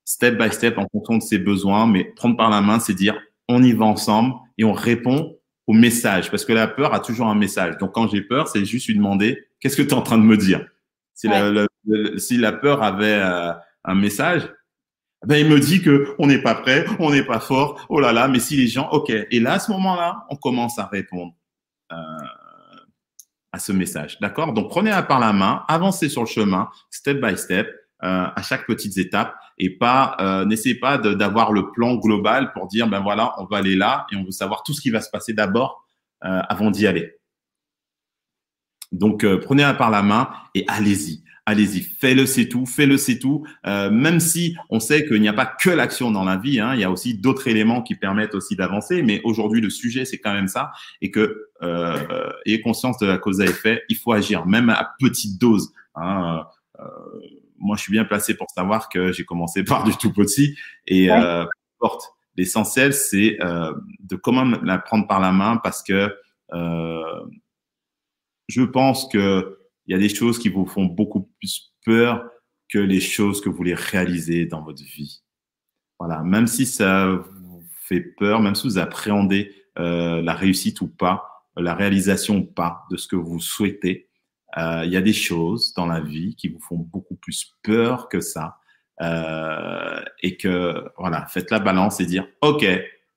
step 0.06 0.38
by 0.38 0.50
step 0.50 0.78
en 0.78 0.86
fonction 0.90 1.18
de 1.18 1.22
ses 1.22 1.38
besoins. 1.38 1.86
Mais 1.86 2.04
prendre 2.16 2.34
par 2.38 2.48
la 2.48 2.62
main, 2.62 2.80
c'est 2.80 2.94
dire 2.94 3.14
on 3.46 3.62
y 3.62 3.72
va 3.72 3.84
ensemble 3.84 4.36
et 4.56 4.64
on 4.64 4.72
répond 4.72 5.36
au 5.66 5.74
message. 5.74 6.30
Parce 6.30 6.46
que 6.46 6.54
la 6.54 6.66
peur 6.66 6.94
a 6.94 7.00
toujours 7.00 7.26
un 7.26 7.34
message. 7.34 7.76
Donc 7.76 7.92
quand 7.92 8.08
j'ai 8.08 8.22
peur, 8.22 8.48
c'est 8.48 8.64
juste 8.64 8.88
lui 8.88 8.94
demander 8.94 9.38
qu'est-ce 9.60 9.76
que 9.76 9.82
tu 9.82 9.90
es 9.90 9.94
en 9.94 10.02
train 10.02 10.16
de 10.16 10.24
me 10.24 10.38
dire? 10.38 10.66
Si, 11.12 11.28
la, 11.28 11.66
si 12.16 12.38
la 12.38 12.52
peur 12.52 12.82
avait 12.82 13.20
euh, 13.20 13.52
un 13.84 13.94
message, 13.94 14.50
ben, 15.26 15.36
il 15.36 15.48
me 15.48 15.60
dit 15.60 15.82
que 15.82 16.14
on 16.18 16.26
n'est 16.26 16.40
pas 16.40 16.54
prêt, 16.54 16.86
on 16.98 17.10
n'est 17.10 17.24
pas 17.24 17.40
fort, 17.40 17.84
oh 17.88 18.00
là 18.00 18.12
là, 18.12 18.26
mais 18.26 18.38
si 18.38 18.56
les 18.56 18.68
gens, 18.68 18.88
ok. 18.90 19.10
Et 19.10 19.40
là, 19.40 19.54
à 19.54 19.58
ce 19.58 19.70
moment-là, 19.72 20.24
on 20.30 20.36
commence 20.36 20.78
à 20.78 20.86
répondre 20.86 21.34
euh, 21.92 21.96
à 23.52 23.58
ce 23.58 23.72
message, 23.72 24.18
d'accord? 24.20 24.54
Donc, 24.54 24.70
prenez-la 24.70 25.02
par 25.02 25.20
la 25.20 25.32
main, 25.32 25.64
avancez 25.68 26.08
sur 26.08 26.22
le 26.22 26.26
chemin, 26.26 26.70
step 26.90 27.20
by 27.20 27.36
step, 27.36 27.68
euh, 28.02 28.28
à 28.34 28.42
chaque 28.42 28.66
petite 28.66 28.96
étape, 28.96 29.34
et 29.58 29.68
pas, 29.68 30.16
euh, 30.20 30.46
n'essayez 30.46 30.76
pas 30.76 30.96
d'avoir 30.96 31.52
le 31.52 31.70
plan 31.70 31.96
global 31.96 32.52
pour 32.54 32.66
dire, 32.66 32.88
ben 32.88 33.00
voilà, 33.00 33.34
on 33.38 33.44
va 33.44 33.58
aller 33.58 33.76
là 33.76 34.06
et 34.10 34.16
on 34.16 34.24
veut 34.24 34.30
savoir 34.30 34.62
tout 34.62 34.72
ce 34.72 34.80
qui 34.80 34.88
va 34.88 35.02
se 35.02 35.10
passer 35.10 35.34
d'abord 35.34 35.84
avant 36.22 36.70
d'y 36.70 36.86
aller. 36.86 37.14
Donc, 38.92 39.24
prenez-la 39.24 39.72
par 39.72 39.88
la 39.88 40.02
main 40.02 40.30
et 40.54 40.66
allez-y 40.68 41.24
allez-y, 41.50 41.82
fais-le, 41.82 42.26
c'est 42.26 42.48
tout, 42.48 42.66
fais-le, 42.66 42.96
c'est 42.96 43.18
tout. 43.18 43.44
Euh, 43.66 43.90
même 43.90 44.20
si 44.20 44.56
on 44.70 44.80
sait 44.80 45.06
qu'il 45.06 45.20
n'y 45.20 45.28
a 45.28 45.32
pas 45.32 45.46
que 45.46 45.70
l'action 45.70 46.10
dans 46.10 46.24
la 46.24 46.36
vie, 46.36 46.60
hein, 46.60 46.74
il 46.74 46.80
y 46.80 46.84
a 46.84 46.90
aussi 46.90 47.14
d'autres 47.14 47.48
éléments 47.48 47.82
qui 47.82 47.94
permettent 47.94 48.34
aussi 48.34 48.56
d'avancer. 48.56 49.02
Mais 49.02 49.20
aujourd'hui, 49.24 49.60
le 49.60 49.70
sujet, 49.70 50.04
c'est 50.04 50.18
quand 50.18 50.32
même 50.32 50.48
ça, 50.48 50.72
et 51.00 51.10
que 51.10 51.48
euh, 51.62 52.30
ayez 52.46 52.60
conscience 52.60 52.98
de 52.98 53.06
la 53.06 53.18
cause 53.18 53.40
à 53.40 53.44
effet, 53.44 53.82
il 53.88 53.96
faut 53.96 54.12
agir, 54.12 54.46
même 54.46 54.70
à 54.70 54.94
petite 54.98 55.40
dose. 55.40 55.72
Hein. 55.94 56.44
Euh, 56.78 56.84
moi, 57.58 57.76
je 57.76 57.82
suis 57.82 57.92
bien 57.92 58.04
placé 58.04 58.34
pour 58.34 58.48
savoir 58.50 58.88
que 58.88 59.12
j'ai 59.12 59.24
commencé 59.24 59.62
par 59.64 59.84
du 59.84 59.96
tout 59.96 60.12
petit, 60.12 60.56
et 60.86 61.10
euh, 61.10 61.44
L'essentiel, 62.36 62.94
c'est 62.94 63.38
euh, 63.42 63.74
de 64.00 64.16
comment 64.16 64.44
la 64.44 64.78
prendre 64.78 65.06
par 65.06 65.20
la 65.20 65.32
main, 65.32 65.56
parce 65.56 65.82
que 65.82 66.14
euh, 66.52 67.26
je 68.48 68.62
pense 68.62 69.08
que 69.08 69.59
il 69.90 69.94
y 69.94 69.96
a 69.96 69.98
des 69.98 70.08
choses 70.08 70.38
qui 70.38 70.48
vous 70.48 70.66
font 70.66 70.84
beaucoup 70.84 71.28
plus 71.40 71.74
peur 71.84 72.24
que 72.68 72.78
les 72.78 73.00
choses 73.00 73.40
que 73.40 73.48
vous 73.48 73.56
voulez 73.56 73.74
réaliser 73.74 74.46
dans 74.46 74.62
votre 74.62 74.84
vie. 74.84 75.24
Voilà, 75.98 76.22
même 76.22 76.46
si 76.46 76.64
ça 76.64 77.06
vous 77.08 77.64
fait 77.88 78.00
peur, 78.00 78.40
même 78.40 78.54
si 78.54 78.68
vous 78.68 78.78
appréhendez 78.78 79.52
euh, 79.80 80.22
la 80.22 80.34
réussite 80.34 80.80
ou 80.80 80.86
pas, 80.86 81.44
la 81.56 81.74
réalisation 81.74 82.36
ou 82.36 82.44
pas 82.44 82.84
de 82.92 82.96
ce 82.96 83.08
que 83.08 83.16
vous 83.16 83.40
souhaitez, 83.40 84.08
euh, 84.58 84.82
il 84.84 84.92
y 84.92 84.96
a 84.96 85.00
des 85.00 85.12
choses 85.12 85.74
dans 85.74 85.86
la 85.86 86.00
vie 86.00 86.36
qui 86.36 86.46
vous 86.46 86.60
font 86.60 86.78
beaucoup 86.78 87.16
plus 87.16 87.52
peur 87.64 88.08
que 88.08 88.20
ça. 88.20 88.58
Euh, 89.02 90.00
et 90.22 90.36
que, 90.36 90.84
voilà, 90.98 91.26
faites 91.26 91.50
la 91.50 91.58
balance 91.58 91.98
et 91.98 92.06
dire, 92.06 92.28
OK, 92.42 92.64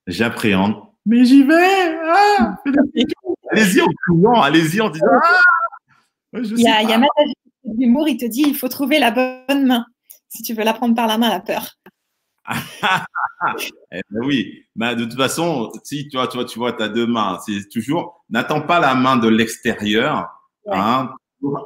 j'appréhende, 0.08 0.82
mais 1.06 1.24
j'y 1.24 1.44
vais. 1.44 2.00
Ah, 2.04 2.58
allez-y 3.52 3.82
en 3.82 3.90
criant, 4.08 4.42
allez-y 4.42 4.82
en 4.82 4.90
disant, 4.90 5.06
ah, 5.22 5.40
il 6.34 6.60
y 6.60 6.68
a, 6.68 6.82
il 6.82 6.90
y 6.90 6.94
a 6.94 7.02
d'humour, 7.64 8.08
il 8.08 8.18
te 8.18 8.26
dit 8.26 8.44
il 8.46 8.56
faut 8.56 8.70
trouver 8.70 9.00
la 9.00 9.12
bonne 9.12 9.66
main 9.66 9.86
si 10.34 10.42
tu 10.42 10.54
veux 10.54 10.64
la 10.64 10.74
prendre 10.74 10.96
par 10.96 11.08
la 11.08 11.18
main, 11.18 11.30
la 11.30 11.40
peur. 11.40 11.76
eh 13.92 14.02
ben 14.10 14.26
oui, 14.26 14.66
bah, 14.76 14.96
de 14.96 15.06
toute 15.06 15.16
façon, 15.16 15.72
si 15.84 16.10
toi, 16.10 16.28
toi, 16.28 16.44
tu 16.44 16.60
vois, 16.60 16.74
tu 16.74 16.84
as 16.84 16.90
deux 16.90 17.08
mains, 17.08 17.40
c'est 17.46 17.70
toujours, 17.70 18.26
n'attends 18.30 18.62
pas 18.62 18.80
la 18.80 18.96
main 18.96 19.16
de 19.16 19.30
l'extérieur, 19.30 20.28
hein, 20.70 21.12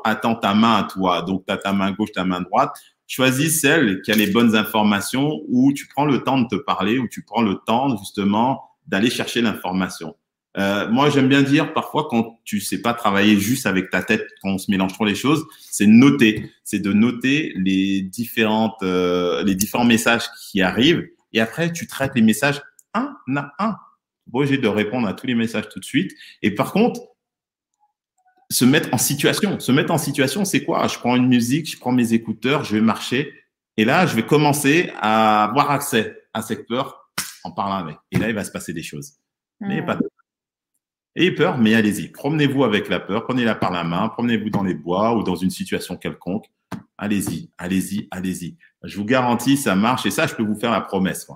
attends 0.04 0.36
ta 0.36 0.54
main 0.54 0.78
à 0.78 0.84
toi. 0.84 1.22
Donc, 1.22 1.46
tu 1.48 1.54
as 1.54 1.58
ta 1.58 1.74
main 1.74 1.92
gauche, 1.92 2.12
ta 2.12 2.26
main 2.26 2.42
droite. 2.42 2.76
Choisis 3.08 3.62
celle 3.62 4.02
qui 4.02 4.12
a 4.12 4.16
les 4.16 4.28
bonnes 4.28 4.56
informations 4.56 5.40
où 5.48 5.72
tu 5.72 5.88
prends 5.88 6.06
le 6.06 6.24
temps 6.24 6.40
de 6.40 6.48
te 6.48 6.56
parler, 6.56 7.00
où 7.00 7.08
tu 7.08 7.24
prends 7.24 7.42
le 7.42 7.56
temps 7.66 7.96
justement 7.98 8.70
d'aller 8.86 9.10
chercher 9.10 9.42
l'information. 9.42 10.16
Euh, 10.58 10.90
moi, 10.90 11.10
j'aime 11.10 11.28
bien 11.28 11.44
dire 11.44 11.74
parfois 11.74 12.08
quand 12.10 12.40
tu 12.44 12.60
sais 12.60 12.82
pas 12.82 12.94
travailler 12.94 13.40
juste 13.40 13.66
avec 13.66 13.90
ta 13.90 14.02
tête, 14.02 14.28
quand 14.42 14.50
on 14.50 14.58
se 14.58 14.72
mélange 14.72 14.94
trop 14.94 15.06
les 15.06 15.16
choses, 15.16 15.46
c'est 15.60 15.86
noter, 15.86 16.52
c'est 16.64 16.80
de 16.80 16.94
noter 16.94 17.54
les 17.56 18.02
différentes, 18.02 18.82
euh, 18.82 19.44
les 19.44 19.56
différents 19.56 19.86
messages 19.86 20.24
qui 20.50 20.62
arrivent, 20.62 21.08
et 21.34 21.40
après 21.40 21.72
tu 21.72 21.86
traites 21.86 22.14
les 22.16 22.22
messages 22.22 22.62
un 22.94 23.16
à 23.36 23.54
un. 23.60 23.78
Bon, 24.26 24.46
j'ai 24.46 24.58
de 24.58 24.68
répondre 24.68 25.08
à 25.08 25.14
tous 25.14 25.28
les 25.28 25.36
messages 25.36 25.70
tout 25.70 25.80
de 25.80 25.86
suite. 25.86 26.12
Et 26.42 26.52
par 26.52 26.74
contre, 26.74 27.02
se 28.50 28.66
mettre 28.66 28.94
en 28.94 28.98
situation. 28.98 29.60
Se 29.60 29.72
mettre 29.72 29.92
en 29.92 29.98
situation, 29.98 30.44
c'est 30.46 30.64
quoi? 30.64 30.88
Je 30.88 30.98
prends 30.98 31.16
une 31.16 31.28
musique, 31.28 31.70
je 31.70 31.78
prends 31.78 31.92
mes 31.92 32.14
écouteurs, 32.14 32.64
je 32.64 32.76
vais 32.76 32.82
marcher, 32.82 33.34
et 33.78 33.86
là, 33.86 34.08
je 34.08 34.16
vais 34.16 34.26
commencer 34.26 34.92
à 35.00 35.44
avoir 35.44 35.70
accès 35.72 36.18
à 36.34 36.42
cette 36.42 36.68
peur 36.68 37.12
en 37.44 37.52
parlant 37.52 37.76
avec. 37.76 37.98
Et 38.12 38.18
là, 38.18 38.30
il 38.30 38.36
va 38.36 38.44
se 38.44 38.52
passer 38.52 38.74
des 38.74 38.84
choses. 38.84 39.14
N'ayez 39.62 39.84
pas 39.84 39.96
peur. 39.96 40.10
Ayez 41.18 41.32
peur, 41.32 41.58
mais 41.58 41.74
allez-y. 41.74 42.10
Promenez-vous 42.10 42.64
avec 42.64 42.90
la 42.90 43.00
peur, 43.00 43.24
prenez-la 43.24 43.56
par 43.56 43.72
la 43.72 43.84
main, 43.84 44.08
promenez-vous 44.08 44.52
dans 44.52 44.62
les 44.62 44.76
bois 44.76 45.16
ou 45.16 45.24
dans 45.24 45.34
une 45.34 45.50
situation 45.50 45.98
quelconque. 45.98 46.46
Allez-y, 46.96 47.50
allez-y, 47.58 48.08
allez-y. 48.12 48.56
Je 48.84 48.98
vous 48.98 49.04
garantis, 49.04 49.58
ça 49.58 49.74
marche. 49.74 50.06
Et 50.06 50.12
ça, 50.12 50.28
je 50.28 50.36
peux 50.36 50.44
vous 50.44 50.54
faire 50.54 50.70
la 50.70 50.82
promesse. 50.82 51.28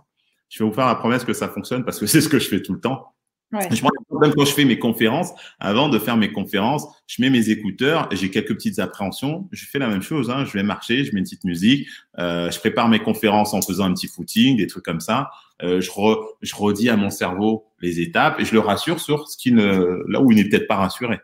Je 0.50 0.64
vais 0.64 0.70
vous 0.70 0.76
faire 0.76 0.86
la 0.86 0.94
promesse 0.94 1.24
que 1.24 1.34
ça 1.34 1.50
fonctionne 1.50 1.84
parce 1.84 2.00
que 2.00 2.06
c'est 2.08 2.22
ce 2.22 2.30
que 2.30 2.38
je 2.38 2.48
fais 2.48 2.62
tout 2.62 2.74
le 2.74 2.80
temps. 2.80 3.08
Ouais. 3.54 3.68
Je 3.70 3.84
même 3.84 4.34
quand 4.34 4.46
je 4.46 4.54
fais 4.54 4.66
mes 4.66 4.80
conférences, 4.80 5.32
avant 5.60 5.90
de 5.90 6.00
faire 6.00 6.16
mes 6.16 6.32
conférences, 6.32 6.86
je 7.08 7.22
mets 7.22 7.30
mes 7.30 7.50
écouteurs, 7.50 8.08
j'ai 8.12 8.30
quelques 8.30 8.54
petites 8.54 8.80
appréhensions. 8.80 9.50
Je 9.52 9.66
fais 9.66 9.80
la 9.80 9.88
même 9.88 10.02
chose. 10.02 10.30
Hein. 10.30 10.46
Je 10.46 10.54
vais 10.54 10.64
marcher, 10.64 11.04
je 11.04 11.14
mets 11.14 11.20
une 11.20 11.26
petite 11.26 11.44
musique, 11.44 11.88
euh, 12.18 12.50
je 12.50 12.60
prépare 12.60 12.88
mes 12.88 13.00
conférences 13.00 13.54
en 13.54 13.62
faisant 13.62 13.86
un 13.86 13.94
petit 13.94 14.08
footing, 14.08 14.58
des 14.58 14.68
trucs 14.68 14.86
comme 14.86 15.02
ça. 15.02 15.32
Euh, 15.64 15.82
je, 15.82 15.92
re, 15.92 16.26
je 16.42 16.56
redis 16.56 16.90
à 16.90 16.96
mon 16.96 17.10
cerveau 17.10 17.66
les 17.82 18.00
étapes 18.00 18.40
et 18.40 18.46
je 18.46 18.54
le 18.54 18.60
rassure 18.60 19.00
sur 19.00 19.28
ce 19.28 19.38
qui 19.38 19.52
ne, 19.52 20.04
là 20.08 20.22
où 20.22 20.32
il 20.32 20.38
n'est 20.38 20.48
peut-être 20.48 20.68
pas 20.68 20.78
rassuré. 20.78 21.20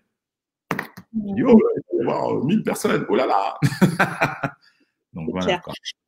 Yo, 1.35 1.59
il 1.93 2.05
va 2.05 2.11
y 2.11 2.15
avoir 2.15 2.43
1000 2.43 2.63
personnes. 2.63 3.05
Oh 3.09 3.15
là 3.15 3.25
là 3.25 3.57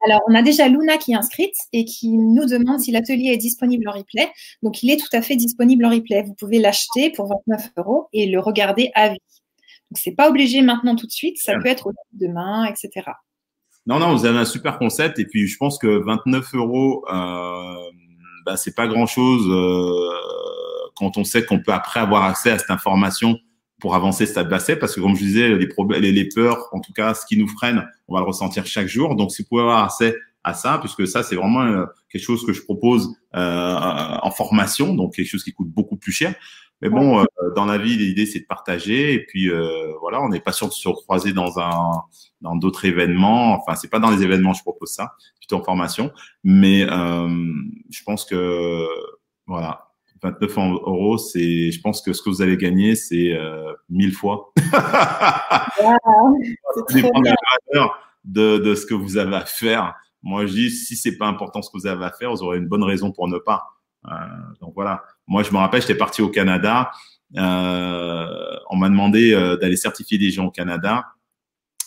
Alors, 0.06 0.22
on 0.28 0.36
a 0.36 0.42
déjà 0.42 0.68
Luna 0.68 0.98
qui 0.98 1.12
est 1.12 1.16
inscrite 1.16 1.56
et 1.74 1.86
qui 1.86 2.10
nous 2.10 2.46
demande 2.46 2.80
si 2.80 2.92
l'atelier 2.92 3.32
est 3.32 3.38
disponible 3.38 3.88
en 3.90 3.94
replay. 3.94 4.30
Donc, 4.64 4.84
il 4.84 4.92
est 4.92 4.98
tout 4.98 5.14
à 5.14 5.22
fait 5.22 5.36
disponible 5.36 5.86
en 5.86 5.90
replay. 5.90 6.24
Vous 6.24 6.34
pouvez 6.34 6.60
l'acheter 6.60 7.12
pour 7.12 7.28
29 7.28 7.72
euros 7.78 8.08
et 8.14 8.28
le 8.28 8.40
regarder 8.40 8.92
à 8.96 9.10
vie. 9.10 9.20
Donc, 9.92 9.98
c'est 9.98 10.16
pas 10.16 10.30
obligé 10.30 10.62
maintenant 10.62 10.96
tout 10.96 11.08
de 11.08 11.12
suite. 11.12 11.38
Ça 11.40 11.54
peut 11.62 11.68
être 11.68 11.92
demain, 12.14 12.66
etc. 12.66 13.12
Non, 13.86 14.00
non, 14.00 14.16
vous 14.16 14.26
avez 14.26 14.38
un 14.38 14.46
super 14.46 14.78
concept. 14.78 15.20
Et 15.20 15.26
puis, 15.26 15.48
je 15.48 15.58
pense 15.58 15.78
que 15.78 15.88
29 15.88 16.54
euros, 16.54 17.06
euh, 17.12 17.76
bah, 18.46 18.56
c'est 18.56 18.76
pas 18.76 18.88
grand 18.88 19.08
chose 19.08 19.48
euh, 19.50 20.10
quand 20.96 21.18
on 21.18 21.24
sait 21.24 21.46
qu'on 21.46 21.60
peut 21.60 21.74
après 21.74 22.00
avoir 22.00 22.24
accès 22.24 22.52
à 22.52 22.60
cette 22.60 22.72
information 22.72 23.40
pour 23.80 23.96
avancer 23.96 24.26
stade 24.26 24.50
basset 24.50 24.76
parce 24.76 24.96
que 24.96 25.02
comme 25.02 25.16
je 25.16 25.24
disais 25.24 25.56
les 25.56 25.68
problèmes 25.68 26.02
les, 26.02 26.30
peurs 26.30 26.68
en 26.72 26.80
tout 26.80 26.94
cas 26.94 27.14
ce 27.14 27.26
qui 27.26 27.38
nous 27.38 27.48
freine 27.48 27.88
on 28.08 28.16
va 28.16 28.22
le 28.22 28.26
ressentir 28.26 28.66
chaque 28.66 28.88
jour. 28.88 29.16
Donc 29.16 29.32
si 29.32 29.42
vous 29.42 29.48
pouvez 29.50 29.62
avoir 29.62 29.84
accès 29.84 30.16
à 30.44 30.54
ça 30.54 30.78
puisque 30.80 31.08
ça 31.08 31.24
c'est 31.24 31.36
vraiment 31.36 31.62
euh, 31.62 31.86
quelque 32.10 32.24
chose 32.24 32.46
que 32.46 32.54
je 32.54 32.62
propose 32.64 33.16
euh, 33.36 33.76
en 34.22 34.32
formation 34.32 34.94
donc 34.94 35.16
quelque 35.16 35.28
chose 35.28 35.44
qui 35.44 35.54
coûte 35.54 35.70
beaucoup 35.70 35.98
plus 35.98 36.12
cher. 36.12 36.34
Mais 36.82 36.90
bon 36.90 37.20
euh, 37.20 37.26
dans 37.56 37.66
la 37.66 37.78
vie 37.78 37.98
l'idée 37.98 38.26
c'est 38.26 38.40
de 38.40 38.46
partager 38.46 39.14
et 39.14 39.26
puis 39.26 39.50
euh, 39.50 39.94
voilà 40.00 40.22
on 40.22 40.30
n'est 40.30 40.40
pas 40.40 40.54
sûr 40.54 40.68
de 40.68 40.74
se 40.74 40.90
croiser 40.90 41.34
dans 41.34 41.60
un 41.60 42.04
dans 42.42 42.56
d'autres 42.56 42.86
événements. 42.86 43.54
Enfin 43.54 43.76
c'est 43.76 43.90
pas 43.90 44.00
dans 44.00 44.12
les 44.12 44.24
événements 44.24 44.54
je 44.54 44.62
propose 44.62 44.92
ça 44.92 45.14
plutôt 45.40 45.58
en 45.58 45.64
formation. 45.64 46.12
Mais 46.44 46.82
je 46.82 48.04
pense 48.06 48.26
que 48.26 48.88
voilà 49.46 49.89
29 50.22 50.58
euros, 50.58 51.18
c'est, 51.18 51.72
je 51.72 51.82
pense 51.82 52.02
que 52.02 52.14
ce 52.14 52.22
que 52.22 52.30
vous 52.30 52.42
allez 52.42 52.58
gagner, 52.58 52.96
c'est 52.96 53.34
euh, 53.34 53.74
1000 53.90 54.14
fois. 54.14 54.52
Ça 54.62 55.66
dépend 56.94 57.22
de 57.22 57.30
la 57.30 57.36
valeur 57.72 58.00
de, 58.26 58.58
de, 58.58 58.76
ce 58.76 58.86
que 58.86 58.94
vous 58.94 59.18
avez 59.18 59.36
à 59.36 59.46
faire. 59.46 59.96
Moi, 60.22 60.46
je 60.46 60.54
dis, 60.54 60.72
si 60.72 60.96
c'est 60.96 61.18
pas 61.18 61.28
important 61.28 61.62
ce 61.62 61.70
que 61.70 61.78
vous 61.78 61.88
avez 61.88 62.06
à 62.06 62.12
faire, 62.12 62.32
vous 62.32 62.44
aurez 62.44 62.58
une 62.58 62.68
bonne 62.68 62.84
raison 62.84 63.12
pour 63.12 63.28
ne 63.28 63.38
pas. 63.38 63.64
Euh, 64.08 64.12
donc 64.62 64.74
voilà. 64.76 65.04
Moi, 65.28 65.44
je 65.44 65.52
me 65.52 65.58
rappelle, 65.58 65.82
j'étais 65.82 65.96
parti 65.96 66.22
au 66.22 66.30
Canada. 66.30 66.92
Euh, 67.38 68.58
on 68.70 68.76
m'a 68.76 68.90
demandé 68.90 69.34
euh, 69.34 69.56
d'aller 69.58 69.78
certifier 69.78 70.18
des 70.18 70.32
gens 70.32 70.46
au 70.46 70.52
Canada. 70.52 71.06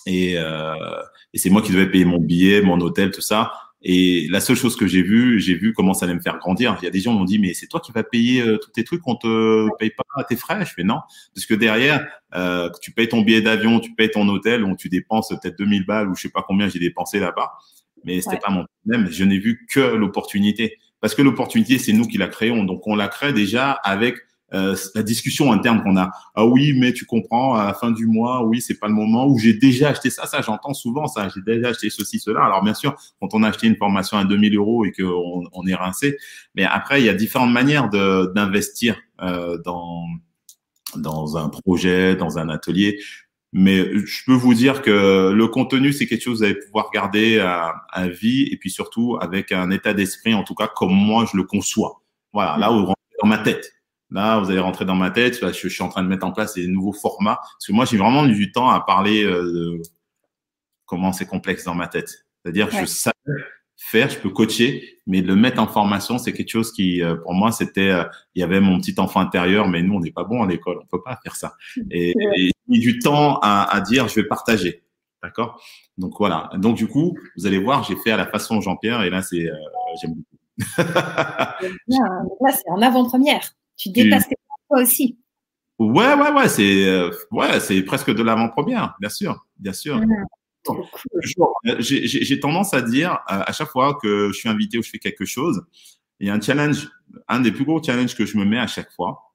Et, 0.07 0.35
euh, 0.37 1.03
et 1.33 1.39
c'est 1.39 1.51
moi 1.51 1.63
qui 1.63 1.73
devais 1.73 1.91
payer 1.91 2.05
mon 2.05 2.19
billet, 2.19 2.63
mon 2.63 2.81
hôtel, 2.81 3.11
tout 3.11 3.21
ça. 3.21 3.53
Et 3.85 4.29
la 4.31 4.41
seule 4.41 4.57
chose 4.57 4.77
que 4.77 4.87
j'ai 4.87 5.03
vue, 5.03 5.41
j'ai 5.41 5.55
vu 5.55 5.73
comment 5.73 5.93
ça 5.93 6.05
allait 6.05 6.15
me 6.15 6.21
faire 6.21 6.39
grandir. 6.39 6.77
Il 6.81 6.85
y 6.85 6.89
a 6.89 6.91
des 6.91 7.01
gens 7.01 7.13
qui 7.13 7.19
m'ont 7.19 7.25
dit, 7.25 7.39
mais 7.41 7.53
c'est 7.53 7.67
toi 7.67 7.81
qui 7.81 7.91
vas 7.91 8.05
payer 8.05 8.41
euh, 8.41 8.59
tous 8.59 8.71
tes 8.71 8.85
trucs, 8.85 9.03
on 9.07 9.17
te 9.17 9.69
paye 9.79 9.91
pas 9.91 10.05
à 10.15 10.23
tes 10.23 10.37
frais. 10.37 10.65
Je 10.65 10.73
fais 10.73 10.85
non, 10.85 11.01
parce 11.35 11.47
que 11.47 11.55
derrière, 11.55 12.07
euh, 12.35 12.71
tu 12.81 12.93
payes 12.93 13.09
ton 13.09 13.23
billet 13.23 13.43
d'avion, 13.43 13.81
tu 13.81 13.93
payes 13.95 14.11
ton 14.11 14.29
hôtel, 14.29 14.63
ou 14.63 14.77
tu 14.77 14.89
dépenses 14.89 15.31
peut-être 15.31 15.59
2000 15.59 15.85
balles 15.85 16.09
ou 16.09 16.15
je 16.15 16.23
sais 16.23 16.31
pas 16.31 16.45
combien 16.47 16.69
j'ai 16.69 16.79
dépensé 16.79 17.19
là-bas. 17.19 17.53
Mais 18.05 18.21
c'était 18.21 18.39
pas 18.39 18.51
mon 18.51 18.67
problème. 18.83 19.11
Je 19.11 19.25
n'ai 19.25 19.39
vu 19.39 19.67
que 19.69 19.81
l'opportunité, 19.81 20.77
parce 21.01 21.15
que 21.15 21.23
l'opportunité, 21.23 21.79
c'est 21.79 21.93
nous 21.93 22.07
qui 22.07 22.19
la 22.19 22.29
créons. 22.29 22.65
Donc 22.65 22.87
on 22.87 22.95
la 22.95 23.09
crée 23.09 23.33
déjà 23.33 23.73
avec 23.73 24.17
euh, 24.55 24.77
la 24.95 25.03
discussion 25.03 25.53
interne 25.53 25.83
qu'on 25.83 25.97
a. 25.97 26.11
Ah 26.35 26.45
oui, 26.45 26.75
mais 26.79 26.93
tu 26.93 27.07
comprends, 27.07 27.55
à 27.55 27.67
la 27.67 27.75
fin 27.75 27.91
du 27.91 28.07
mois, 28.07 28.45
oui, 28.45 28.61
c'est 28.61 28.79
pas 28.79 28.89
le 28.89 28.95
moment 28.95 29.27
où 29.27 29.39
j'ai 29.39 29.55
déjà 29.55 29.91
acheté 29.91 30.11
ça. 30.11 30.27
Ça, 30.27 30.41
j'entends 30.43 30.75
souvent 30.75 31.07
ça. 31.07 31.29
J'ai 31.35 31.41
déjà 31.43 31.69
acheté 31.69 31.91
ceci, 31.91 32.19
cela. 32.19 32.45
Alors 32.45 32.63
bien 32.63 32.75
sûr, 32.75 32.95
quand 33.21 33.35
on 33.35 33.43
a 33.43 33.49
acheté 33.49 33.67
une 33.67 33.77
formation 33.77 34.19
à 34.19 34.25
2000 34.25 34.57
euros 34.57 34.85
et 34.85 34.93
qu'on 34.93 35.45
on 35.53 35.67
est 35.67 35.75
rincé, 35.75 36.19
mais 36.55 36.65
après, 36.65 37.01
il 37.01 37.07
y 37.07 37.09
a 37.09 37.15
différentes 37.15 37.53
manières 37.53 37.89
d'investir 37.89 38.97
euh, 39.23 39.59
dans 39.59 40.07
dans 40.97 41.39
un 41.39 41.49
projet, 41.49 42.17
dans 42.17 42.39
un 42.39 42.51
atelier. 42.51 43.01
Mais 43.55 43.85
je 43.95 44.25
peux 44.27 44.35
vous 44.35 44.55
dire 44.55 44.83
que 44.83 45.31
le 45.31 45.47
contenu, 45.47 45.93
c'est 45.93 46.07
quelque 46.07 46.23
chose 46.23 46.41
que 46.41 46.45
vous 46.45 46.45
allez 46.45 46.59
pouvoir 46.59 46.91
garder 46.93 47.39
à, 47.39 47.75
à 47.91 48.09
vie 48.09 48.49
et 48.51 48.57
puis 48.57 48.71
surtout 48.71 49.19
avec 49.21 49.53
un 49.53 49.71
état 49.71 49.95
d'esprit, 49.95 50.35
en 50.35 50.43
tout 50.43 50.55
cas 50.55 50.69
comme 50.75 50.93
moi 50.93 51.27
je 51.31 51.37
le 51.37 51.45
conçois. 51.45 52.03
Voilà, 52.33 52.57
là 52.59 52.73
où 52.73 52.87
dans 53.23 53.29
ma 53.29 53.39
tête. 53.39 53.73
Là, 54.13 54.39
vous 54.39 54.51
allez 54.51 54.61
rentrer 54.61 54.85
dans 54.85 54.95
ma 54.95 55.11
tête. 55.11 55.41
je, 55.41 55.69
suis 55.69 55.83
en 55.83 55.89
train 55.89 56.03
de 56.03 56.09
mettre 56.09 56.27
en 56.27 56.33
place 56.33 56.55
des 56.55 56.67
nouveaux 56.67 56.93
formats. 56.93 57.37
Parce 57.37 57.67
que 57.67 57.73
moi, 57.73 57.85
j'ai 57.85 57.97
vraiment 57.97 58.27
eu 58.27 58.35
du 58.35 58.53
temps 58.53 58.69
à 58.69 58.81
parler 58.81 59.25
euh, 59.25 59.43
de 59.43 59.83
comment 60.85 61.13
c'est 61.13 61.27
complexe 61.27 61.65
dans 61.65 61.75
ma 61.75 61.89
tête. 61.89 62.27
C'est-à-dire 62.43 62.69
que 62.69 62.77
je 62.77 62.85
sais 62.85 63.11
faire, 63.77 64.09
je 64.09 64.19
peux 64.19 64.31
coacher, 64.31 65.01
mais 65.07 65.23
le 65.23 65.35
mettre 65.35 65.61
en 65.61 65.67
formation, 65.67 66.19
c'est 66.19 66.33
quelque 66.33 66.51
chose 66.51 66.73
qui, 66.73 67.03
euh, 67.03 67.17
pour 67.17 67.35
moi, 67.35 67.51
c'était, 67.51 67.91
euh, 67.91 68.05
il 68.35 68.41
y 68.41 68.43
avait 68.43 68.61
mon 68.61 68.79
petit 68.79 68.95
enfant 68.99 69.21
intérieur, 69.21 69.67
mais 69.69 69.83
nous, 69.83 69.95
on 69.95 70.01
n'est 70.01 70.13
pas 70.13 70.25
bon 70.25 70.43
à 70.43 70.47
l'école, 70.47 70.79
on 70.83 70.87
peut 70.87 71.03
pas 71.03 71.19
faire 71.23 71.35
ça. 71.35 71.55
Et, 71.91 72.15
et 72.37 72.53
j'ai 72.71 72.79
du 72.79 72.99
temps 73.01 73.39
à, 73.43 73.65
à, 73.75 73.81
dire, 73.81 74.09
je 74.09 74.15
vais 74.15 74.25
partager, 74.27 74.85
d'accord? 75.23 75.61
Donc 75.99 76.15
voilà. 76.19 76.51
Donc 76.57 76.77
du 76.77 76.87
coup, 76.87 77.19
vous 77.37 77.47
allez 77.47 77.59
voir, 77.59 77.83
j'ai 77.83 77.97
fait 77.97 78.13
à 78.13 78.17
la 78.17 78.27
façon 78.27 78.61
Jean-Pierre, 78.61 79.03
et 79.03 79.11
là, 79.11 79.21
c'est, 79.21 79.51
j'aime 80.01 80.15
beaucoup. 80.15 80.37
là, 80.79 82.53
c'est 82.53 82.71
en 82.71 82.81
avant-première. 82.81 83.53
Tu 83.77 83.91
dépasses 83.91 84.29
tes 84.29 84.37
toi 84.69 84.83
aussi. 84.83 85.19
Ouais, 85.79 86.15
ouais, 86.15 86.31
ouais, 86.31 86.49
c'est 86.49 86.87
euh, 86.87 87.11
ouais, 87.31 87.59
c'est 87.61 87.83
presque 87.83 88.11
de 88.15 88.23
l'avant-première, 88.23 88.95
bien 89.01 89.09
sûr, 89.09 89.47
bien 89.59 89.73
sûr. 89.73 90.01
Euh, 90.69 91.77
j'ai 91.81 92.41
tendance 92.41 92.73
à 92.73 92.83
dire 92.83 93.19
à 93.27 93.53
chaque 93.53 93.71
fois 93.71 93.99
que 94.01 94.29
je 94.29 94.33
suis 94.33 94.49
invité 94.49 94.79
ou 94.79 94.83
je 94.83 94.91
fais 94.91 94.99
quelque 94.99 95.25
chose, 95.25 95.65
il 96.21 96.29
y 96.29 96.31
a 96.31 96.35
un 96.35 96.41
challenge, 96.41 96.89
un 97.27 97.41
des 97.41 97.51
plus 97.51 97.65
gros 97.65 97.83
challenges 97.83 98.15
que 98.15 98.27
je 98.27 98.39
me 98.39 98.45
mets 98.45 98.61
à 98.61 98.69
chaque 98.69 98.93
fois, 98.93 99.33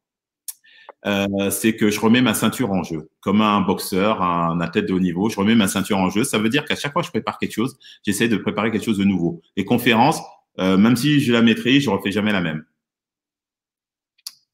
euh, 1.06 1.50
c'est 1.50 1.76
que 1.76 1.90
je 1.90 2.00
remets 2.00 2.22
ma 2.22 2.34
ceinture 2.34 2.72
en 2.72 2.84
jeu. 2.84 3.10
Comme 3.20 3.42
un 3.42 3.60
boxeur, 3.60 4.22
un 4.22 4.62
athlète 4.62 4.86
de 4.86 4.94
haut 4.94 5.02
niveau, 5.02 5.30
je 5.30 5.38
remets 5.38 5.56
ma 5.56 5.68
ceinture 5.68 5.98
en 5.98 6.10
jeu. 6.10 6.24
Ça 6.24 6.38
veut 6.38 6.50
dire 6.50 6.64
qu'à 6.64 6.76
chaque 6.76 6.94
fois 6.94 7.02
que 7.02 7.08
je 7.08 7.12
prépare 7.12 7.40
quelque 7.40 7.54
chose, 7.54 7.78
j'essaie 8.06 8.30
de 8.30 8.38
préparer 8.38 8.72
quelque 8.72 8.86
chose 8.86 8.98
de 8.98 9.04
nouveau. 9.04 9.42
Les 9.58 9.66
conférences, 9.66 10.22
même 10.58 10.96
si 10.96 11.20
je 11.20 11.34
la 11.34 11.42
maîtrise, 11.42 11.84
je 11.84 11.90
refais 11.90 12.12
jamais 12.12 12.32
la 12.32 12.42
même 12.42 12.64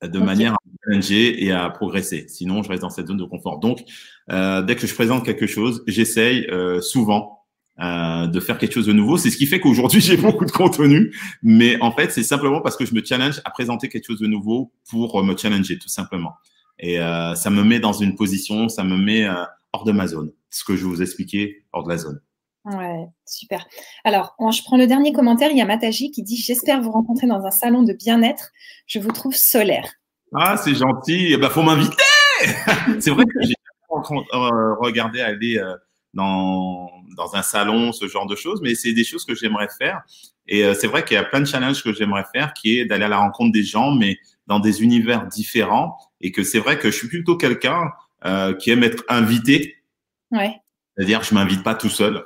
de 0.07 0.19
manière 0.19 0.53
à 0.53 0.57
challenger 0.85 1.43
et 1.43 1.51
à 1.51 1.69
progresser. 1.69 2.25
Sinon, 2.27 2.63
je 2.63 2.69
reste 2.69 2.81
dans 2.81 2.89
cette 2.89 3.07
zone 3.07 3.17
de 3.17 3.23
confort. 3.23 3.59
Donc, 3.59 3.83
euh, 4.31 4.61
dès 4.61 4.75
que 4.75 4.87
je 4.87 4.93
présente 4.93 5.25
quelque 5.25 5.47
chose, 5.47 5.83
j'essaye 5.87 6.45
euh, 6.49 6.81
souvent 6.81 7.39
euh, 7.79 8.27
de 8.27 8.39
faire 8.39 8.57
quelque 8.57 8.73
chose 8.73 8.85
de 8.85 8.93
nouveau. 8.93 9.17
C'est 9.17 9.29
ce 9.29 9.37
qui 9.37 9.45
fait 9.45 9.59
qu'aujourd'hui, 9.59 10.01
j'ai 10.01 10.17
beaucoup 10.17 10.45
de 10.45 10.51
contenu. 10.51 11.15
Mais 11.41 11.79
en 11.81 11.91
fait, 11.91 12.11
c'est 12.11 12.23
simplement 12.23 12.61
parce 12.61 12.77
que 12.77 12.85
je 12.85 12.93
me 12.93 13.03
challenge 13.03 13.41
à 13.45 13.49
présenter 13.49 13.89
quelque 13.89 14.05
chose 14.05 14.19
de 14.19 14.27
nouveau 14.27 14.71
pour 14.89 15.23
me 15.23 15.35
challenger, 15.35 15.77
tout 15.77 15.89
simplement. 15.89 16.33
Et 16.79 16.97
ça 16.97 17.49
me 17.49 17.63
met 17.63 17.79
dans 17.79 17.93
une 17.93 18.15
position, 18.15 18.67
ça 18.67 18.83
me 18.83 18.97
met 18.97 19.25
hors 19.71 19.83
de 19.85 19.91
ma 19.91 20.07
zone. 20.07 20.31
Ce 20.49 20.63
que 20.63 20.75
je 20.75 20.85
vous 20.85 21.01
expliquais, 21.01 21.63
hors 21.71 21.83
de 21.83 21.89
la 21.89 21.97
zone. 21.97 22.19
Ouais, 22.65 23.07
super. 23.25 23.67
Alors, 24.03 24.35
je 24.39 24.63
prends 24.63 24.77
le 24.77 24.87
dernier 24.87 25.11
commentaire. 25.11 25.51
Il 25.51 25.57
y 25.57 25.61
a 25.61 25.65
Mataji 25.65 26.11
qui 26.11 26.23
dit 26.23 26.37
J'espère 26.37 26.81
vous 26.81 26.91
rencontrer 26.91 27.27
dans 27.27 27.43
un 27.45 27.51
salon 27.51 27.83
de 27.83 27.93
bien-être. 27.93 28.51
Je 28.87 28.99
vous 28.99 29.11
trouve 29.11 29.35
solaire. 29.35 29.91
Ah, 30.33 30.57
c'est 30.57 30.75
gentil. 30.75 31.31
Il 31.31 31.37
bah, 31.37 31.49
faut 31.49 31.61
m'inviter. 31.61 31.95
c'est 32.99 33.11
vrai 33.11 33.25
que 33.25 33.41
j'ai 33.41 33.55
euh, 33.93 34.75
regardé 34.79 35.21
aller 35.21 35.57
euh, 35.57 35.75
dans, 36.13 36.89
dans 37.15 37.35
un 37.35 37.41
salon, 37.41 37.91
ce 37.91 38.07
genre 38.07 38.27
de 38.27 38.35
choses, 38.35 38.61
mais 38.61 38.75
c'est 38.75 38.93
des 38.93 39.03
choses 39.03 39.25
que 39.25 39.35
j'aimerais 39.35 39.67
faire. 39.77 40.01
Et 40.47 40.63
euh, 40.63 40.73
c'est 40.73 40.87
vrai 40.87 41.03
qu'il 41.03 41.15
y 41.15 41.17
a 41.17 41.23
plein 41.23 41.41
de 41.41 41.45
challenges 41.45 41.83
que 41.83 41.93
j'aimerais 41.93 42.25
faire, 42.33 42.53
qui 42.53 42.79
est 42.79 42.85
d'aller 42.85 43.05
à 43.05 43.09
la 43.09 43.17
rencontre 43.17 43.51
des 43.51 43.63
gens, 43.63 43.91
mais 43.91 44.17
dans 44.47 44.59
des 44.59 44.83
univers 44.83 45.25
différents 45.27 45.97
et 46.21 46.31
que 46.31 46.43
c'est 46.43 46.59
vrai 46.59 46.77
que 46.77 46.91
je 46.91 46.97
suis 46.97 47.07
plutôt 47.07 47.37
quelqu'un 47.37 47.91
euh, 48.25 48.53
qui 48.53 48.71
aime 48.71 48.83
être 48.83 49.03
invité. 49.09 49.75
Ouais. 50.31 50.55
C'est-à-dire, 50.95 51.23
je 51.23 51.33
m'invite 51.33 51.63
pas 51.63 51.75
tout 51.75 51.89
seul. 51.89 52.23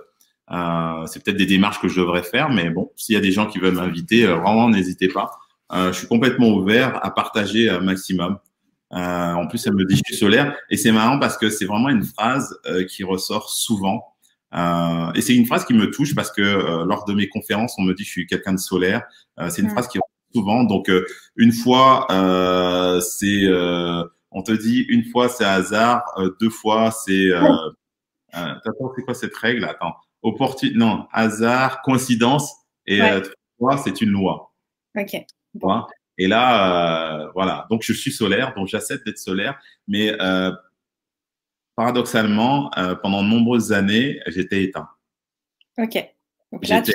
Euh, 0.51 1.05
c'est 1.07 1.23
peut-être 1.23 1.37
des 1.37 1.45
démarches 1.45 1.81
que 1.81 1.87
je 1.87 1.99
devrais 1.99 2.23
faire, 2.23 2.49
mais 2.49 2.69
bon, 2.69 2.91
s'il 2.95 3.15
y 3.15 3.17
a 3.17 3.21
des 3.21 3.31
gens 3.31 3.47
qui 3.47 3.59
veulent 3.59 3.75
m'inviter, 3.75 4.25
euh, 4.25 4.35
vraiment, 4.35 4.69
n'hésitez 4.69 5.07
pas. 5.09 5.31
Euh, 5.73 5.91
je 5.91 5.99
suis 5.99 6.07
complètement 6.07 6.49
ouvert 6.49 7.03
à 7.05 7.13
partager 7.13 7.69
un 7.69 7.81
maximum. 7.81 8.39
Euh, 8.93 9.33
en 9.33 9.47
plus, 9.47 9.67
elle 9.67 9.73
me 9.73 9.85
dit 9.85 9.97
je 9.97 10.03
suis 10.05 10.15
solaire 10.15 10.55
et 10.69 10.77
c'est 10.77 10.93
marrant 10.93 11.19
parce 11.19 11.37
que 11.37 11.49
c'est 11.49 11.65
vraiment 11.65 11.89
une 11.89 12.03
phrase 12.03 12.57
qui 12.89 13.03
ressort 13.03 13.49
souvent. 13.49 14.05
Euh, 14.53 15.11
et 15.13 15.21
c'est 15.21 15.35
une 15.35 15.45
phrase 15.45 15.65
qui 15.65 15.73
me 15.73 15.91
touche 15.91 16.15
parce 16.15 16.31
que 16.31 16.41
euh, 16.41 16.85
lors 16.85 17.05
de 17.05 17.13
mes 17.13 17.27
conférences, 17.27 17.75
on 17.77 17.83
me 17.83 17.93
dit 17.93 18.03
que 18.03 18.07
je 18.07 18.11
suis 18.11 18.27
quelqu'un 18.27 18.53
de 18.53 18.59
solaire. 18.59 19.03
Euh, 19.39 19.49
c'est 19.49 19.61
une 19.61 19.69
phrase 19.69 19.87
qui 19.87 19.97
ressort 19.97 20.09
souvent. 20.33 20.63
Donc, 20.63 20.91
une 21.35 21.51
fois, 21.51 22.07
c'est, 23.01 23.47
on 24.31 24.43
te 24.43 24.51
dit, 24.51 24.85
une 24.89 25.05
fois 25.05 25.29
c'est 25.29 25.45
hasard, 25.45 26.03
deux 26.39 26.49
fois 26.49 26.91
c'est, 26.91 27.31
attends, 28.31 28.93
c'est 28.95 29.01
quoi 29.03 29.13
cette 29.13 29.35
règle? 29.35 29.65
Attends, 29.65 29.95
opportunité, 30.27 30.77
non, 30.77 31.07
hasard, 31.11 31.81
coïncidence, 31.81 32.53
et 32.85 32.99
trois 32.99 33.75
fois 33.75 33.77
c'est 33.77 34.01
une 34.01 34.11
loi. 34.11 34.53
Ok. 34.95 35.25
Et 36.19 36.27
là, 36.27 37.29
voilà. 37.35 37.67
Donc, 37.69 37.83
je 37.83 37.93
suis 37.93 38.11
solaire, 38.11 38.53
donc 38.55 38.67
j'accepte 38.67 39.05
d'être 39.05 39.19
solaire, 39.19 39.59
mais 39.87 40.11
paradoxalement, 41.77 42.71
euh, 42.77 42.95
pendant 42.95 43.23
de 43.23 43.29
nombreuses 43.29 43.71
années, 43.71 44.19
j'étais 44.25 44.63
éteint. 44.63 44.89
Ok. 45.77 45.95
Donc 46.51 46.67
là, 46.67 46.81
tu... 46.81 46.91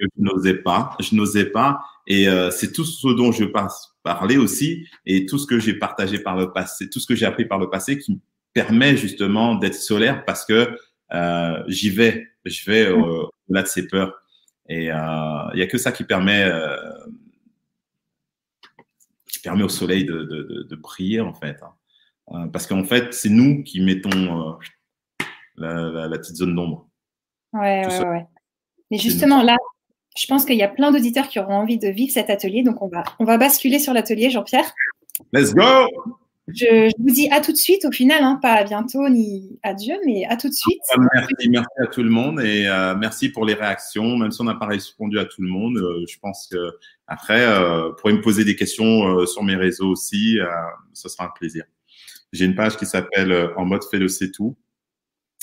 Je 0.00 0.06
n'osais 0.18 0.54
pas, 0.54 0.96
je 1.00 1.14
n'osais 1.14 1.46
pas. 1.46 1.80
Et 2.06 2.28
euh, 2.28 2.50
c'est 2.50 2.72
tout 2.72 2.84
ce 2.84 3.08
dont 3.08 3.32
je 3.32 3.44
passe 3.44 3.96
parler 4.02 4.36
aussi, 4.36 4.86
et 5.06 5.24
tout 5.24 5.38
ce 5.38 5.46
que 5.46 5.58
j'ai 5.58 5.74
partagé 5.74 6.18
par 6.18 6.36
le 6.36 6.52
passé, 6.52 6.90
tout 6.90 7.00
ce 7.00 7.06
que 7.06 7.14
j'ai 7.14 7.26
appris 7.26 7.46
par 7.46 7.58
le 7.58 7.70
passé, 7.70 7.98
qui 7.98 8.12
me 8.12 8.18
permet 8.52 8.96
justement 8.96 9.54
d'être 9.54 9.74
solaire 9.74 10.24
parce 10.24 10.44
que 10.44 10.76
euh, 11.14 11.62
j'y 11.68 11.90
vais, 11.90 12.28
je 12.48 12.70
vais 12.70 12.88
au-delà 12.88 13.62
de 13.62 13.68
ces 13.68 13.86
peurs. 13.86 14.22
Et 14.68 14.84
il 14.84 14.90
euh, 14.90 15.54
n'y 15.54 15.62
a 15.62 15.66
que 15.66 15.78
ça 15.78 15.92
qui 15.92 16.04
permet, 16.04 16.44
euh, 16.44 16.76
qui 19.30 19.38
permet 19.40 19.62
au 19.62 19.68
soleil 19.68 20.04
de, 20.04 20.24
de, 20.24 20.42
de, 20.42 20.62
de 20.64 20.76
briller 20.76 21.20
en 21.20 21.32
fait. 21.32 21.56
Hein. 21.62 21.72
Euh, 22.32 22.46
parce 22.48 22.66
qu'en 22.66 22.84
fait, 22.84 23.14
c'est 23.14 23.30
nous 23.30 23.62
qui 23.62 23.80
mettons 23.80 24.58
la, 25.56 26.18
petite 26.18 26.36
zone 26.36 26.54
d'ombre. 26.54 26.88
Ouais, 27.54 27.86
ouais, 27.86 28.06
ouais. 28.06 28.26
Mais 28.90 28.98
justement, 28.98 29.42
là, 29.42 29.56
je 30.16 30.26
pense 30.26 30.44
qu'il 30.44 30.56
y 30.56 30.62
a 30.62 30.68
plein 30.68 30.92
d'auditeurs 30.92 31.28
qui 31.28 31.38
auront 31.38 31.54
envie 31.54 31.78
de 31.78 31.88
vivre 31.88 32.12
cet 32.12 32.28
atelier. 32.28 32.62
Donc, 32.62 32.82
on 32.82 32.88
va, 32.88 33.04
on 33.18 33.24
va 33.24 33.38
basculer 33.38 33.78
sur 33.78 33.94
l'atelier, 33.94 34.30
Jean-Pierre. 34.30 34.74
Let's 35.32 35.54
go! 35.54 35.86
Je, 36.54 36.90
vous 36.98 37.10
dis 37.10 37.28
à 37.30 37.40
tout 37.40 37.52
de 37.52 37.56
suite 37.56 37.84
au 37.84 37.92
final, 37.92 38.22
hein, 38.22 38.38
pas 38.40 38.52
à 38.52 38.64
bientôt 38.64 39.08
ni 39.08 39.58
adieu, 39.62 39.94
mais 40.06 40.24
à 40.26 40.36
tout 40.36 40.48
de 40.48 40.54
suite. 40.54 40.80
Ah, 40.92 40.96
merci, 41.50 41.68
à 41.82 41.86
tout 41.86 42.02
le 42.02 42.10
monde 42.10 42.40
et 42.40 42.66
euh, 42.66 42.94
merci 42.96 43.28
pour 43.28 43.44
les 43.44 43.54
réactions. 43.54 44.16
Même 44.16 44.30
si 44.30 44.40
on 44.40 44.44
n'a 44.44 44.54
pas 44.54 44.66
répondu 44.66 45.18
à 45.18 45.24
tout 45.24 45.42
le 45.42 45.48
monde, 45.48 45.78
je 46.08 46.18
pense 46.20 46.48
que 46.50 46.56
après, 47.06 47.44
euh, 47.46 47.90
pourrez 47.92 48.14
me 48.14 48.20
poser 48.20 48.44
des 48.44 48.56
questions 48.56 49.26
sur 49.26 49.42
mes 49.42 49.56
réseaux 49.56 49.90
aussi, 49.90 50.38
ce 50.92 51.08
sera 51.08 51.26
un 51.26 51.32
plaisir. 51.34 51.64
J'ai 52.32 52.44
une 52.44 52.54
page 52.54 52.76
qui 52.76 52.86
s'appelle 52.86 53.32
euh, 53.32 53.54
En 53.56 53.64
mode 53.64 53.84
fait 53.84 53.98
le 53.98 54.08
c'est 54.08 54.30
tout. 54.30 54.56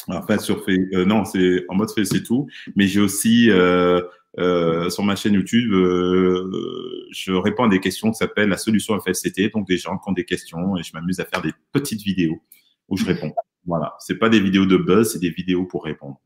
Enfin, 0.07 0.37
sur 0.37 0.63
fait, 0.63 0.77
euh, 0.93 1.05
non, 1.05 1.25
c'est 1.25 1.65
en 1.67 1.75
mode 1.75 1.89
fait 1.89 2.01
le 2.01 2.05
c'est 2.05 2.23
tout. 2.23 2.47
Mais 2.75 2.87
j'ai 2.87 2.99
aussi 2.99 3.49
euh, 3.49 4.01
euh, 4.37 4.89
sur 4.89 5.03
ma 5.03 5.15
chaîne 5.15 5.33
YouTube, 5.33 5.71
euh, 5.73 7.07
je 7.11 7.31
réponds 7.31 7.63
à 7.63 7.69
des 7.69 7.79
questions 7.79 8.11
qui 8.11 8.17
s'appellent 8.17 8.49
la 8.49 8.57
solution 8.57 8.99
FLCT. 8.99 9.51
Donc 9.53 9.67
des 9.67 9.77
gens 9.77 9.97
qui 9.97 10.09
ont 10.09 10.13
des 10.13 10.25
questions 10.25 10.77
et 10.77 10.83
je 10.83 10.91
m'amuse 10.93 11.19
à 11.19 11.25
faire 11.25 11.41
des 11.41 11.53
petites 11.71 12.01
vidéos 12.01 12.41
où 12.89 12.97
je 12.97 13.05
réponds. 13.05 13.33
Voilà, 13.65 13.95
c'est 13.99 14.17
pas 14.17 14.29
des 14.29 14.39
vidéos 14.39 14.65
de 14.65 14.77
buzz, 14.77 15.13
c'est 15.13 15.19
des 15.19 15.31
vidéos 15.31 15.65
pour 15.65 15.83
répondre. 15.83 16.21